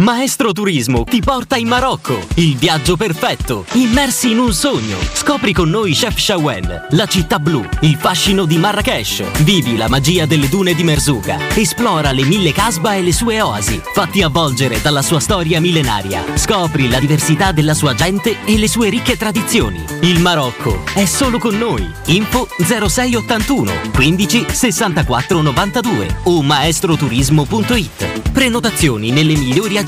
Maestro 0.00 0.52
Turismo 0.52 1.02
ti 1.02 1.18
porta 1.18 1.56
in 1.56 1.66
Marocco, 1.66 2.24
il 2.34 2.56
viaggio 2.56 2.96
perfetto, 2.96 3.64
immersi 3.72 4.30
in 4.30 4.38
un 4.38 4.52
sogno. 4.52 4.96
Scopri 5.12 5.52
con 5.52 5.70
noi 5.70 5.92
Chef 5.92 6.16
Shawen, 6.16 6.86
la 6.90 7.06
città 7.06 7.40
blu, 7.40 7.66
il 7.80 7.96
fascino 7.96 8.44
di 8.44 8.58
Marrakesh. 8.58 9.24
Vivi 9.42 9.76
la 9.76 9.88
magia 9.88 10.24
delle 10.24 10.48
dune 10.48 10.74
di 10.74 10.84
Merzouga. 10.84 11.38
Esplora 11.52 12.12
le 12.12 12.22
mille 12.22 12.52
casba 12.52 12.94
e 12.94 13.02
le 13.02 13.12
sue 13.12 13.40
oasi. 13.40 13.82
Fatti 13.92 14.22
avvolgere 14.22 14.80
dalla 14.80 15.02
sua 15.02 15.18
storia 15.18 15.60
millenaria. 15.60 16.22
Scopri 16.36 16.88
la 16.88 17.00
diversità 17.00 17.50
della 17.50 17.74
sua 17.74 17.94
gente 17.94 18.44
e 18.44 18.56
le 18.56 18.68
sue 18.68 18.90
ricche 18.90 19.16
tradizioni. 19.16 19.84
Il 20.02 20.20
Marocco 20.20 20.84
è 20.94 21.06
solo 21.06 21.40
con 21.40 21.58
noi. 21.58 21.84
Info 22.06 22.46
0681 22.56 23.90
15 23.92 24.46
64 24.48 25.42
92 25.42 26.18
o 26.22 26.40
maestroturismo.it. 26.40 28.30
Prenotazioni 28.30 29.10
nelle 29.10 29.34
migliori 29.34 29.76
agenzie. 29.76 29.87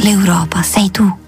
L'Europa 0.00 0.62
sei 0.62 0.90
tu. 0.90 1.27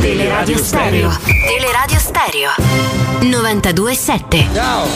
Teleradio 0.00 0.58
Stereo. 0.58 1.10
Teleradio 1.24 1.98
Stereo. 1.98 2.50
927. 3.22 4.48
Ciao. 4.52 4.86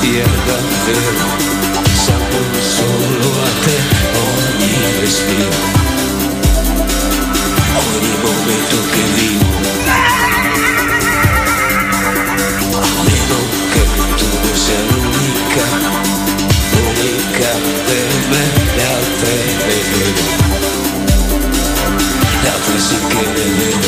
sia 0.00 0.24
davvero 0.46 1.26
Sapo 1.92 2.38
solo 2.60 3.42
a 3.42 3.50
te 3.64 3.76
ogni 4.18 5.00
respiro 5.00 5.50
Ogni 7.74 8.16
momento 8.22 8.76
che 8.90 9.02
vivo 9.14 9.75
Unica 17.46 17.86
per 23.20 23.85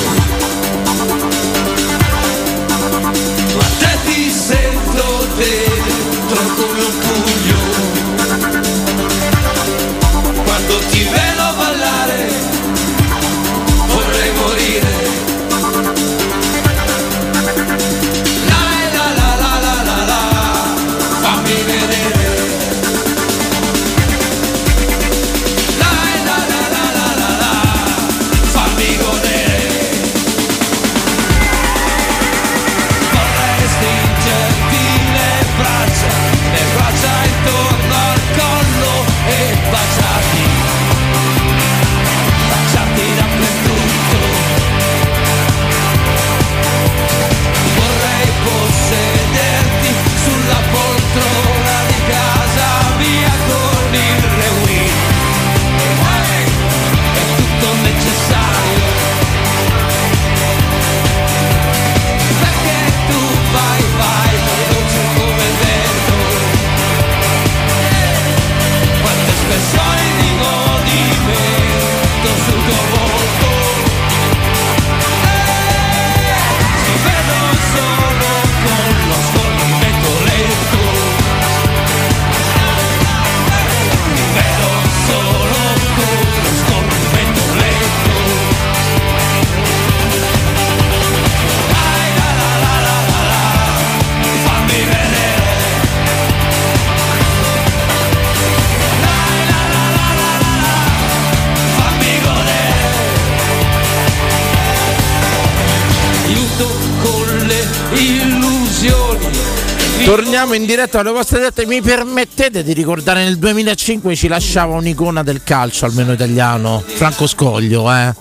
Torniamo 110.49 110.67
in 110.67 110.77
diretta 110.77 111.01
alle 111.01 111.11
vostre 111.11 111.41
dirette. 111.41 111.67
Mi 111.67 111.83
permettete 111.83 112.63
di 112.63 112.73
ricordare 112.73 113.23
nel 113.23 113.37
2005 113.37 114.17
ci 114.17 114.29
lasciava 114.29 114.77
un'icona 114.77 115.23
del 115.23 115.43
calcio, 115.43 115.85
almeno 115.85 116.15
italiano, 116.15 116.83
Franco 116.87 117.27
Scoglio, 117.27 117.93
eh? 117.93 118.15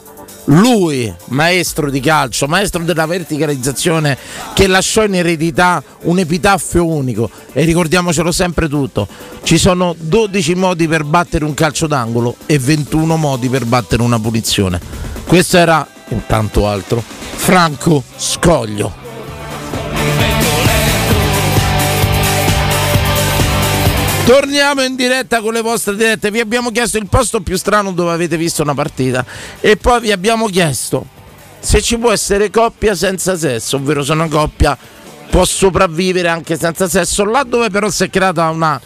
Lui, 0.46 1.14
maestro 1.28 1.90
di 1.90 2.02
calcio, 2.02 2.48
maestro 2.48 2.84
della 2.84 3.06
verticalizzazione, 3.06 4.18
che 4.54 4.68
lasciò 4.68 5.06
in 5.06 5.16
eredità 5.16 5.82
un 6.02 6.20
epitaffio 6.20 6.86
unico. 6.86 7.30
E 7.54 7.64
ricordiamocelo 7.64 8.34
sempre 8.34 8.68
tutto: 8.68 9.08
ci 9.44 9.58
sono 9.58 9.96
12 9.98 10.54
modi 10.56 10.86
per 10.86 11.06
battere 11.06 11.46
un 11.46 11.54
calcio 11.54 11.88
d'angolo 11.88 12.36
e 12.46 12.60
21 12.60 13.16
modi 13.16 13.48
per 13.48 13.64
battere 13.64 14.02
una 14.02 14.20
punizione. 14.20 14.82
Questo 15.26 15.58
era, 15.58 15.88
intanto 16.10 16.68
altro, 16.68 17.02
Franco 17.36 18.04
Scoglio. 18.18 19.07
Torniamo 24.28 24.84
in 24.84 24.98
diretta 24.98 25.40
con 25.40 25.54
le 25.54 25.62
vostre 25.62 25.96
dirette. 25.96 26.32
Vi 26.32 26.42
abbiamo 26.42 26.70
chiesto 26.70 26.98
il 26.98 27.08
posto 27.08 27.40
più 27.40 27.56
strano 27.56 27.94
dove 27.94 28.12
avete 28.12 28.36
visto 28.36 28.62
una 28.62 28.74
partita 28.74 29.26
e 29.62 29.78
poi 29.78 30.02
vi 30.02 30.12
abbiamo 30.12 30.48
chiesto 30.48 31.08
se 31.62 31.82
ci 31.82 31.98
può 31.98 32.12
essere 32.12 32.50
coppia 32.50 32.94
senza 32.94 33.38
sesso, 33.38 33.78
ovvero 33.78 34.04
se 34.04 34.12
una 34.12 34.28
coppia 34.28 34.78
può 35.30 35.46
sopravvivere 35.46 36.28
anche 36.28 36.58
senza 36.58 36.90
sesso, 36.90 37.24
là 37.24 37.44
dove 37.44 37.70
però 37.70 37.90
si 37.90 38.04
è 38.04 38.10
creata 38.10 38.50
una 38.50 38.78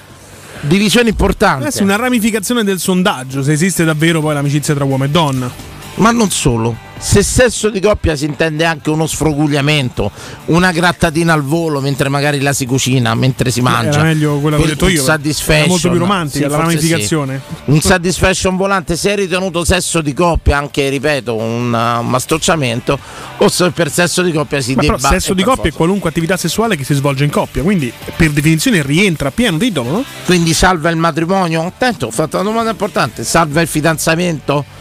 divisione 0.60 1.10
importante. 1.10 1.66
Adesso 1.66 1.82
una 1.82 1.96
ramificazione 1.96 2.64
del 2.64 2.80
sondaggio, 2.80 3.42
se 3.42 3.52
esiste 3.52 3.84
davvero 3.84 4.22
poi 4.22 4.36
l'amicizia 4.36 4.76
tra 4.76 4.84
uomo 4.84 5.06
e 5.06 5.10
donna. 5.10 5.52
Ma 5.96 6.12
non 6.12 6.30
solo. 6.30 6.90
Se 7.02 7.24
sesso 7.24 7.72
di 7.72 7.80
coppia 7.80 8.16
si 8.16 8.26
intende 8.26 8.64
anche 8.64 8.92
uno 8.92 9.08
sfrogugliamento, 9.08 10.12
una 10.46 10.72
grattatina 10.72 11.34
al 11.34 11.42
volo 11.42 11.82
mentre 11.82 12.10
magari 12.10 12.40
la 12.40 12.54
si 12.54 12.68
cucina, 12.68 13.16
mentre 13.16 13.50
si 13.50 13.60
mangia. 13.60 13.98
Era 13.98 14.04
meglio 14.04 14.38
quella 14.38 14.58
che 14.58 14.64
ho 14.64 14.66
detto 14.68 14.88
io, 14.88 15.02
satisfaction. 15.02 15.68
molto 15.68 15.90
più 15.90 15.98
romantica, 15.98 16.48
la 16.48 16.58
forse 16.58 16.76
ramificazione. 16.76 17.42
sì. 17.48 17.72
Un 17.72 17.82
satisfaction 17.82 18.56
volante, 18.56 18.96
se 18.96 19.14
è 19.14 19.16
ritenuto 19.16 19.66
sesso 19.66 20.02
di 20.02 20.14
coppia, 20.14 20.60
anche 20.60 20.90
ripeto, 20.90 21.36
un 21.36 21.74
uh, 21.74 22.04
mastrocciamento, 22.08 23.00
o 23.38 23.50
se 23.50 23.72
per 23.72 23.92
sesso 23.92 24.22
di 24.22 24.32
coppia 24.32 24.62
si 24.62 24.76
Ma 24.76 24.82
però 24.82 24.96
debba. 24.96 25.10
sesso 25.10 25.32
e 25.32 25.36
di 25.36 25.44
coppia 25.44 25.72
è 25.72 25.74
qualunque 25.74 26.12
attività 26.12 26.38
sessuale 26.38 26.76
che 26.76 26.84
si 26.84 26.94
svolge 26.94 27.24
in 27.24 27.32
coppia, 27.32 27.64
quindi 27.64 27.92
per 28.16 28.30
definizione 28.30 28.84
rientra 28.84 29.32
pieno 29.32 29.58
titolo, 29.58 29.90
no? 29.90 30.04
Quindi 30.26 30.54
salva 30.54 30.92
il 30.92 30.98
matrimonio? 30.98 31.66
Attento, 31.66 32.06
ho 32.06 32.12
fatto 32.12 32.36
una 32.36 32.48
domanda 32.48 32.70
importante. 32.70 33.24
Salva 33.24 33.60
il 33.62 33.68
fidanzamento? 33.68 34.81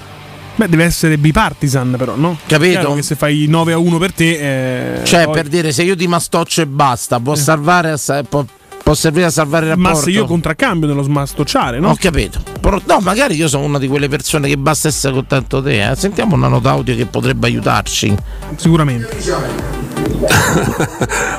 Beh, 0.56 0.68
deve 0.68 0.84
essere 0.84 1.16
bipartisan, 1.16 1.94
però, 1.96 2.16
no? 2.16 2.38
Capito? 2.46 2.94
Che 2.94 3.02
se 3.02 3.14
fai 3.14 3.46
9 3.48 3.72
a 3.72 3.78
1 3.78 3.98
per 3.98 4.12
te. 4.12 4.98
eh, 5.00 5.04
Cioè, 5.04 5.24
poi- 5.24 5.34
per 5.34 5.48
dire, 5.48 5.72
se 5.72 5.82
io 5.82 5.96
ti 5.96 6.06
mastoccio 6.06 6.60
e 6.60 6.66
basta, 6.66 7.18
può 7.18 7.34
salvare, 7.34 7.94
può, 8.28 8.44
può 8.90 8.94
servire 8.98 9.26
a 9.26 9.30
salvare 9.30 9.66
il 9.66 9.70
rapporto? 9.76 9.90
Ma 9.92 10.02
se 10.02 10.10
io 10.10 10.24
contraccambio 10.24 10.88
nello 10.88 11.02
smastocciare, 11.02 11.78
no? 11.78 11.90
Ho 11.90 11.96
capito. 11.98 12.40
Però- 12.60 12.80
No, 12.86 12.98
magari 13.00 13.36
io 13.36 13.46
sono 13.46 13.64
una 13.64 13.78
di 13.78 13.86
quelle 13.86 14.08
persone 14.08 14.48
che 14.48 14.56
basta 14.56 14.88
essere 14.88 15.12
contento 15.14 15.62
te. 15.62 15.90
eh. 15.90 15.94
Sentiamo 15.94 16.34
una 16.34 16.48
nota 16.48 16.70
audio 16.70 16.96
che 16.96 17.06
potrebbe 17.06 17.46
aiutarci. 17.46 18.12
Sicuramente. 18.56 19.16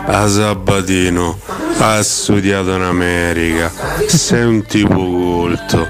A 0.05 0.27
Sabatino 0.27 1.37
ha 1.79 2.01
studiato 2.01 2.71
in 2.73 2.81
America, 2.83 3.71
sei 4.07 4.43
un 4.45 4.63
tipo 4.65 4.93
colto, 4.95 5.87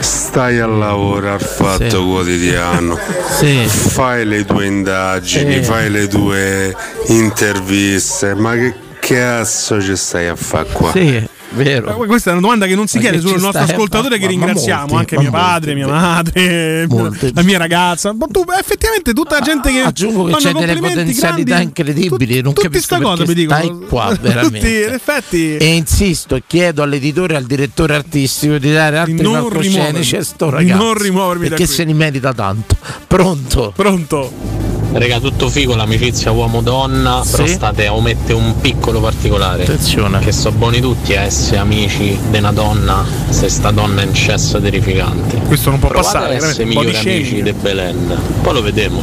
stai 0.00 0.58
a 0.58 0.66
lavorare 0.66 1.34
al 1.34 1.40
fatto 1.40 1.90
Sì. 2.00 2.04
quotidiano, 2.04 2.98
Sì. 3.38 3.64
fai 3.66 4.24
le 4.24 4.44
tue 4.44 4.66
indagini, 4.66 5.54
Sì. 5.56 5.62
fai 5.62 5.90
le 5.90 6.06
tue 6.08 6.74
interviste, 7.08 8.34
ma 8.34 8.54
che 8.54 8.74
cazzo 9.14 9.80
ci 9.80 9.96
stai 9.96 10.28
a 10.28 10.36
fare 10.36 10.68
qua? 10.70 10.90
Sì, 10.92 11.26
vero. 11.50 11.96
Ma 11.98 12.06
Questa 12.06 12.28
è 12.28 12.32
una 12.32 12.42
domanda 12.42 12.66
che 12.66 12.74
non 12.74 12.86
si 12.86 12.96
Ma 12.96 13.02
chiede 13.04 13.20
solo 13.20 13.34
al 13.36 13.40
nostro 13.40 13.62
ascoltatore 13.62 14.16
fa- 14.16 14.20
che 14.20 14.26
ringraziamo, 14.26 14.80
molti, 14.80 14.94
anche 14.96 15.18
mio 15.18 15.30
molti, 15.30 15.46
padre, 15.46 15.74
mia 15.74 15.86
beh. 15.86 15.92
madre, 15.92 16.86
Molti. 16.88 17.30
la 17.34 17.42
mia 17.42 17.58
ragazza. 17.58 18.12
Ma 18.12 18.26
tu 18.30 18.44
effettivamente 18.58 19.12
tutta 19.14 19.38
la 19.38 19.44
gente 19.44 19.70
che 19.72 19.80
Aggiungo 19.80 20.24
che 20.24 20.34
c'è 20.34 20.52
delle 20.52 20.76
potenzialità 20.76 21.42
grandi, 21.54 21.62
incredibili. 21.62 22.42
non 22.42 22.52
tutti 22.52 22.66
capisco 22.66 22.94
sta 22.96 23.00
cosa, 23.00 23.24
perché 23.24 23.32
mi 23.32 23.34
dicono. 23.40 23.60
stai 23.62 23.88
qua 23.88 24.08
Tutti, 24.10 24.20
veramente. 24.28 24.84
in 24.88 24.92
effetti 24.92 25.56
E 25.56 25.66
insisto 25.74 26.36
e 26.36 26.42
chiedo 26.46 26.82
all'editore 26.82 27.32
e 27.32 27.36
al 27.36 27.44
direttore 27.44 27.94
artistico 27.94 28.58
di 28.58 28.72
dare 28.72 28.98
altri 28.98 29.14
palcoscenici 29.16 30.16
a 30.16 30.22
sto 30.22 30.50
ragazzo. 30.50 30.82
non 30.82 30.94
rimuovermi 30.98 31.48
da 31.48 31.56
perché 31.56 31.66
se 31.72 31.84
ne 31.84 31.94
merita 31.94 32.32
tanto. 32.34 32.76
Pronto? 33.06 33.72
Pronto. 33.74 34.57
Raga, 34.90 35.20
tutto 35.20 35.48
figo 35.50 35.74
l'amicizia 35.76 36.30
uomo-donna, 36.30 37.22
però 37.30 37.46
Sì. 37.46 37.52
state 37.52 37.86
a 37.86 37.94
omettere 37.94 38.32
un 38.34 38.58
piccolo 38.60 39.00
particolare. 39.00 39.64
Attenzione. 39.64 40.18
Che 40.20 40.32
so 40.32 40.50
buoni 40.50 40.80
tutti 40.80 41.14
a 41.14 41.22
essere 41.22 41.58
amici 41.58 42.18
di 42.30 42.38
una 42.38 42.52
donna 42.52 43.04
se 43.28 43.48
sta 43.48 43.70
donna 43.70 44.00
è 44.00 44.04
in 44.06 44.14
cesso 44.14 44.58
terrificante. 44.60 45.36
Questo 45.46 45.70
non 45.70 45.78
può 45.78 45.88
Provate 45.90 46.18
passare, 46.18 46.34
a 46.34 46.36
essere 46.48 46.64
migliori 46.64 46.90
di 46.90 46.96
amici 46.96 47.42
di 47.42 47.52
Belen. 47.52 48.18
Poi 48.42 48.54
lo 48.54 48.62
vedremo. 48.62 49.02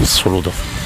Assoluto. 0.00 0.81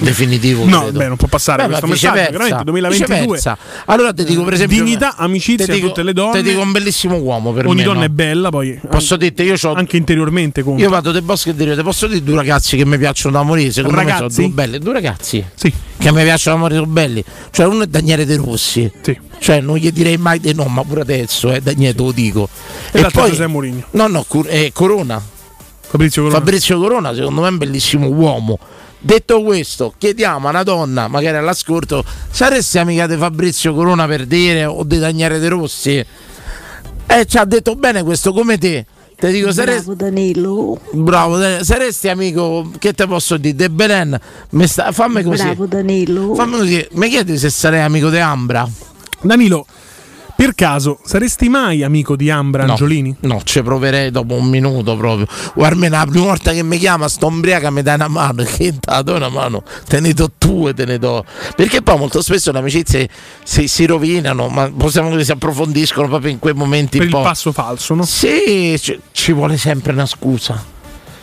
Definitivo. 0.00 0.64
No, 0.64 0.82
credo. 0.82 0.98
beh, 0.98 1.06
non 1.08 1.16
può 1.16 1.28
passare 1.28 1.62
Beh, 1.62 1.68
questo 1.68 1.86
messaggio, 1.86 2.14
veramente 2.32 2.64
2022. 2.64 3.16
viceversa. 3.16 3.58
Allora 3.86 4.12
ti 4.12 4.24
dico 4.24 4.42
per 4.44 4.54
esempio 4.54 4.82
Dignità, 4.82 5.14
amicizia 5.16 5.72
dico- 5.72 5.88
tutte 5.88 6.02
le 6.02 6.12
donne. 6.12 6.42
Ti 6.42 6.48
dico 6.48 6.60
un 6.60 6.72
bellissimo 6.72 7.16
uomo 7.16 7.52
per 7.52 7.66
Ogni 7.66 7.76
me. 7.76 7.82
donna 7.84 7.98
no? 8.00 8.04
è 8.04 8.08
bella, 8.08 8.50
poi 8.50 8.80
Posso 8.88 9.16
dirti, 9.16 9.42
io 9.42 9.54
ho 9.62 9.72
anche 9.74 9.96
interiormente 9.96 10.62
conta. 10.62 10.82
Io 10.82 10.88
vado 10.90 11.12
dei 11.12 11.22
boschi 11.22 11.50
e 11.50 11.54
derivo, 11.54 11.76
ti 11.76 11.82
posso 11.82 12.06
dire 12.06 12.22
due 12.22 12.36
ragazzi 12.36 12.76
che 12.76 12.84
mi 12.84 12.98
piacciono 12.98 13.36
da 13.36 13.42
morire, 13.42 13.70
secondo 13.72 13.96
me 13.96 14.04
Ragazzi? 14.04 14.34
sono 14.34 14.46
due 14.46 14.54
belli, 14.54 14.78
due 14.78 14.92
ragazzi 14.92 15.44
Sì. 15.54 15.72
che 15.98 16.12
mi 16.12 16.22
piacciono 16.22 16.56
da 16.56 16.62
morire, 16.62 16.80
sono 16.80 16.90
belli. 16.92 17.24
Cioè 17.50 17.66
uno 17.66 17.82
è 17.82 17.86
Daniele 17.86 18.24
De 18.26 18.36
Rossi. 18.36 18.90
Cioè 19.38 19.60
non 19.60 19.76
gli 19.76 19.90
direi 19.90 20.16
mai 20.18 20.38
di 20.38 20.52
no, 20.54 20.64
ma 20.64 20.82
pure 20.84 21.00
adesso, 21.00 21.50
eh, 21.52 21.60
Daniele 21.60 21.94
te 21.94 22.02
lo 22.02 22.12
dico. 22.12 22.48
E 22.92 23.00
l'altro 23.00 23.24
è 23.24 23.28
Giuseppe 23.30 23.46
Mourinho. 23.48 23.84
No, 23.92 24.06
no, 24.06 24.24
Cur- 24.28 24.46
eh, 24.50 24.70
Corona. 24.72 25.20
Fabrizio 25.90 26.22
Corona. 26.22 26.38
Fabrizio 26.40 26.78
Corona, 26.78 27.14
secondo 27.14 27.40
me 27.40 27.48
è 27.48 27.50
un 27.50 27.58
bellissimo 27.58 28.06
uomo. 28.08 28.58
Detto 29.02 29.42
questo, 29.42 29.94
chiediamo 29.96 30.46
a 30.46 30.50
una 30.50 30.62
donna, 30.62 31.08
magari 31.08 31.38
all'ascolto, 31.38 32.04
saresti 32.30 32.78
amica 32.78 33.06
di 33.06 33.16
Fabrizio 33.16 33.72
Corona 33.72 34.06
per 34.06 34.26
dire 34.26 34.66
o 34.66 34.84
di 34.84 34.98
Daniele 34.98 35.38
De 35.38 35.48
Rossi? 35.48 36.04
Eh, 37.06 37.26
ci 37.26 37.38
ha 37.38 37.44
detto 37.46 37.76
bene 37.76 38.02
questo 38.02 38.34
come 38.34 38.58
te. 38.58 38.84
Ti 39.16 39.30
dico, 39.30 39.52
saresti. 39.52 39.84
Bravo 39.84 39.94
Danilo. 39.94 40.80
Bravo, 40.92 41.38
Daniele. 41.38 41.64
saresti 41.64 42.08
amico, 42.08 42.70
che 42.78 42.92
te 42.92 43.06
posso 43.06 43.38
dire? 43.38 43.54
De 43.54 43.70
Belen, 43.70 44.20
sta- 44.64 44.92
fammi 44.92 45.22
così. 45.22 45.44
Bravo 45.44 45.66
Danilo. 45.66 46.34
Fammi 46.34 46.56
così, 46.58 46.86
mi 46.92 47.08
chiedi 47.08 47.38
se 47.38 47.48
sarei 47.48 47.80
amico 47.80 48.10
di 48.10 48.18
Ambra? 48.18 48.68
Danilo, 49.22 49.66
per 50.40 50.54
caso 50.54 50.98
saresti 51.04 51.50
mai 51.50 51.82
amico 51.82 52.16
di 52.16 52.30
Ambra 52.30 52.64
No. 52.64 52.70
Angiolini? 52.70 53.14
No, 53.20 53.42
ci 53.44 53.60
proverei 53.62 54.10
dopo 54.10 54.32
un 54.32 54.46
minuto 54.46 54.96
proprio. 54.96 55.26
Guarda, 55.54 55.86
la 55.90 56.06
prima 56.08 56.24
volta 56.24 56.52
che 56.52 56.62
mi 56.62 56.78
chiama, 56.78 57.08
sto 57.08 57.26
ombriaca, 57.26 57.68
mi 57.68 57.82
dai 57.82 57.96
una 57.96 58.08
mano. 58.08 58.42
Che 58.60 58.78
ti 58.78 59.02
do 59.04 59.16
una 59.16 59.28
mano? 59.28 59.62
Te 59.86 60.00
ne 60.00 60.14
do 60.14 60.30
due, 60.38 60.72
te 60.72 60.86
ne 60.86 60.98
do. 60.98 61.26
Perché 61.54 61.82
poi 61.82 61.98
molto 61.98 62.22
spesso 62.22 62.52
le 62.52 62.58
amicizie 62.58 63.06
si, 63.42 63.68
si 63.68 63.84
rovinano, 63.84 64.48
ma 64.48 64.70
possiamo 64.74 65.10
dire 65.10 65.24
si 65.24 65.32
approfondiscono 65.32 66.08
proprio 66.08 66.30
in 66.30 66.38
quei 66.38 66.54
momenti 66.54 66.96
Per 66.96 67.08
un 67.12 67.18
il 67.18 67.22
passo 67.22 67.52
falso, 67.52 67.94
no? 67.94 68.06
Sì, 68.06 68.78
ci, 68.80 68.98
ci 69.12 69.32
vuole 69.32 69.58
sempre 69.58 69.92
una 69.92 70.06
scusa. 70.06 70.78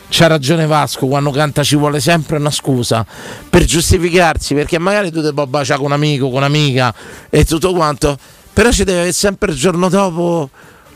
C'ha 0.09 0.27
ragione 0.27 0.67
Vasco 0.67 1.07
quando 1.07 1.31
canta 1.31 1.63
ci 1.63 1.75
vuole 1.75 1.99
sempre 1.99 2.37
una 2.37 2.51
scusa 2.51 3.05
per 3.49 3.65
giustificarsi, 3.65 4.53
perché 4.53 4.77
magari 4.77 5.11
tu 5.11 5.21
ti 5.21 5.33
puoi 5.33 5.47
baciare 5.47 5.79
con 5.79 5.87
un 5.87 5.93
amico, 5.93 6.27
con 6.27 6.37
un'amica 6.37 6.93
e 7.29 7.43
tutto 7.43 7.73
quanto, 7.73 8.17
però 8.57 8.71
ci 8.71 8.83
deve 8.85 8.97
avere 8.97 9.13
sempre 9.13 9.51
il 9.51 9.57
giorno 9.59 9.87
dopo. 9.87 10.49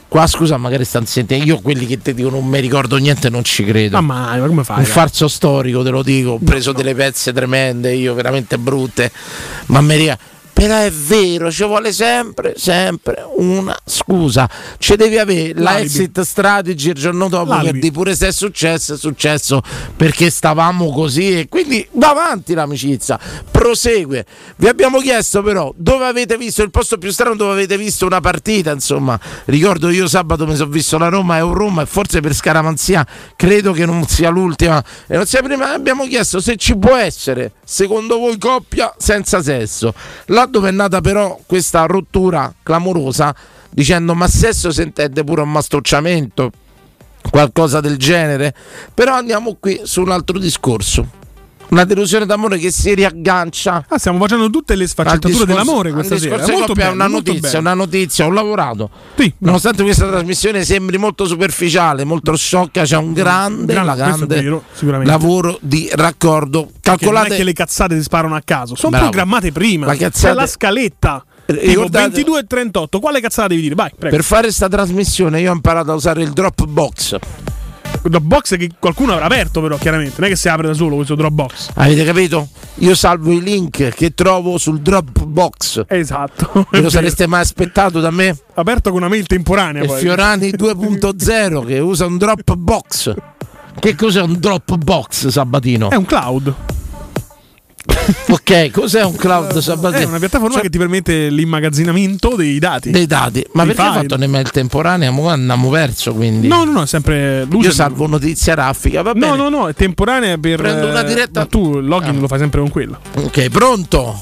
Qua 0.08 0.26
scusa, 0.26 0.58
magari 0.58 0.84
stanno 0.84 1.06
sentendo. 1.06 1.46
Io 1.46 1.60
quelli 1.60 1.86
che 1.86 2.02
ti 2.02 2.12
dicono 2.16 2.40
non 2.40 2.48
mi 2.48 2.60
ricordo 2.60 2.98
niente, 2.98 3.30
non 3.30 3.44
ci 3.44 3.64
credo. 3.64 4.02
Ma 4.02 4.16
mai, 4.16 4.40
ma 4.40 4.48
come 4.48 4.64
fai? 4.64 4.78
Un 4.78 4.84
dai? 4.84 4.92
falso 4.92 5.28
storico, 5.28 5.84
te 5.84 5.92
lo 5.92 6.02
dico. 6.02 6.32
Ho 6.32 6.40
preso 6.44 6.72
delle 6.72 6.96
pezze 6.96 7.32
tremende, 7.32 7.94
io 7.94 8.16
veramente 8.16 8.58
brutte. 8.58 9.12
Ma 9.68 9.80
mi 9.82 9.96
riga- 9.96 10.18
Però 10.54 10.76
è 10.76 10.92
vero, 10.92 11.52
ci 11.52 11.64
vuole 11.64 11.92
sempre, 11.92 12.54
sempre 12.58 13.26
una 13.38 13.78
scusa. 13.86 14.50
Ci 14.78 14.96
devi 14.96 15.18
avere 15.18 15.54
la 15.60 15.80
exit 15.80 16.22
strategy 16.22 16.90
il 16.90 16.96
giorno 16.96 17.30
dopo 17.30 17.54
L'alibi. 17.54 17.80
di 17.80 17.92
pure 17.92 18.16
se 18.16 18.28
è 18.28 18.32
successo, 18.32 18.94
è 18.94 18.98
successo 18.98 19.62
perché 19.96 20.30
stavamo 20.30 20.92
così 20.92 21.40
e 21.40 21.48
quindi 21.50 21.88
va 21.94 22.10
avanti 22.10 22.54
l'amicizia, 22.54 23.20
prosegue. 23.50 24.26
Vi 24.58 24.68
abbiamo 24.68 25.00
chiesto 25.00 25.42
però 25.42 25.74
dove 25.76 26.06
avete 26.06 26.38
visto 26.38 26.62
il 26.64 26.70
posto 26.70 26.98
più 26.98 27.12
strano 27.12 27.36
dove 27.36 27.54
avete 27.54 27.78
visto 27.78 28.06
una 28.06 28.20
partita, 28.20 28.72
insomma. 28.72 29.20
Ricordo 29.46 29.90
io 29.90 30.08
sabato 30.08 30.46
mi 30.46 30.56
sono 30.56 30.70
visto 30.70 30.98
la 30.98 31.10
Roma 31.10 31.38
e 31.38 31.42
un 31.42 31.54
Roma 31.54 31.82
e 31.84 31.86
forse 31.86 32.20
per 32.20 32.36
scaramanzia 32.36 33.06
credo 33.36 33.72
che 33.72 33.86
non 33.86 34.06
sia 34.08 34.30
l'ultima 34.30 34.84
e 35.08 35.16
non 35.16 35.26
sia 35.26 35.42
prima. 35.42 35.74
Abbiamo 35.74 36.06
chiesto 36.06 36.40
se 36.40 36.56
ci 36.58 36.78
può 36.78 36.96
essere, 36.96 37.54
secondo 37.64 38.18
voi, 38.20 38.38
coppia 38.38 38.94
senza 38.98 39.42
sesso. 39.42 39.94
Là 40.42 40.48
dove 40.48 40.70
è 40.70 40.72
nata 40.72 41.02
però 41.02 41.40
questa 41.46 41.86
rottura 41.86 42.52
clamorosa 42.64 43.36
dicendo 43.70 44.16
ma 44.16 44.28
sesso 44.28 44.72
si 44.72 44.82
intende 44.82 45.24
pure 45.24 45.44
un 45.44 45.52
mastucciamento 45.52 46.52
qualcosa 47.30 47.80
del 47.80 47.98
genere? 47.98 48.52
Però 48.92 49.14
andiamo 49.14 49.58
qui 49.60 49.82
su 49.84 50.02
un 50.02 50.10
altro 50.10 50.40
discorso 50.40 51.08
una 51.72 51.84
delusione 51.86 52.26
d'amore 52.26 52.58
che 52.58 52.72
si 52.72 52.94
riaggancia 52.94 53.86
Ah, 53.88 53.98
stiamo 53.98 54.18
facendo 54.20 54.50
tutte 54.50 54.76
le 54.76 54.88
sfaccettature 54.88 55.46
dell'amore 55.46 55.92
questa 55.92 56.18
sera. 56.18 56.36
discorso 56.38 56.58
Molto 56.58 56.72
è 56.74 56.76
bello, 56.76 56.92
una 56.94 57.08
molto 57.08 57.32
notizia, 57.32 57.50
bello. 57.60 57.60
una 57.72 57.74
notizia, 57.74 58.26
ho 58.26 58.30
lavorato. 58.30 58.90
Sì, 59.18 59.34
Nonostante 59.40 59.84
questa 59.84 60.08
trasmissione 60.08 60.64
sembri 60.64 60.98
molto 60.98 61.26
superficiale, 61.26 62.04
molto 62.04 62.36
sciocca, 62.36 62.84
c'è 62.84 62.98
un 62.98 63.14
grande, 63.14 63.74
No, 63.74 63.84
no, 63.84 63.94
è 63.94 63.96
grande 63.96 64.26
vero, 64.42 64.64
lavoro 65.04 65.58
di 65.62 65.90
raccordo. 65.94 66.68
È 66.68 66.80
Calcolate 66.82 67.36
che 67.36 67.44
le 67.44 67.54
cazzate 67.54 67.96
si 67.96 68.04
sparano 68.04 68.36
a 68.36 68.42
caso, 68.44 68.76
sono 68.76 68.92
Bravo. 68.92 69.06
programmate 69.10 69.52
prima. 69.52 69.86
La 69.86 69.96
cazzata- 69.96 70.28
C'è 70.30 70.34
la 70.34 70.48
scaletta. 70.48 71.26
Tipo 71.46 71.60
Ricordate- 71.66 72.04
22 72.12 72.40
e 72.40 72.44
38. 72.46 73.00
Quale 73.00 73.20
cazzata 73.20 73.48
devi 73.50 73.62
dire? 73.62 73.76
Vai, 73.76 73.92
prego. 73.98 74.16
per 74.16 74.24
fare 74.26 74.44
questa 74.44 74.70
trasmissione 74.70 75.42
io 75.42 75.52
ho 75.52 75.54
imparato 75.54 75.92
a 75.92 75.96
usare 75.96 76.22
il 76.22 76.32
Dropbox. 76.32 77.18
Dropbox 78.04 78.58
che 78.58 78.70
qualcuno 78.80 79.14
avrà 79.14 79.26
aperto, 79.26 79.62
però, 79.62 79.78
chiaramente. 79.78 80.16
Non 80.18 80.28
è 80.28 80.32
che 80.32 80.38
si 80.38 80.50
apre 80.50 80.68
da 80.68 80.74
solo 80.74 80.96
questo 80.96 81.16
Dropbox. 81.16 81.72
Avete 81.76 82.04
capito? 82.04 82.48
Io 82.76 82.96
salvo 82.96 83.32
i 83.32 83.42
link 83.42 83.90
che 83.90 84.14
trovo 84.14 84.58
sul 84.58 84.82
Dropbox. 84.82 85.84
Esatto. 85.88 86.68
Ve 86.70 86.82
lo 86.82 86.90
sareste 86.92 87.28
mai 87.28 87.42
aspettato 87.42 88.00
da 88.00 88.12
me? 88.12 88.36
Aperto 88.56 88.90
con 88.90 89.00
una 89.00 89.10
mail 89.10 89.26
temporanea. 89.28 89.84
E 89.84 89.88
poi. 89.88 90.00
Fiorani 90.00 90.50
2.0 90.58 91.66
che 91.66 91.80
usa 91.80 92.06
un 92.06 92.18
Dropbox. 92.18 93.14
Che 93.80 93.96
cos'è 93.96 94.22
un 94.22 94.36
Dropbox 94.38 95.28
Sabatino? 95.28 95.90
È 95.90 95.96
un 95.96 96.06
cloud. 96.06 96.54
Ok, 98.32 98.72
cos'è 98.72 99.04
un 99.04 99.16
cloud 99.16 99.58
Sabatino? 99.58 100.04
È 100.04 100.06
una 100.06 100.20
piattaforma 100.20 100.60
che 100.60 100.70
ti 100.70 100.78
permette 100.78 101.30
l'immagazzinamento 101.30 102.36
dei 102.36 102.60
dati. 102.60 102.92
dei 102.92 103.06
dati. 103.08 103.46
Ma 103.54 103.64
Dei 103.64 103.74
perché 103.74 103.82
hai 103.90 103.94
file. 103.96 104.02
fatto 104.08 104.16
un'email 104.16 104.50
temporanea? 104.52 105.12
Mo 105.12 105.28
andiamo 105.30 105.70
verso 105.70 106.14
quindi. 106.14 106.48
No, 106.48 106.64
no, 106.64 106.72
no, 106.72 106.82
è 106.84 106.88
sempre 106.88 107.46
luce. 107.50 107.68
Io 107.68 107.74
salvo 107.74 108.08
notizia 108.08 108.54
raffica, 108.54 109.02
va 109.02 109.12
No, 109.14 109.20
bene. 109.20 109.36
no, 109.38 109.50
no, 109.50 109.68
è 109.68 109.74
temporanea 109.74 110.38
per. 110.38 110.58
Prendo 110.58 110.88
una 110.88 111.02
eh, 111.02 111.08
diretta- 111.08 111.42
ma 111.42 111.46
tu 111.46 111.78
il 111.78 111.86
login 111.86 112.16
Ah. 112.18 112.20
lo 112.20 112.28
fai 112.28 112.40
sempre 112.40 112.60
con 112.62 112.70
quella. 112.70 113.00
Ok, 113.18 113.50
pronto? 113.50 114.20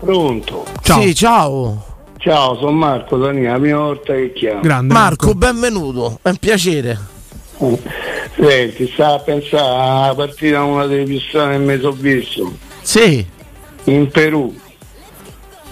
Pronto? 0.00 0.64
Ciao. 0.82 1.02
Sì, 1.02 1.14
ciao. 1.14 1.84
Ciao, 2.18 2.56
sono 2.56 2.72
Marco 2.72 3.16
Dania, 3.16 3.52
la 3.52 3.58
prima 3.58 3.78
volta 3.78 4.12
che 4.14 4.32
chiamo. 4.34 4.60
Grande. 4.60 4.92
Marco, 4.92 5.34
benvenuto. 5.34 6.18
È 6.22 6.28
un 6.28 6.36
piacere. 6.36 6.98
Senti, 8.38 8.88
sta 8.92 9.14
a 9.14 9.18
pensare 9.18 9.66
alla 9.66 10.14
partita 10.14 10.62
una 10.62 10.86
delle 10.86 11.02
più 11.04 11.18
strane 11.18 11.58
che 11.58 11.64
mi 11.64 11.80
sono 11.80 11.92
visto. 11.98 12.52
Sì. 12.88 13.22
In 13.84 14.08
Perù. 14.08 14.56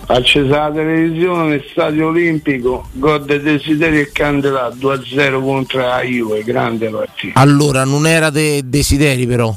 Accesa 0.09 0.69
la 0.69 0.71
televisione 0.71 1.65
stadio 1.71 2.09
olimpico, 2.09 2.89
gol 2.93 3.25
de 3.25 3.41
Desiderio 3.41 4.03
e 4.03 4.13
Candelà 4.13 4.69
2-0 4.69 5.41
contro 5.41 5.81
la 5.81 6.03
Juve, 6.03 6.43
grande 6.43 6.91
partita. 6.91 7.41
Allora, 7.41 7.85
non 7.85 8.07
era 8.07 8.29
de- 8.29 8.61
desideri 8.67 9.27
però. 9.27 9.51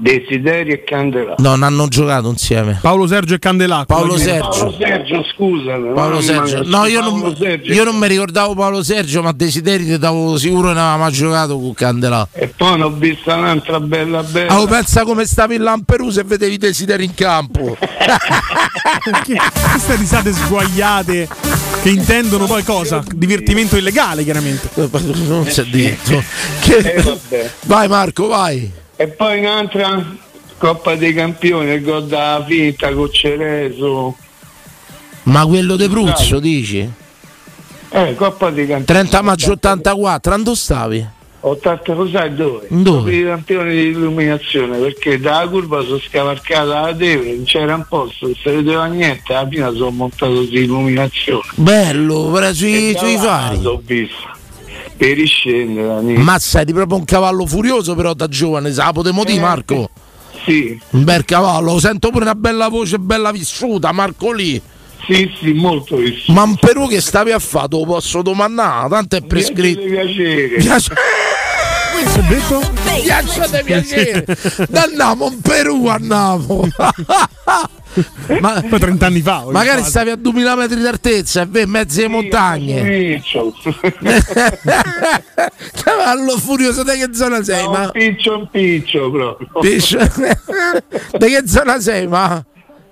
Desiderio 0.00 0.74
e 0.74 0.84
Candelà. 0.84 1.34
Non 1.38 1.64
hanno 1.64 1.88
giocato 1.88 2.28
insieme. 2.30 2.78
Paolo 2.80 3.08
Sergio 3.08 3.34
e 3.34 3.38
Candelà. 3.40 3.84
Paolo 3.84 4.16
Sergio. 4.16 4.48
Paolo 4.48 4.76
Sergio, 4.78 5.24
scusa. 5.34 5.76
Paolo 5.92 6.20
Sergio. 6.20 6.62
No, 6.64 6.86
io 6.86 7.00
Paolo 7.00 7.16
non, 7.18 7.36
Sergio. 7.36 7.72
io 7.72 7.82
non 7.84 7.96
mi 7.96 8.06
ricordavo 8.06 8.54
Paolo 8.54 8.82
Sergio, 8.84 9.22
ma 9.22 9.32
Desideri 9.32 9.84
ti 9.84 9.98
davo 9.98 10.36
sicuro 10.38 10.68
che 10.68 10.74
non 10.74 10.82
aveva 10.84 10.96
mai 10.98 11.12
giocato 11.12 11.58
con 11.58 11.74
Candelà. 11.74 12.28
E 12.32 12.46
poi 12.46 12.78
ne 12.78 12.84
ho 12.84 12.90
vista 12.90 13.34
un'altra 13.34 13.80
bella 13.80 14.22
bella. 14.22 14.52
Ah, 14.52 14.60
oh, 14.60 14.66
pensa 14.66 15.02
come 15.02 15.24
stavi 15.24 15.56
in 15.56 15.82
Perù 15.84 16.10
se 16.10 16.22
vedevi 16.22 16.58
Desideri 16.58 17.04
in 17.04 17.14
campo. 17.14 17.76
Che- 19.24 19.40
Queste 19.70 19.96
risate 19.96 20.32
sguagliate 20.32 21.28
che 21.82 21.90
intendono 21.90 22.46
poi 22.46 22.62
cosa? 22.62 23.02
Divertimento 23.14 23.76
illegale, 23.76 24.22
chiaramente. 24.24 24.68
non 25.26 25.46
si 25.46 25.60
è 25.60 25.64
detto. 25.64 26.22
Che- 26.60 26.76
Eh, 26.94 27.02
vabbè. 27.02 27.50
Vai 27.64 27.88
Marco, 27.88 28.26
vai. 28.28 28.70
E 29.00 29.06
poi 29.06 29.38
un'altra 29.38 30.04
Coppa 30.58 30.96
dei 30.96 31.14
Campioni, 31.14 31.70
il 31.70 31.82
gol 31.82 32.08
da 32.08 32.44
finta 32.44 32.92
con 32.92 33.08
Cereso. 33.12 34.16
Ma 35.22 35.46
quello 35.46 35.76
de 35.76 35.88
Pruzzo 35.88 36.40
dici? 36.40 36.90
Eh, 37.90 38.14
Coppa 38.16 38.50
dei 38.50 38.66
Campioni. 38.66 38.84
30 38.84 39.22
maggio 39.22 39.52
84, 39.52 40.32
quando 40.32 40.54
stavi? 40.56 41.06
80 41.40 41.94
lo 41.94 42.08
sai 42.08 42.34
dove? 42.34 42.66
Dove? 42.70 43.10
Dei 43.12 43.22
Campioni 43.22 43.70
di 43.70 43.86
illuminazione, 43.90 44.78
perché 44.78 45.20
dalla 45.20 45.48
curva 45.48 45.80
sono 45.82 46.00
scavalcata 46.00 46.80
la 46.80 46.92
Tevere, 46.92 47.36
non 47.36 47.44
c'era 47.44 47.76
un 47.76 47.84
posto, 47.88 48.26
non 48.26 48.34
si 48.34 48.50
vedeva 48.50 48.86
niente, 48.86 49.32
alla 49.32 49.48
fine 49.48 49.72
sono 49.74 49.90
montato 49.90 50.42
di 50.42 50.64
illuminazione. 50.64 51.46
Bello, 51.54 52.32
però 52.32 52.52
sui, 52.52 52.96
sui 52.98 53.16
fari. 53.16 53.62
L'ho 53.62 53.80
visto. 53.84 54.37
Per 54.98 55.16
riscendere, 55.16 55.86
Dani. 55.86 56.16
Mazza, 56.16 56.60
eri 56.60 56.72
proprio 56.72 56.98
un 56.98 57.04
cavallo 57.04 57.46
furioso 57.46 57.94
però 57.94 58.12
da 58.14 58.26
giovane, 58.28 58.72
sa, 58.72 58.90
potremmo 58.92 59.22
dire 59.24 59.38
Eh, 59.38 59.40
Marco? 59.40 59.90
Sì, 60.44 60.78
Un 60.90 61.04
bel 61.04 61.24
cavallo, 61.24 61.78
sento 61.78 62.10
pure 62.10 62.24
una 62.24 62.34
bella 62.34 62.68
voce, 62.68 62.98
bella 62.98 63.30
vissuta, 63.30 63.92
Marco 63.92 64.32
lì. 64.32 64.60
sì, 65.06 65.30
sì, 65.40 65.52
molto 65.52 65.96
visto. 65.96 66.32
Ma 66.32 66.44
in 66.44 66.56
Perù 66.56 66.88
che 66.88 67.00
stavi 67.00 67.30
a 67.32 67.38
fare? 67.38 67.68
Te 67.68 67.76
lo 67.76 67.84
posso 67.84 68.22
domandare, 68.22 68.88
tanto 68.88 69.16
è 69.16 69.22
prescritto. 69.22 69.80
Piacere. 69.84 70.48
Piace- 70.58 70.94
Ghiaccio 73.02 73.46
di 73.50 73.62
piacere. 73.64 74.24
Andiamo 74.72 75.30
in 75.30 75.40
Perù, 75.40 75.86
andiamo. 75.86 76.68
Ma, 78.40 78.62
Poi 78.68 78.78
30 78.78 79.06
anni 79.06 79.20
fa. 79.22 79.44
magari 79.50 79.78
fare. 79.78 79.90
stavi 79.90 80.10
a 80.10 80.16
2000 80.16 80.54
metri 80.56 80.80
d'altezza 80.80 81.42
e 81.42 81.46
ve 81.46 81.62
in 81.62 81.70
mezzo 81.70 81.98
alle 81.98 82.08
montagne. 82.08 83.20
Cavallo 85.82 86.38
furioso, 86.38 86.82
da 86.84 86.92
che 86.92 87.08
zona 87.12 87.42
sei? 87.42 87.64
No, 87.64 87.70
ma... 87.70 87.90
piccio 87.90 88.38
un 88.38 88.48
piccio 88.50 89.10
proprio. 89.10 89.48
Piscio- 89.60 89.98
da 91.18 91.26
che 91.26 91.42
zona 91.46 91.80
sei? 91.80 92.06
Ma 92.06 92.44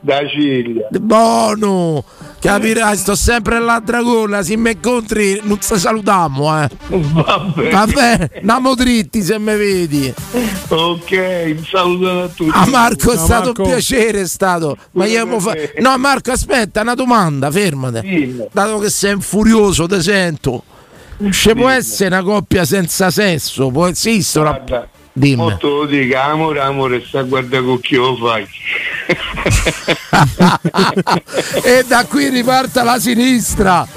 Da 0.07 0.21
Ciglia. 0.29 0.87
buono, 1.01 2.05
capirai, 2.39 2.97
sto 2.97 3.17
sempre 3.17 3.59
là 3.59 3.75
a 3.75 3.81
Dragona, 3.81 4.41
se 4.45 4.57
mi 4.57 4.71
incontri 4.71 5.41
non 5.43 5.61
ci 5.61 5.77
salutiamo, 5.77 6.63
eh. 6.63 6.69
Vabbè. 6.87 7.71
Vabbè, 7.71 8.31
andiamo 8.37 8.77
dritti 8.77 9.21
se 9.21 9.37
mi 9.41 9.57
vedi. 9.57 10.15
Ok, 10.69 11.11
un 11.57 11.65
saluto 11.69 12.23
a 12.23 12.29
tutti. 12.29 12.51
A 12.53 12.67
Marco 12.69 13.11
è 13.11 13.17
Ciao, 13.17 13.25
stato 13.25 13.45
Marco. 13.47 13.63
un 13.63 13.69
piacere, 13.69 14.21
è 14.21 14.27
stato. 14.29 14.77
Ma 14.93 15.07
io 15.07 15.27
mo 15.27 15.41
fa-. 15.41 15.57
No, 15.81 15.99
Marco, 15.99 16.31
aspetta, 16.31 16.83
una 16.83 16.95
domanda, 16.95 17.51
fermate. 17.51 18.49
Dato 18.53 18.79
che 18.79 18.91
sei 18.91 19.17
furioso, 19.19 19.89
te 19.89 20.01
sento. 20.03 20.63
Ci 21.33 21.53
può 21.55 21.69
essere 21.69 22.15
una 22.15 22.23
coppia 22.23 22.65
senza 22.65 23.11
sesso? 23.11 23.71
Può 23.71 23.89
esistere 23.89 24.49
una... 24.49 24.59
Guarda, 24.59 24.89
Dimmi. 25.19 25.57
te 25.57 25.67
lo 25.67 25.87
dico, 25.87 26.19
amore, 26.19 26.61
amore, 26.61 27.03
sta 27.03 27.21
a 27.21 27.23
guardare 27.23 27.65
con 27.65 27.81
chi 27.81 27.95
lo 27.95 28.17
fai. 28.17 28.47
e 31.65 31.85
da 31.87 32.05
qui 32.05 32.29
riparte 32.29 32.83
la 32.83 32.99
sinistra. 32.99 33.89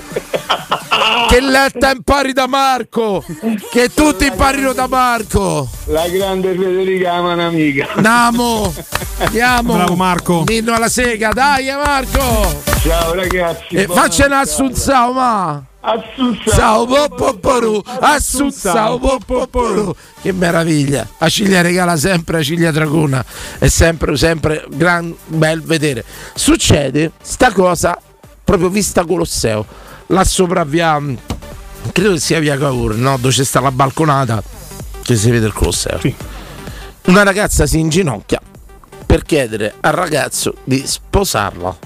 Che 1.27 1.41
letta 1.41 1.91
impari 1.91 2.33
da 2.33 2.47
Marco. 2.47 3.23
Che 3.71 3.93
tutti 3.93 4.25
imparino 4.25 4.73
da 4.73 4.87
Marco. 4.87 5.69
La 5.85 6.07
grande 6.07 6.55
Federica 6.55 7.13
ama 7.13 7.33
un'amica. 7.33 7.87
Andiamo. 7.93 8.73
Andiamo. 9.19 9.73
Bravo, 9.73 9.95
Marco. 9.95 10.43
Ninno 10.47 10.73
alla 10.73 10.89
sega, 10.89 11.31
dai 11.31 11.65
Marco. 11.73 12.61
Ciao 12.81 13.13
ragazzi. 13.13 13.75
E 13.75 13.85
faccia 13.87 14.25
un 14.25 14.33
assunzao, 14.33 15.13
ma. 15.13 15.63
Assunzao. 15.81 16.53
Sao 16.53 16.85
poppoporu, 16.85 17.81
assunzao 17.99 18.99
poppoporu. 18.99 19.95
Che 20.21 20.31
meraviglia. 20.33 21.07
A 21.19 21.29
Ciglia 21.29 21.61
regala 21.61 21.95
sempre 21.95 22.39
a 22.39 22.43
Ciglia 22.43 22.71
Dragona. 22.71 23.23
È 23.57 23.67
sempre, 23.67 24.17
sempre 24.17 24.65
gran 24.69 25.15
bel 25.27 25.61
vedere. 25.61 26.03
Succede 26.33 27.11
sta 27.21 27.51
cosa 27.53 27.97
proprio 28.43 28.69
vista 28.69 29.05
Colosseo. 29.05 29.87
Là 30.11 30.23
sopra 30.23 30.63
via. 30.63 30.99
Credo 31.91 32.13
che 32.13 32.19
sia 32.19 32.39
via 32.39 32.57
Cavour, 32.57 32.95
no? 32.95 33.17
Dove 33.17 33.33
c'è 33.33 33.43
sta 33.43 33.59
la 33.59 33.71
balconata. 33.71 34.41
Che 35.03 35.15
si 35.15 35.29
vede 35.29 35.45
il 35.45 35.53
Colosseo. 35.53 35.99
Una 37.05 37.23
ragazza 37.23 37.67
si 37.67 37.79
inginocchia 37.79 38.41
per 39.05 39.23
chiedere 39.23 39.75
al 39.81 39.93
ragazzo 39.93 40.55
di 40.63 40.83
sposarla. 40.85 41.77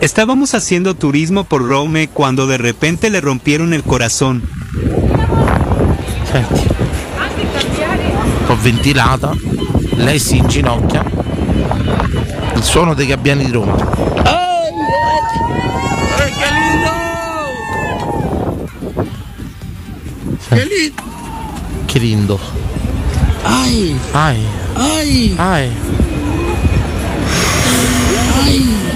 Estábamos 0.00 0.54
haciendo 0.54 0.94
turismo 0.94 1.44
por 1.44 1.66
Rome 1.66 2.08
cuando 2.08 2.46
de 2.46 2.58
repente 2.58 3.08
le 3.08 3.20
rompieron 3.20 3.72
el 3.72 3.82
corazón. 3.82 4.42
Senti. 6.30 6.66
Un 8.38 8.46
po' 8.46 8.56
ventilata. 8.60 9.32
Lei 9.96 10.18
si 10.18 10.36
inginocchia. 10.36 11.04
Il 12.54 12.62
suono 12.62 12.92
dei 12.94 13.06
gabbiani 13.06 13.46
di 13.46 13.52
Roma. 13.52 14.11
Che 20.54 21.98
lindo. 21.98 22.38
Ai, 23.42 23.98
Ai. 24.10 24.44
ai, 24.74 25.34
Ai. 25.38 25.70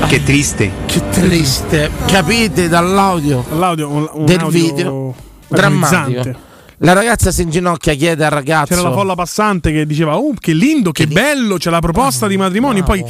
Qué 0.07 0.23
triste. 0.23 0.70
Che 0.85 1.09
triste. 1.09 1.91
Capite 2.05 2.69
dall'audio, 2.69 3.43
L'audio, 3.57 3.89
un, 3.89 4.07
un 4.12 4.27
del 4.27 4.41
audio 4.41 4.51
video? 4.51 5.15
Drammatico. 5.49 6.39
La 6.78 6.93
ragazza 6.93 7.33
si 7.33 7.41
inginocchia, 7.41 7.95
chiede 7.95 8.27
al 8.27 8.33
ragazzo. 8.33 8.74
C'era 8.74 8.91
la 8.91 8.95
folla 8.95 9.15
passante 9.15 9.73
che 9.73 9.87
diceva: 9.87 10.19
Oh, 10.19 10.35
che 10.39 10.53
lindo, 10.53 10.93
che 10.93 11.07
bello, 11.07 11.57
c'è 11.57 11.70
la 11.70 11.81
proposta 11.81 12.27
di 12.27 12.37
matrimonio. 12.37 12.85
Poi 12.85 13.03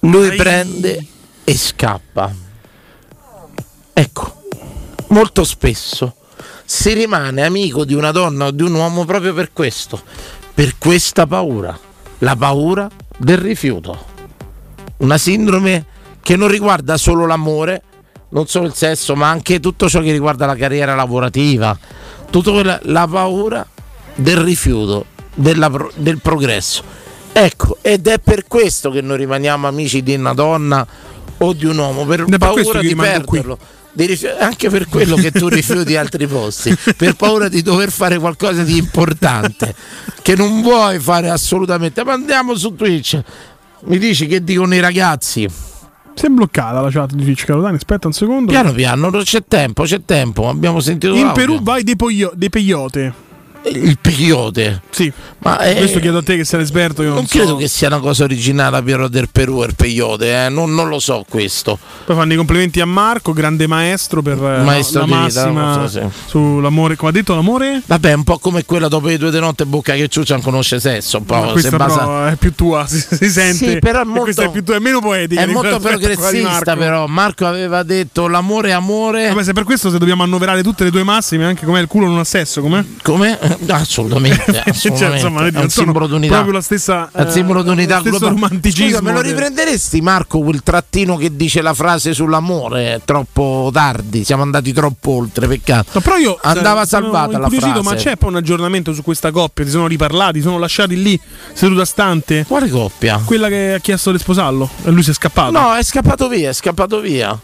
Lui 0.00 0.30
Ai. 0.30 0.36
prende 0.36 1.06
e 1.44 1.56
scappa. 1.56 2.34
Ecco, 3.92 4.42
molto 5.08 5.44
spesso 5.44 6.16
si 6.72 6.92
rimane 6.92 7.42
amico 7.42 7.84
di 7.84 7.94
una 7.94 8.12
donna 8.12 8.46
o 8.46 8.50
di 8.52 8.62
un 8.62 8.72
uomo 8.72 9.04
proprio 9.04 9.34
per 9.34 9.50
questo, 9.52 10.00
per 10.54 10.78
questa 10.78 11.26
paura, 11.26 11.76
la 12.18 12.36
paura 12.36 12.88
del 13.16 13.38
rifiuto. 13.38 14.06
Una 14.98 15.18
sindrome 15.18 15.84
che 16.22 16.36
non 16.36 16.46
riguarda 16.46 16.96
solo 16.96 17.26
l'amore, 17.26 17.82
non 18.28 18.46
solo 18.46 18.66
il 18.66 18.74
sesso, 18.74 19.16
ma 19.16 19.28
anche 19.28 19.58
tutto 19.58 19.88
ciò 19.88 20.00
che 20.00 20.12
riguarda 20.12 20.46
la 20.46 20.54
carriera 20.54 20.94
lavorativa, 20.94 21.76
tutto 22.30 22.52
quella- 22.52 22.78
la 22.84 23.08
paura 23.08 23.66
del 24.14 24.36
rifiuto, 24.36 25.06
della 25.34 25.68
del 25.96 26.20
progresso. 26.20 26.84
Ecco, 27.32 27.78
ed 27.80 28.06
è 28.06 28.20
per 28.20 28.46
questo 28.46 28.92
che 28.92 29.00
noi 29.00 29.16
rimaniamo 29.16 29.66
amici 29.66 30.04
di 30.04 30.14
una 30.14 30.34
donna 30.34 30.86
o 31.38 31.52
di 31.52 31.66
un 31.66 31.78
uomo, 31.78 32.04
per 32.04 32.26
per 32.26 32.38
questo 32.38 32.62
paura 32.62 32.78
che 32.78 32.86
di 32.86 32.92
rimango 32.92 33.24
qui. 33.24 33.56
Anche 34.38 34.68
per 34.68 34.88
quello 34.88 35.16
che 35.16 35.30
tu 35.30 35.48
rifiuti 35.48 35.96
altri 35.96 36.26
posti, 36.26 36.74
per 36.96 37.14
paura 37.14 37.48
di 37.48 37.62
dover 37.62 37.90
fare 37.90 38.18
qualcosa 38.18 38.62
di 38.62 38.78
importante 38.78 39.74
che 40.22 40.34
non 40.36 40.62
vuoi 40.62 40.98
fare 40.98 41.30
assolutamente. 41.30 42.04
Ma 42.04 42.12
andiamo 42.12 42.54
su 42.54 42.74
Twitch. 42.74 43.20
Mi 43.84 43.98
dici 43.98 44.26
che 44.26 44.44
dicono 44.44 44.74
i 44.74 44.80
ragazzi? 44.80 45.48
si 46.20 46.26
è 46.26 46.28
bloccata 46.28 46.80
la 46.80 46.90
chat 46.90 47.14
di 47.14 47.24
Twitch, 47.24 47.46
Carotani. 47.46 47.76
Aspetta 47.76 48.06
un 48.06 48.12
secondo. 48.12 48.50
Piano 48.50 48.72
piano, 48.72 49.08
non 49.08 49.22
c'è 49.22 49.42
tempo, 49.46 49.84
c'è 49.84 50.04
tempo. 50.04 50.48
Abbiamo 50.48 50.80
sentito 50.80 51.14
In. 51.14 51.30
Perù 51.32 51.62
vai 51.62 51.82
dei, 51.82 51.96
poglio- 51.96 52.32
dei 52.34 52.50
peyote. 52.50 53.28
Il 53.64 53.98
peyote. 54.00 54.82
Sì. 54.90 55.12
Ma 55.42 55.58
eh, 55.60 55.76
Questo 55.76 56.00
chiedo 56.00 56.18
a 56.18 56.22
te 56.22 56.36
che 56.36 56.44
sei 56.44 56.60
l'esperto. 56.60 57.02
Non, 57.02 57.14
non 57.14 57.26
so. 57.26 57.38
credo 57.38 57.56
che 57.56 57.68
sia 57.68 57.88
una 57.88 57.98
cosa 57.98 58.24
originale 58.24 58.82
Piero 58.82 59.08
del 59.08 59.28
Perù 59.30 59.62
il 59.64 59.74
peyote, 59.74 60.44
eh? 60.46 60.48
non, 60.48 60.74
non 60.74 60.88
lo 60.88 60.98
so 60.98 61.24
questo. 61.28 61.78
Poi 62.04 62.14
fanno 62.16 62.32
i 62.32 62.36
complimenti 62.36 62.80
a 62.80 62.86
Marco, 62.86 63.32
grande 63.32 63.66
maestro 63.66 64.22
per 64.22 64.36
eh, 64.36 64.62
Maestro 64.62 65.00
la 65.00 65.06
di 65.06 65.12
vita, 65.12 65.50
massima 65.50 65.72
so 65.74 65.88
se- 65.88 66.08
sull'amore. 66.26 66.96
Come 66.96 67.10
ha 67.10 67.12
detto 67.12 67.34
l'amore? 67.34 67.82
Vabbè, 67.86 68.12
un 68.12 68.24
po' 68.24 68.38
come 68.38 68.64
quella 68.64 68.88
dopo 68.88 69.06
le 69.06 69.18
due 69.18 69.30
di 69.30 69.38
notte 69.40 69.64
bocca 69.66 69.94
che 69.94 70.08
ciuccia 70.08 70.34
non 70.34 70.42
conosce 70.42 70.78
sesso, 70.80 71.18
un 71.18 71.24
po' 71.24 71.40
questa 71.52 71.76
basa- 71.76 72.30
è 72.30 72.36
più 72.36 72.54
tua, 72.54 72.86
si, 72.88 72.98
si 73.00 73.30
sente. 73.30 73.72
Sì, 73.72 73.78
però 73.78 74.02
è 74.02 74.04
molto- 74.04 74.22
questa 74.22 74.44
è, 74.44 74.50
più 74.50 74.62
tua, 74.62 74.76
è 74.76 74.78
meno 74.80 75.00
poetica. 75.00 75.40
È 75.42 75.46
molto 75.46 75.78
progressista, 75.78 76.48
Marco. 76.50 76.76
però. 76.76 77.06
Marco 77.06 77.46
aveva 77.46 77.82
detto 77.82 78.26
l'amore 78.28 78.68
è 78.68 78.72
amore. 78.72 79.28
Vabbè, 79.28 79.42
se 79.44 79.52
per 79.52 79.64
questo 79.64 79.90
se 79.90 79.98
dobbiamo 79.98 80.22
annoverare 80.22 80.62
tutte 80.62 80.84
le 80.84 80.90
tue 80.90 81.02
massime, 81.02 81.44
anche 81.46 81.64
com'è 81.64 81.80
il 81.80 81.86
culo 81.86 82.06
non 82.06 82.18
ha 82.18 82.24
sesso, 82.24 82.60
com'è? 82.60 82.84
Come? 83.02 83.38
Assolutamente, 83.68 84.62
assolutamente. 84.64 84.96
Cioè, 84.96 85.14
insomma, 85.14 85.46
è 85.46 85.62
un 85.62 85.70
simbolo 85.70 86.06
d'unità. 86.06 86.34
proprio 86.34 86.54
la 86.54 86.60
stessa 86.60 87.10
un 87.12 87.30
simbolo 87.30 87.60
eh, 87.60 87.64
d'unità 87.64 88.00
globale. 88.00 88.32
romanticismo 88.32 88.88
Scusa, 88.88 89.02
me 89.02 89.12
lo 89.12 89.20
riprenderesti, 89.20 90.00
Marco, 90.00 90.40
quel 90.40 90.62
trattino 90.62 91.16
che 91.16 91.34
dice 91.34 91.62
la 91.62 91.74
frase 91.74 92.14
sull'amore? 92.14 92.94
È 92.94 93.00
troppo 93.04 93.70
tardi, 93.72 94.24
siamo 94.24 94.42
andati 94.42 94.72
troppo 94.72 95.12
oltre, 95.12 95.46
peccato. 95.46 95.90
No, 95.94 96.00
però 96.00 96.16
io 96.16 96.38
Andava 96.42 96.82
eh, 96.82 96.86
salvata 96.86 97.38
la 97.38 97.48
frase. 97.48 97.82
Ma 97.82 97.94
c'è 97.94 98.16
poi 98.16 98.30
un 98.30 98.36
aggiornamento 98.36 98.92
su 98.92 99.02
questa 99.02 99.30
coppia? 99.30 99.64
Ti 99.64 99.70
sono 99.70 99.86
riparlati? 99.86 100.40
Sono 100.40 100.58
lasciati 100.58 101.00
lì 101.00 101.18
seduta 101.52 101.84
stante? 101.84 102.44
Quale 102.46 102.68
coppia? 102.68 103.20
Quella 103.24 103.48
che 103.48 103.74
ha 103.74 103.78
chiesto 103.78 104.12
di 104.12 104.18
sposarlo 104.18 104.68
e 104.84 104.90
lui 104.90 105.02
si 105.02 105.10
è 105.10 105.14
scappato. 105.14 105.50
No, 105.50 105.74
è 105.74 105.82
scappato 105.82 106.28
via, 106.28 106.50
è 106.50 106.52
scappato 106.52 107.00
via. 107.00 107.38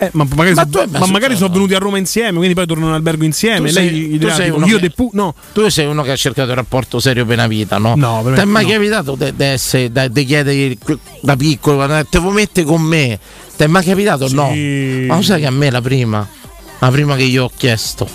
Eh, 0.00 0.10
ma 0.12 0.24
magari, 0.32 0.54
Ma 0.54 0.68
so- 0.70 0.86
ma 0.90 1.06
magari 1.06 1.34
sono 1.36 1.52
venuti 1.52 1.74
a 1.74 1.78
Roma 1.78 1.98
insieme, 1.98 2.36
quindi 2.36 2.54
poi 2.54 2.66
tornano 2.66 2.90
in 2.90 2.94
albergo 2.94 3.24
insieme. 3.24 3.68
Tu 3.68 3.74
Lei 3.74 3.88
sei- 3.88 3.90
gli 4.06 4.18
tu 4.18 4.28
sei 4.30 4.50
uno 4.50 4.64
io 4.66 4.78
che- 4.78 4.90
pu- 4.90 5.10
no. 5.14 5.34
Tu 5.52 5.68
sei 5.70 5.86
uno 5.86 6.02
che 6.02 6.12
ha 6.12 6.16
cercato 6.16 6.50
il 6.50 6.54
rapporto 6.54 7.00
serio 7.00 7.26
per 7.26 7.36
una 7.36 7.48
vita, 7.48 7.78
no? 7.78 7.94
No, 7.96 8.20
per 8.22 8.34
Ti 8.34 8.40
è 8.40 8.44
mai 8.44 8.64
no. 8.64 8.70
capitato 8.70 9.16
di 9.16 9.32
essere 9.44 9.90
da, 9.90 10.06
di 10.06 10.24
chiedere 10.24 10.76
da 11.20 11.34
piccolo, 11.34 11.84
te 12.08 12.18
vuoi 12.20 12.32
mettere 12.32 12.64
con 12.64 12.80
me? 12.80 13.18
Ti 13.56 13.64
è 13.64 13.66
mai 13.66 13.84
capitato? 13.84 14.28
No. 14.30 14.50
Ma 14.54 15.16
lo 15.16 15.22
sai 15.22 15.40
che 15.40 15.46
a 15.46 15.50
me 15.50 15.68
la 15.68 15.80
prima, 15.80 16.24
la 16.78 16.90
prima 16.92 17.16
che 17.16 17.24
io 17.24 17.44
ho 17.46 17.50
chiesto, 17.56 18.08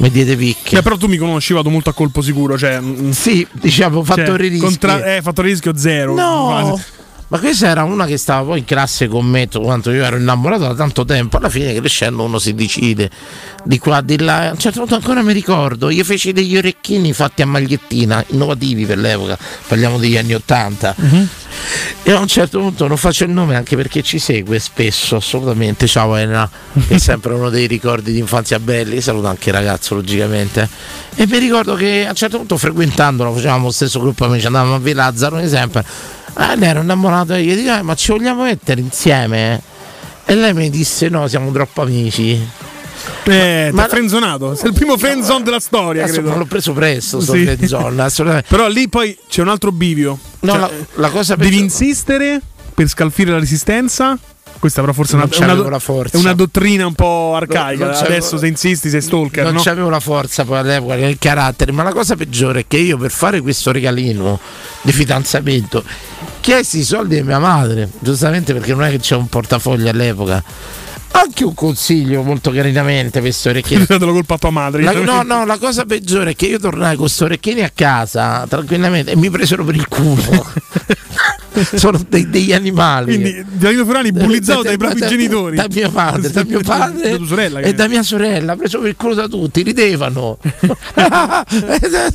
mi 0.00 0.10
diede 0.10 0.36
picche. 0.36 0.76
Beh, 0.76 0.82
però 0.82 0.96
tu 0.98 1.06
mi 1.06 1.16
conosci, 1.16 1.54
vado 1.54 1.70
molto 1.70 1.88
a 1.88 1.94
colpo 1.94 2.20
sicuro. 2.20 2.58
Cioè, 2.58 2.80
mm, 2.80 3.10
Sì, 3.12 3.46
diciamo, 3.52 4.04
fattori 4.04 4.48
rischi. 4.48 4.62
contra- 4.62 5.16
eh, 5.16 5.22
fattore 5.22 5.48
rischio 5.48 5.72
zero. 5.74 6.14
No, 6.14 6.46
Quasi. 6.64 6.82
Ma 7.34 7.40
questa 7.40 7.66
era 7.66 7.82
una 7.82 8.06
che 8.06 8.16
stava 8.16 8.46
poi 8.46 8.60
in 8.60 8.64
classe 8.64 9.08
con 9.08 9.26
me 9.26 9.48
quando 9.48 9.90
io 9.90 10.04
ero 10.04 10.16
innamorato 10.18 10.68
da 10.68 10.74
tanto 10.74 11.04
tempo. 11.04 11.38
Alla 11.38 11.48
fine 11.48 11.74
crescendo 11.74 12.22
uno 12.22 12.38
si 12.38 12.54
decide 12.54 13.10
di 13.64 13.76
qua, 13.80 14.00
di 14.02 14.20
là. 14.20 14.50
A 14.50 14.50
un 14.52 14.58
certo 14.58 14.78
punto 14.78 14.94
ancora 14.94 15.20
mi 15.20 15.32
ricordo, 15.32 15.90
io 15.90 16.04
feci 16.04 16.32
degli 16.32 16.56
orecchini 16.56 17.12
fatti 17.12 17.42
a 17.42 17.46
magliettina, 17.46 18.24
innovativi 18.28 18.86
per 18.86 18.98
l'epoca, 18.98 19.36
parliamo 19.66 19.98
degli 19.98 20.16
anni 20.16 20.32
Ottanta. 20.32 20.94
E 22.04 22.12
a 22.12 22.20
un 22.20 22.28
certo 22.28 22.60
punto 22.60 22.86
non 22.86 22.96
faccio 22.96 23.24
il 23.24 23.30
nome 23.30 23.56
anche 23.56 23.74
perché 23.74 24.02
ci 24.02 24.20
segue 24.20 24.60
spesso, 24.60 25.16
assolutamente. 25.16 25.88
Ciao 25.88 26.14
Elena, 26.14 26.48
che 26.86 26.94
è 26.94 26.98
sempre 26.98 27.34
uno 27.34 27.50
dei 27.50 27.66
ricordi 27.66 28.12
di 28.12 28.20
infanzia 28.20 28.60
belli. 28.60 29.00
Saluto 29.00 29.26
anche 29.26 29.48
il 29.48 29.56
ragazzo, 29.56 29.96
logicamente. 29.96 30.68
E 31.16 31.26
mi 31.26 31.38
ricordo 31.38 31.74
che 31.74 32.04
a 32.06 32.10
un 32.10 32.14
certo 32.14 32.36
punto 32.36 32.56
frequentandolo, 32.56 33.32
facevamo 33.32 33.64
lo 33.64 33.72
stesso 33.72 33.98
gruppo 33.98 34.24
amici, 34.24 34.46
andavamo 34.46 34.76
a 34.76 34.78
Villa 34.78 35.06
Lazzaro 35.06 35.44
sempre. 35.48 35.84
Ah, 36.34 36.54
ne 36.54 36.66
ero 36.66 36.80
innamorato 36.82 37.34
e 37.34 37.42
gli 37.42 37.54
dico, 37.54 37.72
"Eh, 37.74 37.82
ma 37.82 37.94
ci 37.94 38.10
vogliamo 38.12 38.42
mettere 38.44 38.80
insieme? 38.80 39.60
E 40.24 40.34
lei 40.34 40.52
mi 40.54 40.70
disse: 40.70 41.08
No, 41.08 41.26
siamo 41.28 41.50
troppo 41.52 41.82
amici. 41.82 42.32
Eh, 43.24 43.70
Ma- 43.72 43.82
ma 43.82 43.88
frenzonato. 43.88 44.54
Sei 44.54 44.68
il 44.70 44.74
primo 44.74 44.96
friendzone 44.96 45.42
della 45.44 45.60
storia, 45.60 46.06
l'ho 46.20 46.44
preso 46.46 46.72
presto, 46.72 47.20
sto 47.20 47.32
Sì. 47.34 47.46
assolutamente. 47.98 48.46
Però 48.48 48.66
lì 48.68 48.88
poi 48.88 49.16
c'è 49.28 49.42
un 49.42 49.48
altro 49.48 49.70
bivio. 49.72 50.18
No, 50.40 50.52
Cioè, 50.52 50.60
la, 50.60 50.70
la 50.94 51.10
cosa 51.10 51.34
devi 51.36 51.58
insistere 51.58 52.40
per 52.74 52.88
scalfire 52.88 53.30
la 53.32 53.38
resistenza. 53.38 54.18
Questa 54.64 54.80
però 54.80 54.94
forse 54.94 55.16
una, 55.16 55.28
Non 55.30 55.50
è 55.50 55.52
una, 55.52 55.68
la 55.68 55.78
forza. 55.78 56.16
è 56.16 56.20
una 56.20 56.32
dottrina 56.32 56.86
un 56.86 56.94
po' 56.94 57.34
arcaica. 57.34 57.84
Non 57.84 57.92
c'avevo- 57.92 58.14
Adesso 58.14 58.38
se 58.38 58.46
insisti 58.46 58.88
sei 58.88 59.02
stalker, 59.02 59.44
non 59.44 59.56
no? 59.56 59.60
c'avevo 59.60 59.90
la 59.90 60.00
forza 60.00 60.46
poi 60.46 60.56
all'epoca, 60.56 60.94
il 60.94 61.18
carattere, 61.18 61.70
ma 61.70 61.82
la 61.82 61.92
cosa 61.92 62.16
peggiore 62.16 62.60
è 62.60 62.64
che 62.66 62.78
io 62.78 62.96
per 62.96 63.10
fare 63.10 63.42
questo 63.42 63.72
regalino 63.72 64.40
di 64.80 64.90
fidanzamento 64.90 65.84
chiesi 66.40 66.78
i 66.78 66.82
soldi 66.82 67.18
a 67.18 67.24
mia 67.24 67.38
madre, 67.38 67.90
giustamente 67.98 68.54
perché 68.54 68.72
non 68.72 68.84
è 68.84 68.90
che 68.90 69.00
c'è 69.00 69.16
un 69.16 69.28
portafoglio 69.28 69.90
all'epoca. 69.90 70.42
Anche 71.10 71.44
un 71.44 71.52
consiglio 71.52 72.22
molto 72.22 72.50
carinamente 72.50 73.20
per 73.20 73.28
queste 73.28 73.50
orecchine. 73.50 73.84
Datelo 73.86 74.12
colpa 74.12 74.34
a 74.34 74.38
tua 74.38 74.50
madre. 74.50 74.82
La- 74.82 74.92
no, 74.92 75.20
no, 75.22 75.44
la 75.44 75.58
cosa 75.58 75.84
peggiore 75.84 76.30
è 76.30 76.34
che 76.36 76.46
io 76.46 76.58
tornai 76.58 76.92
con 76.96 77.04
questi 77.04 77.22
orecchini 77.24 77.60
a 77.60 77.70
casa 77.72 78.46
tranquillamente 78.48 79.10
e 79.12 79.16
mi 79.16 79.28
presero 79.28 79.62
per 79.62 79.74
il 79.74 79.86
culo. 79.88 80.46
Sono 81.74 82.00
dei- 82.08 82.28
degli 82.28 82.52
animali. 82.52 83.04
Quindi 83.18 83.44
Danilo 83.52 83.84
Ferrari 83.84 84.12
bullizzato 84.12 84.62
dai 84.62 84.76
propri 84.76 85.00
Da- 85.00 85.06
genitori. 85.08 85.56
Da 85.56 85.66
mio 85.70 85.90
padre, 85.90 86.30
da 86.30 86.44
mio 86.48 86.60
padre 86.60 87.18
Da 87.18 87.24
sorella, 87.26 87.60
e 87.60 87.74
da 87.74 87.88
mia 87.88 88.02
sorella, 88.02 88.56
preso 88.56 88.80
per 88.80 88.96
culo 88.96 89.14
da 89.14 89.28
tutti, 89.28 89.62
ridevano. 89.62 90.38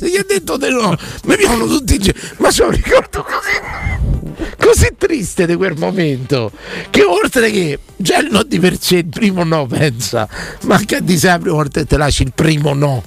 Gli 0.00 0.16
ha 0.16 0.24
detto 0.26 0.56
di 0.56 0.68
no, 0.70 0.96
mi 1.24 1.36
piacciono 1.36 1.66
tutti 1.66 1.94
i 1.94 1.98
ge- 1.98 2.14
Ma 2.38 2.48
un 2.60 2.70
ricordo 2.70 3.24
così, 3.24 4.46
così 4.58 4.88
triste 4.96 5.46
di 5.46 5.54
quel 5.54 5.74
momento, 5.78 6.50
che 6.90 7.02
oltre 7.04 7.50
che 7.50 7.78
già 7.96 8.18
il 8.18 8.28
no 8.30 8.42
di 8.42 8.58
per 8.58 8.76
sé, 8.80 8.96
il 8.98 9.06
primo 9.06 9.44
no, 9.44 9.66
pensa, 9.66 10.28
ma 10.64 10.76
anche 10.76 10.96
a 10.96 11.00
di 11.00 11.16
sé 11.18 11.28
la 11.28 11.38
prima 11.38 11.54
volta 11.56 11.80
che 11.80 11.86
te 11.86 11.96
lasci 11.96 12.22
il 12.22 12.32
primo 12.34 12.74
no. 12.74 13.02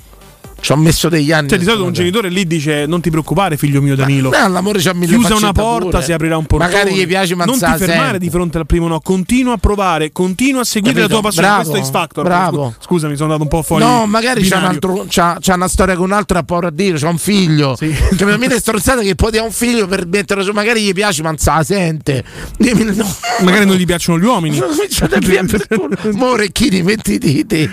Ci 0.63 0.71
ho 0.71 0.77
messo 0.77 1.09
degli 1.09 1.33
anni. 1.33 1.49
Cioè, 1.49 1.57
di 1.57 1.65
solito 1.65 1.83
un 1.83 1.91
genitore 1.91 2.29
lì 2.29 2.47
dice: 2.47 2.85
Non 2.85 3.01
ti 3.01 3.09
preoccupare, 3.09 3.57
figlio 3.57 3.81
mio 3.81 3.97
Danilo. 3.97 4.29
No, 4.29 4.47
l'amore 4.47 4.79
c'ha 4.79 4.93
mille 4.93 5.17
Chiusa 5.17 5.35
una 5.35 5.51
porta, 5.51 6.01
si 6.01 6.13
aprirà 6.13 6.37
un 6.37 6.45
portone. 6.45 6.71
Magari 6.71 6.95
gli 6.95 7.05
piace, 7.05 7.35
ma 7.35 7.43
Non 7.43 7.55
ti 7.55 7.65
fermare 7.65 7.87
sempre. 7.87 8.19
di 8.19 8.29
fronte 8.29 8.57
al 8.59 8.65
primo 8.65 8.87
no. 8.87 9.01
Continua 9.01 9.55
a 9.55 9.57
provare, 9.57 10.13
continua 10.13 10.61
a 10.61 10.63
seguire 10.63 11.01
Capito? 11.01 11.15
la 11.15 11.19
tua 11.19 11.29
passione. 11.29 11.47
Bravo, 11.47 11.69
Questo 11.69 11.85
è 11.85 11.89
X 11.89 11.91
Factor. 11.91 12.23
bravo. 12.23 12.73
Scu- 12.79 12.83
Scusami, 12.93 13.15
sono 13.17 13.33
andato 13.33 13.43
un 13.43 13.49
po' 13.59 13.61
fuori. 13.61 13.83
No, 13.83 14.05
magari 14.05 14.47
c'ha, 14.47 14.59
un 14.59 14.63
altro, 14.63 15.05
c'ha, 15.09 15.37
c'ha 15.41 15.55
una 15.55 15.67
storia 15.67 15.95
con 15.95 16.05
un 16.05 16.11
altro 16.13 16.37
ha 16.37 16.43
paura 16.43 16.67
a 16.67 16.71
dire, 16.71 16.97
c'ha 16.97 17.09
un 17.09 17.17
figlio. 17.17 17.75
Cioè, 18.15 18.29
ma 18.29 18.37
mille 18.37 18.57
strozzate 18.57 19.03
che 19.03 19.15
poi 19.15 19.31
ti 19.31 19.39
ha 19.39 19.43
un 19.43 19.51
figlio 19.51 19.85
per 19.85 20.07
metterlo 20.07 20.43
su, 20.43 20.51
magari 20.51 20.81
gli 20.81 20.93
piace, 20.93 21.21
ma 21.23 21.29
non 21.29 21.39
sa, 21.39 21.61
sente. 21.63 22.23
No. 22.59 22.71
Magari 23.43 23.65
non 23.65 23.75
gli 23.75 23.85
piacciono 23.85 24.17
gli 24.17 24.23
uomini. 24.23 24.57
Culo. 24.57 25.97
Mo 26.13 26.27
orecchini, 26.29 26.83
metti 26.83 27.13
i 27.13 27.17
diti. 27.17 27.69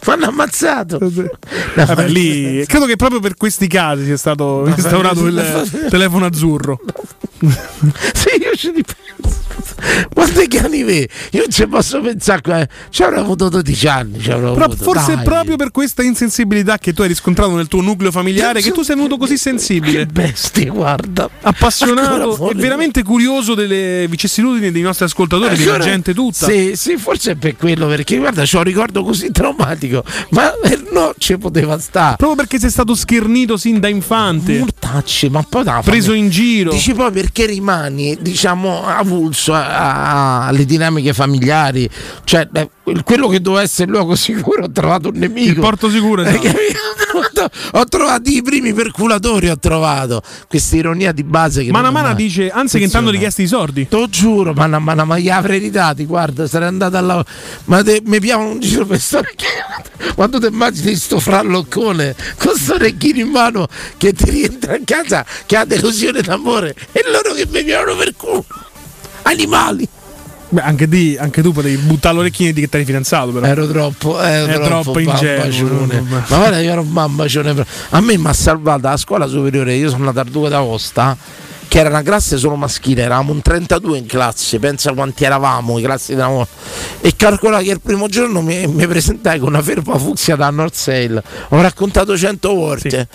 Fanno 0.00 0.26
ammazzato. 0.26 0.98
Vabbè, 0.98 2.08
lì 2.08 2.64
credo 2.66 2.86
che 2.86 2.96
proprio 2.96 3.20
per 3.20 3.36
questi 3.36 3.66
casi 3.66 4.04
sia 4.04 4.16
stato 4.16 4.64
instaurato 4.66 5.26
il 5.26 5.86
telefono 5.90 6.26
azzurro. 6.26 6.80
Sì, 8.12 8.30
io 8.42 8.54
ci 8.56 8.72
ripenso. 8.72 9.47
Quanti 10.12 10.58
anni 10.58 10.82
vedi? 10.82 11.08
Io 11.32 11.40
non 11.40 11.50
ci 11.50 11.66
posso 11.66 12.00
pensare. 12.00 12.40
qua. 12.42 12.66
Ci 12.90 13.02
avrò 13.02 13.20
avuto 13.20 13.48
12 13.48 13.86
anni. 13.88 14.18
Però 14.18 14.52
avuto. 14.54 14.76
forse 14.76 15.14
Dai. 15.14 15.20
è 15.20 15.24
proprio 15.24 15.56
per 15.56 15.70
questa 15.70 16.02
insensibilità 16.02 16.78
che 16.78 16.92
tu 16.92 17.02
hai 17.02 17.08
riscontrato 17.08 17.54
nel 17.54 17.68
tuo 17.68 17.80
nucleo 17.80 18.10
familiare 18.10 18.60
che 18.60 18.70
tu 18.72 18.82
sei 18.82 18.96
venuto 18.96 19.16
così 19.16 19.36
sensibile. 19.36 20.06
bestia, 20.06 20.70
guarda. 20.72 21.28
Appassionato 21.42 22.50
e 22.50 22.54
veramente 22.54 23.02
curioso 23.02 23.54
delle 23.54 24.06
vicissitudini 24.08 24.70
dei 24.70 24.82
nostri 24.82 25.04
ascoltatori, 25.04 25.56
della 25.56 25.72
Ancora- 25.72 25.84
gente 25.90 26.14
tutta. 26.14 26.46
Sì, 26.46 26.72
sì, 26.74 26.96
forse 26.96 27.32
è 27.32 27.34
per 27.34 27.56
quello, 27.56 27.86
perché 27.86 28.16
guarda, 28.18 28.42
c'ho 28.44 28.58
un 28.58 28.64
ricordo 28.64 29.02
così 29.04 29.30
traumatico, 29.30 30.04
ma 30.30 30.52
eh, 30.60 30.82
no, 30.92 31.14
ci 31.18 31.36
poteva 31.38 31.78
stare. 31.78 32.16
Proprio 32.16 32.36
perché 32.36 32.58
sei 32.58 32.70
stato 32.70 32.94
schernito 32.94 33.56
sin 33.56 33.80
da 33.80 33.88
infante. 33.88 34.58
Mortacci, 34.58 35.28
ma 35.28 35.42
poi 35.48 35.64
da 35.64 35.80
Preso 35.84 36.12
in 36.12 36.28
giro. 36.30 36.70
Dici 36.70 36.94
poi 36.94 37.10
perché 37.10 37.46
rimani, 37.46 38.16
diciamo, 38.20 38.84
avulso 38.84 39.47
a- 39.54 39.66
a- 40.42 40.46
alle 40.46 40.64
dinamiche 40.64 41.12
familiari. 41.12 41.88
Cioè, 42.24 42.48
eh, 42.52 42.70
quello 43.04 43.28
che 43.28 43.40
doveva 43.40 43.62
essere 43.62 43.84
il 43.84 43.90
luogo 43.96 44.14
sicuro, 44.14 44.64
ho 44.64 44.70
trovato 44.70 45.08
un 45.08 45.18
nemico. 45.18 45.48
Il 45.50 45.58
porto 45.60 45.90
sicuro, 45.90 46.22
Hai 46.22 46.28
esatto. 46.28 46.46
capito? 46.48 47.50
Ho 47.72 47.84
trovato- 47.84 48.28
i 48.30 48.42
primi 48.42 48.72
perculatori, 48.72 49.48
ho 49.48 49.58
trovato 49.58 50.22
questa 50.48 50.76
ironia 50.76 51.12
di 51.12 51.22
base 51.22 51.64
che 51.64 51.70
Mana 51.70 51.90
Mana 51.90 52.12
dice, 52.14 52.50
anzi 52.50 52.78
che 52.78 52.84
intanto 52.84 53.10
richiesti 53.10 53.42
i 53.42 53.46
sordi. 53.46 53.86
Te 53.88 53.96
lo 53.96 54.08
giuro, 54.08 54.52
Mana 54.52 54.78
Mana, 54.78 55.04
ma 55.04 55.18
gli 55.18 55.28
avrei 55.30 55.58
ridati, 55.58 56.04
guarda, 56.04 56.46
sarei 56.46 56.68
andato 56.68 56.96
a 56.96 57.00
lavoro. 57.00 57.26
Ma 57.66 57.82
te- 57.82 58.02
mi 58.04 58.18
piacciono 58.20 58.50
un 58.50 58.60
giro 58.60 58.84
per 58.86 59.00
storia. 59.00 59.30
Quando 60.14 60.38
ti 60.40 60.46
immagini 60.46 60.94
sto 60.96 61.18
fralloccone 61.20 62.14
con 62.38 62.56
sto 62.56 62.74
orecchino 62.74 63.20
in 63.20 63.28
mano 63.28 63.66
che 63.96 64.12
ti 64.12 64.30
rientra 64.30 64.76
in 64.76 64.84
casa, 64.84 65.24
che 65.46 65.56
ha 65.56 65.64
delusione 65.64 66.20
d'amore, 66.22 66.74
e 66.92 67.02
loro 67.10 67.32
che 67.34 67.46
mi 67.50 67.62
piacciono 67.64 67.96
per 67.96 68.14
culo. 68.16 68.44
Animali. 69.22 69.88
Beh, 70.50 70.62
anche, 70.62 70.88
di- 70.88 71.16
anche 71.18 71.42
tu 71.42 71.52
potevi 71.52 71.76
buttare 71.76 72.14
l'orecchino 72.14 72.48
e 72.48 72.52
di 72.54 72.60
che 72.62 72.68
ti 72.70 72.76
eri 72.76 72.84
fidanzato, 72.86 73.32
però. 73.32 73.44
Ero 73.46 73.66
troppo, 73.66 74.18
ero 74.18 74.46
È 74.50 74.54
troppo, 74.64 74.92
troppo 74.92 74.98
ingenuo. 75.00 75.86
Ma 76.08 76.24
guarda, 76.26 76.58
io 76.60 76.72
ero 76.72 76.80
un 76.80 76.92
bambacione. 76.92 77.66
A 77.90 78.00
me 78.00 78.16
mi 78.16 78.26
ha 78.26 78.32
salvato 78.32 78.88
la 78.88 78.96
scuola 78.96 79.26
superiore. 79.26 79.74
Io 79.74 79.90
sono 79.90 80.08
andato 80.08 80.26
a 80.26 80.30
Duca 80.30 80.48
d'Aosta, 80.48 81.16
che 81.68 81.78
era 81.78 81.90
una 81.90 82.02
classe 82.02 82.38
solo 82.38 82.56
maschile. 82.56 83.02
Eravamo 83.02 83.32
un 83.32 83.42
32 83.42 83.98
in 83.98 84.06
classe. 84.06 84.58
Pensa 84.58 84.92
quanti 84.94 85.24
eravamo, 85.24 85.78
i 85.78 85.82
classi 85.82 86.14
da 86.14 86.46
E 87.00 87.14
calcola 87.14 87.60
che 87.60 87.70
il 87.70 87.80
primo 87.80 88.08
giorno 88.08 88.40
mi, 88.40 88.66
mi 88.66 88.86
presentai 88.86 89.38
con 89.38 89.48
una 89.48 89.62
ferma 89.62 89.98
fucsia 89.98 90.34
da 90.34 90.50
North 90.50 90.74
Sail. 90.74 91.22
Ho 91.50 91.60
raccontato 91.60 92.16
100 92.16 92.54
volte. 92.54 93.08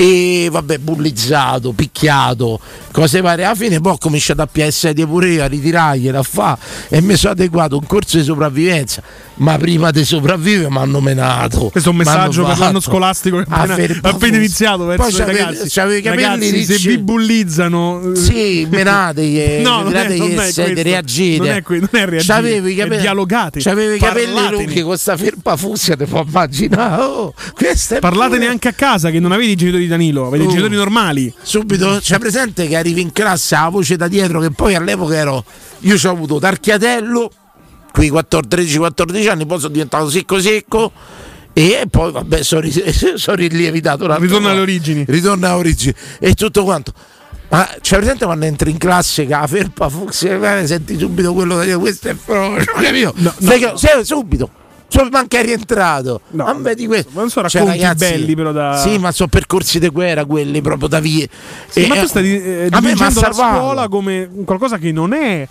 E 0.00 0.48
vabbè, 0.50 0.78
bullizzato, 0.78 1.72
picchiato, 1.72 2.60
cose 2.92 3.20
varie. 3.20 3.44
Alla 3.44 3.56
fine 3.56 3.80
poi 3.80 3.92
ho 3.92 3.98
cominciato 3.98 4.42
a 4.42 4.48
PS7 4.52 5.06
pure 5.06 5.28
io 5.30 5.42
a 5.42 5.46
ritirargliela 5.46 6.20
a 6.20 6.22
fa 6.22 6.56
e 6.88 7.00
mi 7.00 7.16
sono 7.16 7.32
adeguato 7.32 7.74
a 7.74 7.78
un 7.78 7.86
corso 7.86 8.16
di 8.16 8.22
sopravvivenza. 8.22 9.02
Ma 9.38 9.56
prima 9.56 9.90
di 9.90 10.04
sopravvivere 10.04 10.70
mi 10.70 10.78
hanno 10.78 11.00
menato. 11.00 11.68
Questo 11.70 11.90
è 11.90 11.92
un 11.92 11.98
messaggio 11.98 12.44
per 12.44 12.58
l'anno 12.58 12.80
scolastico 12.80 13.38
che 13.38 13.44
appena, 13.48 13.98
appena 14.02 14.36
iniziato 14.36 14.84
verso 14.84 15.02
Poi 15.02 15.12
i 15.12 15.16
c'avevi- 15.16 15.38
ragazzi. 15.38 15.68
c'avevi 15.68 15.98
i 15.98 16.02
capelli 16.02 16.22
ragazzi, 16.50 16.64
se 16.64 16.88
vi 16.88 16.98
bullizzano, 16.98 17.97
eh, 18.12 18.16
Sì, 18.16 18.66
menategli, 18.70 19.60
No, 19.62 19.82
non 19.82 19.86
è- 19.94 20.06
tirategli 20.06 20.18
non 20.18 20.28
siete, 20.50 20.62
questo. 20.72 20.82
reagite. 20.82 21.38
Non 21.38 21.48
è 21.56 21.62
que- 21.62 21.78
non 21.78 21.88
è 21.92 22.04
reagire, 22.06 22.22
C'avevi 22.34 22.72
i 22.72 22.74
capelli, 22.74 23.00
dialogate. 23.00 23.60
C'avevi 23.60 23.96
i 23.96 23.98
capelli 23.98 24.50
lunghi 24.50 24.82
con 24.82 24.96
sta 24.98 25.16
ferpa 25.16 25.56
fucsia, 25.56 25.96
ti 25.96 26.04
puoi 26.04 26.24
immaginare. 26.26 27.02
Oh, 27.02 27.34
questa 27.54 27.98
Parlate 27.98 28.34
pure- 28.34 28.40
neanche 28.40 28.68
a 28.68 28.72
casa 28.72 29.10
che 29.10 29.20
non 29.20 29.32
avete 29.32 29.50
i 29.50 29.56
genitori 29.56 29.82
di 29.82 29.88
Danilo, 29.88 30.26
avete 30.26 30.42
i 30.44 30.46
Oh. 30.46 30.50
genitori 30.50 30.74
normali. 30.76 31.32
Subito 31.42 31.98
c'è 32.00 32.18
presente 32.18 32.66
che 32.68 32.76
arrivi 32.76 33.00
in 33.00 33.12
classe 33.12 33.54
la 33.56 33.68
voce 33.68 33.96
da 33.96 34.08
dietro 34.08 34.40
che 34.40 34.50
poi 34.50 34.74
all'epoca 34.74 35.14
ero 35.14 35.44
io 35.80 35.96
ci 35.96 36.06
ho 36.06 36.10
avuto 36.10 36.38
Tarchiatello 36.38 37.30
qui 37.92 38.10
13-14 38.48 39.28
anni 39.28 39.46
poi 39.46 39.58
sono 39.58 39.72
diventato 39.72 40.08
secco 40.10 40.40
secco 40.40 40.92
e 41.52 41.86
poi 41.90 42.12
vabbè 42.12 42.42
sono, 42.42 42.62
sono 43.16 43.36
altro 43.88 44.16
Ritorna 44.18 44.50
alle 44.50 44.60
origini. 44.60 45.04
ritorna 45.08 45.48
alle 45.50 45.58
origini 45.58 45.94
e 46.20 46.34
tutto 46.34 46.62
quanto 46.64 46.92
ma 47.50 47.68
c'è 47.80 47.96
presente 47.96 48.24
quando 48.24 48.44
entri 48.44 48.70
in 48.70 48.78
classe 48.78 49.24
che 49.24 49.30
la 49.32 49.46
ferpa 49.46 49.88
fucsia 49.88 50.58
eh, 50.58 50.66
senti 50.66 50.98
subito 50.98 51.32
quello 51.32 51.56
da 51.56 51.64
dire 51.64 51.76
questo 51.76 52.08
è 52.08 52.14
frocio 52.14 52.72
capito? 52.80 53.14
Sai 53.40 53.58
che- 53.58 53.72
sai, 53.76 54.04
subito 54.04 54.50
Solo 54.90 55.10
manca 55.10 55.38
è 55.38 55.42
rientrato 55.44 56.22
no, 56.30 56.62
di 56.74 56.86
questo. 56.86 57.10
non 57.12 57.28
sono 57.28 57.46
Cioè, 57.46 57.60
racconti 57.60 57.82
ragazzi, 57.82 58.10
belli, 58.10 58.34
però 58.34 58.52
da. 58.52 58.74
Sì, 58.78 58.96
ma 58.96 59.12
sono 59.12 59.28
percorsi 59.28 59.78
di 59.78 59.88
guerra 59.88 60.24
quelli 60.24 60.62
proprio 60.62 60.88
da 60.88 60.98
via. 60.98 61.26
Sì, 61.68 61.84
E- 61.84 61.86
ma 61.88 61.96
tu 61.96 62.06
stai 62.06 62.42
eh, 62.42 62.68
a 62.70 62.80
me 62.80 62.94
la 62.94 63.10
scuola 63.10 63.86
come 63.88 64.30
qualcosa 64.46 64.78
che 64.78 64.90
non 64.90 65.12
è. 65.12 65.46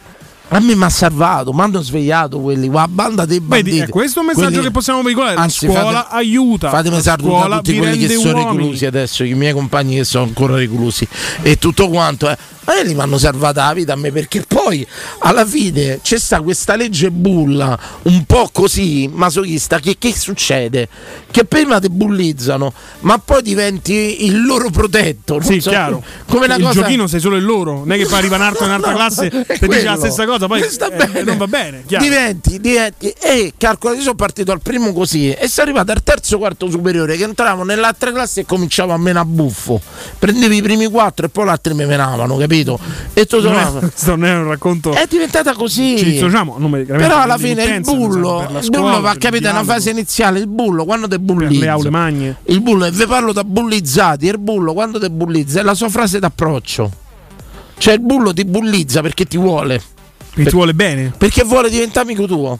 A 0.50 0.60
me 0.60 0.76
mi 0.76 0.84
ha 0.84 0.90
salvato, 0.90 1.52
mi 1.52 1.60
hanno 1.62 1.82
svegliato 1.82 2.40
quelli, 2.40 2.70
la 2.72 2.88
banda 2.88 3.26
dei 3.26 3.42
banditi. 3.42 3.70
Vedi, 3.80 3.82
è 3.84 3.90
questo 3.90 4.20
è 4.20 4.22
un 4.22 4.28
messaggio 4.30 4.48
Quelli- 4.48 4.64
che 4.64 4.72
possiamo 4.72 5.02
veicolare. 5.02 5.36
La 5.36 5.42
Anzi, 5.42 5.66
scuola 5.66 6.04
fate- 6.04 6.16
aiuta. 6.16 6.70
Fatemi 6.70 7.02
salutare 7.02 7.56
tutti 7.58 7.78
quelli 7.78 7.98
che 7.98 8.14
sono 8.16 8.40
uomini. 8.44 8.58
reclusi 8.64 8.86
adesso, 8.86 9.24
i 9.26 9.34
miei 9.34 9.52
compagni 9.52 9.96
che 9.96 10.04
sono 10.06 10.24
ancora 10.24 10.56
reclusi 10.56 11.06
e 11.42 11.58
tutto 11.58 11.90
quanto. 11.90 12.30
eh. 12.30 12.38
A 12.70 12.74
me 12.74 12.84
li 12.84 12.94
mi 12.96 13.00
hanno 13.00 13.18
salvata 13.18 13.66
la 13.66 13.74
vita 13.74 13.94
a 13.94 13.96
me 13.96 14.12
perché 14.12 14.44
poi 14.46 14.86
alla 15.20 15.46
fine 15.46 16.02
c'è 16.04 16.18
sta 16.20 16.42
questa 16.42 16.76
legge 16.76 17.10
bulla 17.12 17.80
un 18.04 18.26
po' 18.26 18.50
così 18.52 19.10
masochista 19.10 19.80
che, 19.80 19.96
che 19.98 20.14
succede? 20.14 20.90
Che 21.32 21.46
prima 21.46 21.80
ti 21.80 21.88
bullizzano 21.88 22.74
ma 23.02 23.20
poi 23.20 23.42
diventi 23.42 24.26
il 24.26 24.44
loro 24.46 24.70
protetto. 24.70 25.36
non 25.36 25.44
Sì, 25.46 25.62
so, 25.62 25.70
chiaro. 25.70 26.04
Come 26.28 26.48
una 26.48 26.56
il 26.58 26.64
cosa... 26.64 26.82
giochino 26.82 27.08
sei 27.08 27.22
solo 27.22 27.38
il 27.38 27.46
loro, 27.46 27.72
non 27.86 27.92
è 27.94 27.98
che 27.98 28.06
poi 28.06 28.18
arriva 28.18 28.36
un 28.36 28.42
altro 28.42 28.66
in 28.66 28.72
un'altra 28.72 28.92
No, 28.92 28.98
classe 28.98 29.28
e 29.48 29.68
dice 29.68 29.84
la 29.84 29.96
stessa 29.96 30.26
cosa, 30.26 30.37
poi 30.46 30.62
Sta 30.70 30.92
eh, 30.92 31.24
non 31.24 31.38
va 31.38 31.48
bene. 31.48 31.84
Chiaro. 31.88 32.04
Diventi, 32.04 32.60
diventi, 32.60 33.08
e 33.20 33.54
calcola, 33.58 33.96
io 33.96 34.02
sono 34.02 34.14
partito 34.16 34.52
al 34.52 34.62
primo 34.62 34.94
così 34.94 35.32
e 35.32 35.48
sono 35.48 35.68
arrivato 35.68 35.92
al 35.94 36.04
terzo 36.04 36.38
quarto 36.38 36.70
superiore 36.70 37.18
che 37.18 37.24
entravo 37.24 37.64
nell'altra 37.64 38.12
classe 38.12 38.42
e 38.42 38.46
cominciavo 38.46 38.94
a 38.94 38.98
meno 38.98 39.20
a 39.20 39.26
buffo. 39.26 39.82
Prendevi 40.20 40.58
i 40.58 40.62
primi 40.62 40.86
quattro 40.88 41.26
e 41.26 41.30
poi 41.30 41.46
gli 41.46 41.50
altri 41.50 41.74
mi 41.74 41.86
menavano, 41.86 42.38
capito? 42.38 42.78
E 43.14 43.26
tu 43.26 43.40
sono- 43.42 43.80
questo 43.80 44.16
non 44.16 44.26
è 44.26 44.36
un 44.36 44.48
racconto. 44.50 44.94
è 44.94 45.06
diventata 45.10 45.54
così. 45.54 45.98
Ci 45.98 46.12
dissociamo, 46.12 46.58
non 46.60 46.70
me- 46.70 46.84
Però 46.84 47.18
alla 47.18 47.38
fine 47.38 47.64
il 47.64 47.82
bullo, 47.82 48.48
la 48.52 48.60
il 48.60 48.70
bullo 48.70 49.02
va 49.02 49.16
capito 49.18 49.48
è 49.48 49.52
una 49.52 49.64
fase 49.64 49.90
iniziale. 49.90 50.40
Il 50.40 50.48
bullo 50.48 50.84
quando 50.86 51.08
te 51.08 51.18
bullizza, 51.18 51.60
le 51.60 51.68
aule 51.70 51.90
magne. 51.90 52.36
il 52.46 52.62
bullo, 52.62 52.86
e 52.86 52.92
vi 52.92 53.06
parlo 53.06 53.32
da 53.32 53.44
bullizzati. 53.44 54.26
Il 54.28 54.38
bullo 54.38 54.74
quando 54.74 55.00
te 55.00 55.10
bullizza 55.10 55.60
è 55.62 55.64
la 55.64 55.74
sua 55.74 55.90
frase 55.90 56.20
d'approccio. 56.20 56.92
Cioè 57.78 57.94
il 57.94 58.00
bullo 58.02 58.34
ti 58.34 58.44
bullizza 58.44 59.02
perché 59.02 59.26
ti 59.26 59.38
vuole. 59.38 59.82
Perché 60.38 60.52
ti 60.52 60.56
vuole 60.56 60.74
bene. 60.76 61.14
Perché 61.18 61.44
vuole 61.44 61.70
diventare 61.70 62.06
amico 62.06 62.28
tuo. 62.28 62.60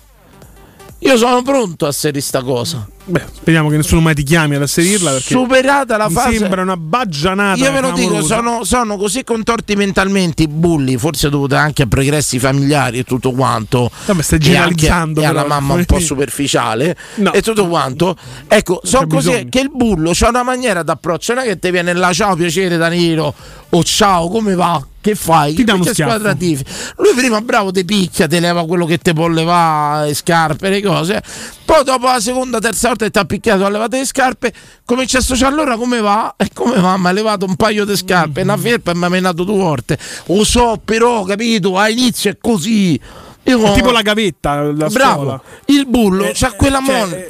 Io 1.00 1.16
sono 1.16 1.44
pronto 1.44 1.86
a 1.86 1.92
serire 1.92 2.22
sta 2.22 2.42
cosa. 2.42 2.88
Beh, 3.10 3.24
speriamo 3.34 3.70
che 3.70 3.78
nessuno 3.78 4.02
mai 4.02 4.14
ti 4.16 4.24
chiami 4.24 4.56
ad 4.56 4.64
asserirla 4.64 5.12
perché 5.12 5.30
Superata 5.34 5.96
la 5.96 6.10
mi 6.10 6.14
fase. 6.14 6.38
sembra 6.40 6.62
una 6.62 6.76
baggianata. 6.76 7.58
Io 7.64 7.72
ve 7.72 7.80
lo 7.80 7.92
dico, 7.92 8.22
sono, 8.22 8.66
sono 8.66 8.98
così 8.98 9.24
contorti 9.24 9.76
mentalmente 9.78 10.44
i 10.44 10.48
bulli, 10.50 10.98
forse 10.98 11.30
dovuti 11.30 11.56
anche 11.56 11.84
a 11.84 11.88
progressi 11.88 12.38
familiari 12.38 12.98
e 13.00 13.04
tutto 13.06 13.32
quanto. 13.32 13.90
Vabbè, 14.08 14.22
stai 14.22 14.40
generalizzando, 14.40 15.22
anche- 15.22 15.22
E 15.22 15.26
alla 15.26 15.44
però. 15.44 15.54
mamma 15.60 15.74
un 15.76 15.86
po' 15.86 16.00
superficiale 16.00 16.98
No. 17.16 17.32
e 17.32 17.42
tutto 17.42 17.66
quanto. 17.70 18.18
Ecco, 18.46 18.82
sono 18.84 19.08
così 19.08 19.48
che 19.50 19.60
il 19.62 19.70
bullo 19.74 20.12
c'ha 20.14 20.28
una 20.28 20.44
maniera 20.44 20.84
d'approccio, 20.84 21.34
non 21.34 21.44
è 21.44 21.48
che 21.48 21.60
ti 21.60 21.72
viene 21.72 21.94
là, 21.94 22.12
ciao 22.12 22.36
piacere 22.36 22.76
Danilo, 22.76 23.34
o 23.70 23.84
ciao, 23.86 24.28
come 24.28 24.54
va? 24.54 24.86
Che 25.00 25.16
fai? 25.16 25.54
Ti 25.54 25.64
dà 25.64 25.76
uno 25.76 25.86
schiaffo. 25.86 26.18
Lui 26.28 27.14
prima 27.16 27.40
bravo 27.40 27.72
ti 27.72 27.86
picchia, 27.86 28.28
ti 28.28 28.42
leva 28.42 28.66
quello 28.66 28.86
che 28.86 28.98
ti 28.98 29.14
può 29.14 29.30
levare, 29.30 30.08
le 30.08 30.14
scarpe, 30.14 30.68
le 30.70 30.82
cose. 30.82 31.24
Poi 31.64 31.84
dopo 31.86 32.08
la 32.08 32.20
seconda, 32.20 32.60
terza 32.60 32.90
volta 32.98 33.06
che 33.06 33.12
ti 33.12 33.18
ha 33.20 33.26
picchiato, 33.26 33.66
ha 33.66 33.70
levato 33.70 33.96
le 33.98 34.06
scarpe, 34.06 34.54
comincia 34.84 35.18
a 35.18 35.22
associare 35.22 35.54
allora 35.54 35.78
come 35.78 36.00
va? 36.00 36.34
E 36.38 36.50
come 36.54 36.80
va? 36.80 36.98
Mi 36.98 37.08
ha 37.08 37.12
levato 37.12 37.46
un 37.46 37.56
paio 37.56 37.86
di 37.86 37.96
scarpe, 37.96 38.42
una 38.42 38.58
felpa 38.58 38.92
e 38.92 38.96
mi 38.96 39.06
ha 39.06 39.10
menato 39.10 39.44
due 39.44 39.58
volte. 39.58 39.98
Lo 40.26 40.44
so, 40.44 40.80
però, 40.84 41.24
capito? 41.24 41.78
A 41.78 41.90
inizio 41.90 42.32
è 42.32 42.38
così. 42.42 43.00
Io- 43.44 43.64
È 43.64 43.74
tipo 43.74 43.92
la 43.92 44.02
gavetta, 44.02 44.62
la 44.62 44.88
Bravo, 44.90 45.22
scuola. 45.22 45.42
il 45.68 45.86
bullo 45.88 46.32
c'ha 46.34 46.52
quella 46.52 46.82
cioè, 46.86 46.98
mon-. 46.98 47.26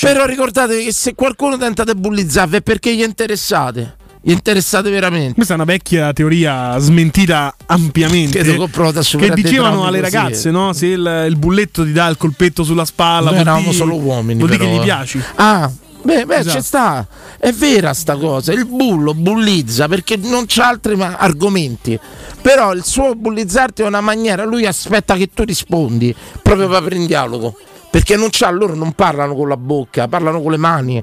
Però 0.00 0.26
ricordatevi 0.26 0.84
che 0.84 0.92
se 0.92 1.14
qualcuno 1.14 1.56
tenta 1.56 1.84
di 1.84 1.94
bullizzarvi 1.94 2.56
è 2.56 2.62
perché 2.62 2.94
gli 2.96 3.02
interessate. 3.02 3.96
Gli 4.22 4.32
interessate 4.32 4.90
veramente. 4.90 5.34
Questa 5.34 5.54
è 5.54 5.56
una 5.56 5.64
vecchia 5.64 6.12
teoria 6.12 6.76
smentita 6.78 7.54
ampiamente. 7.66 8.40
Credo 8.40 8.56
che 8.56 8.62
ho 8.62 8.66
provato 8.66 8.98
a 8.98 9.02
che 9.02 9.30
dicevano 9.30 9.86
alle 9.86 10.00
ragazze, 10.00 10.50
no? 10.50 10.74
Se 10.74 10.86
il, 10.86 11.24
il 11.28 11.36
bulletto 11.36 11.84
ti 11.84 11.92
dà 11.92 12.06
il 12.08 12.18
colpetto 12.18 12.62
sulla 12.62 12.84
spalla, 12.84 13.30
Noi 13.30 13.40
eravamo 13.40 13.62
dire- 13.64 13.76
solo 13.76 13.96
uomini. 13.96 14.38
Vuol 14.38 14.50
dire 14.50 14.64
che 14.66 14.70
gli 14.72 14.78
eh. 14.78 14.82
piaci. 14.82 15.22
Ah, 15.36 15.70
beh, 16.02 16.26
beh 16.26 16.36
Esatto. 16.36 16.56
c'è 16.56 16.62
sta. 16.62 17.06
È 17.38 17.50
vera 17.52 17.94
sta 17.94 18.16
cosa. 18.16 18.52
Il 18.52 18.66
bullo 18.66 19.14
bullizza 19.14 19.88
perché 19.88 20.16
non 20.18 20.44
c'ha 20.46 20.68
altri 20.68 21.00
argomenti. 21.00 21.98
Però 22.42 22.74
il 22.74 22.84
suo 22.84 23.14
bullizzarti 23.14 23.80
è 23.82 23.86
una 23.86 24.02
maniera, 24.02 24.44
lui 24.44 24.66
aspetta 24.66 25.16
che 25.16 25.30
tu 25.32 25.44
rispondi 25.44 26.14
proprio 26.42 26.68
per 26.68 26.76
aprire 26.76 27.00
un 27.00 27.06
dialogo. 27.06 27.56
Perché 27.90 28.16
non 28.16 28.28
c'ha, 28.30 28.50
loro 28.50 28.74
non 28.74 28.92
parlano 28.92 29.34
con 29.34 29.48
la 29.48 29.56
bocca, 29.56 30.08
parlano 30.08 30.42
con 30.42 30.50
le 30.50 30.56
mani. 30.58 31.02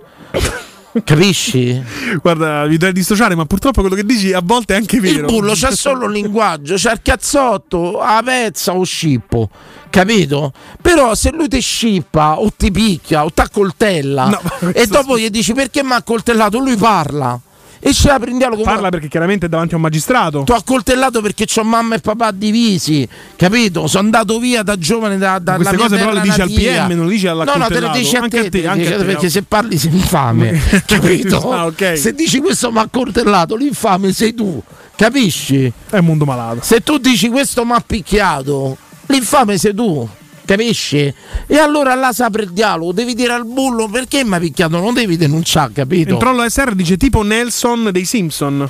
Capisci? 1.04 1.82
Guarda, 2.22 2.66
mi 2.66 2.78
devi 2.78 2.94
dissociare, 2.94 3.36
ma 3.36 3.46
purtroppo 3.46 3.82
quello 3.82 3.96
che 3.96 4.04
dici 4.04 4.34
a 4.34 4.42
volte 4.44 4.74
è 4.74 4.78
anche 4.78 5.00
vero. 5.00 5.20
Il 5.20 5.26
bullo 5.26 5.54
c'ha 5.56 5.72
solo 5.72 6.06
il 6.06 6.14
linguaggio, 6.14 6.76
c'ha 6.78 6.92
il 6.92 7.02
cazzotto, 7.02 7.98
la 8.00 8.22
pezza 8.24 8.74
o 8.74 8.84
scippo, 8.84 9.50
capito? 9.90 10.54
Però 10.82 11.16
se 11.16 11.32
lui 11.32 11.48
ti 11.48 11.60
scippa 11.60 12.40
o 12.40 12.52
ti 12.56 12.72
picchia 12.72 13.26
o 13.26 13.32
ti 13.32 13.42
accoltella 13.42 14.26
No, 14.28 14.72
e 14.72 14.88
dopo 14.88 15.18
gli 15.18 15.30
dici 15.30 15.54
perché 15.54 15.84
mi 15.84 15.92
ha 15.92 15.96
accoltellato, 15.96 16.60
lui 16.60 16.76
parla 16.76 17.40
e 17.88 17.94
ci 17.94 18.10
apre 18.10 18.32
in 18.32 18.38
dialogo. 18.38 18.64
Parla 18.64 18.90
perché 18.90 19.08
chiaramente 19.08 19.46
è 19.46 19.50
davanti 19.50 19.74
a 19.74 19.78
un 19.78 19.84
magistrato. 19.84 20.44
Ti 20.44 20.52
ho 20.52 20.56
accoltellato 20.56 21.22
perché 21.22 21.46
ho 21.56 21.64
mamma 21.64 21.96
e 21.96 22.00
papà 22.00 22.32
divisi, 22.32 23.08
capito? 23.38 23.88
Sono 23.88 24.04
andato 24.04 24.40
via 24.40 24.62
da 24.62 24.78
giovane 24.78 25.18
da, 25.18 25.40
dalla 25.40 25.58
Queste 25.58 25.78
cose 25.78 25.96
però 25.96 26.12
le 26.12 26.22
dici 26.22 26.42
al. 26.42 26.52
PM, 26.52 26.92
non 26.92 27.06
le 27.06 27.12
dici 27.12 27.26
No, 27.28 27.34
no, 27.34 27.44
te 27.44 27.46
le 27.46 27.54
all'accoltellato. 27.54 27.98
dici 27.98 28.16
Anche 28.18 28.30
te, 28.30 28.40
a 28.40 28.44
te, 28.44 28.50
te, 28.62 28.68
anche 28.68 28.94
a 28.94 28.98
te, 28.98 29.04
perché 29.06 29.24
no. 29.24 29.30
se 29.30 29.44
parli 29.44 29.78
sei 29.78 29.94
infame, 29.94 30.62
capito? 30.86 31.52
Ah, 31.52 31.66
ok. 31.68 31.98
Se 31.98 32.14
dici 32.14 32.40
questo 32.40 32.72
mi 32.72 32.80
ha 32.80 32.82
accoltellato, 32.82 33.56
l'infame 33.56 34.12
sei 34.12 34.34
tu, 34.34 34.62
capisci? 34.96 35.72
È 35.90 35.98
un 35.98 36.06
mondo 36.06 36.26
malato. 36.26 36.60
Se 36.64 36.82
tu 36.82 36.98
dici 36.98 37.30
questo 37.30 37.64
mi 37.66 37.72
ha 37.72 37.84
picchiato, 37.86 38.78
l'infame 39.06 39.58
sei 39.58 39.74
tu. 39.74 40.08
Capisci? 40.48 41.14
E 41.46 41.58
allora 41.58 41.94
là 41.94 42.14
si 42.14 42.22
apre 42.22 42.44
il 42.44 42.52
dialogo, 42.52 42.94
devi 42.94 43.14
dire 43.14 43.34
al 43.34 43.46
bullo 43.46 43.90
perché 43.90 44.24
mi 44.24 44.36
ha 44.36 44.40
picchiato, 44.40 44.80
non 44.80 44.94
devi 44.94 45.18
denunciare, 45.18 45.74
capito? 45.74 46.14
Il 46.14 46.18
trollo 46.18 46.48
SR 46.48 46.74
dice 46.74 46.96
tipo 46.96 47.22
Nelson 47.22 47.90
dei 47.92 48.06
Simpson. 48.06 48.70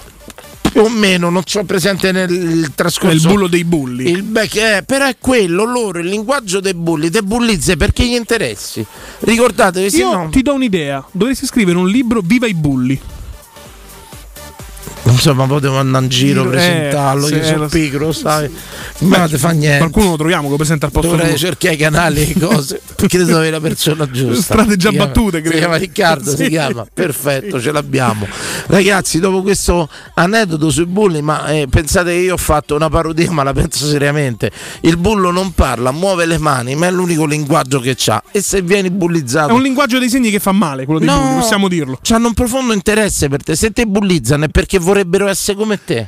Più 0.71 0.81
o 0.81 0.89
meno, 0.89 1.29
non 1.29 1.43
c'ho 1.43 1.63
presente 1.65 2.11
nel 2.11 2.71
trascorso. 2.73 3.15
Il 3.15 3.21
bullo 3.21 3.47
dei 3.47 3.63
bulli. 3.63 4.09
Il 4.09 4.47
che 4.49 4.77
è, 4.77 4.83
però 4.83 5.05
è 5.05 5.17
quello, 5.19 5.65
loro, 5.65 5.99
il 5.99 6.07
linguaggio 6.07 6.59
dei 6.59 6.73
bulli, 6.73 7.11
te 7.11 7.21
bullizze 7.21 7.77
perché 7.77 8.03
gli 8.03 8.15
interessi. 8.15 8.83
Ricordatevi, 9.19 9.91
se 9.91 9.97
Io 9.97 10.11
no. 10.11 10.29
ti 10.29 10.41
do 10.41 10.55
un'idea. 10.55 11.05
Dovresti 11.11 11.45
scrivere 11.45 11.77
un 11.77 11.87
libro 11.87 12.21
Viva 12.23 12.47
i 12.47 12.55
bulli. 12.55 12.99
Insomma, 15.09 15.45
potevo 15.45 15.77
andare 15.77 16.03
in 16.05 16.09
giro, 16.09 16.43
Eh, 16.43 16.47
presentarlo, 16.47 17.27
sì, 17.27 17.35
io 17.35 17.43
sono 17.43 17.67
pigro, 17.67 18.11
sai. 18.11 18.49
Ma 18.99 19.17
non 19.19 19.29
ti 19.29 19.37
fa 19.37 19.51
niente. 19.51 19.77
Qualcuno 19.79 20.09
lo 20.11 20.17
troviamo 20.17 20.49
che 20.49 20.55
presenta 20.55 20.85
al 20.87 20.91
posto 20.91 21.11
Dovrei 21.15 21.37
cercare 21.37 21.75
i 21.75 21.77
canali 21.77 22.29
e 22.31 22.39
cose 22.39 22.81
perché 22.95 23.17
devo 23.19 23.37
avere 23.37 23.51
la 23.51 23.59
persona 23.59 24.09
giusta. 24.11 24.41
Strade 24.53 24.75
già 24.75 24.89
Si 24.89 24.95
battute, 24.97 25.37
Si 25.37 25.43
credo. 25.43 25.57
chiama 25.59 25.75
Riccardo, 25.77 26.29
si 26.31 26.43
Sì. 26.43 26.49
chiama. 26.49 26.85
Perfetto, 26.91 27.61
ce 27.61 27.71
l'abbiamo. 27.71 28.27
Ragazzi, 28.67 29.19
dopo 29.19 29.41
questo 29.41 29.87
aneddoto 30.15 30.69
sui 30.69 30.85
bulli, 30.85 31.21
ma 31.21 31.47
eh, 31.47 31.67
pensate 31.69 32.11
che 32.11 32.17
io 32.17 32.33
ho 32.33 32.37
fatto 32.37 32.75
una 32.75 32.89
parodia, 32.89 33.31
ma 33.31 33.43
la 33.43 33.53
penso 33.53 33.85
seriamente. 33.85 34.51
Il 34.81 34.97
bullo 34.97 35.31
non 35.31 35.53
parla, 35.53 35.91
muove 35.91 36.25
le 36.25 36.37
mani, 36.37 36.75
ma 36.75 36.87
è 36.87 36.91
l'unico 36.91 37.25
linguaggio 37.25 37.79
che 37.79 37.95
ha. 38.07 38.21
E 38.31 38.41
se 38.41 38.61
vieni 38.61 38.89
bullizzato 38.89 39.49
È 39.49 39.53
un 39.53 39.61
linguaggio 39.61 39.99
dei 39.99 40.09
segni 40.09 40.29
che 40.31 40.39
fa 40.39 40.51
male, 40.51 40.85
quello 40.85 40.99
dei 40.99 41.07
No. 41.07 41.19
bulli, 41.19 41.39
possiamo 41.39 41.67
dirlo. 41.67 41.99
hanno 42.09 42.27
un 42.27 42.33
profondo 42.33 42.73
interesse 42.73 43.29
per 43.29 43.43
te. 43.43 43.55
Se 43.55 43.71
te 43.71 43.85
bullizzano 43.85 44.45
è 44.45 44.49
perché 44.49 44.79
vorrebbero 44.97 45.27
essere 45.27 45.57
come 45.57 45.83
te. 45.83 46.07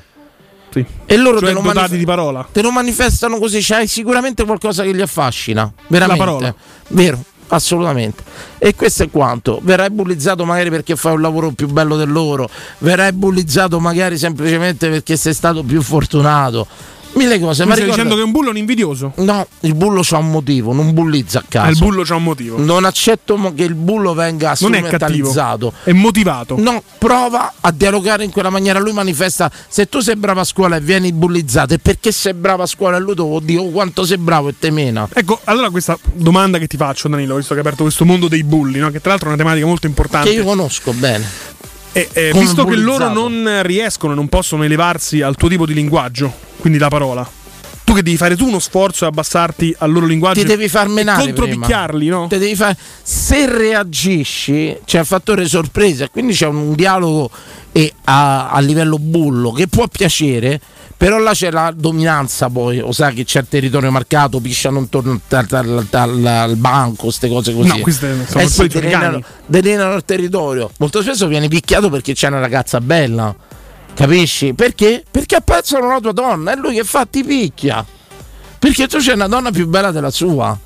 Sì. 0.72 0.86
E 1.06 1.18
loro 1.18 1.40
Cioè 1.40 1.50
te, 1.50 1.54
lo 1.54 1.62
manif- 1.62 1.96
di 1.96 2.06
parola. 2.06 2.48
te 2.52 2.62
lo 2.62 2.72
manifestano 2.72 3.38
così. 3.40 3.60
C'hai 3.62 3.88
sicuramente 3.88 4.44
qualcosa 4.46 4.84
che 4.84 4.92
li 4.92 5.02
affascina. 5.02 5.72
Veramente. 5.88 6.24
La 6.24 6.26
parola. 6.32 6.56
Vero, 6.90 7.24
assolutamente. 7.48 8.24
E 8.60 8.76
questo 8.76 9.04
è 9.04 9.10
quanto. 9.10 9.60
Verrai 9.64 9.90
bullizzato 9.90 10.46
magari 10.46 10.70
perché 10.70 10.96
fai 10.96 11.14
un 11.14 11.22
lavoro 11.22 11.52
più 11.52 11.68
bello 11.68 11.96
del 11.96 12.12
loro. 12.12 12.48
Verrai 12.80 13.14
bullizzato 13.14 13.80
magari 13.80 14.18
semplicemente 14.18 14.90
perché 14.90 15.18
sei 15.18 15.34
stato 15.34 15.64
più 15.64 15.82
fortunato. 15.82 16.68
Mille 17.14 17.40
cose. 17.40 17.64
Tu 17.64 17.70
Ma 17.70 17.74
stai 17.76 17.86
ricorda- 17.86 18.04
dicendo 18.04 18.16
che 18.16 18.22
un 18.22 18.32
bullo 18.32 18.48
è 18.48 18.52
un 18.52 18.58
invidioso. 18.58 19.14
No, 19.16 19.48
il 19.62 19.74
bullo 19.74 20.02
c'ha 20.04 20.18
un 20.18 20.30
motivo, 20.30 20.74
non 20.74 20.94
bullizza 20.94 21.40
a 21.40 21.44
caso. 21.48 21.68
Ah, 21.68 21.70
il 21.72 21.78
bullo 21.78 22.04
c'ha 22.04 22.16
un 22.16 22.24
motivo. 22.24 22.58
Non 22.60 22.86
accetto 22.86 23.54
che 23.56 23.64
il 23.64 23.76
bullo 23.76 24.14
venga 24.14 24.56
Non 24.60 24.74
è 24.74 24.78
strumentalizzato. 24.78 25.74
È 25.84 25.92
motivato. 25.92 26.56
No, 26.60 26.84
prova 26.98 27.54
a 27.60 27.72
dialogare 27.72 28.24
in 28.24 28.32
quella 28.32 28.50
maniera. 28.50 28.80
Lui 28.80 28.94
manifesta: 28.94 29.52
se 29.68 29.88
tu 29.88 30.00
sei 30.00 30.16
bravo 30.16 30.42
a 30.42 30.44
scuola 30.44 30.76
e 30.76 30.82
vieni 30.82 31.12
bullizzato, 31.12 31.74
è 31.74 31.78
perché 31.78 32.12
sei 32.12 32.34
bravo 32.34 32.64
a 32.64 32.68
scuola 32.68 32.98
e 32.98 33.00
lui 33.00 33.16
te 33.16 33.22
lo 33.22 33.40
dico 33.42 33.64
quanto 33.66 34.06
sei 34.06 34.18
bravo 34.18 34.50
e 34.50 34.56
te 34.58 34.70
mena. 34.70 35.08
Ecco, 35.12 35.40
allora 35.46 35.70
questa 35.70 35.98
domanda 36.14 36.58
che 36.58 36.68
ti 36.68 36.78
faccio, 36.78 37.08
Danilo, 37.08 37.36
visto 37.36 37.54
che 37.54 37.60
hai 37.60 37.66
aperto 37.66 37.84
questo 37.84 38.06
mondo 38.06 38.28
dei 38.28 38.44
bulli, 38.44 38.80
no? 38.80 38.92
che 38.92 39.00
tra 39.02 39.12
l'altro 39.12 39.30
è 39.30 39.34
una 39.34 39.42
tematica 39.42 39.66
molto 39.66 39.88
importante. 39.88 40.30
Che 40.30 40.36
io 40.36 40.44
conosco 40.44 40.94
bene. 40.94 41.26
E, 41.92 42.08
eh, 42.14 42.30
come 42.32 42.44
visto 42.44 42.66
che 42.66 42.76
loro 42.76 43.12
non 43.12 43.62
riescono, 43.64 44.14
non 44.14 44.28
possono 44.28 44.64
elevarsi 44.64 45.22
al 45.22 45.36
tuo 45.36 45.50
tipo 45.50 45.66
di 45.66 45.74
linguaggio, 45.74 46.32
quindi 46.60 46.78
la 46.80 46.88
parola, 46.90 47.28
tu 47.84 47.94
che 47.94 48.04
devi 48.04 48.18
fare 48.18 48.36
tu 48.36 48.46
uno 48.48 48.60
sforzo 48.60 49.06
e 49.06 49.08
abbassarti 49.08 49.76
al 49.80 49.92
loro 49.92 50.06
linguaggio 50.06 50.42
Ti 50.42 50.46
devi 50.46 50.68
far 50.70 50.88
menare. 50.88 51.24
contropicchiarli, 51.24 52.06
prima. 52.06 52.18
no? 52.22 52.28
Te 52.28 52.38
devi 52.38 52.56
fare- 52.56 52.78
Se 53.02 53.46
reagisci, 53.48 54.78
c'è 54.86 55.00
il 55.00 55.06
fattore 55.06 55.48
sorpresa, 55.48 56.08
quindi 56.10 56.34
c'è 56.34 56.46
un 56.48 56.74
dialogo 56.76 57.30
e 57.72 57.92
a, 58.06 58.50
a 58.50 58.60
livello 58.60 58.98
bullo 59.00 59.52
che 59.52 59.68
può 59.68 59.88
piacere. 59.88 60.60
Però 61.00 61.18
là 61.18 61.32
c'è 61.32 61.50
la 61.50 61.72
dominanza 61.74 62.50
poi, 62.50 62.80
o 62.82 62.92
sai 62.92 63.14
che 63.14 63.24
c'è 63.24 63.40
il 63.40 63.46
territorio 63.48 63.90
marcato, 63.90 64.42
pisciano 64.42 64.80
intorno 64.80 65.18
al, 65.30 65.48
al- 65.50 65.88
al- 65.90 66.26
al 66.26 66.56
banco, 66.58 67.04
queste 67.04 67.30
cose 67.30 67.54
così. 67.54 67.70
No, 67.70 67.78
queste 67.80 68.26
sono 68.28 68.44
eh 68.44 68.50
sì, 68.50 68.68
cani. 68.68 69.24
delineano 69.46 69.96
il 69.96 70.04
territorio. 70.04 70.70
Molto 70.80 71.02
spesso 71.02 71.28
viene 71.28 71.48
picchiato 71.48 71.90
perché 71.90 72.12
c'è 72.14 72.28
una 72.28 72.40
ragazza 72.40 72.82
bella. 72.82 73.34
Capisci? 74.00 74.54
Perché? 74.54 75.04
Perché 75.12 75.36
apprezzano 75.36 75.90
la 75.90 76.00
tua 76.00 76.14
donna, 76.14 76.54
è 76.54 76.56
lui 76.56 76.76
che 76.76 76.86
fa 76.86 77.06
ti 77.06 77.22
picchia. 77.22 77.86
Perché 78.58 78.88
tu 78.88 78.98
c'è 78.98 79.12
una 79.12 79.28
donna 79.28 79.52
più 79.52 79.68
bella 79.68 79.92
della 79.92 80.10
sua. 80.10 80.58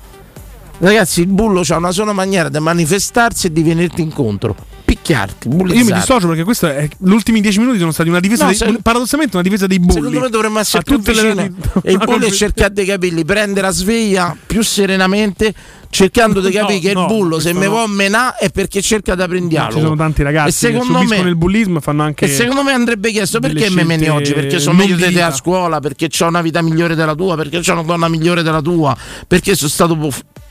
Ragazzi, 0.78 1.22
il 1.22 1.26
bullo 1.26 1.62
ha 1.66 1.76
una 1.76 1.90
sola 1.90 2.12
maniera 2.12 2.48
di 2.48 2.60
manifestarsi 2.60 3.48
e 3.48 3.52
di 3.52 3.64
venirti 3.64 4.02
incontro. 4.02 4.54
Picchiarti, 4.94 5.48
Io 5.48 5.54
mi 5.54 5.62
bullizzarti. 5.62 5.92
dissocio 5.92 6.26
perché 6.28 6.44
questo 6.44 6.66
è, 6.68 6.88
gli 6.98 7.10
ultimi 7.10 7.40
dieci 7.40 7.58
minuti 7.58 7.78
sono 7.78 7.90
stati 7.92 8.08
una 8.08 8.20
difesa, 8.20 8.44
No, 8.44 8.50
dei- 8.50 8.58
se- 8.58 8.78
paradossalmente 8.82 9.34
una 9.36 9.42
difesa 9.44 9.66
dei 9.66 9.78
bulli. 9.80 9.92
Secondo 9.94 10.20
me 10.20 10.28
dovremmo 10.28 10.58
essere 10.60 10.82
più 10.82 10.96
tutte 10.96 11.12
le-. 11.12 11.52
E 11.82 11.92
il 11.92 11.98
bullo 11.98 12.26
è 12.26 12.30
cercare 12.30 12.72
di 12.72 12.84
capirli, 12.84 13.24
prendere 13.24 13.66
la 13.66 13.72
sveglia 13.72 14.36
più 14.46 14.62
serenamente, 14.62 15.52
cercando 15.90 16.40
di 16.40 16.52
No, 16.54 16.60
capire 16.60 16.78
che 16.78 16.92
no, 16.92 17.00
il 17.00 17.06
bullo 17.06 17.40
se 17.40 17.52
me 17.52 17.64
no. 17.66 17.70
vuoi 17.72 17.88
menà 17.88 18.36
è 18.36 18.50
perché 18.50 18.80
cerca 18.82 19.14
di 19.14 19.46
dialogo. 19.48 19.74
Ci 19.74 19.80
sono 19.82 19.96
tanti 19.96 20.22
ragazzi 20.22 20.66
che 20.70 20.72
subiscono 20.80 21.02
me, 21.04 21.16
il 21.28 21.36
bullismo 21.36 21.78
e 21.78 21.80
fanno 21.80 22.02
anche 22.02 22.26
e 22.26 22.28
secondo 22.28 22.62
me 22.62 22.72
andrebbe 22.72 23.10
chiesto 23.10 23.40
perché 23.40 23.70
mi 23.70 23.84
meni 23.84 24.08
oggi? 24.08 24.32
Perché 24.32 24.58
sono 24.60 24.76
meglio 24.76 24.96
di 24.96 25.12
te 25.12 25.22
a 25.22 25.32
scuola, 25.32 25.80
perché 25.80 26.08
ho 26.20 26.26
una 26.28 26.40
vita 26.42 26.62
migliore 26.62 26.94
della 26.94 27.14
tua, 27.14 27.34
perché 27.36 27.58
ho 27.58 27.72
una 27.72 27.82
donna 27.82 28.08
migliore 28.08 28.42
della 28.42 28.60
tua, 28.62 28.96
perché 29.26 29.54
sono 29.54 29.68
stato 29.70 29.96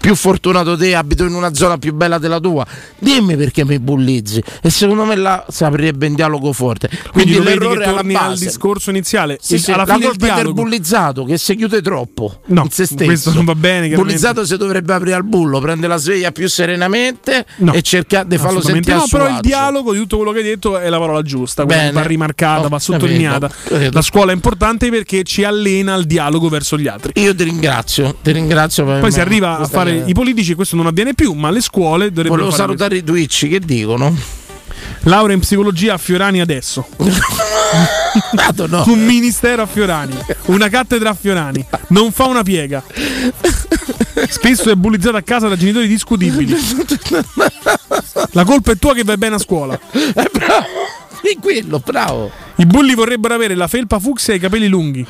più 0.04 0.16
fortunato 0.16 0.76
te, 0.76 0.96
abito 0.96 1.24
in 1.24 1.34
una 1.34 1.54
zona 1.54 1.78
più 1.78 1.94
bella 1.94 2.18
della 2.18 2.40
tua. 2.42 2.66
Dimmi 3.00 3.38
perché 3.38 3.64
mi 3.64 3.80
bullizzi. 3.80 4.33
E 4.62 4.70
secondo 4.70 5.04
me 5.06 5.16
là 5.16 5.46
si 5.50 5.64
aprirebbe 5.64 6.08
un 6.08 6.16
dialogo 6.16 6.54
forte. 6.54 6.88
Quindi 7.12 7.34
Quindi, 7.34 7.50
l'errore 7.50 7.78
che 7.80 7.84
è 7.84 7.88
alla 7.88 7.96
torni 7.98 8.16
al 8.16 8.38
discorso 8.38 8.90
iniziale. 8.90 9.38
Sì, 9.42 9.58
sì, 9.60 9.72
alla 9.72 9.84
la 9.86 9.94
fine 9.96 10.06
colpa 10.08 10.36
è 10.38 10.44
del 10.44 10.54
bullizzato 10.54 11.24
che 11.26 11.38
si 11.38 11.56
chiude 11.56 11.82
troppo 11.82 12.40
No, 12.48 12.64
in 12.64 12.70
se 12.72 12.86
stesso. 12.86 13.04
questo 13.06 13.34
non 13.34 13.46
va 13.46 13.56
bene, 13.56 13.88
Il 13.88 13.96
bullizzato 13.96 14.46
si 14.46 14.56
dovrebbe 14.58 14.94
aprire 14.94 15.16
al 15.16 15.24
bullo, 15.24 15.60
prende 15.60 15.88
la 15.88 15.98
sveglia 15.98 16.32
più 16.32 16.48
serenamente 16.48 17.46
No, 17.58 17.74
e 17.74 17.82
cercare 17.82 18.28
di 18.28 18.38
farlo 18.38 18.62
sentire 18.62 18.96
no, 18.96 19.06
però 19.10 19.28
il 19.28 19.40
dialogo 19.42 19.94
di 19.94 20.00
tutto 20.00 20.18
quello 20.18 20.32
che 20.32 20.40
hai 20.40 20.44
detto 20.46 20.78
è 20.78 20.90
la 20.90 20.98
parola 21.00 21.22
giusta, 21.22 21.66
Bene. 21.66 21.92
va 21.92 22.02
rimarcata, 22.04 22.66
Ho 22.66 22.70
va 22.70 22.80
sottolineata. 22.80 23.48
capito. 23.50 23.90
La 23.94 24.02
scuola 24.02 24.32
è 24.32 24.36
importante 24.36 24.90
perché 24.90 25.24
ci 25.24 25.44
allena 25.44 25.94
al 25.94 26.06
dialogo 26.06 26.50
verso 26.50 26.78
gli 26.78 26.88
altri. 26.88 27.12
Io 27.22 27.34
ti 27.36 27.44
ringrazio, 27.44 28.16
ti 28.22 28.32
ringrazio 28.32 28.86
Poi 28.86 29.12
si 29.12 29.20
arriva 29.20 29.58
a 29.60 29.66
fare 29.68 29.92
chiamata. 29.92 30.10
i 30.10 30.14
politici, 30.14 30.54
questo 30.54 30.76
non 30.76 30.88
avviene 30.88 31.14
più, 31.14 31.34
ma 31.34 31.50
le 31.50 31.62
scuole 31.62 32.10
dovrebbero 32.10 32.36
Volevo 32.44 32.52
salutare 32.56 32.98
i 32.98 33.04
Twitch 33.04 33.48
che 33.48 33.60
dicono. 33.60 34.16
Laurea 35.04 35.36
in 35.36 35.42
psicologia 35.42 35.94
a 35.94 35.98
Fiorani 35.98 36.40
adesso. 36.40 36.88
Un 38.86 39.06
ministero 39.06 39.64
a 39.64 39.66
Fiorani, 39.66 40.16
una 40.46 40.70
cattedra 40.70 41.10
a 41.10 41.14
Fiorani, 41.14 41.66
non 41.88 42.12
fa 42.12 42.26
una 42.26 42.44
piega. 42.44 42.84
Spesso 44.30 44.70
è 44.70 44.76
bullizzato 44.76 45.18
a 45.18 45.22
casa 45.22 45.48
da 45.48 45.58
genitori 45.58 45.88
discutibili. 45.88 46.56
La 48.32 48.46
colpa 48.46 48.72
è 48.72 48.78
tua 48.78 48.94
che 48.94 49.04
vai 49.04 49.18
bene 49.18 49.36
a 49.36 49.40
scuola. 49.40 49.80
Eh, 49.92 50.30
bravo, 50.32 50.68
tranquillo, 51.22 51.80
bravo. 51.80 52.32
I 52.56 52.66
bulli 52.68 52.94
vorrebbero 52.94 53.34
avere 53.34 53.56
la 53.56 53.68
felpa 53.68 54.00
fucsia 54.00 54.34
e 54.34 54.38
i 54.38 54.40
capelli 54.40 54.68
lunghi. 54.68 55.06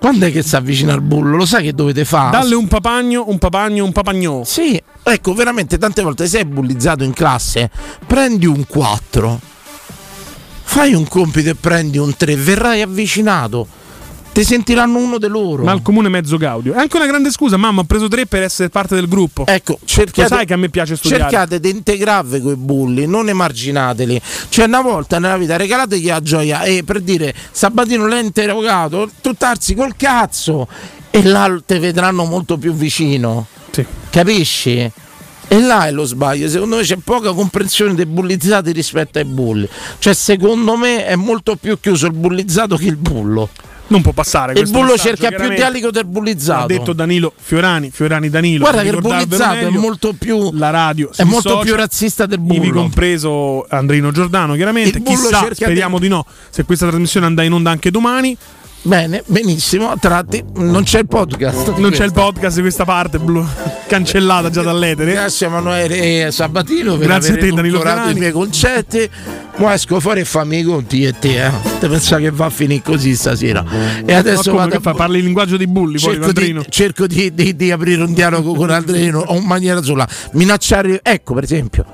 Quando 0.00 0.24
è 0.24 0.32
che 0.32 0.42
si 0.42 0.56
avvicina 0.56 0.94
al 0.94 1.02
bullo? 1.02 1.36
Lo 1.36 1.44
sai 1.44 1.62
che 1.64 1.74
dovete 1.74 2.06
fare? 2.06 2.30
Dalle 2.30 2.54
un 2.54 2.66
papagno, 2.66 3.24
un 3.28 3.36
papagno, 3.36 3.84
un 3.84 3.92
papagnò. 3.92 4.44
Sì, 4.44 4.82
ecco, 5.02 5.34
veramente 5.34 5.76
tante 5.76 6.00
volte 6.00 6.26
sei 6.26 6.46
bullizzato 6.46 7.04
in 7.04 7.12
classe, 7.12 7.70
prendi 8.06 8.46
un 8.46 8.64
4, 8.66 9.40
fai 10.62 10.94
un 10.94 11.06
compito 11.06 11.50
e 11.50 11.54
prendi 11.54 11.98
un 11.98 12.16
3, 12.16 12.34
verrai 12.34 12.80
avvicinato, 12.80 13.66
ti 14.40 14.46
sentiranno 14.46 14.96
uno 14.96 15.18
di 15.18 15.26
loro. 15.26 15.64
Ma 15.64 15.72
al 15.72 15.82
comune 15.82 16.08
mezzo 16.08 16.38
gaudio. 16.38 16.72
È 16.72 16.78
anche 16.78 16.96
una 16.96 17.06
grande 17.06 17.30
scusa, 17.30 17.58
mamma, 17.58 17.82
ho 17.82 17.84
preso 17.84 18.08
tre 18.08 18.24
per 18.24 18.42
essere 18.42 18.70
parte 18.70 18.94
del 18.94 19.06
gruppo. 19.06 19.44
Ecco, 19.46 19.72
Lo 19.72 19.86
cercate, 19.86 20.28
sai 20.28 20.46
che 20.46 20.54
a 20.54 20.56
me 20.56 20.70
piace 20.70 20.96
studiare. 20.96 21.24
cercate 21.24 21.60
di 21.60 21.68
integrarvi 21.68 22.40
con 22.40 22.52
i 22.52 22.56
bulli, 22.56 23.06
non 23.06 23.28
emarginateli. 23.28 24.18
Cioè, 24.48 24.64
una 24.64 24.80
volta 24.80 25.18
nella 25.18 25.36
vita 25.36 25.58
regalategli 25.58 26.06
la 26.06 26.22
gioia 26.22 26.62
e 26.62 26.84
per 26.84 27.00
dire 27.00 27.34
Sabatino 27.50 28.06
l'ha 28.06 28.18
interrogato, 28.18 29.10
tu 29.20 29.34
tarsi 29.34 29.74
col 29.74 29.94
cazzo 29.94 30.66
e 31.10 31.22
là 31.22 31.60
te 31.66 31.78
vedranno 31.78 32.24
molto 32.24 32.56
più 32.56 32.72
vicino. 32.72 33.46
Capisci? 34.08 34.90
E 35.48 35.60
là 35.60 35.86
è 35.86 35.90
lo 35.90 36.04
sbaglio, 36.04 36.48
secondo 36.48 36.76
me 36.76 36.82
c'è 36.82 36.96
poca 36.96 37.32
comprensione 37.34 37.94
dei 37.94 38.06
bullizzati 38.06 38.72
rispetto 38.72 39.18
ai 39.18 39.24
bulli. 39.26 39.68
Cioè, 39.98 40.14
secondo 40.14 40.76
me 40.76 41.04
è 41.04 41.16
molto 41.16 41.56
più 41.56 41.78
chiuso 41.78 42.06
il 42.06 42.14
bullizzato 42.14 42.76
che 42.76 42.86
il 42.86 42.96
bullo. 42.96 43.50
Non 43.90 44.02
può 44.02 44.12
passare. 44.12 44.52
Il 44.58 44.70
bullo 44.70 44.96
cerca 44.96 45.30
più 45.30 45.48
dialogo 45.48 45.90
del 45.90 46.04
bullizzato. 46.04 46.62
Ha 46.62 46.66
detto 46.66 46.92
Danilo 46.92 47.32
Fiorani, 47.36 47.90
Fiorani 47.90 48.30
Danilo. 48.30 48.62
Guarda 48.62 48.82
che 48.82 48.88
il 48.88 49.00
bullizzato 49.00 49.54
è 49.58 49.64
meglio. 49.64 49.80
molto 49.80 50.12
più 50.16 50.50
La 50.52 50.70
radio 50.70 51.10
è 51.14 51.24
molto 51.24 51.48
dissocia, 51.48 51.64
più 51.64 51.74
razzista 51.74 52.26
del 52.26 52.38
Ivi 52.38 52.58
bullo. 52.68 52.80
compreso 52.82 53.66
Andrino 53.68 54.12
Giordano, 54.12 54.54
chiaramente. 54.54 55.02
Chissà, 55.02 55.48
speriamo 55.52 55.98
di 55.98 56.06
no. 56.06 56.24
Se 56.50 56.64
questa 56.64 56.86
trasmissione 56.86 57.26
andrà 57.26 57.44
in 57.44 57.52
onda 57.52 57.70
anche 57.70 57.90
domani. 57.90 58.36
Bene, 58.82 59.22
benissimo. 59.26 59.90
A 59.90 59.96
tratti 59.98 60.42
non 60.54 60.84
c'è 60.84 61.00
il 61.00 61.06
podcast. 61.06 61.74
di 61.74 61.82
Non 61.82 61.90
c'è 61.90 62.04
il 62.04 62.12
podcast 62.12 62.54
di 62.56 62.62
questa 62.62 62.84
parte, 62.84 63.18
blu- 63.18 63.44
cancellata 63.88 64.48
già 64.50 64.62
dall'etere. 64.62 65.12
Grazie 65.12 65.46
a 65.46 65.48
Emanuele 65.50 66.30
Sabatino 66.30 66.96
per 66.96 67.06
Grazie 67.08 67.34
a 67.34 67.38
te, 67.38 67.48
Danilo 67.50 67.78
edulcorato 67.78 68.08
i 68.10 68.14
miei 68.14 68.32
concetti. 68.32 69.10
Ma 69.60 69.74
esco 69.74 70.00
fuori 70.00 70.20
e 70.20 70.24
fammi 70.24 70.58
i 70.58 70.62
conti 70.62 71.04
e 71.04 71.18
te, 71.18 71.44
eh. 71.46 71.50
Te 71.78 71.88
pensa 71.88 72.16
che 72.18 72.30
va 72.30 72.46
a 72.46 72.50
finire 72.50 72.80
così 72.82 73.14
stasera. 73.14 73.64
E 74.06 74.14
adesso 74.14 74.52
vado 74.54 74.80
fa? 74.80 74.94
Parli 74.94 75.18
il 75.18 75.24
linguaggio 75.24 75.56
dei 75.58 75.66
bulli, 75.66 75.98
poi 76.00 76.12
cerco, 76.14 76.32
di, 76.32 76.38
Andrino. 76.40 76.64
cerco 76.68 77.06
di, 77.06 77.34
di- 77.34 77.54
di 77.54 77.70
aprire 77.70 78.02
un 78.02 78.12
dialogo 78.14 78.54
con 78.54 78.70
Andrino 78.70 79.18
o 79.20 79.36
in 79.36 79.44
maniera 79.44 79.82
sola. 79.82 80.08
Minacciare, 80.32 81.00
ecco 81.02 81.34
per 81.34 81.44
esempio. 81.44 81.84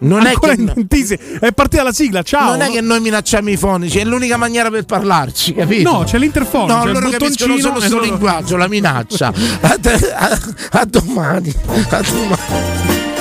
Non 0.00 0.26
è, 0.26 0.32
che, 0.36 0.74
tisi- 0.88 1.16
è 1.38 1.52
partita 1.52 1.84
la 1.84 1.92
sigla, 1.92 2.22
ciao. 2.22 2.50
non 2.50 2.60
è 2.62 2.70
che 2.72 2.80
noi 2.80 2.98
minacciamo 2.98 3.50
i 3.50 3.56
fonici, 3.56 3.98
è 4.00 4.04
l'unica 4.04 4.36
maniera 4.36 4.68
per 4.68 4.84
parlarci, 4.84 5.54
capito? 5.54 5.92
No, 5.92 6.02
c'è 6.02 6.18
l'interfono, 6.18 6.78
No, 6.78 6.82
c'è 6.82 6.90
loro 6.92 7.08
capiscono 7.08 7.56
solo 7.58 7.74
questo 7.74 7.94
loro- 7.94 8.04
linguaggio, 8.06 8.56
la 8.56 8.66
minaccia. 8.66 9.32
A, 9.62 9.78
a- 10.16 10.40
a 10.80 10.84
domani. 10.86 11.54
A 11.88 12.02
domani. 12.02 13.11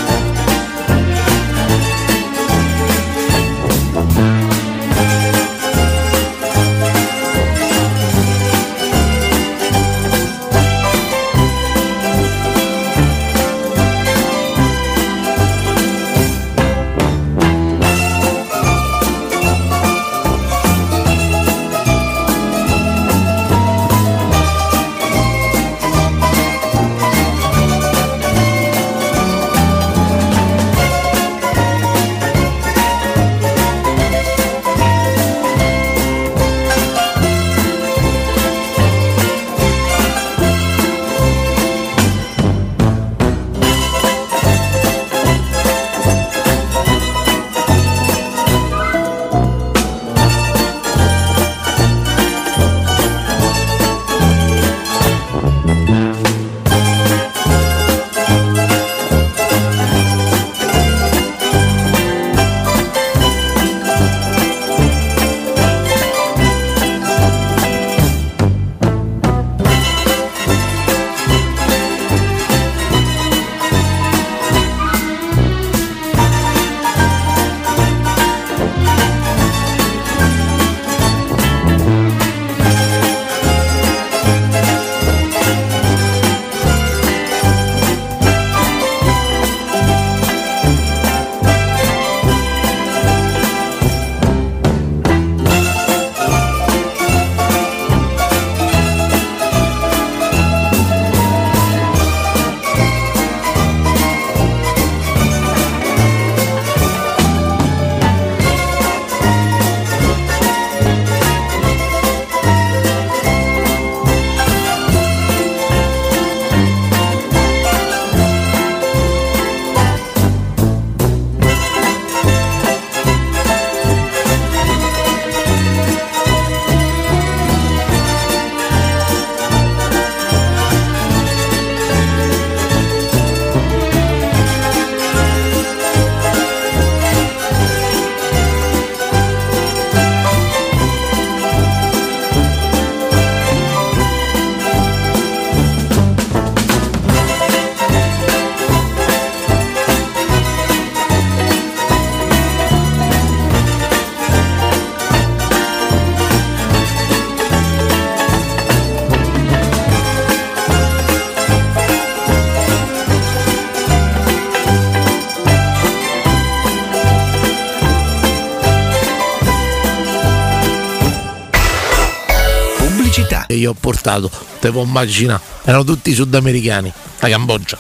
Portato, 174.01 174.31
te 174.59 174.71
puoi 174.71 174.83
immaginare, 174.83 175.41
erano 175.63 175.83
tutti 175.83 176.13
sudamericani, 176.13 176.91
la 177.19 177.29
Cambogia. 177.29 177.77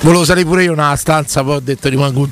Volevo 0.00 0.24
salire 0.24 0.46
pure 0.46 0.64
io 0.64 0.74
nella 0.74 0.96
stanza, 0.96 1.42
poi 1.44 1.56
ho 1.56 1.60
detto 1.60 1.88
rimango 1.88 2.20
un 2.20 2.28